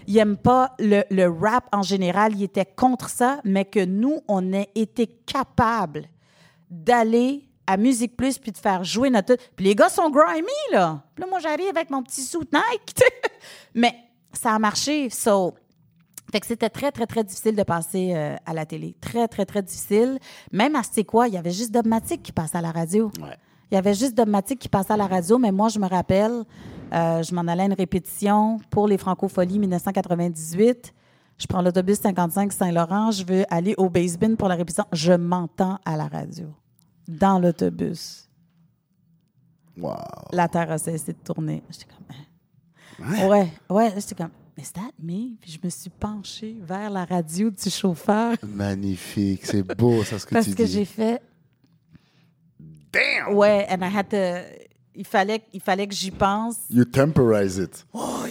il 0.06 0.18
aime 0.18 0.36
pas 0.36 0.74
le, 0.78 1.02
le 1.10 1.28
rap 1.30 1.64
en 1.72 1.80
général, 1.82 2.34
il 2.36 2.42
était 2.42 2.66
contre 2.66 3.08
ça, 3.08 3.40
mais 3.42 3.64
que 3.64 3.82
nous, 3.82 4.20
on 4.28 4.52
ait 4.52 4.68
été 4.74 5.06
capable 5.06 6.04
d'aller 6.70 7.48
à 7.66 7.76
Musique 7.76 8.16
Plus 8.16 8.38
puis 8.38 8.52
de 8.52 8.56
faire 8.58 8.84
jouer 8.84 9.10
notre... 9.10 9.36
Puis 9.56 9.64
les 9.66 9.74
gars 9.74 9.88
sont 9.88 10.10
grimy, 10.10 10.46
là. 10.72 11.02
Puis 11.14 11.22
là, 11.22 11.28
moi, 11.28 11.38
j'arrive 11.38 11.68
avec 11.68 11.90
mon 11.90 12.02
petit 12.02 12.22
suit 12.22 12.48
Nike. 12.52 13.02
Mais 13.74 13.94
ça 14.32 14.54
a 14.54 14.58
marché, 14.58 15.10
so... 15.10 15.54
Fait 16.32 16.40
que 16.40 16.46
c'était 16.46 16.70
très, 16.70 16.90
très, 16.90 17.06
très 17.06 17.22
difficile 17.22 17.54
de 17.54 17.62
passer 17.62 18.12
euh, 18.12 18.34
à 18.44 18.54
la 18.54 18.66
télé. 18.66 18.96
Très, 19.00 19.28
très, 19.28 19.46
très 19.46 19.62
difficile. 19.62 20.18
Même 20.50 20.74
à 20.74 20.82
C'est 20.82 21.04
quoi, 21.04 21.28
il 21.28 21.34
y 21.34 21.36
avait 21.36 21.52
juste 21.52 21.70
Dogmatic 21.70 22.24
qui 22.24 22.32
passait 22.32 22.58
à 22.58 22.60
la 22.60 22.72
radio. 22.72 23.12
Ouais. 23.20 23.36
Il 23.70 23.74
y 23.74 23.78
avait 23.78 23.94
juste 23.94 24.14
Dogmatic 24.16 24.58
qui 24.58 24.68
passait 24.68 24.92
à 24.92 24.96
la 24.96 25.06
radio, 25.06 25.38
mais 25.38 25.52
moi, 25.52 25.68
je 25.68 25.78
me 25.78 25.86
rappelle, 25.86 26.44
euh, 26.92 27.22
je 27.22 27.34
m'en 27.34 27.42
allais 27.42 27.62
à 27.62 27.66
une 27.66 27.74
répétition 27.74 28.58
pour 28.70 28.88
les 28.88 28.98
Francopholies 28.98 29.58
1998. 29.58 30.92
Je 31.38 31.46
prends 31.46 31.62
l'autobus 31.62 31.98
55 31.98 32.52
Saint-Laurent, 32.52 33.10
je 33.10 33.24
veux 33.24 33.44
aller 33.50 33.74
au 33.76 33.88
basebin 33.90 34.34
pour 34.36 34.48
la 34.48 34.54
répétition. 34.54 34.84
Je 34.92 35.12
m'entends 35.12 35.78
à 35.84 35.96
la 35.96 36.06
radio, 36.06 36.46
dans 37.08 37.38
l'autobus. 37.38 38.28
Wow. 39.76 39.96
La 40.32 40.48
terre 40.48 40.70
a 40.70 40.78
cessé 40.78 41.12
de 41.12 41.18
tourner. 41.18 41.62
J'étais 41.70 41.86
comme, 41.86 42.06
hein? 43.08 43.28
ouais, 43.28 43.52
ouais, 43.68 43.92
j'étais 43.96 44.14
comme, 44.14 44.30
is 44.56 44.70
that 44.72 44.92
me? 45.02 45.36
Puis 45.40 45.50
je 45.52 45.58
me 45.62 45.68
suis 45.68 45.90
penchée 45.90 46.56
vers 46.60 46.90
la 46.90 47.04
radio 47.04 47.50
du 47.50 47.70
chauffeur 47.70 48.36
Magnifique. 48.42 49.44
C'est 49.46 49.62
beau, 49.76 50.04
ça, 50.04 50.18
ce 50.18 50.26
que 50.26 50.30
parce 50.34 50.46
tu 50.46 50.54
que 50.54 50.62
dis. 50.62 50.72
j'ai 50.72 50.84
fait, 50.84 51.20
Damn! 52.92 53.34
ouais, 53.34 53.66
and 53.68 53.82
I 53.84 53.88
had 53.88 54.08
to, 54.10 54.63
il 54.94 55.06
fallait, 55.06 55.42
il 55.52 55.60
fallait 55.60 55.86
que 55.86 55.94
j'y 55.94 56.10
pense. 56.10 56.56
You 56.70 56.84
temporize 56.84 57.58
it. 57.58 57.86
Oh, 57.92 58.00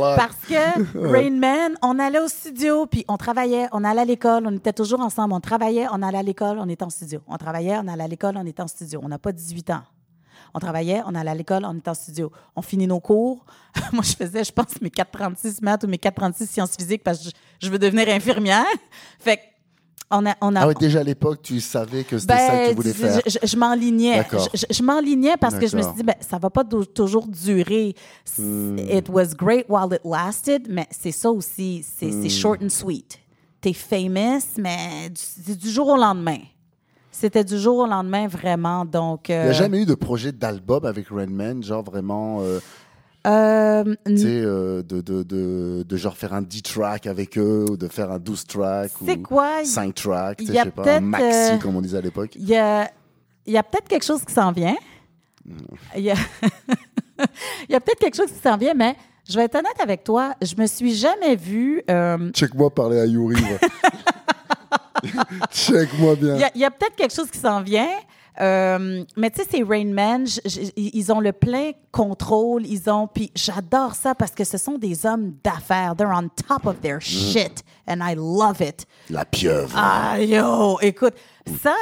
lot. 0.00 0.16
Parce 0.16 0.36
que 0.48 0.98
Rain 0.98 1.38
Man, 1.38 1.74
on 1.82 1.98
allait 1.98 2.20
au 2.20 2.28
studio, 2.28 2.86
puis 2.86 3.04
on 3.08 3.16
travaillait, 3.16 3.68
on 3.72 3.84
allait 3.84 4.02
à 4.02 4.04
l'école, 4.04 4.46
on 4.46 4.56
était 4.56 4.72
toujours 4.72 5.00
ensemble. 5.00 5.34
On 5.34 5.40
travaillait, 5.40 5.86
on 5.90 6.02
allait 6.02 6.18
à 6.18 6.22
l'école, 6.22 6.58
on 6.58 6.68
était 6.68 6.84
en 6.84 6.90
studio. 6.90 7.20
On 7.28 7.36
travaillait, 7.36 7.78
on 7.78 7.88
allait 7.88 8.04
à 8.04 8.08
l'école, 8.08 8.36
on 8.36 8.46
était 8.46 8.62
en 8.62 8.68
studio. 8.68 9.00
On 9.02 9.08
n'a 9.08 9.18
pas 9.18 9.32
18 9.32 9.70
ans. 9.70 9.82
On 10.52 10.58
travaillait, 10.58 11.02
on 11.06 11.14
allait 11.14 11.30
à 11.30 11.34
l'école, 11.34 11.64
on 11.64 11.76
était 11.76 11.90
en 11.90 11.94
studio. 11.94 12.32
On 12.56 12.62
finit 12.62 12.86
nos 12.86 13.00
cours. 13.00 13.44
Moi, 13.92 14.02
je 14.02 14.14
faisais, 14.14 14.42
je 14.42 14.52
pense, 14.52 14.80
mes 14.80 14.90
436 14.90 15.62
maths 15.62 15.84
ou 15.84 15.86
mes 15.86 15.98
436 15.98 16.50
sciences 16.50 16.76
physiques 16.76 17.04
parce 17.04 17.18
que 17.18 17.24
je, 17.26 17.66
je 17.66 17.70
veux 17.70 17.78
devenir 17.78 18.08
infirmière. 18.08 18.64
Fait 19.20 19.36
que 19.36 19.42
on 20.10 20.26
a, 20.26 20.34
on 20.40 20.56
a, 20.56 20.60
Ah 20.62 20.66
ouais, 20.68 20.74
déjà 20.74 21.00
à 21.00 21.02
l'époque, 21.04 21.40
tu 21.42 21.60
savais 21.60 22.04
que 22.04 22.18
c'était 22.18 22.36
ça 22.36 22.46
que 22.48 22.62
tu 22.62 22.68
ben, 22.68 22.74
voulais 22.76 22.92
faire. 22.92 23.20
Je, 23.26 23.38
je 23.46 23.56
m'enlignais. 23.56 24.24
Je, 24.54 24.64
je- 24.70 24.82
m'enlignais 24.82 25.36
parce 25.36 25.54
que 25.56 25.66
je 25.66 25.76
me 25.76 25.82
suis 25.82 25.92
dit, 25.92 26.02
ben, 26.02 26.16
ça 26.20 26.38
va 26.38 26.50
pas 26.50 26.64
tou- 26.64 26.84
toujours 26.84 27.26
durer. 27.28 27.94
Hmm. 28.38 28.78
It 28.78 29.08
was 29.08 29.34
great 29.36 29.66
while 29.68 29.92
it 29.94 30.00
lasted, 30.04 30.66
mais 30.68 30.86
c'est 30.90 31.12
ça 31.12 31.30
aussi. 31.30 31.84
C'est 31.98 32.06
Hmm. 32.10 32.28
short 32.28 32.62
and 32.62 32.68
sweet. 32.70 33.18
T'es 33.60 33.72
famous, 33.72 34.42
mais 34.58 35.10
c'est 35.14 35.56
du 35.58 35.70
jour 35.70 35.88
au 35.88 35.96
lendemain. 35.96 36.38
C'était 37.12 37.44
du 37.44 37.58
jour 37.58 37.78
au 37.78 37.86
lendemain, 37.86 38.26
vraiment. 38.28 38.84
Donc, 38.86 39.28
Il 39.28 39.34
n'y 39.34 39.38
euh, 39.40 39.50
a 39.50 39.52
jamais 39.52 39.82
eu 39.82 39.86
de 39.86 39.94
projet 39.94 40.32
d'album 40.32 40.84
avec 40.86 41.08
Rainman, 41.10 41.62
genre 41.62 41.82
vraiment, 41.82 42.38
euh, 42.40 42.60
euh, 43.26 43.94
tu 44.06 44.16
sais, 44.18 44.26
euh, 44.28 44.82
de, 44.82 45.00
de, 45.00 45.22
de, 45.22 45.84
de 45.86 45.96
genre 45.96 46.16
faire 46.16 46.32
un 46.32 46.42
10 46.42 46.62
track 46.62 47.06
avec 47.06 47.36
eux, 47.38 47.66
ou 47.70 47.76
de 47.76 47.86
faire 47.88 48.10
un 48.10 48.18
12 48.18 48.46
track, 48.46 48.92
ou 49.00 49.06
C'est 49.06 49.18
quoi? 49.18 49.64
5 49.64 49.94
tracks, 49.94 50.38
tu 50.38 50.44
il 50.44 50.46
sais, 50.48 50.52
y 50.54 50.58
a 50.58 50.62
je 50.62 50.68
sais 50.68 50.70
pas, 50.72 50.96
un 50.96 51.00
maxi, 51.00 51.26
euh, 51.52 51.58
comme 51.58 51.76
on 51.76 51.80
disait 51.82 51.98
à 51.98 52.00
l'époque. 52.02 52.30
Il 52.36 52.48
y 52.48 52.56
a, 52.56 52.90
il 53.46 53.52
y 53.52 53.58
a 53.58 53.62
peut-être 53.62 53.88
quelque 53.88 54.04
chose 54.04 54.24
qui 54.24 54.32
s'en 54.32 54.52
vient. 54.52 54.76
Il 55.96 56.02
y 56.02 56.10
a, 56.10 56.14
il 57.68 57.72
y 57.72 57.74
a 57.74 57.80
peut-être 57.80 57.98
quelque 58.00 58.16
chose 58.16 58.30
qui 58.32 58.40
s'en 58.40 58.56
vient, 58.56 58.74
mais 58.74 58.94
je 59.28 59.36
vais 59.36 59.44
être 59.44 59.54
honnête 59.56 59.80
avec 59.80 60.02
toi, 60.04 60.34
je 60.42 60.54
me 60.56 60.66
suis 60.66 60.94
jamais 60.94 61.36
vue. 61.36 61.82
euh, 61.90 62.30
Check-moi 62.32 62.70
parler 62.74 63.00
à 63.00 63.06
Yuri. 63.06 63.42
Check-moi 65.50 66.14
bien. 66.16 66.34
il 66.36 66.40
y 66.40 66.44
a, 66.44 66.50
il 66.54 66.60
y 66.60 66.64
a 66.64 66.70
peut-être 66.70 66.96
quelque 66.96 67.14
chose 67.14 67.30
qui 67.30 67.38
s'en 67.38 67.62
vient. 67.62 67.88
Euh, 68.40 69.04
mais 69.16 69.30
tu 69.30 69.42
sais, 69.42 69.48
c'est 69.50 69.62
Rain 69.62 69.86
Man, 69.92 70.26
ils 70.76 71.12
ont 71.12 71.20
le 71.20 71.32
plein 71.32 71.72
contrôle, 71.92 72.66
ils 72.66 72.88
ont, 72.90 73.06
puis 73.06 73.30
j'adore 73.34 73.94
ça 73.94 74.14
parce 74.14 74.32
que 74.32 74.44
ce 74.44 74.58
sont 74.58 74.78
des 74.78 75.04
hommes 75.06 75.34
d'affaires. 75.44 75.94
They're 75.96 76.10
on 76.14 76.28
top 76.46 76.66
of 76.66 76.80
their 76.80 77.00
shit, 77.00 77.62
and 77.88 77.98
I 78.00 78.14
love 78.16 78.60
it. 78.60 78.86
La 79.10 79.24
pieuvre. 79.24 79.72
Ah, 79.76 80.20
yo, 80.20 80.78
écoute, 80.80 81.14
ça, 81.62 81.74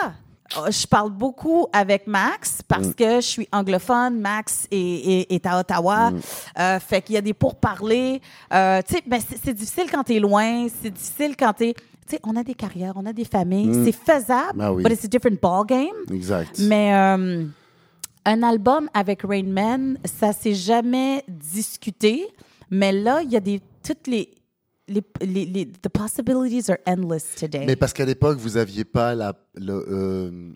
euh, 0.57 0.71
je 0.71 0.87
parle 0.87 1.11
beaucoup 1.11 1.67
avec 1.73 2.07
Max 2.07 2.61
parce 2.67 2.95
que 2.95 3.17
je 3.17 3.27
suis 3.27 3.49
anglophone. 3.53 4.19
Max 4.19 4.67
est, 4.71 4.77
est- 4.77 5.33
est 5.33 5.47
à 5.47 5.61
Ottawa. 5.61 6.11
Euh, 6.59 6.81
fait 6.81 7.03
qu'il 7.03 7.15
y 7.17 7.19
a 7.19 7.21
des 7.21 7.35
pourparlers. 7.35 8.21
Euh, 8.53 8.81
tu 8.87 8.95
sais, 8.95 9.03
ben, 9.07 9.21
c'est 9.27 9.39
c'est 9.45 9.53
difficile 9.55 9.91
quand 9.93 10.05
t'es 10.05 10.19
loin. 10.19 10.67
C'est 10.83 10.91
difficile 10.91 11.37
quand 11.39 11.53
t'es. 11.53 11.75
Tu 12.09 12.17
sais, 12.17 12.21
on 12.25 12.35
a 12.37 12.43
des 12.43 12.55
carrières, 12.55 12.95
on 12.97 13.05
a 13.07 13.13
des 13.13 13.25
familles. 13.25 13.73
C'est 13.85 13.93
faisable, 13.93 14.59
Ah 14.61 14.73
oui. 14.73 14.83
but 14.83 14.93
it's 14.93 15.05
a 15.05 15.09
different 15.09 15.41
ball 15.41 15.65
game. 15.67 15.95
Exact. 16.13 16.59
Mais 16.61 16.95
euh, 16.95 17.45
un 18.25 18.43
album 18.43 18.89
avec 18.95 19.23
Rain 19.23 19.43
Man, 19.45 19.99
ça 20.05 20.33
s'est 20.33 20.55
jamais 20.55 21.23
discuté. 21.29 22.27
Mais 22.71 22.93
là, 22.93 23.21
il 23.23 23.31
y 23.31 23.37
a 23.37 23.41
des 23.41 23.61
toutes 23.83 24.07
les 24.07 24.31
les, 24.91 25.03
les, 25.21 25.45
les- 25.45 25.67
the 25.67 25.89
possibilities 25.91 26.71
are 26.71 26.79
endless 26.87 27.35
today. 27.35 27.67
Mais 27.67 27.77
parce 27.77 27.93
qu'à 27.93 28.07
l'époque, 28.07 28.39
vous 28.39 28.57
aviez 28.57 28.85
pas 28.87 29.15
la, 29.15 29.35
le, 29.55 29.85
euh, 29.91 30.51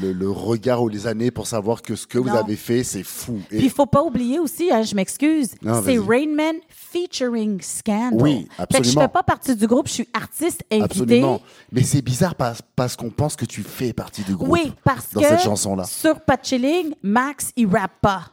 le, 0.00 0.12
le 0.12 0.30
regard 0.30 0.82
ou 0.82 0.88
les 0.88 1.06
années 1.06 1.30
pour 1.30 1.46
savoir 1.46 1.82
que 1.82 1.94
ce 1.94 2.06
que 2.06 2.18
vous 2.18 2.30
avez 2.30 2.56
fait, 2.56 2.82
c'est 2.84 3.02
fou. 3.02 3.40
Et- 3.50 3.56
Puis 3.58 3.66
il 3.66 3.70
faut 3.70 3.86
pas 3.86 4.02
oublier 4.02 4.38
aussi, 4.38 4.70
hein, 4.72 4.82
je 4.82 4.94
m'excuse, 4.94 5.50
c'est 5.62 5.68
vas-y. 5.68 5.98
Rain 5.98 6.34
Man 6.34 6.56
featuring 6.68 7.60
Scandal. 7.60 8.20
Oui, 8.22 8.32
Fait 8.34 8.46
que 8.48 8.54
je 8.56 8.62
absolument. 8.78 9.00
fais 9.02 9.08
pas 9.08 9.22
partie 9.22 9.54
du 9.56 9.66
groupe, 9.66 9.88
je 9.88 9.92
suis 9.92 10.08
artiste 10.14 10.62
invité. 10.70 10.84
Absolument. 11.02 11.40
Mais 11.72 11.82
c'est 11.82 12.02
bizarre 12.02 12.34
parce, 12.34 12.60
parce 12.76 12.96
qu'on 12.96 13.10
pense 13.10 13.36
que 13.36 13.44
tu 13.44 13.62
fais 13.62 13.92
partie 13.92 14.22
du 14.22 14.34
groupe. 14.36 14.48
Oui, 14.50 14.72
parce 14.84 15.12
dans 15.12 15.20
que 15.20 15.26
cette 15.28 15.40
chanson-là. 15.42 15.84
sur 15.84 16.20
Patchilling, 16.20 16.94
Max, 17.02 17.50
il 17.56 17.66
rappe 17.66 18.00
pas. 18.00 18.30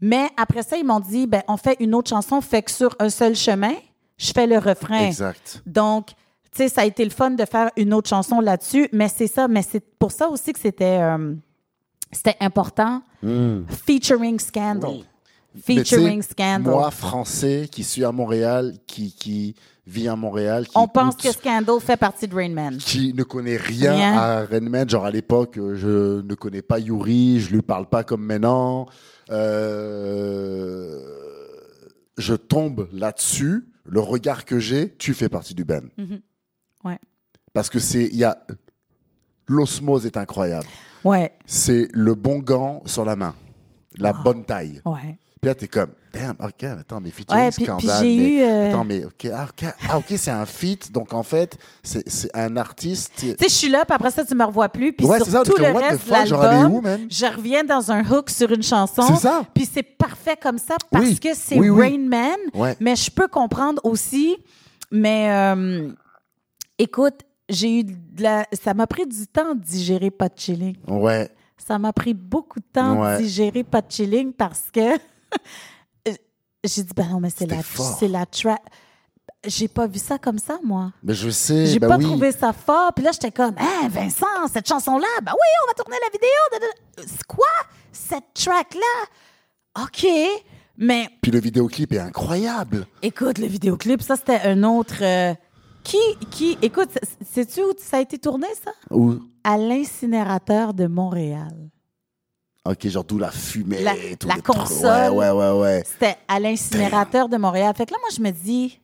Mais 0.00 0.28
après 0.36 0.62
ça, 0.62 0.76
ils 0.76 0.84
m'ont 0.84 1.00
dit, 1.00 1.26
ben, 1.26 1.42
on 1.48 1.56
fait 1.56 1.76
une 1.80 1.94
autre 1.94 2.10
chanson, 2.10 2.40
fait 2.40 2.62
que 2.62 2.70
sur 2.70 2.94
un 2.98 3.08
seul 3.10 3.34
chemin, 3.34 3.74
je 4.18 4.32
fais 4.32 4.46
le 4.46 4.58
refrain. 4.58 5.06
Exact. 5.06 5.62
Donc, 5.66 6.08
tu 6.52 6.58
sais, 6.58 6.68
ça 6.68 6.82
a 6.82 6.84
été 6.84 7.04
le 7.04 7.10
fun 7.10 7.30
de 7.30 7.44
faire 7.44 7.70
une 7.76 7.92
autre 7.94 8.08
chanson 8.08 8.40
là-dessus, 8.40 8.88
mais 8.92 9.08
c'est 9.08 9.26
ça, 9.26 9.48
mais 9.48 9.62
c'est 9.62 9.80
pour 9.98 10.12
ça 10.12 10.28
aussi 10.28 10.52
que 10.52 10.58
c'était 10.58 10.98
euh, 11.00 11.34
c'était 12.12 12.36
important. 12.40 13.02
Featuring 13.86 14.38
Scandal. 14.38 14.90
Hmm. 14.90 15.02
Tu 15.54 15.74
sais, 15.74 15.84
Featuring 15.84 16.22
Scandal. 16.22 16.72
Moi, 16.72 16.90
français, 16.90 17.68
qui 17.70 17.82
suis 17.82 18.04
à 18.04 18.12
Montréal, 18.12 18.74
qui, 18.86 19.12
qui 19.14 19.54
vit 19.86 20.08
à 20.08 20.16
Montréal, 20.16 20.66
qui, 20.66 20.72
On 20.76 20.86
pense 20.88 21.16
que 21.16 21.32
Scandal 21.32 21.80
fait 21.80 21.96
partie 21.96 22.28
de 22.28 22.34
Rain 22.34 22.50
Man. 22.50 22.76
qui 22.78 23.14
ne 23.14 23.22
connaît 23.22 23.56
rien, 23.56 23.92
Rien. 23.94 24.12
à 24.18 24.44
Redman. 24.44 24.88
Genre 24.88 25.04
à 25.04 25.10
l'époque, 25.10 25.58
euh, 25.58 25.74
je 25.74 26.20
ne 26.22 26.34
connais 26.34 26.62
pas 26.62 26.78
Yuri, 26.78 27.40
je 27.40 27.52
lui 27.52 27.62
parle 27.62 27.86
pas 27.86 28.04
comme 28.04 28.22
maintenant. 28.22 28.86
Euh, 29.30 31.00
je 32.18 32.34
tombe 32.34 32.88
là-dessus, 32.92 33.66
le 33.84 34.00
regard 34.00 34.44
que 34.44 34.58
j'ai, 34.58 34.94
tu 34.96 35.14
fais 35.14 35.28
partie 35.28 35.54
du 35.54 35.64
band. 35.64 35.80
Ouais. 36.84 36.98
Parce 37.52 37.68
que 37.70 37.78
c'est, 37.78 38.04
il 38.06 38.16
y 38.16 38.24
a, 38.24 38.36
l'osmose 39.48 40.06
est 40.06 40.16
incroyable. 40.16 40.66
Ouais, 41.04 41.32
C'est 41.46 41.88
le 41.92 42.14
bon 42.14 42.38
gant 42.40 42.82
sur 42.86 43.04
la 43.04 43.14
main, 43.16 43.34
la 43.96 44.10
Ah. 44.10 44.22
bonne 44.22 44.44
taille. 44.44 44.80
ouais. 44.84 45.18
Puis 45.38 45.48
là, 45.48 45.54
t'es 45.54 45.68
comme, 45.68 45.90
damn, 46.14 46.34
ok, 46.40 46.64
attends, 46.64 46.98
mais 47.00 47.10
featuring 47.10 47.38
Ouais, 47.44 47.50
puis- 47.50 47.56
puis 47.56 47.64
scandale. 47.66 48.02
j'ai 48.04 48.16
mais- 48.16 48.24
eu, 48.26 48.40
euh, 48.42 48.68
Attends, 48.70 48.84
mais 48.84 49.04
ok, 49.04 49.26
ah, 49.32 49.46
ok, 49.50 49.74
ah, 49.90 49.98
ok, 49.98 50.04
c'est 50.16 50.30
un 50.30 50.46
feat, 50.46 50.90
donc 50.90 51.12
en 51.12 51.22
fait, 51.22 51.58
c'est 51.82 52.08
c'est 52.08 52.34
un 52.34 52.56
artiste. 52.56 53.12
Tu 53.18 53.26
sais, 53.28 53.36
je 53.42 53.48
suis 53.48 53.68
là, 53.68 53.84
puis 53.84 53.94
après 53.94 54.10
ça, 54.10 54.24
tu 54.24 54.34
me 54.34 54.44
revois 54.44 54.70
plus. 54.70 54.94
Puis 54.94 55.06
Ouais, 55.06 55.18
sur 55.18 55.26
c'est 55.26 55.32
ça, 55.32 55.42
tout 55.44 55.54
le 55.58 55.70
what 55.72 55.78
reste 55.78 56.06
de 56.06 56.10
l'album, 56.10 56.82
je 57.10 57.26
reviens 57.26 57.64
dans 57.64 57.92
un 57.92 58.02
hook 58.10 58.30
sur 58.30 58.50
une 58.50 58.62
chanson. 58.62 59.02
C'est 59.02 59.16
ça. 59.20 59.42
Puis 59.54 59.68
c'est 59.70 59.82
parfait 59.82 60.38
comme 60.42 60.58
ça 60.58 60.74
parce 60.90 61.04
Oui. 61.04 61.18
que 61.20 61.34
c'est 61.34 61.58
Oui, 61.58 61.68
oui. 61.68 61.90
Rain 61.90 61.98
Man. 62.08 62.38
Ouais. 62.54 62.74
Mais 62.80 62.96
je 62.96 63.10
peux 63.10 63.28
comprendre 63.28 63.80
aussi. 63.84 64.36
Mais 64.90 65.30
euh, 65.30 65.90
écoute, 66.78 67.20
j'ai 67.48 67.80
eu 67.80 67.84
de 67.84 68.22
la... 68.22 68.46
Ça 68.52 68.74
m'a 68.74 68.86
pris 68.86 69.06
du 69.06 69.26
temps 69.26 69.54
de 69.54 69.60
digérer 69.60 70.10
pas 70.10 70.28
de 70.28 70.38
chilling. 70.38 70.76
Ouais. 70.88 71.30
Ça 71.58 71.78
m'a 71.78 71.92
pris 71.92 72.14
beaucoup 72.14 72.60
de 72.60 72.66
temps 72.72 73.00
Ouais. 73.02 73.16
de 73.18 73.22
digérer 73.22 73.64
pas 73.64 73.80
de 73.82 73.90
chilling 73.90 74.32
parce 74.32 74.64
que 74.72 74.80
j'ai 76.64 76.82
dit, 76.82 76.92
ben 76.94 77.08
non, 77.08 77.20
mais 77.20 77.30
c'est 77.30 77.46
la, 77.46 77.62
c'est 77.62 78.08
la 78.08 78.26
track. 78.26 78.60
J'ai 79.46 79.68
pas 79.68 79.86
vu 79.86 79.98
ça 80.00 80.18
comme 80.18 80.38
ça, 80.38 80.58
moi. 80.64 80.92
Mais 81.04 81.14
je 81.14 81.30
sais, 81.30 81.66
J'ai 81.66 81.78
bah 81.78 81.86
pas 81.88 81.96
oui. 81.98 82.04
trouvé 82.04 82.32
ça 82.32 82.52
fort. 82.52 82.92
Puis 82.94 83.04
là, 83.04 83.12
j'étais 83.12 83.30
comme, 83.30 83.54
hein, 83.58 83.88
Vincent, 83.88 84.26
cette 84.52 84.66
chanson-là, 84.68 85.06
ben 85.22 85.32
oui, 85.32 85.48
on 85.62 85.66
va 85.68 85.74
tourner 85.74 85.96
la 86.02 86.10
vidéo. 86.10 87.06
C'est 87.06 87.24
quoi? 87.26 87.46
Cette 87.92 88.24
track-là? 88.34 89.84
OK. 89.84 90.06
Mais 90.78 91.08
Puis 91.22 91.30
le 91.30 91.38
vidéoclip 91.38 91.92
est 91.92 91.98
incroyable. 92.00 92.86
écoute, 93.02 93.38
le 93.38 93.46
vidéoclip, 93.46 94.02
ça, 94.02 94.16
c'était 94.16 94.40
un 94.40 94.62
autre. 94.64 94.96
euh, 95.02 95.32
qui, 95.86 96.26
qui, 96.30 96.58
écoute, 96.62 96.90
sais- 96.92 97.24
sais-tu 97.44 97.62
où 97.62 97.72
ça 97.78 97.98
a 97.98 98.00
été 98.00 98.18
tourné, 98.18 98.46
ça? 98.64 98.72
Ou, 98.90 99.20
À 99.44 99.56
l'incinérateur 99.56 100.74
de 100.74 100.86
Montréal. 100.86 101.70
ok, 102.64 102.88
genre 102.88 103.04
d'où 103.04 103.18
la 103.18 103.30
fumée, 103.30 103.82
La- 103.82 103.94
tout 104.18 104.26
la 104.28 104.40
console. 104.40 105.12
Ouais, 105.12 105.30
ouais, 105.30 105.50
ouais, 105.52 105.60
ouais. 105.60 105.82
C'était 105.86 106.16
à 106.28 106.40
l'incinérateur 106.40 107.28
de 107.28 107.36
Montréal. 107.36 107.72
Fait 107.76 107.86
que 107.86 107.92
là, 107.92 107.98
moi, 108.00 108.10
je 108.14 108.20
me 108.20 108.30
dis, 108.30 108.80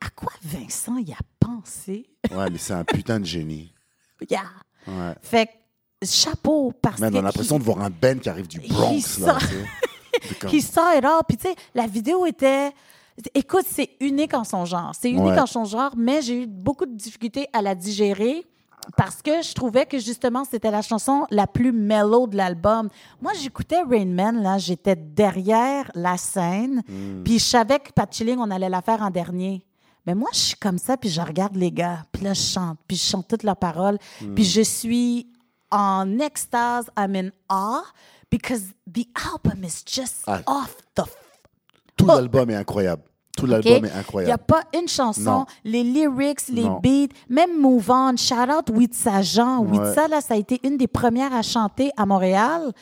à 0.00 0.10
quoi 0.10 0.32
Vincent 0.42 0.98
y 0.98 1.12
a 1.12 1.16
pensé? 1.40 2.06
Ouais, 2.30 2.50
mais 2.50 2.58
c'est 2.58 2.74
un 2.74 2.84
putain 2.84 3.18
de 3.20 3.24
génie. 3.26 3.72
Yeah. 4.30 4.42
Ouais. 4.86 5.14
Fait 5.20 5.46
que, 5.46 6.06
chapeau, 6.06 6.72
parce 6.80 7.00
Man, 7.00 7.10
que. 7.12 7.16
on 7.16 7.20
a 7.20 7.22
l'impression 7.22 7.58
de 7.58 7.64
voir 7.64 7.80
un 7.80 7.90
Ben 7.90 8.20
qui 8.20 8.28
arrive 8.28 8.46
du 8.46 8.60
Bronx, 8.60 9.18
là. 9.18 9.38
sort- 9.38 9.38
tu 9.40 10.60
sais. 10.60 10.60
Saw 10.60 10.98
it 10.98 11.04
all. 11.04 11.22
Puis, 11.26 11.36
tu 11.38 11.48
sais, 11.48 11.56
la 11.74 11.86
vidéo 11.88 12.24
était. 12.26 12.70
Écoute, 13.34 13.64
c'est 13.68 13.90
unique 14.00 14.34
en 14.34 14.44
son 14.44 14.64
genre. 14.64 14.92
C'est 14.98 15.10
unique 15.10 15.32
Ouais. 15.32 15.38
en 15.40 15.46
son 15.46 15.64
genre, 15.64 15.92
mais 15.96 16.22
j'ai 16.22 16.42
eu 16.42 16.46
beaucoup 16.46 16.86
de 16.86 16.94
difficultés 16.94 17.46
à 17.52 17.60
la 17.62 17.74
digérer 17.74 18.46
parce 18.96 19.22
que 19.22 19.42
je 19.42 19.54
trouvais 19.54 19.86
que 19.86 19.98
justement, 19.98 20.44
c'était 20.44 20.70
la 20.70 20.82
chanson 20.82 21.26
la 21.30 21.46
plus 21.46 21.70
mellow 21.72 22.26
de 22.26 22.36
l'album. 22.36 22.88
Moi, 23.20 23.32
j'écoutais 23.40 23.82
Rain 23.82 24.06
Man, 24.06 24.42
là, 24.42 24.58
j'étais 24.58 24.96
derrière 24.96 25.90
la 25.94 26.16
scène, 26.16 26.82
Hmm. 26.88 27.22
puis 27.22 27.38
je 27.38 27.44
savais 27.44 27.78
que 27.78 27.92
Pat 27.92 28.12
Chilling, 28.12 28.38
on 28.38 28.50
allait 28.50 28.68
la 28.68 28.82
faire 28.82 29.02
en 29.02 29.10
dernier. 29.10 29.64
Mais 30.04 30.16
moi, 30.16 30.30
je 30.32 30.38
suis 30.38 30.56
comme 30.56 30.78
ça, 30.78 30.96
puis 30.96 31.10
je 31.10 31.20
regarde 31.20 31.54
les 31.54 31.70
gars, 31.70 32.04
puis 32.10 32.24
là, 32.24 32.32
je 32.34 32.40
chante, 32.42 32.76
puis 32.88 32.96
je 32.96 33.04
chante 33.04 33.28
toutes 33.28 33.44
leurs 33.44 33.56
paroles, 33.56 33.98
Hmm. 34.20 34.34
puis 34.34 34.42
je 34.44 34.62
suis 34.62 35.28
en 35.70 36.18
extase, 36.18 36.86
I'm 36.98 37.14
in 37.14 37.30
awe, 37.48 37.82
because 38.32 38.62
the 38.92 39.06
album 39.32 39.62
is 39.62 39.82
just 39.86 40.24
Ah. 40.26 40.40
off 40.46 40.76
the 40.96 41.04
Tout 42.02 42.14
l'album 42.14 42.50
est 42.50 42.56
incroyable. 42.56 43.02
Tout 43.36 43.46
l'album 43.46 43.72
est 43.72 43.76
Il 43.78 43.82
n'y 43.84 43.90
a 43.90 43.96
incroyable. 43.96 44.42
pas 44.46 44.62
une 44.78 44.88
chanson, 44.88 45.22
Non. 45.22 45.46
les 45.64 45.82
lyrics, 45.82 46.48
les 46.48 46.64
Non. 46.64 46.80
beats, 46.82 47.08
même 47.30 47.58
Move 47.58 47.90
On, 47.90 48.16
shout 48.16 48.34
out 48.34 48.68
Witsa 48.70 49.22
Jean. 49.22 49.60
Ouais. 49.60 49.78
Witsa, 49.78 50.06
là, 50.08 50.20
ça 50.20 50.34
a 50.34 50.36
été 50.36 50.60
une 50.64 50.76
des 50.76 50.86
premières 50.86 51.32
à 51.34 51.40
chanter 51.42 51.90
à 51.96 52.04
Montréal. 52.04 52.72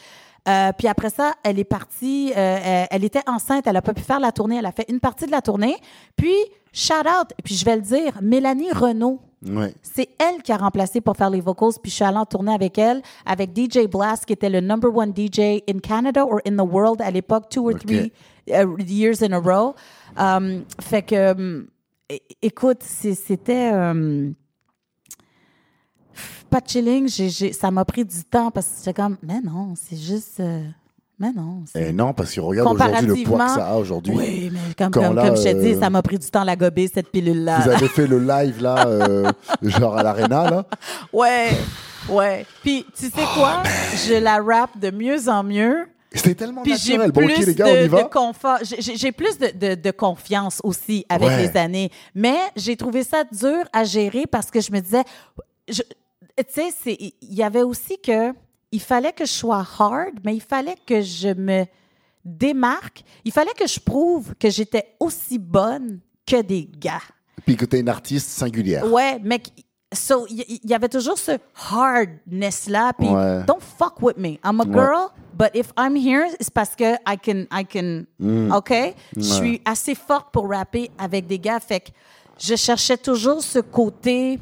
Euh, 0.49 0.73
puis 0.77 0.89
après 0.89 1.11
ça, 1.11 1.33
elle 1.45 1.59
est 1.59 1.64
partie, 1.64 2.33
euh, 2.37 2.85
elle, 2.91 3.05
était 3.05 3.23
enceinte, 3.29 3.66
elle 3.66 3.75
n'a 3.75 3.83
pas 3.83 3.93
pu 3.95 4.03
faire 4.03 4.18
la 4.18 4.33
tournée, 4.33 4.57
elle 4.57 4.66
a 4.66 4.73
fait 4.73 4.87
une 4.89 4.99
partie 4.99 5.27
de 5.27 5.31
la 5.31 5.43
tournée. 5.43 5.77
Puis, 6.16 6.35
shout 6.73 6.95
out, 7.07 7.29
puis 7.45 7.55
je 7.55 7.64
vais 7.64 7.77
le 7.77 7.83
dire, 7.83 8.18
Mélanie 8.23 8.73
Renault. 8.73 9.21
Ouais. 9.47 9.73
C'est 9.83 10.09
elle 10.18 10.43
qui 10.43 10.51
a 10.53 10.57
remplacé 10.57 11.01
pour 11.01 11.16
faire 11.16 11.31
les 11.31 11.41
vocals, 11.41 11.73
puis 11.83 11.91
je 11.91 11.97
suis 11.97 12.05
allée 12.05 12.16
en 12.18 12.27
tournée 12.27 12.53
avec 12.55 12.77
elle, 12.79 13.03
avec 13.25 13.51
DJ 13.57 13.87
Blast, 13.87 14.25
qui 14.25 14.33
était 14.33 14.51
le 14.51 14.61
number 14.61 14.91
one 14.95 15.12
DJ 15.14 15.62
in 15.68 15.79
Canada 15.83 16.25
or 16.27 16.41
in 16.47 16.57
the 16.57 16.68
world 16.68 17.01
à 17.03 17.11
l'époque, 17.11 17.49
two 17.51 17.66
or 17.68 17.75
Ok. 17.75 17.81
three 17.87 18.12
years 18.87 19.23
in 19.23 19.33
a 19.33 19.39
row. 19.39 19.75
Um, 20.17 20.65
fait 20.81 21.03
que, 21.03 21.33
um, 21.33 21.67
écoute, 22.43 22.83
c'était. 22.83 23.71
um, 23.73 24.35
pas 26.51 26.61
de 26.61 26.69
chilling, 26.69 27.09
ça 27.53 27.71
m'a 27.71 27.85
pris 27.85 28.05
du 28.05 28.25
temps 28.25 28.51
parce 28.51 28.67
que 28.67 28.73
j'étais 28.79 28.95
comme, 28.95 29.17
mais 29.23 29.41
non, 29.41 29.75
c'est 29.77 29.97
juste. 29.97 30.41
euh, 30.41 30.65
mais 31.19 31.33
non. 31.33 31.65
Et 31.75 31.93
non, 31.93 32.13
parce 32.15 32.33
que 32.35 32.41
regarde 32.41 32.75
aujourd'hui 32.75 33.07
le 33.07 33.29
poids 33.29 33.45
que 33.45 33.51
ça 33.53 33.69
a 33.69 33.77
aujourd'hui. 33.77 34.15
Oui, 34.17 34.51
mais 34.53 34.75
comme, 34.77 34.91
comme, 34.91 35.15
là, 35.15 35.29
comme 35.29 35.37
je 35.37 35.43
te 35.43 35.61
dis, 35.61 35.75
euh, 35.75 35.81
ça 35.81 35.91
m'a 35.91 36.03
pris 36.03 36.19
du 36.19 36.27
temps 36.29 36.41
à 36.41 36.45
la 36.47 36.57
gober, 36.57 36.91
cette 36.93 37.11
pilule-là. 37.11 37.61
Vous 37.61 37.69
avez 37.69 37.89
fait 37.89 38.07
le 38.07 38.19
live 38.19 38.63
là, 38.63 38.87
euh, 38.87 39.31
genre 39.63 39.97
à 39.97 40.03
l'arena 40.03 40.51
là? 40.51 40.67
Ouais, 41.13 41.51
ouais. 42.09 42.47
Puis, 42.63 42.87
tu 42.97 43.07
sais 43.07 43.23
quoi? 43.35 43.63
Je 44.09 44.15
la 44.15 44.41
rappe 44.41 44.79
de 44.79 44.91
mieux 44.91 45.29
en 45.29 45.45
mieux. 45.45 45.87
C'était 46.13 46.35
tellement 46.35 46.63
Puis 46.63 46.77
j'ai 46.77 46.99
naturel. 46.99 47.13
Bon, 47.13 47.23
ok 47.25 47.35
plus 47.35 47.47
les 47.47 47.55
gars, 47.55 47.67
on 47.69 47.77
y 47.77 47.83
de, 47.85 47.89
va. 47.89 48.03
de 48.03 48.09
confort. 48.09 48.59
J'ai- 48.63 49.13
plus 49.13 49.39
de, 49.39 49.51
de- 49.57 49.75
de 49.81 49.91
confiance 49.93 50.61
aussi 50.65 51.05
avec 51.09 51.29
Ouais. 51.29 51.47
les 51.47 51.57
années. 51.57 51.91
Mais 52.15 52.37
j'ai 52.57 52.77
trouvé 52.77 53.05
ça 53.05 53.23
dur 53.25 53.63
à 53.73 53.85
gérer 53.85 54.27
parce 54.27 54.51
que 54.51 54.61
je 54.61 54.73
me 54.73 54.81
disais, 54.81 55.05
tu 55.69 55.75
sais, 56.49 56.73
il 56.99 57.13
y 57.35 57.43
avait 57.43 57.63
aussi 57.63 57.99
que 58.01 58.33
il 58.73 58.81
fallait 58.81 59.13
que 59.13 59.25
je 59.25 59.33
sois 59.33 59.67
hard, 59.79 60.15
mais 60.25 60.35
il 60.35 60.41
fallait 60.43 60.77
que 60.87 61.01
je 61.01 61.29
me 61.35 61.65
démarque. 62.25 63.03
Il 63.25 63.33
fallait 63.33 63.55
que 63.57 63.67
je 63.67 63.81
prouve 63.81 64.35
que 64.39 64.51
j'étais 64.51 64.95
aussi 65.01 65.39
bonne 65.39 66.01
que 66.27 66.41
des 66.43 66.69
gars. 66.79 67.01
Puis 67.47 67.57
que 67.57 67.65
t'es 67.65 67.81
une 67.81 67.89
artiste 67.89 68.29
singulière. 68.29 68.91
Ouais, 68.93 69.19
mais 69.23 69.39
qu- 69.39 69.51
so, 69.93 70.26
il 70.28 70.41
y, 70.41 70.61
y 70.68 70.74
avait 70.74 70.88
toujours 70.88 71.18
ce 71.18 71.32
hardness 71.70 72.68
là 72.68 72.93
puis 72.93 73.09
Ouais. 73.09 73.43
don't 73.45 73.61
fuck 73.61 74.01
with 74.03 74.16
me. 74.16 74.38
I'm 74.45 74.61
a 74.61 74.64
Ouais. 74.64 74.72
girl, 74.72 75.09
but 75.34 75.51
if 75.55 75.72
I'm 75.76 75.97
here, 75.97 76.26
c'est 76.41 76.53
parce 76.53 76.76
que 76.76 76.95
I 77.07 77.16
can 77.18 77.47
I 77.53 77.64
can 77.64 78.05
Mm. 78.18 78.53
OK? 78.53 78.95
Je 79.16 79.22
suis 79.22 79.62
assez 79.64 79.95
forte 79.95 80.32
pour 80.32 80.49
rapper 80.49 80.91
avec 80.99 81.26
des 81.26 81.38
gars 81.38 81.61
fait 81.61 81.80
que 81.80 81.91
je 82.38 82.55
cherchais 82.57 82.97
toujours 82.97 83.43
ce 83.43 83.59
côté 83.59 84.38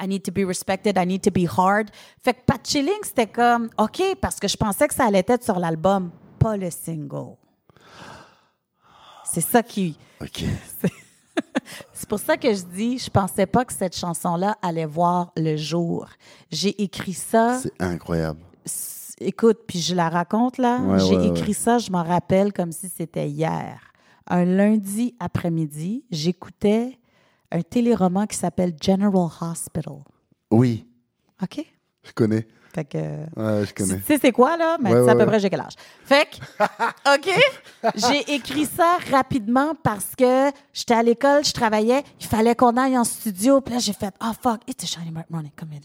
I 0.00 0.06
need 0.06 0.22
to 0.24 0.30
be 0.32 0.46
respected, 0.46 0.98
I 0.98 1.06
need 1.06 1.22
to 1.22 1.30
be 1.30 1.46
hard. 1.46 1.90
Fait 2.22 2.34
que 2.34 2.40
Pat 2.44 2.60
Chilling, 2.62 3.02
c'était 3.02 3.26
comme 3.26 3.70
OK 3.78 4.02
parce 4.20 4.36
que 4.38 4.46
je 4.48 4.56
pensais 4.56 4.86
que 4.88 4.94
ça 4.94 5.04
allait 5.06 5.24
être 5.26 5.42
sur 5.44 5.58
l'album, 5.58 6.10
pas 6.38 6.56
le 6.56 6.70
single. 6.70 7.34
C'est 9.24 9.40
ça 9.40 9.62
qui 9.62 9.98
Ok. 10.20 10.44
c'est 11.92 12.08
pour 12.08 12.18
ça 12.18 12.36
que 12.36 12.52
je 12.54 12.62
dis, 12.62 12.98
je 12.98 13.10
pensais 13.10 13.46
pas 13.46 13.64
que 13.64 13.72
cette 13.72 13.96
chanson-là 13.96 14.56
allait 14.62 14.86
voir 14.86 15.32
le 15.36 15.56
jour. 15.56 16.06
J'ai 16.50 16.80
écrit 16.82 17.12
ça, 17.14 17.58
C'est 17.62 17.80
incroyable. 17.80 18.40
écoute, 19.20 19.58
puis 19.66 19.80
je 19.80 19.94
la 19.94 20.08
raconte 20.08 20.58
là. 20.58 20.80
Ouais, 20.80 20.98
J'ai 21.00 21.16
ouais, 21.16 21.28
écrit 21.28 21.54
ça, 21.54 21.78
je 21.78 21.90
m'en 21.90 22.02
rappelle 22.04 22.52
comme 22.52 22.72
si 22.72 22.88
c'était 22.88 23.28
hier. 23.28 23.80
Un 24.26 24.44
lundi 24.44 25.14
après-midi, 25.20 26.04
j'écoutais 26.10 26.98
un 27.52 27.62
téléroman 27.62 28.26
qui 28.26 28.36
s'appelle 28.36 28.74
General 28.80 29.28
Hospital. 29.40 29.98
Oui, 30.50 30.84
OK? 31.42 31.64
je 32.02 32.12
connais. 32.12 32.46
Fait 32.76 32.84
que. 32.84 32.98
Ouais, 32.98 33.64
je 33.64 33.72
Tu 33.72 33.84
sais 34.06 34.18
c'est 34.20 34.32
quoi, 34.32 34.54
là? 34.58 34.76
Mais 34.78 34.92
Ouais, 34.92 34.98
tu 34.98 35.04
sais 35.06 35.10
à 35.10 35.14
ouais, 35.14 35.18
peu 35.18 35.20
ouais. 35.20 35.26
près 35.28 35.40
j'ai 35.40 35.48
quel 35.48 35.60
âge. 35.60 35.72
Fait 36.04 36.28
que, 36.28 37.14
OK, 37.14 37.30
j'ai 37.94 38.34
écrit 38.34 38.66
ça 38.66 38.98
rapidement 39.10 39.74
parce 39.82 40.14
que 40.14 40.50
j'étais 40.74 40.92
à 40.92 41.02
l'école, 41.02 41.42
je 41.42 41.54
travaillais, 41.54 42.04
il 42.20 42.26
fallait 42.26 42.54
qu'on 42.54 42.76
aille 42.76 42.98
en 42.98 43.04
studio. 43.04 43.62
Puis 43.62 43.72
là, 43.72 43.80
j'ai 43.80 43.94
fait, 43.94 44.12
oh 44.22 44.32
fuck, 44.42 44.60
it's 44.68 44.84
a 44.84 44.86
shiny 44.86 45.10
bright 45.10 45.30
morning, 45.30 45.50
come 45.56 45.70
here. 45.72 45.80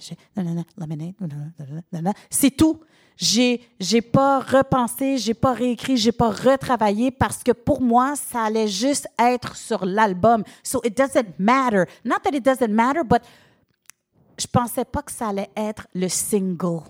C'est 2.30 2.52
tout. 2.52 2.82
J'ai, 3.16 3.62
j'ai 3.80 4.02
pas 4.02 4.40
repensé, 4.40 5.18
j'ai 5.18 5.34
pas 5.34 5.54
réécrit, 5.54 5.96
j'ai 5.96 6.12
pas 6.12 6.30
retravaillé 6.32 7.12
parce 7.12 7.42
que 7.44 7.52
pour 7.54 7.80
moi, 7.80 8.16
ça 8.16 8.44
allait 8.44 8.68
juste 8.68 9.08
être 9.18 9.56
sur 9.56 9.86
l'album. 9.86 10.44
So 10.62 10.82
it 10.84 10.98
doesn't 10.98 11.40
matter. 11.40 11.86
Not 12.04 12.18
that 12.24 12.32
it 12.36 12.44
doesn't 12.44 12.72
matter, 12.72 13.04
but 13.06 13.22
je 14.42 14.48
pensais 14.48 14.86
pas 14.86 15.04
que 15.04 15.12
ça 15.12 15.28
allait 15.28 15.52
être 15.56 15.88
le 15.94 16.08
single. 16.08 16.82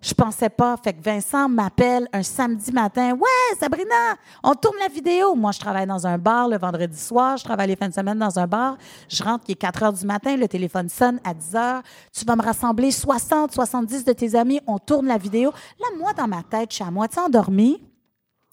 Je 0.00 0.12
pensais 0.12 0.50
pas. 0.50 0.76
Fait 0.82 0.92
que 0.92 1.02
Vincent 1.02 1.48
m'appelle 1.48 2.08
un 2.12 2.22
samedi 2.22 2.72
matin. 2.72 3.12
Ouais, 3.12 3.56
Sabrina, 3.58 4.16
on 4.42 4.54
tourne 4.54 4.76
la 4.78 4.88
vidéo. 4.88 5.34
Moi, 5.34 5.52
je 5.52 5.60
travaille 5.60 5.86
dans 5.86 6.06
un 6.06 6.18
bar 6.18 6.48
le 6.48 6.58
vendredi 6.58 6.98
soir. 6.98 7.36
Je 7.38 7.44
travaille 7.44 7.68
les 7.68 7.76
fins 7.76 7.88
de 7.88 7.94
semaine 7.94 8.18
dans 8.18 8.38
un 8.38 8.46
bar. 8.46 8.76
Je 9.08 9.22
rentre, 9.22 9.44
il 9.48 9.52
est 9.52 9.56
4 9.56 9.82
heures 9.82 9.92
du 9.92 10.04
matin. 10.04 10.36
Le 10.36 10.46
téléphone 10.46 10.90
sonne 10.90 11.20
à 11.24 11.32
10 11.32 11.56
heures. 11.56 11.82
Tu 12.12 12.24
vas 12.26 12.36
me 12.36 12.42
rassembler 12.42 12.90
60, 12.90 13.52
70 13.52 14.04
de 14.04 14.12
tes 14.12 14.34
amis. 14.34 14.60
On 14.66 14.78
tourne 14.78 15.06
la 15.06 15.18
vidéo. 15.18 15.52
Là, 15.80 15.86
moi, 15.98 16.12
dans 16.12 16.28
ma 16.28 16.42
tête, 16.42 16.70
je 16.70 16.76
suis 16.76 16.84
à 16.84 16.90
moitié 16.90 17.22
endormie. 17.22 17.82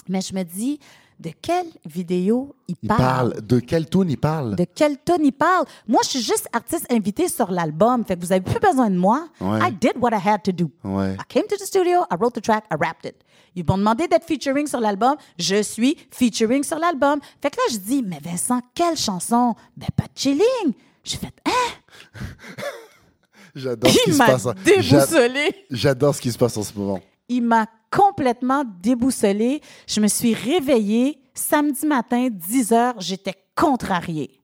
Mais 0.08 0.22
je 0.22 0.34
me 0.34 0.44
dis, 0.44 0.80
de 1.22 1.32
quelle 1.42 1.68
vidéo 1.86 2.56
il 2.68 2.76
Il 2.82 2.88
parle? 2.88 3.00
parle. 3.00 3.42
De 3.46 3.60
quel 3.60 3.88
tune 3.90 4.10
il 4.10 4.18
parle? 4.18 4.56
De 4.56 4.66
quel 4.74 4.98
tune 5.04 5.24
il 5.26 5.32
parle? 5.32 5.66
Moi, 5.88 6.02
je 6.04 6.10
suis 6.10 6.22
juste 6.22 6.48
artiste 6.52 6.86
invité 6.92 7.28
sur 7.28 7.52
l'album. 7.52 8.04
Fait 8.06 8.16
que 8.16 8.22
vous 8.22 8.32
avez 8.32 8.42
plus 8.42 8.60
besoin 8.60 8.90
de 8.90 8.98
moi. 8.98 9.28
Ouais. 9.40 9.60
I 9.62 9.72
did 9.72 9.94
what 10.00 10.10
I 10.12 10.20
had 10.28 10.42
to 10.44 10.52
do. 10.52 10.72
Ouais. 10.84 11.14
I 11.14 11.24
came 11.30 11.44
to 11.48 11.56
the 11.58 11.66
studio, 11.66 12.02
I 12.12 12.16
wrote 12.20 12.34
the 12.34 12.42
track, 12.42 12.66
I 12.72 12.76
rapped 12.80 13.06
it. 13.06 13.16
Ils 13.56 13.66
m'ont 13.66 13.78
demandé 13.78 14.08
d'être 14.08 14.26
featuring 14.26 14.66
sur 14.66 14.80
l'album. 14.80 15.16
Je 15.38 15.62
suis 15.62 15.98
featuring 16.10 16.64
sur 16.64 16.80
l'album. 16.80 17.20
Fait 17.42 17.50
que 17.52 17.58
là, 17.58 17.64
je 17.72 17.78
dis, 17.78 18.02
mais 18.02 18.20
Vincent, 18.24 18.62
quelle 18.74 18.96
chanson? 18.98 19.56
Ben, 19.78 19.88
pas 19.96 20.04
de 20.06 20.10
chilling. 20.18 20.74
J'ai 21.04 21.18
fait, 21.18 21.34
hein? 21.46 22.20
J'adore 23.56 23.92
ce 23.92 24.04
qui 24.06 24.14
se 24.14 24.18
passe. 24.18 24.48
Déboussolé. 24.64 25.66
J'adore 25.70 26.16
ce 26.16 26.22
qui 26.22 26.32
se 26.32 26.38
passe 26.38 26.56
en 26.58 26.64
ce 26.64 26.74
moment. 26.78 27.02
Il 27.34 27.44
m'a 27.44 27.66
complètement 27.92 28.64
déboussolée. 28.82 29.62
Je 29.88 30.02
me 30.02 30.08
suis 30.08 30.34
réveillée 30.34 31.22
samedi 31.34 31.86
matin, 31.86 32.28
10 32.30 32.74
heures, 32.74 33.00
j'étais 33.00 33.36
contrariée. 33.56 34.42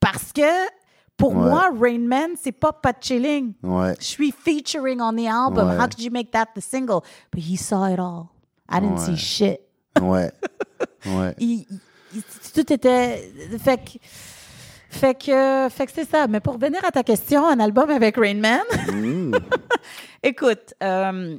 Parce 0.00 0.32
que 0.32 0.42
pour 1.16 1.30
Ouais. 1.36 1.48
moi, 1.50 1.70
Rain 1.80 2.00
Man, 2.00 2.30
c'est 2.40 2.50
pas 2.52 2.72
pas 2.72 2.92
chilling. 3.00 3.52
Ouais. 3.62 3.94
Je 4.00 4.04
suis 4.04 4.32
featuring 4.32 5.00
on 5.00 5.12
the 5.14 5.26
album. 5.28 5.68
Ouais. 5.68 5.76
How 5.76 5.86
could 5.88 6.00
you 6.00 6.10
make 6.10 6.30
that 6.32 6.46
the 6.56 6.60
single? 6.60 7.02
But 7.30 7.40
he 7.42 7.56
saw 7.56 7.86
it 7.86 8.00
all. 8.00 8.30
I 8.68 8.80
didn't 8.80 8.98
see 8.98 9.16
shit. 9.16 9.60
Ouais. 10.00 10.30
Ouais. 11.06 11.34
Il- 11.38 11.66
il- 12.14 12.22
tout 12.54 12.72
était. 12.72 13.30
Fait 13.58 13.76
que. 13.78 13.98
Fait 14.88 15.14
que, 15.18 15.68
fait 15.70 15.86
que 15.86 15.92
c'est 15.92 16.08
ça. 16.08 16.26
Mais 16.28 16.38
pour 16.40 16.54
revenir 16.54 16.84
à 16.84 16.90
ta 16.90 17.02
question, 17.02 17.46
un 17.46 17.58
album 17.60 17.90
avec 17.90 18.16
Rain 18.16 18.34
Man, 18.40 18.60
Mm. 18.92 19.34
écoute, 20.22 20.74
euh, 20.82 21.38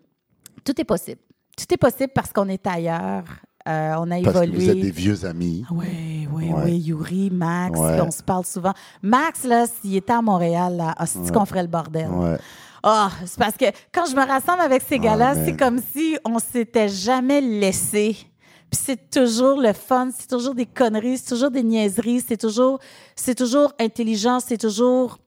tout 0.63 0.79
est 0.79 0.83
possible. 0.85 1.21
Tout 1.57 1.71
est 1.73 1.77
possible 1.77 2.11
parce 2.13 2.31
qu'on 2.33 2.49
est 2.49 2.65
ailleurs. 2.65 3.23
Euh, 3.67 3.93
on 3.99 4.11
a 4.11 4.19
Parce 4.21 4.39
que 4.39 4.43
évolué. 4.43 4.57
vous 4.57 4.69
êtes 4.71 4.79
des 4.81 4.91
vieux 4.91 5.25
amis. 5.25 5.63
Oui, 5.71 6.27
oui, 6.33 6.49
Ouais. 6.51 6.61
oui. 6.65 6.77
Yuri, 6.79 7.29
Max, 7.31 7.79
Ouais. 7.79 8.01
on 8.01 8.11
se 8.11 8.21
parle 8.21 8.45
souvent. 8.45 8.73
Max, 9.01 9.45
là, 9.45 9.65
s'il 9.67 9.95
était 9.95 10.11
à 10.13 10.21
Montréal, 10.21 10.75
là, 10.77 10.93
ah, 10.97 11.05
c'est 11.05 11.31
qu'on 11.31 11.45
ferait 11.45 11.61
le 11.61 11.69
bordel? 11.69 12.09
Ouais. 12.09 12.37
Ah, 12.81 13.09
c'est 13.25 13.39
parce 13.39 13.55
que 13.55 13.65
quand 13.93 14.05
je 14.05 14.15
me 14.15 14.27
rassemble 14.27 14.59
avec 14.59 14.81
ces 14.81 14.99
gars-là, 14.99 15.35
man. 15.35 15.45
c'est 15.45 15.55
comme 15.55 15.79
si 15.95 16.17
on 16.25 16.39
s'était 16.39 16.89
jamais 16.89 17.39
laissé. 17.39 18.17
Puis 18.69 18.81
c'est 18.83 19.09
toujours 19.09 19.61
le 19.61 19.71
fun, 19.71 20.09
c'est 20.13 20.27
toujours 20.27 20.55
des 20.55 20.65
conneries, 20.65 21.17
c'est 21.19 21.29
toujours 21.29 21.51
des 21.51 21.63
niaiseries, 21.63 22.21
c'est 22.27 22.35
toujours, 22.37 22.79
c'est 23.15 23.35
toujours 23.35 23.71
intelligent, 23.79 24.39
c'est 24.41 24.57
toujours, 24.57 25.19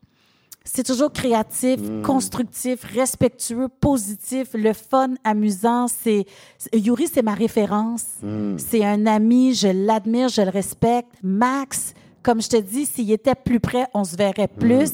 c'est 0.66 0.82
toujours 0.82 1.12
créatif, 1.12 1.80
constructif, 2.02 2.82
respectueux, 2.84 3.68
positif, 3.68 4.48
le 4.54 4.72
fun, 4.72 5.14
amusant. 5.22 5.86
C'est 5.86 6.26
Yuri, 6.74 7.06
c'est 7.06 7.22
ma 7.22 7.34
référence. 7.34 8.04
C'est 8.58 8.84
un 8.84 9.06
ami, 9.06 9.54
je 9.54 9.68
l'admire, 9.68 10.28
je 10.28 10.42
le 10.42 10.50
respecte. 10.50 11.10
Max, 11.22 11.94
comme 12.22 12.42
je 12.42 12.48
te 12.48 12.56
dis, 12.56 12.84
s'il 12.84 13.10
était 13.12 13.36
plus 13.36 13.60
près, 13.60 13.86
on 13.94 14.02
se 14.04 14.16
verrait 14.16 14.48
plus. 14.48 14.92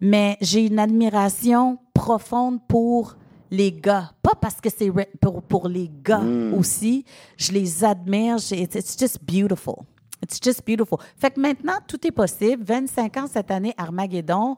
Mais 0.00 0.36
j'ai 0.40 0.66
une 0.66 0.80
admiration 0.80 1.78
profonde 1.94 2.58
pour 2.66 3.16
les 3.50 3.70
gars. 3.70 4.10
Pas 4.22 4.34
parce 4.34 4.60
que 4.60 4.70
c'est 4.76 4.90
pour, 5.20 5.42
pour 5.42 5.68
les 5.68 5.88
gars 6.04 6.24
aussi. 6.58 7.04
Je 7.36 7.52
les 7.52 7.84
admire. 7.84 8.38
It's, 8.50 8.74
it's 8.74 8.96
just 8.98 9.18
beautiful. 9.24 9.84
It's 10.20 10.40
just 10.42 10.66
beautiful. 10.66 10.98
Fait 11.16 11.30
que 11.30 11.40
maintenant, 11.40 11.78
tout 11.86 12.04
est 12.04 12.12
possible. 12.12 12.64
25 12.64 13.16
ans 13.18 13.26
cette 13.32 13.50
année, 13.52 13.74
Armageddon. 13.76 14.56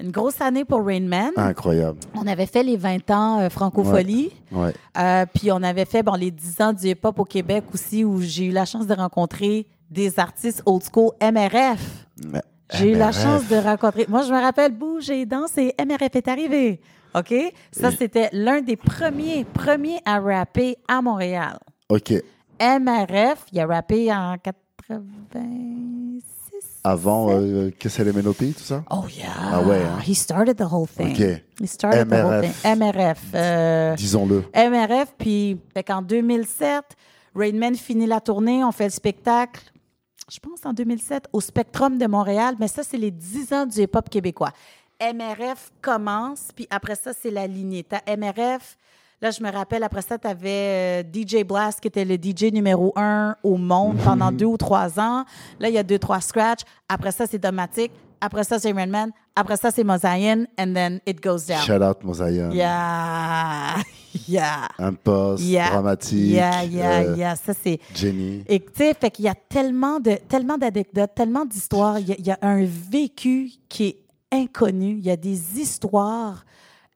Une 0.00 0.10
grosse 0.12 0.40
année 0.40 0.64
pour 0.64 0.84
Rain 0.84 1.00
Man. 1.00 1.32
Incroyable. 1.36 1.98
On 2.14 2.26
avait 2.26 2.46
fait 2.46 2.62
les 2.62 2.76
20 2.76 3.10
ans 3.10 3.40
euh, 3.40 3.48
Francophonie. 3.50 4.30
Ouais. 4.52 4.72
Euh, 4.96 5.26
puis 5.34 5.50
on 5.50 5.62
avait 5.62 5.84
fait 5.84 6.02
bon, 6.02 6.14
les 6.14 6.30
10 6.30 6.60
ans 6.60 6.72
du 6.72 6.86
hip-hop 6.88 7.18
au 7.18 7.24
Québec 7.24 7.64
aussi, 7.74 8.04
où 8.04 8.20
j'ai 8.20 8.44
eu 8.46 8.50
la 8.52 8.64
chance 8.64 8.86
de 8.86 8.94
rencontrer 8.94 9.66
des 9.90 10.20
artistes 10.20 10.62
old 10.66 10.82
school 10.84 11.10
MRF. 11.20 12.06
Mais- 12.30 12.42
J'ai 12.74 12.92
eu 12.92 12.96
la 12.96 13.10
chance 13.12 13.48
de 13.48 13.56
rencontrer. 13.56 14.06
Moi, 14.08 14.22
je 14.22 14.32
me 14.32 14.40
rappelle, 14.40 14.72
Bouge 14.72 15.08
et 15.10 15.24
Danse 15.26 15.56
et 15.58 15.74
MRF 15.78 16.14
est 16.14 16.28
arrivé. 16.28 16.80
OK? 17.16 17.34
Ça, 17.72 17.90
c'était 17.90 18.28
l'un 18.32 18.60
des 18.60 18.76
premiers, 18.76 19.44
premiers 19.44 19.98
à 20.04 20.20
rapper 20.20 20.76
à 20.86 21.00
Montréal. 21.00 21.58
OK. 21.88 22.12
MRF, 22.60 23.46
il 23.52 23.60
a 23.60 23.66
rappé 23.66 24.12
en 24.12 24.36
86. 24.36 26.22
Avant, 26.84 27.28
euh, 27.30 27.70
que 27.78 27.88
c'est 27.88 28.04
les 28.04 28.12
Ménopies, 28.12 28.54
tout 28.54 28.62
ça? 28.62 28.84
Oh, 28.90 29.04
yeah. 29.08 29.26
Ah 29.52 29.62
ouais, 29.62 29.82
hein? 29.82 29.98
He 30.06 30.14
started 30.14 30.56
the 30.56 30.62
whole 30.72 30.86
thing. 30.86 31.10
OK. 31.12 31.42
He 31.60 31.66
started 31.66 32.08
the 32.08 32.12
whole 32.14 32.40
thing. 32.42 32.52
MRF. 32.78 33.18
euh, 33.34 33.94
Disons-le. 33.96 34.44
MRF, 34.54 35.14
puis 35.18 35.58
qu'en 35.86 36.02
2007, 36.02 36.84
Rainman 37.34 37.74
finit 37.74 38.06
la 38.06 38.20
tournée, 38.20 38.64
on 38.64 38.72
fait 38.72 38.84
le 38.84 38.90
spectacle, 38.90 39.60
je 40.32 40.38
pense 40.38 40.64
en 40.64 40.72
2007, 40.72 41.26
au 41.32 41.40
Spectrum 41.40 41.98
de 41.98 42.06
Montréal, 42.06 42.54
mais 42.60 42.68
ça, 42.68 42.82
c'est 42.82 42.96
les 42.98 43.10
10 43.10 43.52
ans 43.52 43.66
du 43.66 43.80
hip-hop 43.82 44.08
québécois. 44.08 44.50
MRF 45.00 45.70
commence, 45.80 46.48
puis 46.54 46.66
après 46.70 46.96
ça, 46.96 47.12
c'est 47.18 47.30
la 47.30 47.46
lignée. 47.46 47.84
T'as 47.84 48.00
MRF, 48.16 48.76
là, 49.20 49.30
je 49.30 49.42
me 49.42 49.50
rappelle, 49.50 49.82
après 49.82 50.02
ça, 50.02 50.18
tu 50.18 50.26
avais 50.26 51.02
DJ 51.12 51.44
Blast, 51.44 51.80
qui 51.80 51.88
était 51.88 52.04
le 52.04 52.14
DJ 52.16 52.52
numéro 52.52 52.92
un 52.96 53.36
au 53.42 53.56
monde 53.56 53.96
pendant 54.04 54.30
deux 54.32 54.46
ou 54.46 54.56
trois 54.56 54.98
ans. 54.98 55.24
Là, 55.58 55.68
il 55.68 55.74
y 55.74 55.78
a 55.78 55.82
deux, 55.82 55.98
trois 55.98 56.20
scratch. 56.20 56.60
Après 56.88 57.12
ça, 57.12 57.26
c'est 57.26 57.38
Domatic. 57.38 57.92
Après 58.20 58.42
ça, 58.44 58.58
c'est 58.58 58.72
Rainman. 58.72 59.10
Après 59.36 59.56
ça, 59.56 59.70
c'est 59.70 59.84
Mosaïen. 59.84 60.46
And 60.58 60.72
then 60.74 61.00
it 61.06 61.22
goes 61.22 61.46
down. 61.46 61.60
Shout 61.60 61.82
out 61.82 62.02
Mosaïen. 62.02 62.52
Yeah. 62.52 63.76
Yeah. 64.26 64.66
Un 64.78 64.94
poste, 64.94 65.44
Yeah. 65.44 65.70
dramatique. 65.70 66.30
Yeah, 66.30 66.64
yeah, 66.64 66.90
euh, 67.00 67.16
yeah. 67.16 67.36
Ça, 67.36 67.52
c'est. 67.54 67.78
Jenny. 67.94 68.42
Et 68.48 68.58
tu 68.58 68.66
sais, 68.74 68.94
fait 68.94 69.10
qu'il 69.10 69.26
y 69.26 69.28
a 69.28 69.34
tellement 69.34 70.00
de 70.00 70.12
tellement 70.28 70.56
d'anecdotes, 70.58 71.14
tellement 71.14 71.44
d'histoires. 71.44 71.98
Il 71.98 72.26
y 72.26 72.30
a 72.30 72.38
un 72.42 72.64
vécu 72.64 73.50
qui 73.68 73.84
est 73.86 73.98
inconnu. 74.32 74.96
Il 74.98 75.04
y 75.04 75.10
a 75.10 75.16
des 75.16 75.60
histoires 75.60 76.44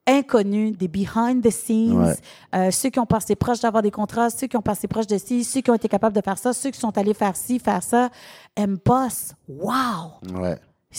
inconnues, 0.06 0.72
des 0.72 0.88
behind 0.88 1.42
the 1.42 1.50
scenes. 1.50 2.04
Ouais. 2.04 2.16
Euh, 2.54 2.70
ceux 2.70 2.90
qui 2.90 2.98
ont 2.98 3.06
passé 3.06 3.36
proche 3.36 3.60
d'avoir 3.60 3.82
des 3.82 3.90
contrats, 3.90 4.30
ceux 4.30 4.46
qui 4.46 4.56
ont 4.56 4.62
passé 4.62 4.88
proche 4.88 5.06
de 5.06 5.18
ci, 5.18 5.44
ceux 5.44 5.60
qui 5.60 5.70
ont 5.70 5.74
été 5.74 5.88
capables 5.88 6.14
de 6.14 6.20
faire 6.22 6.38
ça, 6.38 6.52
ceux 6.52 6.70
qui 6.70 6.80
sont 6.80 6.96
allés 6.98 7.14
faire 7.14 7.36
ci, 7.36 7.58
faire 7.58 7.82
ça. 7.82 8.10
M-Boss, 8.56 9.34
wow! 9.48 10.40
Ouais. 10.40 10.58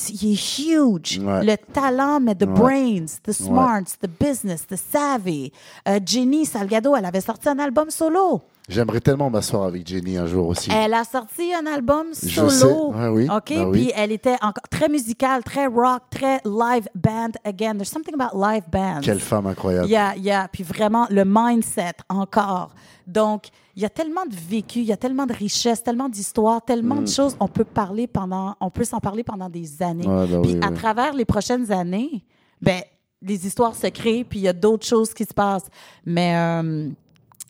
Il 0.10 0.32
est 0.32 0.60
huge. 0.60 1.20
Ouais. 1.20 1.46
Le 1.46 1.56
talent, 1.56 2.20
mais 2.20 2.34
the 2.34 2.46
brains, 2.46 3.06
the 3.24 3.32
smarts, 3.32 3.98
the 4.02 4.10
business, 4.20 4.66
the 4.66 4.76
savvy. 4.76 5.52
Euh, 5.88 6.00
Jenny 6.04 6.46
Salgado, 6.46 6.96
elle 6.96 7.06
avait 7.06 7.22
sorti 7.22 7.48
un 7.48 7.60
album 7.60 7.92
solo. 7.92 8.42
J'aimerais 8.70 9.02
tellement 9.02 9.30
m'asseoir 9.30 9.64
avec 9.64 9.86
Jenny 9.86 10.16
un 10.18 10.26
jour 10.26 10.48
aussi. 10.48 10.72
Elle 10.72 10.94
a 10.94 11.04
sorti 11.04 11.54
un 11.54 11.66
album 11.66 12.08
Je 12.24 12.30
solo. 12.48 12.50
sais. 12.50 12.98
Ouais, 12.98 13.08
oui. 13.10 13.28
OK? 13.30 13.54
Oui. 13.68 13.72
Puis 13.72 13.92
elle 13.96 14.12
était 14.14 14.36
encore 14.42 14.70
très 14.70 14.88
musicale, 14.88 15.44
très 15.44 15.66
rock, 15.68 16.04
très 16.10 16.40
live 16.46 16.88
band. 16.96 17.32
Again, 17.44 17.74
there's 17.76 17.90
something 17.90 18.14
about 18.18 18.38
live 18.40 18.64
bands. 18.72 19.02
Quelle 19.02 19.20
femme 19.20 19.48
incroyable. 19.48 19.90
Yeah, 19.90 20.16
yeah. 20.16 20.48
Puis 20.52 20.64
vraiment, 20.64 21.08
le 21.10 21.24
mindset 21.26 21.92
encore. 22.08 22.72
Donc, 23.06 23.48
il 23.76 23.82
y 23.82 23.86
a 23.86 23.90
tellement 23.90 24.26
de 24.26 24.36
vécu, 24.36 24.80
il 24.80 24.86
y 24.86 24.94
a 24.94 24.98
tellement 24.98 25.26
de 25.26 25.34
richesse, 25.34 25.84
tellement 25.84 26.08
d'histoires, 26.08 26.62
tellement 26.64 26.96
Mm. 26.96 27.04
de 27.04 27.10
choses. 27.10 27.36
On 27.42 27.50
peut 27.50 27.66
parler 27.66 28.08
pendant, 28.08 28.56
on 28.62 28.70
peut 28.70 28.86
s'en 28.86 29.00
parler 29.00 29.24
pendant 29.26 29.50
des 29.50 29.84
années. 29.84 30.08
Ouais, 30.08 30.26
bah 30.28 30.40
puis 30.42 30.54
oui, 30.54 30.60
à 30.64 30.70
oui. 30.70 30.74
travers 30.76 31.14
les 31.14 31.26
prochaines 31.26 31.70
années, 31.70 32.24
ben, 32.62 32.82
les 33.22 33.46
histoires 33.46 33.76
se 33.76 33.88
créent, 33.88 34.24
puis 34.24 34.40
il 34.40 34.44
y 34.44 34.48
a 34.48 34.54
d'autres 34.54 34.86
choses 34.86 35.14
qui 35.14 35.26
se 35.26 35.34
passent. 35.34 35.68
Mais 36.06 36.34
euh, 36.38 36.90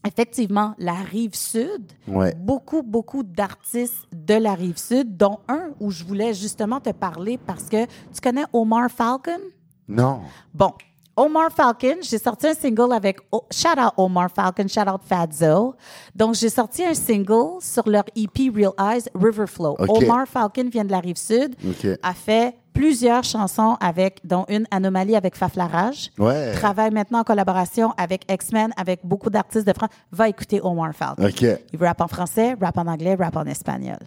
effectivement, 0.06 0.74
la 0.78 0.93
rive 0.93 1.36
sud, 1.36 1.91
Ouais. 2.08 2.34
beaucoup, 2.36 2.84
beaucoup 2.84 3.24
d'artistes 3.24 4.06
de 4.14 4.34
la 4.36 4.54
rive 4.54 4.78
sud, 4.78 5.16
dont 5.18 5.39
un 5.47 5.70
où 5.80 5.91
je 5.91 6.04
voulais 6.04 6.34
justement 6.34 6.80
te 6.80 6.91
parler 6.91 7.38
parce 7.38 7.64
que 7.70 7.86
tu 7.86 8.22
connais 8.22 8.45
Omar 8.54 8.89
Falcon? 8.89 9.39
Non. 9.88 10.22
Bon, 10.54 10.72
Omar 11.16 11.51
Falcon, 11.51 11.97
j'ai 12.01 12.18
sorti 12.18 12.47
un 12.47 12.54
single 12.56 12.91
avec 12.91 13.20
O- 13.32 13.45
shout 13.51 13.78
out 13.80 13.93
Omar 13.97 14.32
Falcon, 14.32 14.68
shout 14.68 14.89
out 14.91 15.01
Fadzzo. 15.06 15.76
Donc 16.16 16.34
j'ai 16.36 16.49
sorti 16.49 16.84
un 16.84 16.95
single 16.95 17.62
sur 17.62 17.88
leur 17.88 18.04
EP 18.16 18.49
Real 18.49 18.74
Eyes 18.80 19.04
Riverflow. 19.14 19.76
Ok. 19.78 19.89
Omar 20.04 20.28
Falcon 20.28 20.70
vient 20.72 20.84
de 20.86 20.91
la 20.91 20.99
rive 20.99 21.18
sud, 21.18 21.56
Ok. 21.68 21.88
a 22.01 22.14
fait 22.16 22.56
plusieurs 22.74 23.24
chansons 23.24 23.78
avec 23.80 24.19
dont 24.26 24.45
une 24.49 24.65
Anomalie 24.71 25.15
avec 25.15 25.36
Faflarage. 25.36 26.11
Ouais. 26.17 26.53
Travaille 26.53 26.91
maintenant 26.91 27.19
en 27.19 27.24
collaboration 27.24 27.93
avec 27.97 28.30
X-Men, 28.30 28.71
avec 28.78 29.01
beaucoup 29.03 29.30
d'artistes 29.30 29.67
de 29.67 29.74
France. 29.74 29.89
Va 30.11 30.30
écouter 30.30 30.59
Omar 30.61 30.93
Falcon. 30.93 31.26
Ok. 31.26 31.45
Il 31.71 31.84
rappe 31.84 32.01
en 32.01 32.07
français, 32.07 32.55
rappe 32.59 32.78
en 32.78 32.88
anglais, 32.88 33.15
rappe 33.15 33.38
en 33.38 33.45
espagnol. 33.45 33.99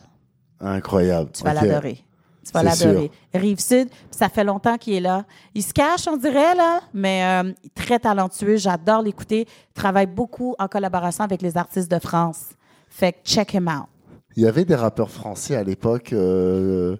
Incroyable. 0.61 1.31
Tu 1.33 1.43
vas 1.45 1.55
l'adorer. 1.55 2.05
Tu 2.45 2.53
vas 2.53 2.63
l'adorer. 2.63 3.11
Rive 3.35 3.61
Sud, 3.61 3.89
ça 4.11 4.29
fait 4.29 4.45
longtemps 4.45 4.79
qu'il 4.79 4.95
est 4.95 5.01
là. 5.01 5.25
Il 5.55 5.63
se 5.63 5.73
cache, 5.73 6.07
on 6.07 6.17
dirait, 6.17 6.55
là, 6.55 6.81
mais 6.95 7.25
euh, 7.25 7.53
très 7.75 7.99
talentueux. 7.99 8.57
J'adore 8.57 9.03
l'écouter. 9.03 9.47
Il 9.71 9.75
travaille 9.75 10.07
beaucoup 10.07 10.55
en 10.59 10.69
collaboration 10.69 11.25
avec 11.25 11.43
les 11.43 11.57
artistes 11.57 11.91
de 11.91 11.99
France. 11.99 12.51
Fait 12.89 13.13
que 13.13 13.19
check 13.25 13.55
him 13.55 13.69
out. 13.69 13.89
Il 14.37 14.43
y 14.43 14.47
avait 14.47 14.65
des 14.65 14.75
rappeurs 14.75 15.11
français 15.11 15.57
à 15.57 15.65
l'époque 15.65 16.13
euh, 16.13 16.97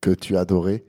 que 0.00 0.10
tu 0.10 0.36
adorais 0.36 0.84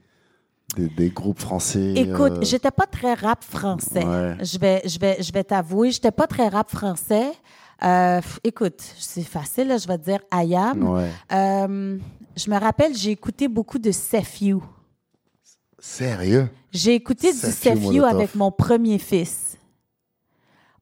des, 0.76 0.88
des 0.88 1.10
groupes 1.10 1.40
français. 1.40 1.92
Écoute, 1.94 2.32
euh, 2.32 2.42
j'étais 2.42 2.70
pas 2.70 2.86
très 2.86 3.14
rap 3.14 3.42
français. 3.42 4.04
Ouais. 4.04 4.36
Je 4.44 4.58
vais, 4.58 4.82
je 4.84 4.98
vais, 4.98 5.22
je 5.22 5.32
vais 5.32 5.44
t'avouer, 5.44 5.90
j'étais 5.90 6.10
pas 6.10 6.26
très 6.26 6.48
rap 6.48 6.70
français. 6.70 7.32
Euh, 7.82 8.20
écoute, 8.44 8.82
c'est 8.98 9.22
facile, 9.22 9.68
là, 9.68 9.78
je 9.78 9.86
vais 9.86 9.98
te 9.98 10.04
dire 10.04 10.20
Ayam. 10.30 10.82
Ouais. 10.82 11.10
Euh, 11.32 11.98
je 12.36 12.50
me 12.50 12.58
rappelle, 12.58 12.94
j'ai 12.94 13.12
écouté 13.12 13.48
beaucoup 13.48 13.78
de 13.78 13.90
Sefiu. 13.92 14.58
Sérieux? 15.78 16.48
J'ai 16.72 16.94
écouté 16.94 17.32
du 17.32 17.38
Sefiu 17.38 18.04
avec 18.04 18.34
mon 18.34 18.50
premier 18.50 18.98
fils. 18.98 19.56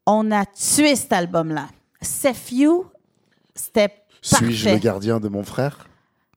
On 0.06 0.30
a 0.32 0.44
tué 0.46 0.96
cet 0.96 1.12
album-là. 1.12 1.68
Sefiu, 2.00 2.70
c'était 3.54 3.92
Suis-je 4.22 4.70
le 4.70 4.78
gardien 4.78 5.20
de 5.20 5.28
mon 5.28 5.42
frère? 5.42 5.86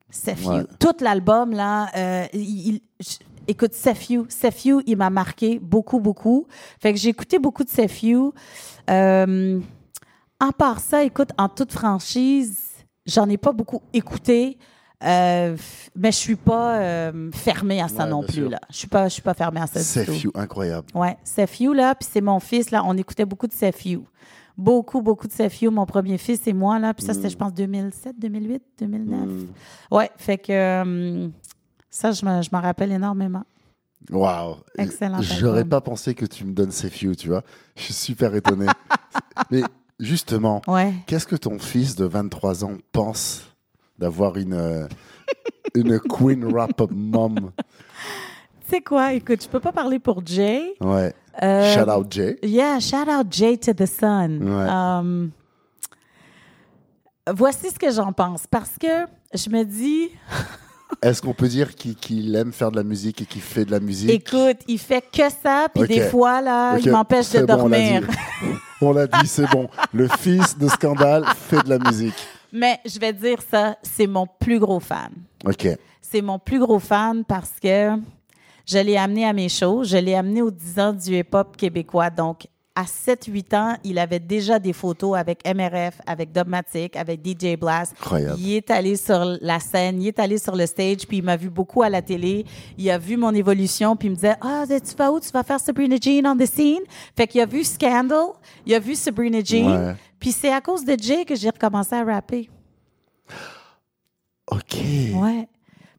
Sefiu. 0.10 0.48
Ouais. 0.50 0.64
Tout 0.80 0.96
l'album, 1.02 1.52
là, 1.52 1.90
euh, 1.96 2.28
il- 2.34 2.82
écoute, 3.50 3.74
Sefiu, 3.74 4.24
Sefiu, 4.30 4.82
il 4.86 4.96
m'a 4.98 5.10
marqué 5.10 5.60
beaucoup, 5.60 6.00
beaucoup. 6.00 6.46
Fait 6.80 6.94
que 6.94 7.00
j'ai 7.00 7.10
écouté 7.10 7.40
beaucoup 7.40 7.64
de 7.64 7.70
Sefiu. 7.70 8.32
Euh, 8.90 9.60
en 10.40 10.52
part 10.52 10.80
ça, 10.80 11.04
écoute, 11.04 11.30
en 11.38 11.50
toute 11.50 11.72
franchise, 11.74 12.58
j'en 13.06 13.28
ai 13.30 13.38
pas 13.38 13.52
beaucoup 13.52 13.82
écouté. 13.94 14.58
euh, 15.04 15.56
mais 15.96 16.12
je 16.12 16.18
suis 16.18 16.36
pas 16.36 16.78
euh, 16.78 17.32
fermée 17.34 17.82
à 17.82 17.88
ça 17.88 18.04
Ouais, 18.04 18.10
non 18.10 18.22
plus 18.24 18.34
sûr. 18.34 18.50
là. 18.50 18.60
Je 18.70 18.76
suis 18.78 18.88
pas, 18.88 19.08
je 19.08 19.14
suis 19.14 19.22
pas 19.22 19.34
fermée 19.34 19.62
à 19.62 19.68
ça 19.68 20.04
few, 20.06 20.32
incroyable. 20.36 20.88
Ouais, 20.94 21.18
Sefiu, 21.24 21.74
là, 21.74 21.96
puis 21.96 22.08
c'est 22.12 22.22
mon 22.22 22.40
fils, 22.40 22.70
là, 22.72 22.84
on 22.86 22.96
écoutait 22.98 23.26
beaucoup 23.26 23.48
de 23.48 23.54
Sefiu. 23.54 24.02
Beaucoup, 24.58 25.02
beaucoup 25.02 25.28
de 25.28 25.32
Sefiu, 25.32 25.70
mon 25.70 25.86
premier 25.86 26.18
fils 26.18 26.46
et 26.48 26.52
moi, 26.54 26.80
là. 26.80 26.94
Puis 26.94 27.06
ça, 27.06 27.14
c'était, 27.14 27.30
je 27.30 27.38
pense, 27.38 27.54
2007, 27.54 28.20
2008, 28.20 28.62
2009. 28.80 29.20
Mm. 29.26 29.48
Ouais, 29.96 30.12
fait 30.18 30.38
que 30.38 30.52
euh, 30.52 31.28
ça, 31.90 32.12
je 32.12 32.26
me- 32.26 32.42
je 32.42 32.50
m'en 32.52 32.62
rappelle 32.62 32.92
énormément. 32.92 33.44
Waouh! 34.12 34.56
Excellent 34.78 35.22
J'aurais 35.22 35.66
pas 35.66 35.82
pensé 35.82 36.16
que 36.16 36.26
tu 36.26 36.46
me 36.46 36.54
donnes 36.54 36.72
ces 36.72 36.90
few, 36.90 37.16
tu 37.16 37.28
vois. 37.30 37.44
Je 37.76 37.84
suis 37.84 37.94
super 37.94 38.34
étonné. 38.34 38.66
Mais 39.52 39.62
justement, 40.00 40.62
Ouais. 40.68 40.94
qu'est-ce 41.06 41.28
que 41.28 41.36
ton 41.36 41.60
fils 41.60 41.96
de 41.96 42.06
23 42.06 42.64
ans 42.64 42.78
pense 42.92 43.44
d'avoir 43.98 44.38
une, 44.38 44.54
euh, 44.54 44.88
une 45.76 46.00
queen 46.00 46.46
rap 46.56 46.82
mom? 46.92 47.52
Tu 48.62 48.76
sais 48.76 48.82
quoi? 48.82 49.14
Écoute, 49.14 49.44
je 49.44 49.50
peux 49.50 49.60
pas 49.60 49.72
parler 49.74 50.00
pour 50.00 50.26
Jay. 50.26 50.74
Ouais. 50.80 51.14
Euh, 51.44 51.74
Shout 51.74 51.90
out 51.90 52.08
Jay. 52.12 52.40
Yeah, 52.44 52.80
shout 52.80 53.10
out 53.10 53.28
Jay 53.32 53.58
to 53.58 53.74
the 53.74 53.86
sun. 53.86 54.42
Ouais. 54.44 54.70
Um, 54.70 55.32
voici 57.34 57.70
ce 57.70 57.78
que 57.80 57.92
j'en 57.92 58.14
pense. 58.14 58.48
Parce 58.48 58.78
que 58.80 59.06
je 59.34 59.50
me 59.50 59.64
dis, 59.64 60.10
Est-ce 61.02 61.22
qu'on 61.22 61.34
peut 61.34 61.48
dire 61.48 61.76
qu'il 61.76 62.36
aime 62.36 62.52
faire 62.52 62.72
de 62.72 62.78
la 62.78 62.84
musique 62.84 63.22
et 63.22 63.26
qu'il 63.26 63.42
fait 63.42 63.66
de 63.66 63.72
la 63.72 63.80
musique? 63.80 64.10
écoute, 64.10 64.58
il 64.68 64.80
fait 64.80 65.04
que 65.12 65.30
ça, 65.30 65.68
puis 65.74 65.88
des 65.88 66.02
fois, 66.10 66.42
là, 66.42 66.78
il 66.78 66.92
m'empêche 66.92 67.32
de 67.32 67.40
bon, 67.40 67.58
dormir. 67.58 68.08
On 68.82 68.92
l'a 68.92 69.08
dit, 69.08 69.28
c'est 69.28 69.50
bon. 69.50 69.70
Le 69.94 70.08
fils 70.08 70.58
de 70.58 70.68
Scandale 70.68 71.26
fait 71.48 71.64
de 71.64 71.70
la 71.70 71.80
musique. 71.80 72.16
Mais 72.52 72.80
je 72.86 73.00
vais 73.00 73.14
dire 73.14 73.40
ça, 73.50 73.78
c'est 73.84 74.08
mon 74.08 74.26
plus 74.26 74.60
gros 74.60 74.80
fan. 74.80 75.12
OK. 75.46 75.68
C'est 76.02 76.22
mon 76.22 76.40
plus 76.40 76.60
gros 76.60 76.80
fan 76.80 77.24
parce 77.24 77.52
que 77.62 77.92
je 78.66 78.78
l'ai 78.80 78.98
amené 78.98 79.26
à 79.26 79.34
mes 79.34 79.50
shows. 79.50 79.84
Je 79.84 79.98
l'ai 79.98 80.16
amené 80.16 80.42
aux 80.42 80.52
10 80.52 80.80
ans 80.80 80.94
du 80.94 81.18
hip-hop 81.18 81.56
québécois. 81.56 82.10
Donc, 82.10 82.48
à 82.80 82.84
7-8 82.86 83.56
ans, 83.56 83.78
il 83.84 84.00
avait 84.00 84.20
déjà 84.20 84.58
des 84.60 84.72
photos 84.74 85.18
avec 85.18 85.40
MRF, 85.46 86.00
avec 86.08 86.32
Dogmatic, 86.32 86.96
avec 86.96 87.20
DJ 87.26 87.58
Blast. 87.58 87.94
Incroyable. 88.00 88.40
Il 88.40 88.54
est 88.54 88.72
allé 88.72 88.96
sur 88.96 89.38
la 89.42 89.60
scène, 89.60 90.02
il 90.02 90.08
est 90.08 90.20
allé 90.20 90.38
sur 90.38 90.56
le 90.56 90.66
stage, 90.66 91.06
puis 91.08 91.18
il 91.18 91.24
m'a 91.24 91.36
vu 91.36 91.50
beaucoup 91.50 91.82
à 91.84 91.90
la 91.90 92.02
télé. 92.02 92.46
Il 92.78 92.90
a 92.90 92.98
vu 92.98 93.18
mon 93.18 93.34
évolution, 93.34 93.96
puis 93.98 94.08
il 94.08 94.12
me 94.12 94.16
disait 94.16 94.36
Ah, 94.42 94.64
tu 94.68 94.96
vas 94.98 95.12
où 95.12 95.20
Tu 95.20 95.30
vas 95.32 95.44
faire 95.44 95.60
Sabrina 95.60 95.98
Jean 96.02 96.26
on 96.26 96.38
the 96.38 96.46
scene 96.46 96.84
Fait 97.18 97.28
qu'il 97.28 97.42
a 97.42 97.46
vu 97.46 97.64
Scandal, 97.64 98.28
il 98.66 98.74
a 98.74 98.80
vu 98.80 98.96
Sabrina 98.96 99.40
Jean, 99.44 99.70
Ouais. 99.88 99.96
puis 100.20 100.32
c'est 100.32 100.54
à 100.54 100.62
cause 100.62 100.86
de 100.86 100.96
Jay 100.98 101.26
que 101.26 101.36
j'ai 101.36 101.50
recommencé 101.50 101.96
à 101.96 102.04
rapper. 102.04 102.50
OK. 104.52 104.76
Ouais. 105.16 105.48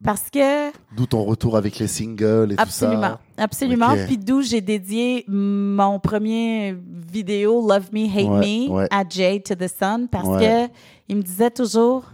Parce 0.03 0.30
que 0.30 0.70
D'où 0.96 1.05
ton 1.07 1.24
retour 1.24 1.57
avec 1.59 1.78
les 1.78 1.86
singles 1.86 2.53
et 2.53 2.55
Absolument, 2.61 3.01
tout 3.16 3.18
ça. 3.36 3.42
absolument. 3.44 3.92
Ok. 3.92 4.07
Puis 4.07 4.16
d'où 4.18 4.40
j'ai 4.40 4.61
dédié 4.62 5.24
mon 5.28 5.98
premier 6.01 6.74
vidéo 6.90 7.61
Love 7.68 7.90
Me 7.92 8.07
Hate 8.09 8.28
Ouais, 8.28 8.66
Me 8.66 8.70
ouais. 8.70 8.86
à 8.90 9.05
Jay 9.09 9.40
to 9.42 9.55
the 9.55 9.68
Sun 9.68 10.09
parce 10.11 10.26
Ouais. 10.26 10.68
que 10.68 10.72
il 11.09 11.16
me 11.16 11.22
disait 11.22 11.51
toujours 11.51 12.05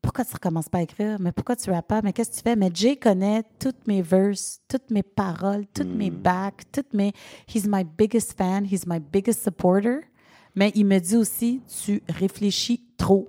pourquoi 0.00 0.24
tu 0.24 0.32
recommences 0.34 0.68
pas 0.68 0.78
à 0.78 0.82
écrire? 0.82 1.16
Mais 1.18 1.32
pourquoi 1.32 1.56
tu 1.56 1.70
rappes 1.70 1.88
pas? 1.88 2.02
Mais 2.02 2.12
qu'est-ce 2.12 2.30
que 2.30 2.36
tu 2.36 2.42
fais? 2.42 2.54
Mais 2.56 2.70
Jay 2.72 2.94
connaît 2.94 3.42
toutes 3.58 3.86
mes 3.88 4.02
verses, 4.02 4.60
toutes 4.68 4.90
mes 4.90 5.02
paroles, 5.02 5.64
toutes 5.74 5.92
mes 5.92 6.10
Hmm. 6.10 6.14
backs, 6.22 6.62
toutes 6.70 6.92
mes 6.94 7.12
he's 7.52 7.66
my 7.66 7.82
biggest 7.82 8.36
fan, 8.38 8.64
he's 8.70 8.86
my 8.86 9.00
biggest 9.00 9.42
supporter. 9.42 10.02
Mais 10.54 10.70
il 10.76 10.84
me 10.86 11.00
dit 11.00 11.16
aussi 11.16 11.62
tu 11.84 12.00
réfléchis 12.08 12.80
trop. 12.96 13.28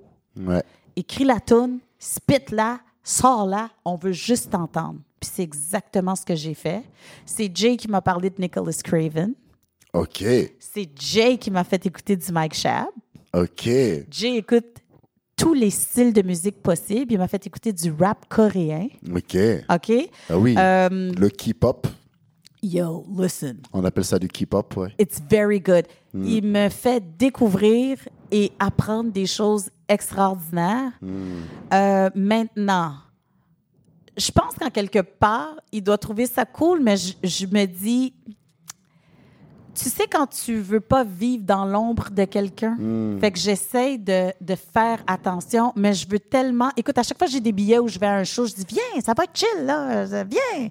Écris 0.94 1.24
la 1.24 1.40
tune, 1.40 1.78
spit 1.98 2.52
la, 2.52 2.78
sors 3.06 3.46
la, 3.46 3.70
on 3.84 3.96
veut 3.96 4.12
juste 4.12 4.50
t'entendre. 4.50 4.98
Puis 5.20 5.30
c'est 5.32 5.42
exactement 5.42 6.14
ce 6.16 6.24
que 6.24 6.34
j'ai 6.34 6.54
fait. 6.54 6.82
C'est 7.24 7.50
Jay 7.56 7.76
qui 7.76 7.88
m'a 7.88 8.02
parlé 8.02 8.28
de 8.30 8.40
Nicholas 8.40 8.80
Craven. 8.82 9.32
OK. 9.94 10.24
C'est 10.58 10.88
Jay 10.98 11.38
qui 11.38 11.50
m'a 11.50 11.64
fait 11.64 11.86
écouter 11.86 12.16
du 12.16 12.30
Mike 12.32 12.54
Shab. 12.54 12.88
OK. 13.32 13.64
Jay 14.10 14.36
écoute 14.36 14.66
tous 15.36 15.54
les 15.54 15.70
styles 15.70 16.12
de 16.12 16.22
musique 16.22 16.62
possibles. 16.62 17.12
Il 17.12 17.18
m'a 17.18 17.28
fait 17.28 17.46
écouter 17.46 17.72
du 17.72 17.92
rap 17.92 18.26
coréen. 18.28 18.88
OK. 19.14 19.36
OK? 19.70 19.92
Ah 20.28 20.38
oui. 20.38 20.54
Euh, 20.58 21.12
Le 21.12 21.28
K-pop. 21.28 21.86
yo, 22.62 23.06
listen. 23.16 23.58
On 23.72 23.84
appelle 23.84 24.04
ça 24.04 24.18
du 24.18 24.28
K-pop, 24.28 24.76
ouais. 24.76 24.92
It's 24.98 25.20
very 25.30 25.60
good. 25.60 25.86
Il 26.14 26.44
me 26.46 26.68
fait 26.70 27.02
découvrir 27.18 27.98
et 28.30 28.52
apprendre 28.58 29.10
des 29.10 29.26
choses 29.26 29.70
extraordinaires. 29.88 30.92
Euh, 31.72 32.10
maintenant, 32.14 32.94
je 34.16 34.30
pense 34.30 34.54
qu'en 34.54 34.70
quelque 34.70 35.00
part, 35.00 35.56
il 35.72 35.82
doit 35.82 35.98
trouver 35.98 36.26
ça 36.26 36.44
cool, 36.44 36.82
mais 36.82 36.96
je, 36.96 37.14
je 37.22 37.46
me 37.46 37.66
dis, 37.66 38.14
tu 39.76 39.90
sais, 39.90 40.06
quand 40.10 40.26
tu 40.26 40.56
veux 40.56 40.80
pas 40.80 41.04
vivre 41.04 41.44
dans 41.44 41.64
l'ombre 41.64 42.10
de 42.10 42.24
quelqu'un, 42.24 42.76
fait 43.20 43.30
que 43.30 43.38
j'essaye 43.38 43.98
de, 43.98 44.32
de 44.40 44.54
faire 44.54 45.02
attention, 45.06 45.72
mais 45.76 45.92
je 45.92 46.08
veux 46.08 46.18
tellement. 46.18 46.70
Écoute, 46.76 46.96
à 46.98 47.02
chaque 47.02 47.18
fois 47.18 47.26
que 47.26 47.32
j'ai 47.32 47.40
des 47.40 47.52
billets 47.52 47.78
où 47.78 47.88
je 47.88 47.98
vais 47.98 48.06
à 48.06 48.16
un 48.16 48.24
show, 48.24 48.46
je 48.46 48.54
dis, 48.54 48.64
viens, 48.68 49.00
ça 49.04 49.12
va 49.16 49.24
être 49.24 49.36
chill, 49.36 49.66
là, 49.66 50.04
viens. 50.24 50.68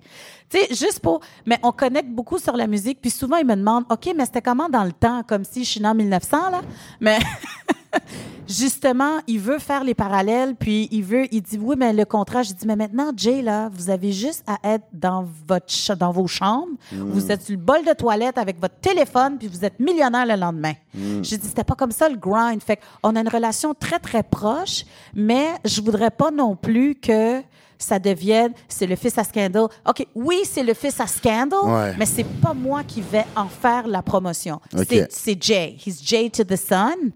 Tu 0.49 0.59
sais, 0.59 0.67
juste 0.75 0.99
pour. 0.99 1.21
Mais 1.45 1.59
on 1.63 1.71
connecte 1.71 2.09
beaucoup 2.09 2.37
sur 2.39 2.55
la 2.57 2.67
musique, 2.67 2.99
puis 3.01 3.11
souvent, 3.11 3.37
ils 3.37 3.45
me 3.45 3.55
demandent, 3.55 3.85
OK, 3.89 4.11
mais 4.15 4.25
c'était 4.25 4.41
comment 4.41 4.69
dans 4.69 4.83
le 4.83 4.93
temps, 4.93 5.23
comme 5.23 5.43
si 5.43 5.63
je 5.63 5.69
suis 5.69 5.85
en 5.85 5.93
1900, 5.95 6.49
là? 6.51 6.61
Mais. 6.99 7.19
justement, 8.47 9.19
il 9.27 9.39
veut 9.39 9.59
faire 9.59 9.83
les 9.83 9.93
parallèles, 9.93 10.55
puis 10.55 10.87
il 10.91 11.03
veut, 11.03 11.27
il 11.33 11.41
dit 11.41 11.57
oui, 11.61 11.75
mais 11.77 11.93
le 11.93 12.05
contrat, 12.05 12.43
je 12.43 12.53
dis 12.53 12.65
mais 12.67 12.75
maintenant, 12.75 13.11
Jay, 13.15 13.41
là, 13.41 13.69
vous 13.73 13.89
avez 13.89 14.11
juste 14.11 14.43
à 14.47 14.57
être 14.75 14.85
dans 14.93 15.25
votre 15.47 15.65
dans 15.95 16.11
vos 16.11 16.27
chambres, 16.27 16.73
vous 16.91 17.31
êtes 17.31 17.41
sur 17.43 17.55
le 17.55 17.61
bol 17.61 17.83
de 17.85 17.93
toilette 17.93 18.37
avec 18.37 18.59
votre 18.59 18.75
téléphone, 18.79 19.37
puis 19.37 19.47
vous 19.47 19.63
êtes 19.65 19.79
millionnaire 19.79 20.25
le 20.25 20.35
lendemain. 20.35 20.73
J'ai 21.21 21.37
dit 21.37 21.47
c'était 21.47 21.63
pas 21.63 21.75
comme 21.75 21.91
ça 21.91 22.09
le 22.09 22.17
grind. 22.17 22.61
Fait 22.61 22.79
on 23.03 23.15
a 23.15 23.19
une 23.21 23.29
relation 23.29 23.73
très 23.73 23.99
très 23.99 24.23
proche, 24.23 24.85
mais 25.13 25.47
je 25.65 25.81
voudrais 25.81 26.11
pas 26.11 26.31
non 26.31 26.55
plus 26.55 26.95
que 26.95 27.41
ça 27.77 27.99
devienne, 27.99 28.53
c'est 28.69 28.87
le 28.87 28.95
fils 28.95 29.17
à 29.17 29.23
Scandal. 29.25 29.67
OK, 29.87 30.07
oui, 30.15 30.37
c'est 30.45 30.63
le 30.63 30.73
fils 30.73 30.97
à 31.01 31.07
Scandal, 31.07 31.59
Ouais. 31.65 31.93
mais 31.97 32.05
c'est 32.05 32.23
pas 32.23 32.53
moi 32.53 32.83
qui 32.83 33.01
vais 33.01 33.25
en 33.35 33.47
faire 33.47 33.85
la 33.87 34.01
promotion. 34.01 34.61
OK. 34.73 34.85
C'est 34.89 35.07
c'est 35.11 35.43
Jay. 35.43 35.75
He's 35.85 36.01
Jay 36.01 36.29
to 36.29 36.43
the 36.45 36.55
sun. 36.55 37.11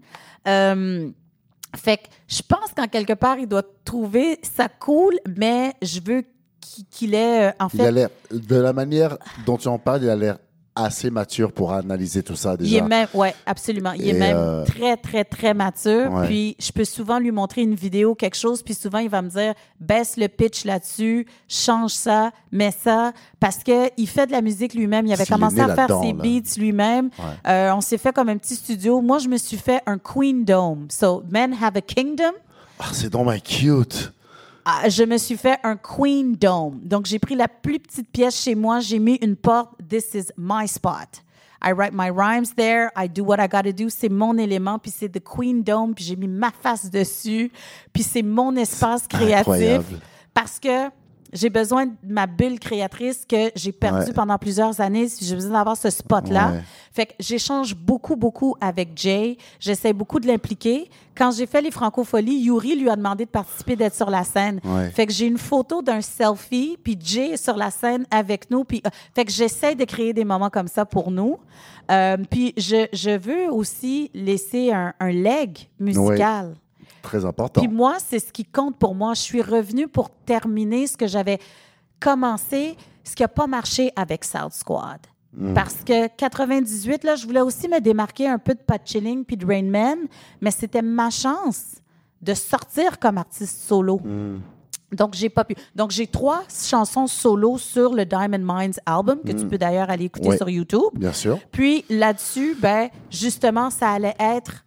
Euh, 0.46 1.08
fait 1.76 1.98
que 1.98 2.08
je 2.28 2.42
pense 2.42 2.72
qu'en 2.76 2.88
quelque 2.88 3.12
part, 3.12 3.38
il 3.38 3.46
doit 3.46 3.64
trouver 3.84 4.38
ça 4.42 4.68
cool, 4.68 5.14
mais 5.36 5.74
je 5.82 6.00
veux 6.00 6.24
qu'il 6.90 7.14
ait, 7.14 7.48
euh, 7.48 7.52
en 7.58 7.68
Il 7.72 7.80
a 7.80 7.84
fait, 7.84 7.92
l'air, 7.92 8.08
de 8.30 8.56
la 8.56 8.72
manière 8.72 9.18
dont 9.46 9.56
tu 9.56 9.68
en 9.68 9.78
parles, 9.78 10.02
il 10.02 10.10
a 10.10 10.16
l'air 10.16 10.38
assez 10.74 11.10
mature 11.10 11.52
pour 11.52 11.72
analyser 11.72 12.22
tout 12.22 12.36
ça 12.36 12.56
déjà. 12.56 12.70
Il 12.70 12.76
est 12.76 12.88
même, 12.88 13.08
ouais, 13.14 13.34
absolument. 13.46 13.92
Il 13.92 14.08
est 14.08 14.12
même 14.12 14.36
euh, 14.36 14.64
très, 14.64 14.96
très, 14.96 15.24
très 15.24 15.54
mature. 15.54 16.10
Ouais. 16.12 16.26
Puis 16.26 16.56
je 16.60 16.72
peux 16.72 16.84
souvent 16.84 17.18
lui 17.18 17.32
montrer 17.32 17.62
une 17.62 17.74
vidéo, 17.74 18.14
quelque 18.14 18.36
chose, 18.36 18.62
puis 18.62 18.74
souvent 18.74 18.98
il 18.98 19.08
va 19.08 19.22
me 19.22 19.28
dire 19.28 19.54
baisse 19.80 20.16
le 20.16 20.28
pitch 20.28 20.64
là-dessus, 20.64 21.26
change 21.48 21.92
ça, 21.92 22.30
mets 22.52 22.70
ça, 22.70 23.12
parce 23.40 23.58
que 23.58 23.90
il 23.96 24.08
fait 24.08 24.26
de 24.26 24.32
la 24.32 24.42
musique 24.42 24.74
lui-même. 24.74 25.06
Il 25.06 25.12
avait 25.12 25.26
commencé 25.26 25.60
à 25.60 25.74
faire 25.74 26.00
ses 26.02 26.12
beats 26.12 26.56
lui-même. 26.56 27.10
Ouais. 27.18 27.50
Euh, 27.50 27.74
on 27.74 27.80
s'est 27.80 27.98
fait 27.98 28.12
comme 28.12 28.28
un 28.28 28.36
petit 28.36 28.56
studio. 28.56 29.00
Moi, 29.00 29.18
je 29.18 29.28
me 29.28 29.36
suis 29.36 29.56
fait 29.56 29.82
un 29.86 29.98
Queen 29.98 30.44
Dome. 30.44 30.86
So, 30.90 31.22
men 31.30 31.52
have 31.60 31.76
a 31.76 31.80
kingdom. 31.80 32.32
Ah, 32.78 32.86
c'est 32.92 33.10
donc 33.10 33.30
cute. 33.42 34.12
Ah, 34.64 34.88
je 34.88 35.02
me 35.04 35.16
suis 35.18 35.36
fait 35.36 35.58
un 35.62 35.76
Queen 35.76 36.34
Dome. 36.34 36.80
Donc, 36.82 37.06
j'ai 37.06 37.18
pris 37.18 37.34
la 37.34 37.48
plus 37.48 37.78
petite 37.78 38.10
pièce 38.10 38.40
chez 38.40 38.54
moi, 38.54 38.80
j'ai 38.80 38.98
mis 38.98 39.14
une 39.16 39.36
porte. 39.36 39.70
This 39.88 40.14
is 40.14 40.26
my 40.36 40.68
spot. 40.68 41.22
I 41.62 41.72
write 41.72 41.92
my 41.92 42.08
rhymes 42.10 42.54
there. 42.56 42.90
I 42.96 43.06
do 43.08 43.22
what 43.22 43.36
I 43.38 43.46
gotta 43.46 43.72
do. 43.72 43.88
C'est 43.88 44.08
mon 44.08 44.38
élément, 44.38 44.78
puis 44.78 44.90
c'est 44.90 45.08
The 45.10 45.22
Queen 45.22 45.62
Dome, 45.62 45.94
puis 45.94 46.04
j'ai 46.04 46.16
mis 46.16 46.28
ma 46.28 46.50
face 46.50 46.90
dessus, 46.90 47.52
puis 47.92 48.02
c'est 48.02 48.22
mon 48.22 48.56
espace 48.56 49.06
créatif. 49.06 49.40
incroyable. 49.40 50.00
Parce 50.32 50.58
que 50.58 50.88
j'ai 51.32 51.50
besoin 51.50 51.86
de 51.86 51.92
ma 52.06 52.26
bulle 52.26 52.58
créatrice 52.58 53.24
que 53.26 53.50
j'ai 53.54 53.72
perdue 53.72 54.06
Ouais. 54.08 54.12
pendant 54.12 54.36
plusieurs 54.38 54.80
années. 54.80 55.06
J'ai 55.20 55.34
besoin 55.34 55.52
d'avoir 55.52 55.76
ce 55.76 55.90
spot-là. 55.90 56.52
Ouais. 56.52 56.60
Fait 56.92 57.06
que 57.06 57.12
j'échange 57.20 57.74
beaucoup, 57.76 58.16
beaucoup 58.16 58.56
avec 58.60 58.90
Jay. 58.96 59.36
J'essaie 59.60 59.92
beaucoup 59.92 60.18
de 60.20 60.26
l'impliquer. 60.26 60.90
Quand 61.16 61.30
j'ai 61.30 61.46
fait 61.46 61.60
les 61.60 61.70
francopholies, 61.70 62.40
Yuri 62.40 62.76
lui 62.76 62.88
a 62.90 62.96
demandé 62.96 63.26
de 63.26 63.30
participer, 63.30 63.76
d'être 63.76 63.94
sur 63.94 64.10
la 64.10 64.24
scène. 64.24 64.60
Ouais. 64.64 64.90
Fait 64.90 65.06
que 65.06 65.12
j'ai 65.12 65.26
une 65.26 65.38
photo 65.38 65.82
d'un 65.82 66.00
selfie, 66.00 66.76
puis 66.82 66.96
Jay 67.00 67.30
est 67.30 67.36
sur 67.42 67.56
la 67.56 67.70
scène 67.70 68.06
avec 68.10 68.50
nous. 68.50 68.64
Puis, 68.64 68.82
euh, 68.86 68.90
fait 69.14 69.24
que 69.24 69.30
j'essaie 69.32 69.74
de 69.74 69.84
créer 69.84 70.12
des 70.12 70.24
moments 70.24 70.50
comme 70.50 70.68
ça 70.68 70.84
pour 70.84 71.10
nous. 71.10 71.36
Euh, 71.90 72.16
puis 72.30 72.54
je, 72.56 72.86
je 72.92 73.10
veux 73.16 73.50
aussi 73.52 74.10
laisser 74.14 74.72
un, 74.72 74.94
un 74.98 75.10
leg 75.12 75.58
musical. 75.78 76.54
Très 77.02 77.24
important. 77.24 77.60
Puis 77.60 77.70
moi, 77.70 77.96
c'est 77.98 78.18
ce 78.18 78.32
qui 78.32 78.44
compte 78.44 78.76
pour 78.76 78.94
moi. 78.94 79.14
Je 79.14 79.22
suis 79.22 79.42
revenue 79.42 79.88
pour 79.88 80.10
terminer 80.10 80.86
ce 80.86 80.96
que 80.96 81.06
j'avais 81.06 81.38
commencé, 81.98 82.76
ce 83.04 83.14
qui 83.14 83.22
n'a 83.22 83.28
pas 83.28 83.46
marché 83.46 83.92
avec 83.96 84.24
South 84.24 84.52
Squad. 84.52 85.00
Parce 85.54 85.84
que 85.84 86.08
98, 86.08 87.04
là, 87.04 87.14
je 87.14 87.24
voulais 87.24 87.40
aussi 87.40 87.68
me 87.68 87.80
démarquer 87.80 88.26
un 88.26 88.38
peu 88.38 88.52
de 88.52 88.60
Pat 88.60 88.80
Chilling 88.84 89.24
puis 89.24 89.36
de 89.36 89.46
Rain 89.46 89.62
Man, 89.62 89.98
mais 90.40 90.50
c'était 90.50 90.82
ma 90.82 91.08
chance 91.10 91.76
de 92.20 92.34
sortir 92.34 92.98
comme 92.98 93.16
artiste 93.16 93.60
solo. 93.62 94.00
Donc, 94.92 95.14
j'ai 95.14 95.28
pas 95.28 95.44
pu. 95.44 95.54
Donc, 95.76 95.92
j'ai 95.92 96.08
trois 96.08 96.42
chansons 96.48 97.06
solo 97.06 97.58
sur 97.58 97.94
le 97.94 98.04
Diamond 98.04 98.40
Minds 98.40 98.80
album, 98.84 99.20
que 99.24 99.30
tu 99.30 99.46
peux 99.46 99.56
d'ailleurs 99.56 99.88
aller 99.88 100.06
écouter 100.06 100.36
sur 100.36 100.50
YouTube. 100.50 100.90
Bien 100.94 101.12
sûr. 101.12 101.38
Puis 101.52 101.84
là-dessus, 101.88 102.56
ben, 102.60 102.88
justement, 103.08 103.70
ça 103.70 103.90
allait 103.90 104.16
être 104.18 104.64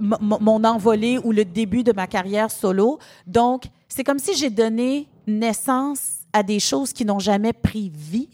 mon 0.00 0.64
envolée 0.64 1.18
ou 1.22 1.32
le 1.32 1.44
début 1.44 1.82
de 1.84 1.92
ma 1.92 2.06
carrière 2.06 2.50
solo. 2.50 2.98
Donc, 3.26 3.64
c'est 3.88 4.04
comme 4.04 4.18
si 4.18 4.34
j'ai 4.36 4.50
donné 4.50 5.08
naissance 5.26 6.00
à 6.32 6.42
des 6.42 6.60
choses 6.60 6.92
qui 6.92 7.04
n'ont 7.04 7.18
jamais 7.18 7.52
pris 7.52 7.90
vie, 7.94 8.28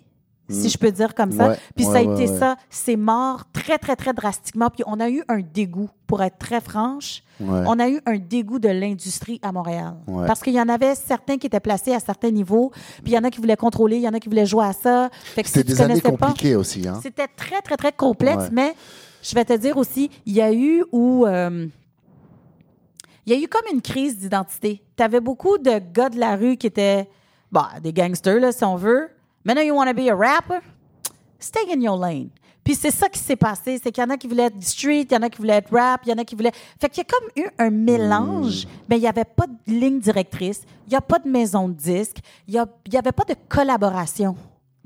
si 0.51 0.71
je 0.71 0.79
peux 0.79 0.91
dire 0.91 1.15
comme 1.15 1.31
ça. 1.33 1.51
Ouais, 1.51 1.59
Puis 1.77 1.85
ouais, 1.85 1.93
ça 1.93 1.99
a 1.99 2.03
ouais, 2.05 2.25
été 2.25 2.39
ça. 2.39 2.57
C'est 2.71 2.97
mort 2.97 3.45
très, 3.53 3.77
très, 3.77 3.97
très 3.97 4.15
drastiquement. 4.15 4.71
Puis 4.71 4.83
on 4.87 4.99
a 4.99 5.11
eu 5.11 5.23
un 5.29 5.41
dégoût, 5.41 5.91
pour 6.07 6.23
être 6.23 6.39
très 6.39 6.63
franche. 6.63 7.23
On 7.39 7.79
a 7.79 7.89
eu 7.91 8.01
un 8.07 8.17
dégoût 8.17 8.59
de 8.59 8.69
l'industrie 8.71 9.39
à 9.43 9.53
Montréal. 9.53 9.95
Parce 10.27 10.41
qu'il 10.41 10.55
y 10.55 10.61
en 10.61 10.69
avait 10.71 10.95
certains 10.95 11.37
qui 11.37 11.47
étaient 11.49 11.61
placés 11.61 11.93
à 11.93 12.01
certains 12.01 12.31
niveaux, 12.31 12.71
puis 13.03 13.13
il 13.13 13.15
y 13.15 13.19
en 13.19 13.25
a 13.25 13.31
qui 13.31 13.41
voulaient 13.41 13.57
contrôler, 13.57 13.97
il 13.97 14.03
y 14.03 14.09
en 14.09 14.15
a 14.15 14.21
qui 14.21 14.31
voulaient 14.31 14.47
jouer 14.47 14.65
à 14.65 14.73
ça. 14.73 15.11
Si 15.35 15.43
C'était 15.45 15.65
tu 15.65 15.73
des 15.75 15.83
années 15.83 16.01
pas- 16.01 16.11
compliquées 16.11 16.57
aussi. 16.57 16.89
Hein? 16.89 16.99
c'était 17.03 17.29
très, 17.29 17.61
très, 17.61 17.77
très 17.77 17.93
complexe, 17.93 18.45
mais 18.51 18.75
je 19.23 19.35
vais 19.35 19.45
te 19.45 19.53
dire 19.55 19.77
aussi, 19.77 20.11
il 20.27 20.35
y 20.35 20.41
a 20.41 20.53
eu 20.53 20.85
où. 20.93 21.27
euh, 21.27 21.69
il 23.29 23.35
y 23.35 23.37
a 23.37 23.45
eu 23.45 23.47
comme 23.47 23.67
une 23.71 23.83
crise 23.83 24.17
d'identité. 24.19 24.83
Tu 24.97 25.03
avais 25.03 25.21
beaucoup 25.21 25.59
de 25.59 25.79
gars 25.93 26.09
de 26.09 26.19
la 26.19 26.35
rue 26.35 26.57
qui 26.57 26.67
étaient 26.67 27.07
bah, 27.53 27.73
des 27.83 27.93
gangsters, 27.93 28.41
là, 28.41 28.53
si 28.53 28.65
on 28.65 28.77
veut. 28.77 29.11
Maintenant, 29.45 29.63
you 29.63 29.75
want 29.75 29.87
to 29.87 29.93
be 29.93 30.09
a 30.09 30.17
rapper? 30.17 30.61
Stay 31.39 31.61
in 31.71 31.83
your 31.83 31.99
lane. 31.99 32.31
Puis 32.65 32.75
c'est 32.75 32.91
ça 32.91 33.11
qui 33.11 33.19
s'est 33.19 33.37
passé, 33.37 33.79
c'est 33.83 33.93
qu'il 33.93 34.03
y 34.03 34.07
en 34.07 34.09
a 34.11 34.17
qui 34.17 34.29
voulaient 34.29 34.45
être 34.45 34.63
street, 34.63 35.09
il 35.11 35.13
y 35.13 35.17
en 35.17 35.23
a 35.23 35.29
qui 35.29 35.39
voulaient 35.39 35.57
être 35.57 35.71
rap, 35.71 36.01
il 36.07 36.11
y 36.11 36.13
en 36.13 36.19
a 36.19 36.25
qui 36.25 36.35
voulaient... 36.35 36.53
Fait 36.81 36.89
qu'il 36.89 37.03
y 37.03 37.07
a 37.07 37.19
comme 37.19 37.29
eu 37.45 37.49
un 37.59 37.71
mélange, 37.71 38.67
mais 38.89 38.97
il 38.97 39.01
n'y 39.01 39.07
avait 39.07 39.25
pas 39.25 39.47
de 39.47 39.73
ligne 39.73 40.01
directrice, 40.01 40.63
il 40.87 40.91
n'y 40.91 40.97
a 40.97 41.03
pas 41.03 41.19
de 41.19 41.29
maison 41.29 41.69
de 41.69 41.75
disques, 41.75 42.19
il 42.47 42.55
n'y 42.55 42.99
avait 42.99 43.13
pas 43.13 43.25
de 43.25 43.35
collaboration 43.49 44.37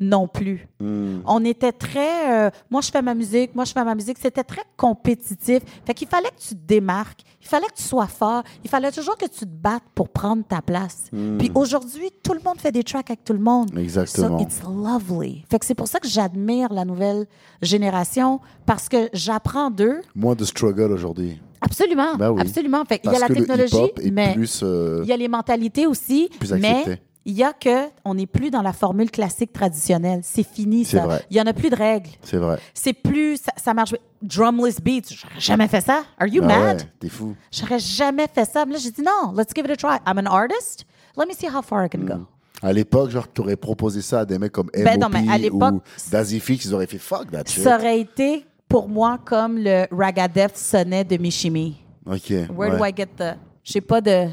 non 0.02 0.28
plus. 0.28 0.68
On 0.80 1.44
était 1.44 1.72
très... 1.72 2.46
euh, 2.46 2.50
moi, 2.70 2.80
je 2.80 2.90
fais 2.90 3.02
ma 3.02 3.14
musique, 3.14 3.54
moi, 3.54 3.64
je 3.64 3.72
fais 3.72 3.84
ma 3.84 3.94
musique. 3.94 4.18
C'était 4.20 4.44
très 4.44 4.62
compétitif. 4.76 5.62
Fait 5.86 5.94
qu'il 5.94 6.08
fallait 6.08 6.30
que 6.30 6.40
tu 6.40 6.54
te 6.54 6.66
démarques, 6.66 7.20
il 7.40 7.46
fallait 7.46 7.66
que 7.66 7.76
tu 7.76 7.82
sois 7.82 8.06
fort, 8.06 8.42
il 8.64 8.70
fallait 8.70 8.90
toujours 8.90 9.16
que 9.16 9.26
tu 9.26 9.40
te 9.40 9.44
battes 9.44 9.82
pour 9.94 10.08
prendre 10.08 10.44
ta 10.44 10.60
place. 10.60 11.06
Puis 11.38 11.50
aujourd'hui, 11.54 12.10
tout 12.22 12.34
le 12.34 12.40
monde 12.44 12.58
fait 12.58 12.72
des 12.72 12.84
tracks 12.84 13.10
avec 13.10 13.24
tout 13.24 13.32
le 13.32 13.38
monde. 13.38 13.76
Exactement. 13.78 14.38
So 14.38 14.44
it's 14.44 14.62
lovely. 14.62 15.44
Fait 15.50 15.58
que 15.58 15.66
c'est 15.66 15.74
pour 15.74 15.88
ça 15.88 16.00
que 16.00 16.08
j'admire 16.08 16.72
la 16.72 16.84
nouvelle 16.84 17.26
génération 17.60 18.40
parce 18.66 18.88
que 18.88 19.08
j'apprends 19.12 19.70
d'eux. 19.70 20.00
Moins 20.14 20.34
de 20.34 20.44
struggle 20.44 20.92
aujourd'hui. 20.92 21.40
Absolument. 21.60 22.16
Ben 22.16 22.30
oui. 22.30 22.40
Absolument. 22.40 22.84
Fait, 22.84 23.00
il 23.04 23.12
y 23.12 23.16
a 23.16 23.20
la 23.20 23.28
technologie, 23.28 23.92
mais 24.12 24.34
euh, 24.62 25.00
il 25.04 25.08
y 25.08 25.12
a 25.12 25.16
les 25.16 25.28
mentalités 25.28 25.86
aussi. 25.86 26.28
plus 26.38 26.52
mais 26.54 27.00
il 27.24 27.34
y 27.34 27.42
a 27.44 27.52
que 27.52 27.88
on 28.04 28.14
n'est 28.14 28.26
plus 28.26 28.50
dans 28.50 28.62
la 28.62 28.72
formule 28.72 29.10
classique 29.10 29.52
traditionnelle. 29.52 30.20
C'est 30.22 30.42
fini, 30.46 30.84
ça. 30.84 31.04
vrai. 31.06 31.24
Il 31.30 31.36
y 31.36 31.40
en 31.40 31.46
a 31.46 31.52
plus 31.52 31.70
de 31.70 31.76
règles. 31.76 32.10
C'est 32.22 32.36
vrai. 32.36 32.58
C'est 32.74 32.92
plus. 32.92 33.36
Ça, 33.36 33.52
ça 33.56 33.74
marche. 33.74 33.94
Drumless 34.22 34.80
beats. 34.80 35.10
J'aurais 35.10 35.40
jamais 35.40 35.68
fait 35.68 35.80
ça. 35.80 36.02
Are 36.18 36.26
you 36.28 36.42
Ah 36.44 36.46
mad? 36.46 36.76
ouais, 36.78 36.86
T'es 37.00 37.08
fou. 37.08 37.34
J'aurais 37.50 37.78
jamais 37.78 38.26
fait 38.32 38.44
ça. 38.44 38.64
Mais 38.66 38.72
là, 38.74 38.78
j'ai 38.78 38.90
dit 38.90 39.02
non, 39.02 39.32
let's 39.36 39.52
give 39.54 39.64
it 39.64 39.70
a 39.72 39.76
try. 39.76 39.98
I'm 40.06 40.18
an 40.18 40.30
artist. 40.30 40.84
Let 41.16 41.26
me 41.26 41.32
see 41.32 41.46
how 41.48 41.62
far 41.62 41.84
I 41.84 41.88
can 41.88 42.04
go. 42.04 42.26
À 42.62 42.72
l'époque, 42.72 43.10
genre, 43.10 43.26
tu 43.32 43.40
aurais 43.40 43.56
proposé 43.56 44.00
ça 44.02 44.20
à 44.20 44.24
des 44.24 44.38
mecs 44.38 44.52
comme 44.52 44.70
Ben 44.72 44.86
M.O.P. 44.86 44.98
non, 44.98 45.08
mais 45.08 45.32
à 45.32 45.36
l'époque, 45.36 45.74
ou 45.74 45.80
Dazifix, 46.10 46.64
ils 46.64 46.72
auraient 46.74 46.86
fait 46.86 46.98
fuck 46.98 47.30
that 47.32 47.42
shit. 47.46 47.64
Ça 47.64 47.76
aurait 47.76 47.98
été 48.00 48.46
pour 48.68 48.88
moi 48.88 49.18
comme 49.24 49.58
le 49.58 49.86
Ragadeth 49.90 50.56
sonnait 50.56 51.02
de 51.04 51.16
Mishimi. 51.16 51.76
Ok. 52.06 52.30
Where 52.56 52.78
do. 52.78 52.84
I 52.84 52.92
get 52.96 53.08
the. 53.16 53.36
Je 53.64 53.72
sais 53.72 53.80
pas 53.80 54.00
de. 54.00 54.28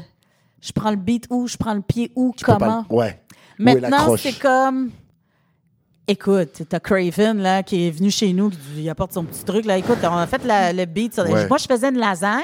Je 0.60 0.72
prends 0.72 0.90
le 0.90 0.96
beat 0.96 1.26
où, 1.30 1.46
je 1.48 1.56
prends 1.56 1.74
le 1.74 1.80
pied 1.80 2.10
où, 2.16 2.34
Tu 2.36 2.44
pas 2.44 2.56
comment. 2.56 2.84
le- 2.90 2.96
Ouais. 2.96 3.20
Maintenant, 3.58 4.16
c'est 4.16 4.38
comme. 4.38 4.90
Écoute, 6.08 6.62
t'as 6.68 6.80
Craven 6.80 7.38
là, 7.40 7.62
qui 7.62 7.86
est 7.86 7.90
venu 7.90 8.10
chez 8.10 8.32
nous, 8.32 8.50
qui 8.50 8.58
il 8.78 8.90
apporte 8.90 9.12
son 9.12 9.22
petit 9.24 9.44
truc. 9.44 9.64
Là. 9.64 9.78
Écoute, 9.78 9.98
on 10.02 10.16
a 10.16 10.26
fait 10.26 10.44
la- 10.44 10.72
le 10.72 10.84
beat. 10.84 11.14
sur- 11.14 11.28
Ouais. 11.28 11.46
Moi, 11.46 11.58
je 11.58 11.66
faisais 11.66 11.88
une 11.88 11.98
lasagne, 11.98 12.42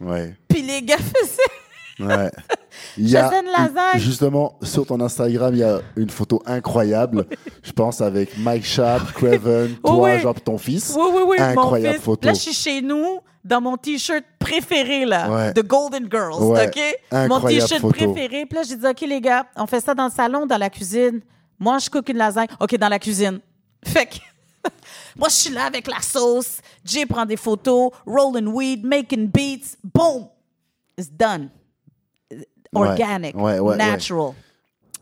Ouais. 0.00 0.34
puis 0.48 0.62
les 0.62 0.82
gars 0.82 0.96
faisaient. 0.98 2.06
Ouais. 2.06 2.30
Il 2.96 3.08
y 3.08 3.16
a, 3.16 3.28
faisais 3.28 3.40
une 3.40 3.46
lasagne. 3.52 4.00
Justement, 4.00 4.56
sur 4.62 4.86
ton 4.86 5.00
Instagram, 5.00 5.52
il 5.52 5.58
y 5.58 5.64
a 5.64 5.80
une 5.96 6.10
photo 6.10 6.40
incroyable. 6.46 7.26
Je 7.62 7.72
pense 7.72 8.00
avec 8.00 8.38
Mike 8.38 8.64
Sharp, 8.64 9.12
Craven, 9.14 9.74
toi, 9.84 10.12
oui. 10.14 10.20
genre 10.20 10.40
ton 10.40 10.58
fils. 10.58 10.94
Oui, 10.96 11.06
oui, 11.12 11.22
oui. 11.26 11.36
Incroyable 11.40 11.88
mon 11.88 11.92
fils. 11.94 12.04
photo. 12.04 12.28
Là, 12.28 12.34
je 12.34 12.38
suis 12.38 12.52
chez 12.52 12.82
nous, 12.82 13.18
dans 13.48 13.60
mon 13.60 13.76
T-shirt 13.76 14.24
préféré, 14.38 15.04
là, 15.04 15.30
Ouais. 15.30 15.52
de 15.52 15.62
Golden 15.62 16.08
Girls, 16.10 16.42
Ouais. 16.42 16.66
OK? 16.68 16.78
Incroyable 17.10 17.28
mon 17.28 17.40
T-shirt 17.48 17.88
préféré. 17.88 18.46
Puis 18.46 18.56
là, 18.58 18.62
j'ai 18.62 18.76
dit, 18.76 18.86
OK, 18.86 19.00
les 19.02 19.20
gars, 19.20 19.46
on 19.56 19.66
fait 19.66 19.80
ça 19.80 19.94
dans 19.94 20.04
le 20.06 20.10
salon, 20.10 20.46
dans 20.46 20.58
la 20.58 20.70
cuisine? 20.70 21.20
Moi, 21.58 21.78
je 21.78 21.88
cook 21.90 22.08
une 22.08 22.18
lasagne. 22.18 22.46
OK, 22.60 22.76
dans 22.76 22.88
la 22.88 22.98
cuisine. 22.98 23.40
Fait 23.84 24.06
que... 24.06 24.16
Moi, 25.16 25.28
je 25.28 25.34
suis 25.34 25.50
là 25.54 25.64
avec 25.64 25.86
la 25.88 26.00
sauce. 26.00 26.58
Jay 26.84 27.06
prend 27.06 27.24
des 27.24 27.36
photos. 27.36 27.90
Rolling 28.06 28.46
weed, 28.48 28.84
making 28.84 29.26
beats. 29.28 29.76
Boom! 29.82 30.28
It's 30.96 31.10
done. 31.10 31.48
Organic. 32.74 33.34
Ouais, 33.36 33.58
natural. 33.76 34.32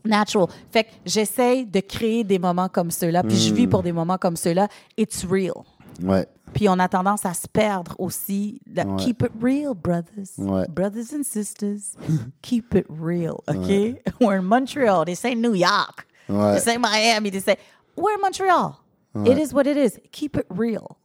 Natural. 0.04 0.46
Fait 0.70 0.84
que 0.84 0.90
j'essaye 1.04 1.66
de 1.66 1.80
créer 1.80 2.22
des 2.22 2.38
moments 2.38 2.68
comme 2.68 2.90
ceux-là. 2.92 3.22
Puis 3.24 3.36
je 3.36 3.50
Hmm. 3.50 3.56
vis 3.56 3.66
pour 3.66 3.82
des 3.82 3.92
moments 3.92 4.18
comme 4.18 4.36
ceux-là. 4.36 4.68
It's 4.96 5.24
real. 5.24 5.64
Ouais. 6.02 6.26
Puis 6.54 6.68
on 6.68 6.78
a 6.78 6.88
tendance 6.88 7.24
à 7.26 7.34
se 7.34 7.46
perdre 7.48 7.94
aussi. 7.98 8.60
La- 8.66 8.84
Ouais. 8.86 8.96
Keep 9.04 9.22
it 9.22 9.32
real, 9.42 9.74
brothers. 9.74 10.38
Ouais. 10.38 10.66
Brothers 10.68 11.12
and 11.14 11.22
sisters. 11.24 11.96
keep 12.42 12.74
it 12.74 12.86
real, 12.88 13.40
OK? 13.48 13.96
We're 14.20 14.38
in 14.38 14.42
Montreal. 14.44 15.04
This 15.04 15.24
ain't 15.24 15.40
New 15.40 15.54
York. 15.54 16.06
This 16.54 16.66
ain't 16.66 16.80
Miami. 16.80 17.30
This 17.30 17.46
ain't... 17.48 17.58
We're 17.96 18.14
in 18.14 18.20
Montreal. 18.20 18.80
It 19.24 19.38
is 19.38 19.52
what 19.54 19.66
it 19.66 19.76
is. 19.78 19.98
Keep 20.12 20.36
it 20.36 20.46
real. 20.50 20.96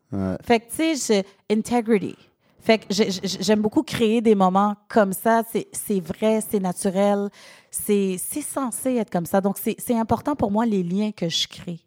Fait 0.43 0.59
que, 0.59 0.65
tu 0.75 0.97
sais, 0.97 1.25
integrity. 1.49 2.17
Fait 2.59 2.77
que 2.79 2.85
j'ai- 2.89 3.09
j'ai- 3.09 3.41
j'aime 3.41 3.61
beaucoup 3.61 3.81
créer 3.83 4.21
des 4.21 4.35
moments 4.35 4.75
comme 4.89 5.13
ça. 5.13 5.43
C'est 5.71 5.99
vrai, 6.01 6.41
c'est 6.47 6.59
naturel. 6.59 7.29
C'est 7.71 8.17
censé 8.17 8.95
être 8.95 9.09
comme 9.09 9.25
ça. 9.25 9.39
Donc, 9.41 9.57
c'est 9.57 9.95
important 9.97 10.35
pour 10.35 10.51
moi, 10.51 10.65
les 10.65 10.83
liens 10.83 11.11
que 11.11 11.29
je 11.29 11.47
crée. 11.47 11.79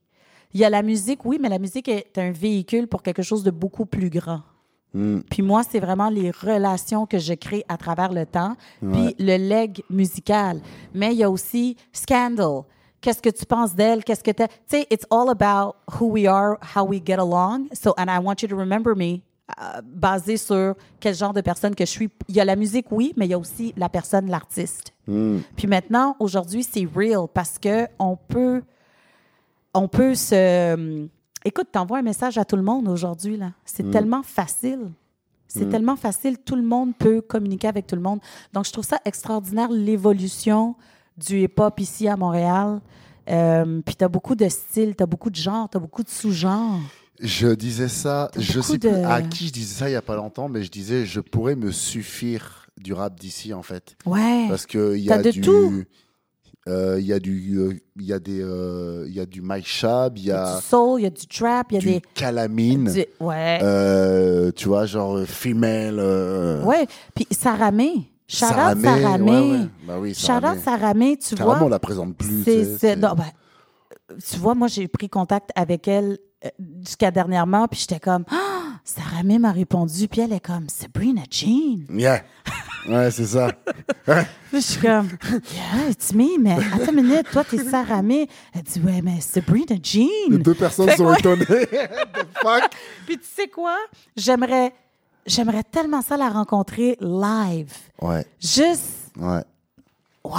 Il 0.54 0.60
y 0.60 0.64
a 0.64 0.70
la 0.70 0.82
musique, 0.82 1.24
oui, 1.24 1.38
mais 1.40 1.48
la 1.48 1.58
musique 1.58 1.88
est 1.88 2.16
un 2.16 2.30
véhicule 2.30 2.86
pour 2.86 3.02
quelque 3.02 3.22
chose 3.22 3.42
de 3.42 3.50
beaucoup 3.50 3.86
plus 3.86 4.08
grand. 4.08 4.40
Puis 5.28 5.42
moi, 5.42 5.62
c'est 5.68 5.80
vraiment 5.80 6.08
les 6.08 6.30
relations 6.30 7.04
que 7.04 7.18
je 7.18 7.34
crée 7.34 7.64
à 7.68 7.76
travers 7.76 8.12
le 8.12 8.26
temps, 8.26 8.54
puis 8.78 9.16
le 9.18 9.36
leg 9.36 9.82
musical. 9.90 10.60
Mais 10.94 11.12
il 11.12 11.18
y 11.18 11.24
a 11.24 11.30
aussi 11.30 11.76
Scandal, 11.92 12.62
qu'est-ce 13.00 13.20
que 13.20 13.30
tu 13.30 13.44
penses 13.44 13.74
d'elle, 13.74 14.04
qu'est-ce 14.04 14.22
que 14.22 14.30
tu 14.30 14.44
sais, 14.68 14.86
it's 14.92 15.04
all 15.10 15.28
about 15.30 15.74
who 15.98 16.06
we 16.06 16.26
are, 16.26 16.58
how 16.76 16.86
we 16.86 17.02
get 17.04 17.18
along. 17.18 17.66
So, 17.72 17.92
and 17.98 18.06
I 18.08 18.20
want 18.24 18.36
you 18.42 18.48
to 18.48 18.56
remember 18.56 18.94
me, 18.94 19.22
euh, 19.60 19.82
basé 19.84 20.36
sur 20.36 20.76
quel 21.00 21.14
genre 21.16 21.32
de 21.32 21.40
personne 21.40 21.74
que 21.74 21.84
je 21.84 21.90
suis. 21.90 22.08
Il 22.28 22.36
y 22.36 22.40
a 22.40 22.44
la 22.44 22.54
musique, 22.54 22.86
oui, 22.92 23.12
mais 23.16 23.26
il 23.26 23.30
y 23.30 23.34
a 23.34 23.38
aussi 23.38 23.74
la 23.76 23.88
personne, 23.88 24.30
l'artiste. 24.30 24.94
Puis 25.56 25.66
maintenant, 25.66 26.14
aujourd'hui, 26.20 26.62
c'est 26.62 26.86
real 26.94 27.26
parce 27.34 27.58
que 27.58 27.88
on 27.98 28.16
peut, 28.16 28.62
on 29.74 29.88
peut 29.88 30.14
se. 30.14 31.06
Écoute, 31.44 31.68
t'envoies 31.72 31.98
un 31.98 32.02
message 32.02 32.38
à 32.38 32.44
tout 32.44 32.56
le 32.56 32.62
monde 32.62 32.88
aujourd'hui 32.88 33.36
là. 33.36 33.52
C'est 33.64 33.90
tellement 33.90 34.22
facile. 34.22 34.90
C'est 35.46 35.68
tellement 35.68 35.94
facile. 35.96 36.38
Tout 36.38 36.56
le 36.56 36.62
monde 36.62 36.96
peut 36.98 37.20
communiquer 37.20 37.68
avec 37.68 37.86
tout 37.86 37.94
le 37.94 38.02
monde. 38.02 38.18
Donc, 38.52 38.64
je 38.66 38.72
trouve 38.72 38.84
ça 38.84 38.98
extraordinaire 39.04 39.70
l'évolution 39.70 40.74
du 41.16 41.42
hip-hop 41.42 41.78
ici 41.78 42.08
à 42.08 42.16
Montréal. 42.16 42.80
Euh, 43.30 43.80
puis 43.86 43.94
t'as 43.94 44.08
beaucoup 44.08 44.34
de 44.34 44.48
styles, 44.48 44.96
t'as 44.96 45.06
beaucoup 45.06 45.30
de 45.30 45.36
genres, 45.36 45.68
t'as 45.70 45.78
beaucoup 45.78 46.02
de 46.02 46.08
sous-genres. 46.08 46.80
Je 47.20 47.48
disais 47.54 47.86
ça, 47.88 48.30
je 48.36 48.60
sais 48.60 48.78
plus 48.78 48.90
de- 48.90 49.04
à 49.04 49.22
qui 49.22 49.46
je 49.46 49.52
disais 49.52 49.74
ça 49.78 49.88
il 49.88 49.92
y 49.92 49.96
a 49.96 50.02
pas 50.02 50.16
longtemps, 50.16 50.48
mais 50.48 50.64
je 50.64 50.70
disais 50.70 51.06
je 51.06 51.20
pourrais 51.20 51.54
me 51.54 51.70
suffire 51.70 52.66
du 52.76 52.92
rap 52.92 53.18
d'ici 53.18 53.54
en 53.54 53.62
fait, 53.62 53.96
Ouais. 54.04 54.46
parce 54.48 54.66
que 54.66 54.96
il 54.96 55.04
y 55.04 55.12
a 55.12 55.22
de 55.22 55.30
du, 55.30 55.40
tout. 55.40 55.84
Euh, 56.68 56.96
il 56.98 57.06
y 57.06 57.12
a 57.12 57.18
du, 57.20 57.56
euh, 57.58 57.72
il 57.96 58.04
y 58.06 58.12
a 58.12 58.18
des, 58.18 58.40
euh, 58.42 59.04
il 59.08 59.14
y 59.14 59.20
a 59.20 59.26
du 59.26 59.42
Mike 59.42 59.66
Shab, 59.66 60.16
il 60.18 60.24
y 60.24 60.30
a 60.32 60.56
du 60.56 60.62
soul, 60.62 61.00
il 61.00 61.04
y 61.04 61.06
a 61.06 61.10
du 61.10 61.26
trap, 61.26 61.66
il 61.70 61.74
y 61.74 61.76
a 61.76 61.80
du 61.80 61.86
des. 61.86 62.02
Calamine, 62.14 62.90
du- 62.92 63.04
ouais. 63.20 63.58
euh, 63.62 64.50
tu 64.52 64.68
vois 64.68 64.86
genre 64.86 65.16
euh, 65.18 65.26
female. 65.26 65.98
ouais. 66.64 66.86
Puis 67.14 67.26
Saramé. 67.30 68.10
Shout 68.26 68.46
out 68.46 68.50
Saramé, 68.52 68.82
Saramé. 69.02 69.30
ouais, 69.32 69.50
ouais. 69.58 69.66
Bah 69.86 69.94
oui. 70.00 70.14
Saramé, 70.14 71.16
tu 71.18 71.34
Carrément, 71.34 71.56
vois. 71.58 71.66
on 71.66 71.68
la 71.68 71.78
présente 71.78 72.16
plus. 72.16 72.42
C'est, 72.44 72.78
c'est- 72.78 72.96
non, 72.96 73.12
ben, 73.14 73.26
tu 74.26 74.38
vois, 74.38 74.54
moi, 74.54 74.68
j'ai 74.68 74.88
pris 74.88 75.08
contact 75.10 75.50
avec 75.54 75.86
elle 75.88 76.18
jusqu'à 76.84 77.10
dernièrement, 77.10 77.68
puis 77.68 77.80
j'étais 77.80 78.00
comme, 78.00 78.24
ah, 78.30 78.78
Saramé 78.84 79.38
m'a 79.38 79.52
répondu, 79.52 80.08
puis 80.08 80.22
elle 80.22 80.32
est 80.32 80.40
comme, 80.44 80.68
Sabrina 80.68 81.22
Jean. 81.30 81.80
Yeah. 81.90 82.22
Ouais, 82.88 83.10
c'est 83.10 83.26
ça. 83.26 83.50
Je 84.52 84.58
suis 84.58 84.80
comme, 84.80 85.08
yeah, 85.54 85.88
it's 85.90 86.12
me, 86.12 86.38
mais 86.38 86.52
attends 86.72 86.92
une 86.92 87.02
minute, 87.02 87.30
toi, 87.32 87.42
t'es 87.44 87.58
Saramé. 87.58 88.28
Elle 88.54 88.62
dit, 88.62 88.80
ouais, 88.80 89.00
mais 89.02 89.20
Sabrina 89.20 89.74
Les 89.74 89.80
Jean. 89.82 90.08
deux 90.38 90.54
personnes 90.54 90.90
Fait 90.90 90.96
sont 90.96 91.06
ouais. 91.06 91.18
étonnées. 91.18 91.44
The 91.46 92.26
fuck? 92.42 92.70
Puis 93.06 93.18
tu 93.18 93.24
sais 93.24 93.48
quoi? 93.48 93.76
J'aimerais, 94.16 94.72
j'aimerais 95.26 95.62
tellement 95.64 96.02
ça 96.02 96.16
la 96.16 96.28
rencontrer 96.28 96.96
live. 97.00 97.72
Ouais, 98.00 98.26
Juste, 98.40 99.10
ouais, 99.18 99.42
wow, 100.22 100.32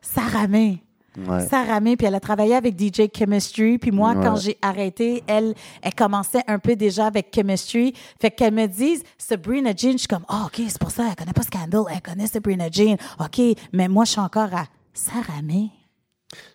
Saramé. 0.00 0.82
Ouais. 1.16 1.46
Sarah 1.48 1.80
May, 1.80 1.96
puis 1.96 2.06
elle 2.06 2.14
a 2.14 2.20
travaillé 2.20 2.54
avec 2.54 2.78
DJ 2.78 3.08
Chemistry. 3.16 3.78
Puis 3.78 3.90
moi, 3.90 4.14
Ouais. 4.14 4.24
quand 4.24 4.36
j'ai 4.36 4.58
arrêté, 4.62 5.22
elle, 5.26 5.54
elle 5.82 5.94
commençait 5.94 6.42
un 6.46 6.58
peu 6.58 6.76
déjà 6.76 7.06
avec 7.06 7.32
Chemistry. 7.34 7.94
Fait 8.20 8.30
qu'elle 8.30 8.54
me 8.54 8.66
dise 8.66 9.02
Sabrina 9.18 9.72
Jean, 9.76 9.92
je 9.92 9.98
suis 9.98 10.08
comme, 10.08 10.24
oh, 10.28 10.46
OK, 10.46 10.60
c'est 10.68 10.78
pour 10.78 10.90
ça, 10.90 11.06
elle 11.08 11.16
connaît 11.16 11.32
pas 11.32 11.42
Scandal, 11.42 11.82
elle 11.92 12.02
connaît 12.02 12.26
Sabrina 12.26 12.68
Jean. 12.70 12.96
OK, 13.20 13.40
mais 13.72 13.88
moi, 13.88 14.04
je 14.04 14.12
suis 14.12 14.20
encore 14.20 14.54
à 14.54 14.66
Sarah 14.94 15.42
May. 15.42 15.70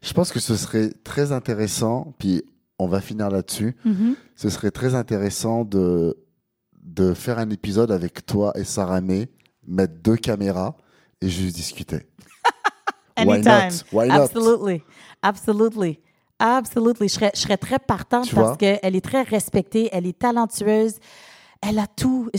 Je 0.01 0.13
pense 0.13 0.31
que 0.31 0.39
ce 0.39 0.55
serait 0.55 0.89
très 1.03 1.31
intéressant, 1.31 2.13
puis 2.17 2.43
on 2.79 2.88
va 2.88 2.99
finir 3.01 3.29
là-dessus. 3.29 3.75
Mm-hmm. 3.85 4.15
Ce 4.35 4.49
serait 4.49 4.71
très 4.71 4.95
intéressant 4.95 5.65
de, 5.65 6.17
de 6.81 7.13
faire 7.13 7.38
un 7.39 7.49
épisode 7.49 7.91
avec 7.91 8.25
toi 8.25 8.53
et 8.55 8.63
Sarah 8.63 9.01
May, 9.01 9.27
mettre 9.67 9.93
deux 10.03 10.15
caméras 10.15 10.75
et 11.21 11.29
juste 11.29 11.55
discuter. 11.55 12.07
Why 13.18 13.34
Anytime. 13.34 13.69
not? 13.69 13.84
Why 13.91 14.07
not? 14.07 14.22
Absolutely. 14.22 14.84
Absolutely. 15.22 15.99
Absolutely. 16.39 17.07
Je 17.07 17.14
serais, 17.14 17.31
je 17.34 17.39
serais 17.39 17.57
très 17.57 17.80
partante 17.80 18.26
Tu 18.26 18.35
parce 18.35 18.57
qu'elle 18.57 18.95
est 18.95 19.03
très 19.03 19.23
respectée, 19.23 19.89
elle 19.91 20.06
est 20.06 20.18
talentueuse, 20.18 20.95
elle 21.61 21.80
a 21.80 21.88
tout. 21.88 22.30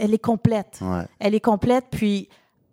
Elle 0.00 0.14
est 0.14 0.18
complète. 0.18 0.78
Ouais. 0.80 1.04
Elle 1.18 1.34
est 1.34 1.40
complète, 1.40 1.86
puis 1.90 2.28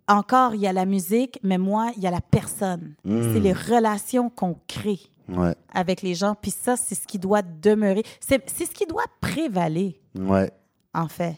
encore, 0.08 0.56
il 0.56 0.62
y 0.62 0.68
a 0.68 0.74
la 0.74 0.86
musique, 0.86 1.40
mais 1.44 1.58
moi, 1.58 1.92
il 1.98 2.04
y 2.04 2.08
a 2.08 2.12
la 2.12 2.22
personne. 2.22 2.94
Mm. 3.04 3.34
C'est 3.34 3.40
les 3.40 3.54
relations 3.54 4.30
qu'on 4.30 4.56
crée 4.68 5.00
Ouais, 5.30 5.56
avec 5.74 6.04
les 6.04 6.16
gens, 6.16 6.36
puis 6.42 6.52
ça, 6.52 6.78
c'est 6.78 6.96
ce 6.96 7.06
qui 7.06 7.20
doit 7.20 7.42
demeurer. 7.42 8.04
C'est 8.22 8.50
c'est 8.50 8.66
ce 8.66 8.72
qui 8.72 8.86
doit 8.86 9.04
prévaler, 9.20 10.00
ouais, 10.18 10.50
en 10.94 11.10
fait. 11.10 11.36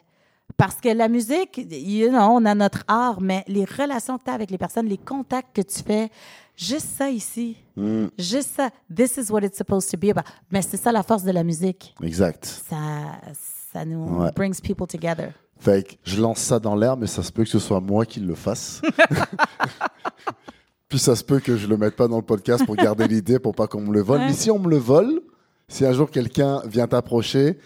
Parce 0.58 0.76
que 0.82 0.90
la 0.90 1.08
musique, 1.08 1.58
you 1.72 2.10
know, 2.10 2.20
on 2.20 2.46
a 2.46 2.54
notre 2.56 2.84
art, 2.88 3.22
mais 3.22 3.44
les 3.48 3.66
relations 3.66 4.18
que 4.18 4.24
tu 4.26 4.30
as 4.32 4.34
avec 4.34 4.52
les 4.52 4.58
personnes, 4.58 4.88
les 4.88 4.98
contacts 4.98 5.56
que 5.56 5.62
tu 5.62 5.82
fais, 5.84 6.10
juste 6.58 6.88
ça 6.98 7.10
ici, 7.10 7.56
Mm. 7.78 8.08
juste 8.18 8.56
ça, 8.58 8.70
this 8.94 9.16
is 9.18 9.32
what 9.32 9.40
it's 9.42 9.58
supposed 9.58 9.90
to 9.90 9.98
be 9.98 10.10
about. 10.12 10.28
Mais 10.52 10.62
c'est 10.62 10.76
ça 10.76 10.92
la 10.92 11.02
force 11.04 11.24
de 11.24 11.32
la 11.32 11.44
musique. 11.46 11.96
exact. 12.04 12.44
Ça, 12.46 12.76
ça 13.72 13.86
nous 13.86 14.20
Ouais. 14.22 14.32
brings 14.36 14.60
people 14.62 14.86
together. 14.86 15.32
Fait 15.62 15.84
que 15.88 15.94
je 16.04 16.20
lance 16.22 16.40
ça 16.40 16.60
dans 16.60 16.76
l'air, 16.76 16.98
mais 16.98 17.08
ça 17.08 17.22
se 17.24 17.32
peut 17.32 17.44
que 17.44 17.50
ce 17.50 17.60
soit 17.60 17.80
moi 17.80 18.06
qui 18.06 18.20
le 18.20 18.36
fasse. 18.36 18.82
Puis 20.90 20.98
ça 21.00 21.16
se 21.16 21.24
peut 21.24 21.40
que 21.40 21.56
je 21.56 21.68
le 21.68 21.78
mette 21.78 21.96
pas 21.96 22.08
dans 22.08 22.18
le 22.18 22.24
podcast 22.24 22.66
pour 22.66 22.76
garder 22.76 23.08
l'idée, 23.08 23.38
pour 23.40 23.54
pas 23.54 23.68
qu'on 23.68 23.82
me 23.82 23.94
le 23.94 24.02
vole. 24.02 24.20
Ouais. 24.22 24.28
Mais 24.28 24.34
si 24.34 24.50
on 24.50 24.58
me 24.58 24.70
le 24.70 24.78
vole, 24.78 25.22
si 25.68 25.86
un 25.86 25.94
jour 25.94 26.10
quelqu'un 26.10 26.62
vient 26.66 26.88
t'approcher 26.88 27.60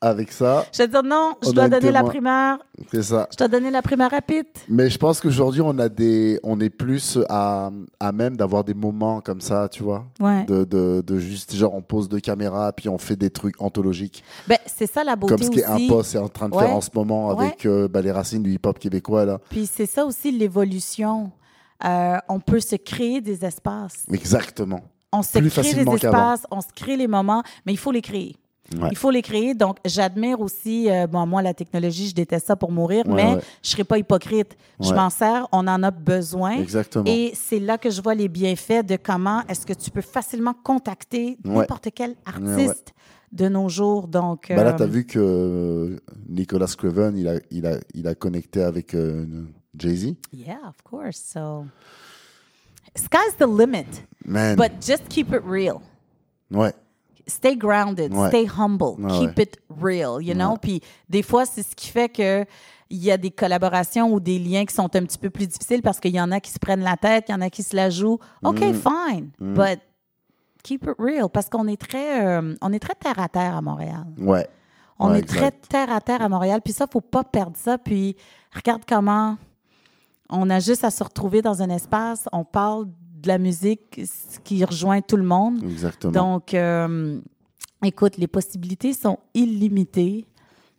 avec 0.00 0.30
ça, 0.30 0.64
Je 0.72 0.78
vais 0.78 0.86
te 0.86 0.92
dire 0.92 1.02
non, 1.02 1.32
je 1.42 1.50
dois 1.50 1.68
donner 1.68 1.90
la 1.90 2.04
primaire, 2.04 2.58
c'est 2.92 3.02
ça. 3.02 3.26
je 3.32 3.36
dois 3.36 3.48
donner 3.48 3.70
la 3.70 3.82
primaire 3.82 4.10
rapide. 4.12 4.46
Mais 4.68 4.88
je 4.90 4.96
pense 4.98 5.20
qu'aujourd'hui, 5.20 5.60
on 5.60 5.76
a 5.78 5.88
des, 5.88 6.38
on 6.44 6.60
est 6.60 6.70
plus 6.70 7.18
à, 7.28 7.70
à 7.98 8.12
même 8.12 8.36
d'avoir 8.36 8.62
des 8.62 8.74
moments 8.74 9.20
comme 9.20 9.40
ça, 9.40 9.68
tu 9.68 9.82
vois. 9.82 10.04
Ouais. 10.20 10.44
De, 10.44 10.62
de, 10.64 11.02
de 11.04 11.18
juste, 11.18 11.54
genre, 11.56 11.74
on 11.74 11.82
pose 11.82 12.08
deux 12.08 12.20
caméras, 12.20 12.72
puis 12.72 12.88
on 12.88 12.98
fait 12.98 13.16
des 13.16 13.30
trucs 13.30 13.60
anthologiques. 13.60 14.22
Ben, 14.46 14.58
c'est 14.66 14.86
ça 14.90 15.02
la 15.02 15.16
beauté 15.16 15.34
Comme 15.34 15.42
ce 15.42 15.48
aussi. 15.50 15.62
qu'Impost 15.62 16.14
est 16.14 16.18
en 16.18 16.28
train 16.28 16.48
de 16.48 16.54
Ouais. 16.54 16.64
faire 16.66 16.76
en 16.76 16.80
ce 16.80 16.90
moment 16.94 17.30
avec 17.30 17.66
euh, 17.66 17.88
bah, 17.88 18.00
les 18.00 18.12
racines 18.12 18.42
du 18.42 18.52
hip-hop 18.52 18.78
québécois, 18.78 19.24
là. 19.24 19.40
Puis 19.50 19.66
c'est 19.66 19.86
ça 19.86 20.04
aussi 20.06 20.30
l'évolution. 20.30 21.32
Euh, 21.84 22.16
on 22.28 22.40
peut 22.40 22.60
se 22.60 22.76
créer 22.76 23.20
des 23.20 23.44
espaces. 23.44 24.04
Exactement. 24.12 24.80
On 25.12 25.22
se 25.22 25.38
Plus 25.38 25.50
crée 25.50 25.72
des 25.74 25.90
espaces, 25.90 26.42
on 26.50 26.60
se 26.60 26.66
crée 26.74 26.96
les 26.96 27.06
moments, 27.08 27.42
mais 27.64 27.72
il 27.72 27.78
faut 27.78 27.90
les 27.92 28.02
créer. 28.02 28.36
Ouais. 28.76 28.88
Il 28.90 28.96
faut 28.98 29.10
les 29.10 29.22
créer. 29.22 29.54
Donc, 29.54 29.78
j'admire 29.84 30.40
aussi, 30.40 30.90
euh, 30.90 31.06
bon, 31.06 31.26
moi, 31.26 31.40
la 31.40 31.54
technologie, 31.54 32.08
je 32.08 32.14
déteste 32.14 32.46
ça 32.48 32.56
pour 32.56 32.70
mourir, 32.70 33.06
Ouais, 33.06 33.14
mais 33.14 33.34
ouais. 33.36 33.40
je 33.62 33.68
ne 33.68 33.72
serai 33.72 33.84
pas 33.84 33.96
hypocrite. 33.98 34.56
Je 34.78 34.92
m'en 34.92 35.08
sers, 35.08 35.48
on 35.52 35.66
en 35.66 35.82
a 35.82 35.90
besoin. 35.90 36.52
Exactement. 36.58 37.04
Et 37.06 37.32
c'est 37.34 37.60
là 37.60 37.78
que 37.78 37.88
je 37.88 38.02
vois 38.02 38.14
les 38.14 38.28
bienfaits 38.28 38.84
de 38.84 38.96
comment 38.96 39.42
est-ce 39.48 39.64
que 39.64 39.72
tu 39.72 39.90
peux 39.90 40.02
facilement 40.02 40.52
contacter 40.52 41.38
n'importe 41.44 41.88
quel 41.94 42.14
artiste 42.26 42.92
de 43.32 43.48
nos 43.48 43.68
jours. 43.70 44.06
Donc, 44.06 44.46
Bah 44.50 44.64
là, 44.64 44.74
euh, 44.74 44.76
tu 44.76 44.82
as 44.82 44.86
vu 44.86 45.06
que 45.06 45.18
euh, 45.18 45.98
Nicolas 46.28 46.66
Craven, 46.76 47.16
il 47.16 47.26
a, 47.28 47.34
il 47.50 47.66
a, 47.66 47.78
il 47.94 48.06
a 48.06 48.14
connecté 48.14 48.62
avec 48.62 48.94
euh, 48.94 49.24
Jay-Z. 49.78 50.14
yeah, 50.32 50.58
of 50.68 50.76
course. 50.84 51.16
So, 51.32 51.64
sky's 52.96 53.34
the 53.38 53.46
limit, 53.46 53.86
Man. 54.26 54.56
but 54.56 54.72
just 54.80 55.08
keep 55.08 55.32
it 55.32 55.42
real. 55.44 55.80
ouais. 56.50 56.72
Stay 57.28 57.56
grounded, 57.56 58.12
Ouais. 58.14 58.28
stay 58.28 58.46
humble, 58.58 58.96
Ouais, 58.98 59.18
keep 59.20 59.38
it 59.38 59.56
real, 59.80 60.20
you 60.22 60.34
know? 60.34 60.56
Puis 60.60 60.80
des 61.08 61.22
fois, 61.22 61.44
c'est 61.46 61.62
ce 61.62 61.76
qui 61.76 61.88
fait 61.88 62.08
que 62.08 62.44
il 62.90 63.04
y 63.04 63.10
a 63.10 63.18
des 63.18 63.30
collaborations 63.30 64.10
ou 64.12 64.18
des 64.18 64.38
liens 64.38 64.64
qui 64.64 64.74
sont 64.74 64.84
un 64.96 65.04
petit 65.04 65.18
peu 65.18 65.28
plus 65.28 65.46
difficiles 65.46 65.82
parce 65.82 66.00
qu'il 66.00 66.14
y 66.14 66.20
en 66.20 66.32
a 66.32 66.40
qui 66.40 66.50
se 66.50 66.58
prennent 66.58 66.80
la 66.82 66.96
tête, 66.96 67.26
il 67.28 67.32
y 67.32 67.34
en 67.34 67.42
a 67.42 67.50
qui 67.50 67.62
se 67.62 67.76
la 67.76 67.90
jouent. 67.90 68.18
OK, 68.42 68.60
Mm. 68.60 68.72
fine, 68.74 69.30
but 69.38 69.78
keep 70.62 70.84
it 70.84 70.94
real 70.98 71.28
parce 71.28 71.48
qu'on 71.50 71.66
est 71.68 71.78
très, 71.80 72.24
euh, 72.26 72.54
on 72.62 72.72
est 72.72 72.78
très 72.78 72.94
terre 72.94 73.18
à 73.18 73.28
terre 73.28 73.54
à 73.56 73.60
Montréal. 73.60 74.06
Ouais. 74.18 74.48
On 74.98 75.14
est 75.14 75.22
très 75.28 75.50
terre 75.52 75.92
à 75.92 76.00
terre 76.00 76.22
à 76.22 76.28
Montréal. 76.28 76.60
Puis 76.64 76.72
ça, 76.72 76.86
faut 76.90 77.00
pas 77.02 77.22
perdre 77.24 77.56
ça. 77.56 77.78
Puis 77.78 78.16
regarde 78.54 78.82
comment 78.88 79.36
on 80.30 80.48
a 80.50 80.58
juste 80.58 80.82
à 80.82 80.90
se 80.90 81.04
retrouver 81.04 81.40
dans 81.42 81.62
un 81.62 81.68
espace. 81.70 82.26
On 82.32 82.44
parle 82.44 82.86
de 83.22 83.28
la 83.28 83.38
musique, 83.38 84.00
qui 84.44 84.64
rejoint 84.64 85.00
tout 85.00 85.16
le 85.16 85.24
monde. 85.24 85.62
Exactement. 85.64 86.12
Donc, 86.12 86.54
euh, 86.54 87.18
écoute, 87.84 88.16
les 88.16 88.26
possibilités 88.28 88.92
sont 88.92 89.18
illimitées. 89.34 90.26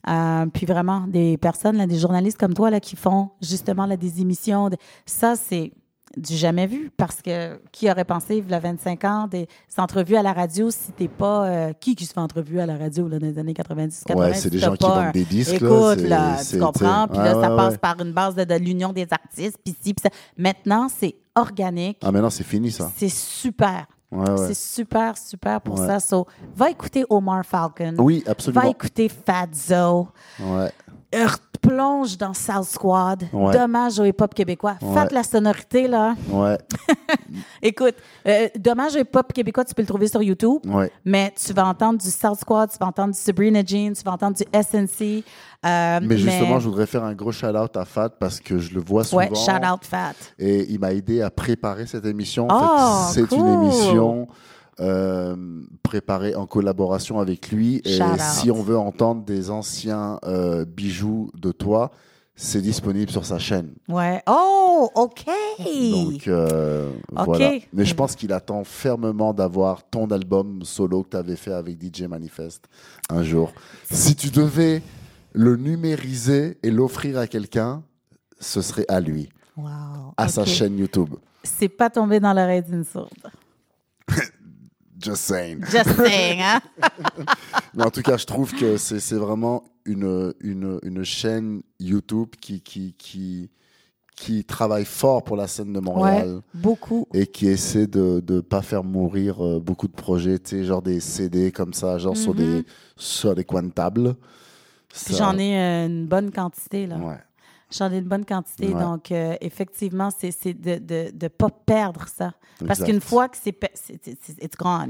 Euh, 0.08 0.46
puis 0.54 0.66
vraiment, 0.66 1.06
des 1.08 1.38
personnes, 1.38 1.76
là, 1.78 1.86
des 1.86 1.98
journalistes 2.00 2.38
comme 2.38 2.54
toi 2.54 2.70
là, 2.70 2.80
qui 2.80 2.96
font 2.96 3.30
justement 3.42 3.86
là, 3.86 3.98
des 3.98 4.22
émissions, 4.22 4.70
de- 4.70 4.78
ça, 5.06 5.36
c'est 5.36 5.74
du 6.18 6.36
jamais 6.36 6.66
vu 6.66 6.90
parce 6.98 7.22
que 7.22 7.60
qui 7.72 7.92
aurait 7.92 8.06
pensé, 8.06 8.38
il 8.38 8.50
y 8.50 8.54
a 8.54 8.60
25 8.60 9.04
ans, 9.04 9.28
des 9.30 9.48
entrevues 9.78 10.16
à 10.16 10.24
la 10.24 10.34
radio, 10.34 10.72
si 10.72 10.92
t'es 10.94 11.08
pas... 11.08 11.46
euh, 11.48 11.74
qui 11.74 11.96
qui 11.96 12.06
se 12.06 12.14
fait 12.14 12.20
entrevue 12.20 12.60
à 12.60 12.66
la 12.66 12.78
radio 12.78 13.08
là, 13.08 13.20
dans 13.20 13.28
les 13.28 13.38
années 13.38 13.54
90, 13.54 14.06
80? 14.06 14.26
Ouais, 14.26 14.34
c'est 14.34 14.42
si 14.44 14.50
des 14.50 14.58
gens 14.58 14.74
qui 14.76 14.88
vendent 14.88 14.98
un- 14.98 15.12
des 15.12 15.26
disques, 15.26 15.54
Écoute, 15.56 16.00
là, 16.02 16.38
tu 16.50 16.58
comprends? 16.58 17.08
Puis 17.08 17.18
là, 17.20 17.34
ça 17.34 17.52
ouais, 17.52 17.56
passe 17.58 17.74
ouais. 17.74 17.78
par 17.78 18.00
une 18.02 18.12
base 18.14 18.34
de, 18.36 18.44
de 18.46 18.56
l'union 18.56 18.92
des 18.92 19.06
artistes, 19.12 19.58
puis 19.64 19.76
ci, 19.80 19.94
puis 19.94 20.02
ça. 20.02 20.10
Maintenant, 20.36 20.88
c'est 20.90 21.16
organique. 21.40 21.98
Ah, 22.04 22.12
maintenant, 22.12 22.30
c'est 22.30 22.44
fini, 22.44 22.72
ça. 22.72 22.92
C'est 22.96 23.10
super. 23.10 23.86
Ouais, 24.12 24.30
ouais. 24.30 24.48
C'est 24.48 24.58
super, 24.58 25.18
super 25.18 25.62
pour 25.62 25.80
Ouais. 25.80 25.86
ça. 25.88 26.00
So, 26.00 26.26
va 26.56 26.70
écouter 26.72 27.06
Omar 27.10 27.46
Falcon. 27.46 27.94
Oui, 28.00 28.24
absolument. 28.28 28.62
Va 28.64 28.70
écouter 28.70 29.08
Fazzo. 29.10 30.08
Ouais. 30.40 30.72
Plonge 31.62 32.18
dans 32.18 32.34
South 32.34 32.66
Squad. 32.66 33.28
Ouais. 33.34 33.54
Dommage 33.58 34.00
au 34.00 34.06
hip-hop 34.06 34.34
québécois. 34.34 34.76
Ouais. 34.82 34.94
Faites 35.02 35.12
la 35.12 35.24
sonorité, 35.24 35.88
là. 35.88 36.16
Ouais, 36.30 36.58
Écoute, 37.62 37.96
euh, 38.28 38.48
Dommage 38.58 38.96
au 38.96 39.00
hip-hop 39.00 39.32
québécois, 39.34 39.66
tu 39.66 39.74
peux 39.74 39.82
le 39.82 39.88
trouver 39.88 40.08
sur 40.08 40.22
YouTube. 40.22 40.60
ouais. 40.68 40.92
Mais 41.06 41.34
tu 41.36 41.54
vas 41.54 41.66
entendre 41.68 42.00
du 42.00 42.10
South 42.10 42.40
Squad, 42.40 42.70
tu 42.72 42.78
vas 42.80 42.88
entendre 42.88 43.14
du 43.14 43.20
Sabrina 43.20 43.62
Jean, 43.66 43.94
tu 43.94 44.04
vas 44.04 44.12
entendre 44.14 44.36
du 44.38 44.44
SNC. 44.54 45.24
euh, 45.66 46.00
Mais 46.02 46.18
justement, 46.18 46.60
je 46.60 46.70
voudrais 46.70 46.86
faire 46.86 47.04
un 47.04 47.14
gros 47.14 47.32
shout-out 47.32 47.76
à 47.78 47.86
Fat 47.86 48.10
parce 48.20 48.40
que 48.40 48.58
je 48.60 48.74
le 48.74 48.82
vois 48.82 49.04
souvent. 49.04 49.22
Ouais, 49.22 49.30
shout 49.36 49.52
out 49.66 49.84
Fat. 49.84 50.14
Et 50.38 50.66
il 50.72 50.80
m'a 50.80 50.94
aidé 50.94 51.22
à 51.22 51.30
préparer 51.30 51.86
cette 51.86 52.06
émission. 52.06 52.48
En 52.50 52.60
Oh, 52.62 53.14
fait, 53.14 53.26
c'est 53.28 53.36
une 53.36 53.48
émission 53.48 54.28
euh, 54.80 55.36
préparée 55.84 56.36
en 56.36 56.46
collaboration 56.46 57.20
avec 57.20 57.52
lui. 57.52 57.82
Et 57.86 57.98
Shout 57.98 58.04
out. 58.04 58.20
si 58.20 58.52
on 58.52 58.62
veut 58.62 58.78
entendre 58.78 59.24
des 59.24 59.50
anciens 59.50 60.20
euh, 60.24 60.66
bijoux 60.66 61.32
de 61.36 61.52
toi, 61.52 61.92
c'est 62.36 62.62
disponible 62.62 63.12
sur 63.12 63.26
sa 63.26 63.38
chaîne. 63.38 63.74
Ouais. 63.90 64.22
Oh, 64.26 64.90
OK. 64.96 65.26
Donc 65.60 66.28
euh, 66.28 66.92
voilà. 67.12 67.58
Mais 67.74 67.84
je 67.84 67.94
pense 67.94 68.16
qu'il 68.16 68.32
attend 68.32 68.64
fermement 68.64 69.34
d'avoir 69.34 69.84
ton 69.84 70.08
album 70.08 70.64
solo 70.64 71.04
que 71.04 71.10
tu 71.10 71.18
avais 71.18 71.36
fait 71.36 71.52
avec 71.52 71.78
DJ 71.84 72.04
Manifest 72.04 72.66
un 73.10 73.24
jour. 73.24 73.52
Si 73.92 74.16
tu 74.16 74.30
devais 74.30 74.82
le 75.34 75.58
numériser 75.58 76.58
et 76.64 76.72
l'offrir 76.72 77.18
à 77.18 77.28
quelqu'un, 77.28 77.84
ce 78.40 78.62
serait 78.62 78.86
à 78.88 79.02
lui, 79.02 79.28
wow. 79.58 80.14
à 80.16 80.30
sa 80.30 80.46
chaîne 80.46 80.78
YouTube. 80.78 81.16
C'est 81.44 81.68
pas 81.70 81.90
tombé 81.90 82.22
dans 82.22 82.34
l'oreille 82.34 82.64
d'une 82.64 82.86
sourde. 82.86 83.10
Just 85.00 85.24
saying. 85.24 85.62
Just 85.72 85.96
saying, 85.96 86.42
hein? 86.42 86.60
Mais 87.74 87.84
en 87.86 87.90
tout 87.92 88.02
cas, 88.02 88.18
je 88.18 88.26
trouve 88.26 88.54
que 88.54 88.78
c'est 88.78 89.16
vraiment 89.16 89.64
une, 89.86 90.34
une, 90.42 90.80
une 90.84 91.04
chaîne 91.04 91.62
YouTube 91.80 92.30
qui, 92.42 92.62
qui, 92.62 92.96
qui, 92.98 93.50
qui 94.16 94.44
travaille 94.44 94.84
fort 94.86 95.24
pour 95.24 95.38
la 95.38 95.48
scène 95.48 95.72
de 95.72 95.80
Montréal. 95.80 96.36
Ouais, 96.36 96.42
beaucoup. 96.54 97.08
et 97.14 97.26
qui 97.26 97.48
essaie 97.48 97.88
de 97.88 98.22
ne 98.28 98.42
pas 98.42 98.62
faire 98.62 98.84
mourir 98.84 99.44
euh, 99.44 99.60
beaucoup 99.60 99.88
de 99.88 99.94
projets, 99.94 100.38
tu 100.40 100.50
sais, 100.50 100.64
genre 100.66 100.82
des 100.82 101.00
CD 101.00 101.52
comme 101.52 101.74
ça, 101.74 101.98
genre 101.98 102.18
sur, 102.18 102.36
des, 102.36 102.66
sur 102.98 103.34
des 103.34 103.46
coins 103.46 103.64
de 103.64 103.72
table. 103.72 104.16
J'en 105.10 105.38
ai 105.38 105.58
euh, 105.58 105.86
une 105.86 106.08
bonne 106.08 106.32
quantité, 106.32 106.88
là. 106.88 106.98
Ouais. 106.98 107.20
J'en 107.72 107.92
ai 107.92 107.98
une 108.00 108.06
bonne 108.06 108.26
quantité. 108.26 108.68
Ouais. 108.74 108.82
Donc, 108.82 109.12
euh, 109.12 109.36
effectivement, 109.42 110.10
c'est 110.18 110.32
c'est 110.32 110.54
de 110.54 110.72
ne 110.72 110.78
de, 110.80 111.12
de 111.14 111.28
pas 111.28 111.50
perdre 111.50 112.06
ça. 112.08 112.34
Parce 112.66 112.84
qu'une 112.84 113.00
fois 113.02 113.30
que 113.30 113.38
c'est. 113.42 113.56
It's 114.42 114.58
gone. 114.58 114.90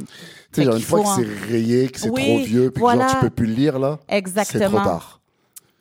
Tu 0.51 0.61
sais, 0.61 0.63
genre 0.63 0.75
une 0.75 0.81
fois 0.81 1.01
que 1.01 1.07
en- 1.07 1.15
c'est 1.17 1.27
rayé, 1.51 1.89
que 1.89 1.99
c'est 1.99 2.09
Oui, 2.09 2.23
trop 2.23 2.37
vieux, 2.45 2.71
puis 2.71 2.79
voilà. 2.81 3.05
que 3.05 3.11
genre 3.11 3.19
tu 3.19 3.25
peux 3.25 3.35
plus 3.35 3.45
le 3.47 3.53
lire, 3.53 3.79
là, 3.79 3.99
c'est 4.01 4.07
trop 4.07 4.17
Exactement. 4.17 4.83
tard. 4.83 5.15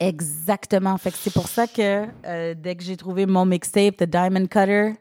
Exactement. 0.01 0.97
Fait 0.99 1.11
que 1.11 1.17
c'est 1.19 1.33
pour 1.33 1.49
ça 1.49 1.67
que 1.67 2.07
euh, 2.25 2.55
dès 2.57 2.77
que 2.77 2.85
j'ai 2.85 2.97
trouvé 2.97 3.27
mon 3.27 3.45
mixtape, 3.45 3.97
The 3.97 4.05
Diamond 4.05 4.47
Cutter, 4.47 4.93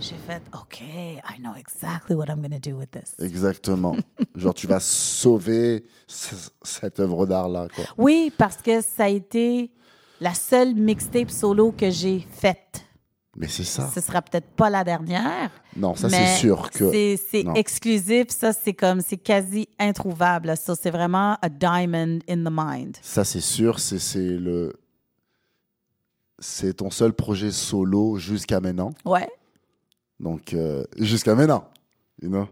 j'ai 0.00 0.14
fait 0.26 0.42
OK, 0.54 0.80
I 0.80 1.40
know 1.40 1.54
exactly 1.56 2.14
what 2.14 2.26
I'm 2.28 2.40
going 2.40 2.58
to 2.58 2.70
do 2.70 2.76
with 2.76 2.90
this. 2.90 3.14
Exactement. 3.20 3.96
genre, 4.36 4.54
tu 4.54 4.66
vas 4.68 4.78
sauver 4.80 5.84
cette 6.06 7.00
œuvre 7.00 7.26
d'art-là, 7.26 7.66
quoi. 7.74 7.84
Oui, 7.96 8.32
parce 8.36 8.58
que 8.58 8.80
ça 8.80 9.04
a 9.04 9.08
été 9.08 9.70
la 10.20 10.34
seule 10.34 10.74
mixtape 10.74 11.30
solo 11.30 11.72
que 11.72 11.90
j'ai 11.90 12.26
faite. 12.30 12.84
Mais 13.36 13.46
c'est 13.46 13.64
ça. 13.64 13.88
Ce 13.94 14.00
sera 14.00 14.20
peut-être 14.20 14.48
pas 14.48 14.68
la 14.68 14.82
dernière. 14.82 15.50
Non, 15.76 15.94
ça, 15.94 16.10
c'est 16.10 16.36
sûr 16.38 16.70
que. 16.70 16.90
C'est 16.90 17.44
exclusif. 17.54 18.30
Ça, 18.30 18.52
c'est 18.52 18.74
comme, 18.74 19.00
c'est 19.00 19.16
quasi 19.16 19.68
introuvable. 19.78 20.56
Ça, 20.56 20.74
c'est 20.74 20.90
vraiment 20.90 21.36
a 21.40 21.48
diamond 21.48 22.18
in 22.28 22.44
the 22.44 22.50
mind. 22.50 22.96
Ça, 23.00 23.22
c'est 23.22 23.40
sûr, 23.40 23.78
c'est 23.78 24.00
c'est 24.00 24.18
le. 24.18 24.72
C'est 26.40 26.74
ton 26.74 26.90
seul 26.90 27.12
projet 27.12 27.52
solo 27.52 28.16
jusqu'à 28.16 28.60
maintenant. 28.60 28.90
Ouais, 29.04 29.28
Donc, 30.20 30.52
euh, 30.54 30.84
jusqu'à 30.98 31.34
maintenant. 31.34 31.68
You 32.22 32.28
know? 32.28 32.48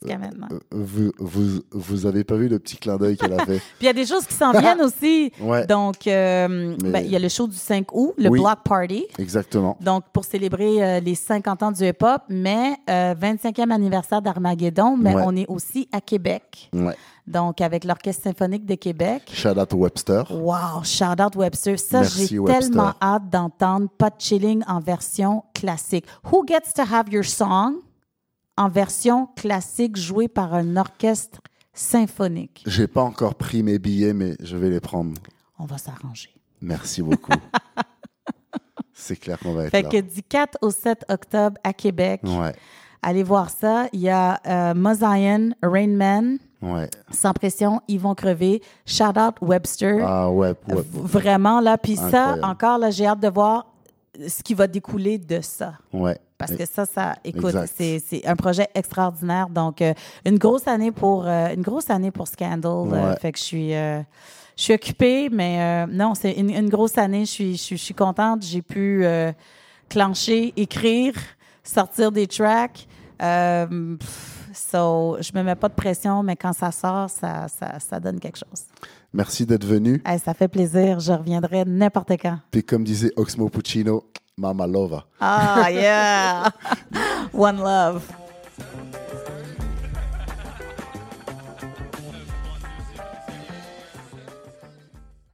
Jusqu'à 0.00 0.16
maintenant. 0.18 0.48
Euh, 0.50 0.58
Vous, 0.72 1.12
vous, 1.18 1.60
vous 1.70 2.06
avez 2.06 2.24
pas 2.24 2.36
vu 2.36 2.48
le 2.48 2.58
petit 2.58 2.76
clin 2.76 2.96
d'œil 2.96 3.16
qu'elle 3.16 3.34
a 3.34 3.44
fait? 3.44 3.58
Puis 3.78 3.82
il 3.82 3.86
y 3.86 3.88
a 3.88 3.92
des 3.92 4.06
choses 4.06 4.26
qui 4.26 4.34
s'en 4.34 4.52
viennent 4.52 4.80
aussi. 4.80 5.30
Ouais. 5.40 5.66
Donc, 5.66 6.06
euh, 6.06 6.76
Mais- 6.82 6.90
ben, 6.90 6.98
il 7.04 7.10
y 7.10 7.16
a 7.16 7.18
le 7.18 7.28
show 7.28 7.46
du 7.46 7.56
5 7.56 7.86
août, 7.92 8.14
le 8.16 8.28
Oui. 8.30 8.38
Block 8.40 8.58
Party. 8.64 9.04
Exactement. 9.18 9.76
Donc, 9.80 10.04
pour 10.12 10.24
célébrer 10.24 10.82
euh, 10.82 11.00
les 11.00 11.14
50 11.14 11.62
ans 11.62 11.72
du 11.72 11.84
hip-hop, 11.84 12.22
mais 12.28 12.76
euh, 12.88 13.14
25e 13.14 13.70
anniversaire 13.70 14.22
d'Armageddon, 14.22 14.96
mais 14.96 15.14
Ouais. 15.14 15.22
on 15.26 15.36
est 15.36 15.46
aussi 15.48 15.88
à 15.92 16.00
Québec. 16.00 16.70
Ouais. 16.72 16.96
Donc, 17.26 17.60
avec 17.60 17.84
l'Orchestre 17.84 18.22
symphonique 18.24 18.66
de 18.66 18.74
Québec. 18.74 19.22
Shout 19.32 19.58
out 19.58 19.72
Webster. 19.72 20.24
Wow, 20.30 20.82
shout 20.84 21.20
out 21.24 21.36
Webster. 21.36 21.78
Ça, 21.78 22.02
j'ai 22.02 22.26
tellement 22.44 22.94
hâte 23.00 23.28
d'entendre 23.30 23.88
Pot 23.98 24.14
Chilling 24.18 24.62
en 24.66 24.80
version 24.80 25.42
classique. 25.54 26.04
Who 26.32 26.44
gets 26.46 26.72
to 26.74 26.82
have 26.82 27.08
your 27.12 27.24
song? 27.24 27.74
En 28.56 28.68
version 28.68 29.26
classique 29.36 29.96
jouée 29.96 30.28
par 30.28 30.54
un 30.54 30.76
orchestre 30.76 31.40
symphonique? 31.72 32.62
J'ai 32.66 32.86
pas 32.86 33.02
encore 33.02 33.34
pris 33.34 33.62
mes 33.62 33.78
billets, 33.78 34.12
mais 34.14 34.36
je 34.40 34.56
vais 34.56 34.70
les 34.70 34.80
prendre. 34.80 35.12
On 35.58 35.64
va 35.64 35.78
s'arranger. 35.78 36.30
Merci 36.60 37.02
beaucoup. 37.02 37.32
C'est 38.94 39.16
clair 39.16 39.38
qu'on 39.38 39.52
va 39.54 39.64
être 39.64 39.70
Fait 39.70 39.82
là. 39.82 39.88
que 39.88 40.00
du 40.00 40.22
4 40.22 40.58
au 40.62 40.70
7 40.70 41.04
octobre 41.08 41.58
à 41.64 41.72
Québec, 41.72 42.20
Ouais, 42.24 42.54
allez 43.02 43.22
voir 43.22 43.50
ça. 43.50 43.86
Il 43.92 44.00
y 44.00 44.08
a 44.10 44.40
euh, 44.46 44.74
Mozion, 44.74 45.50
Rain 45.62 45.88
Man, 45.88 46.38
ouais. 46.60 46.88
Sans 47.10 47.32
Pression, 47.32 47.80
Ils 47.88 47.98
vont 47.98 48.14
crever. 48.14 48.62
Shout 48.86 49.18
out 49.18 49.34
Webster. 49.40 49.98
Ah 50.06 50.30
ouais, 50.30 50.54
ouais. 50.68 50.82
Vraiment, 50.92 51.60
là. 51.60 51.78
Puis 51.78 51.96
ça, 51.96 52.36
encore, 52.42 52.78
là, 52.78 52.90
j'ai 52.90 53.06
hâte 53.06 53.20
de 53.20 53.28
voir 53.28 53.66
ce 54.28 54.42
qui 54.42 54.54
va 54.54 54.66
découler 54.66 55.18
de 55.18 55.40
ça. 55.40 55.74
ouais. 55.92 56.18
Parce 56.46 56.58
que 56.58 56.66
ça, 56.66 56.84
ça, 56.86 57.14
écoute, 57.24 57.54
c'est 57.76 58.22
un 58.26 58.36
projet 58.36 58.68
extraordinaire. 58.74 59.48
Donc, 59.48 59.80
euh, 59.82 59.94
une 60.24 60.38
grosse 60.38 60.66
année 60.66 60.92
pour 60.92 61.26
euh, 61.26 61.54
une 61.54 61.62
grosse 61.62 61.90
année 61.90 62.10
pour 62.10 62.28
Scandal. 62.28 62.64
euh, 62.66 63.10
Ouais. 63.10 63.16
fait 63.20 63.32
que 63.32 63.38
je 63.38 63.44
suis, 63.44 63.70
je 63.72 64.02
suis 64.56 64.74
occupée, 64.74 65.28
mais 65.30 65.86
non, 65.86 66.14
c'est 66.14 66.32
une, 66.32 66.50
une 66.50 66.68
grosse 66.68 66.98
année. 66.98 67.24
Je 67.24 67.30
suis, 67.30 67.52
je 67.56 67.62
suis, 67.62 67.76
je 67.76 67.82
suis 67.82 67.94
contente. 67.94 68.42
J'ai 68.42 68.62
pu 68.62 69.04
clencher, 69.88 70.52
écrire, 70.56 71.14
sortir 71.62 72.12
des 72.12 72.26
tracks. 72.26 72.86
Euh, 73.22 73.96
pff, 73.98 74.48
so, 74.54 75.16
je 75.20 75.30
me 75.34 75.42
mets 75.42 75.54
pas 75.54 75.68
de 75.68 75.74
pression, 75.74 76.22
mais 76.22 76.34
quand 76.36 76.52
ça 76.52 76.72
sort, 76.72 77.08
ça, 77.10 77.46
ça, 77.48 77.78
ça 77.78 78.00
donne 78.00 78.18
quelque 78.18 78.38
chose. 78.38 78.64
Merci 79.12 79.44
d'être 79.46 79.66
venu. 79.66 80.02
Hey, 80.04 80.18
ça 80.18 80.32
fait 80.34 80.48
plaisir. 80.48 80.98
Je 80.98 81.12
reviendrai 81.12 81.64
n'importe 81.66 82.12
quand. 82.12 82.38
Puis 82.50 82.64
comme 82.64 82.82
disait 82.82 83.12
Oxmo 83.16 83.48
Puccino, 83.48 84.04
Mama 84.38 84.64
Lova. 84.66 85.04
Ah, 85.20 85.68
yeah. 85.68 86.48
One 87.32 87.58
love. 87.58 88.08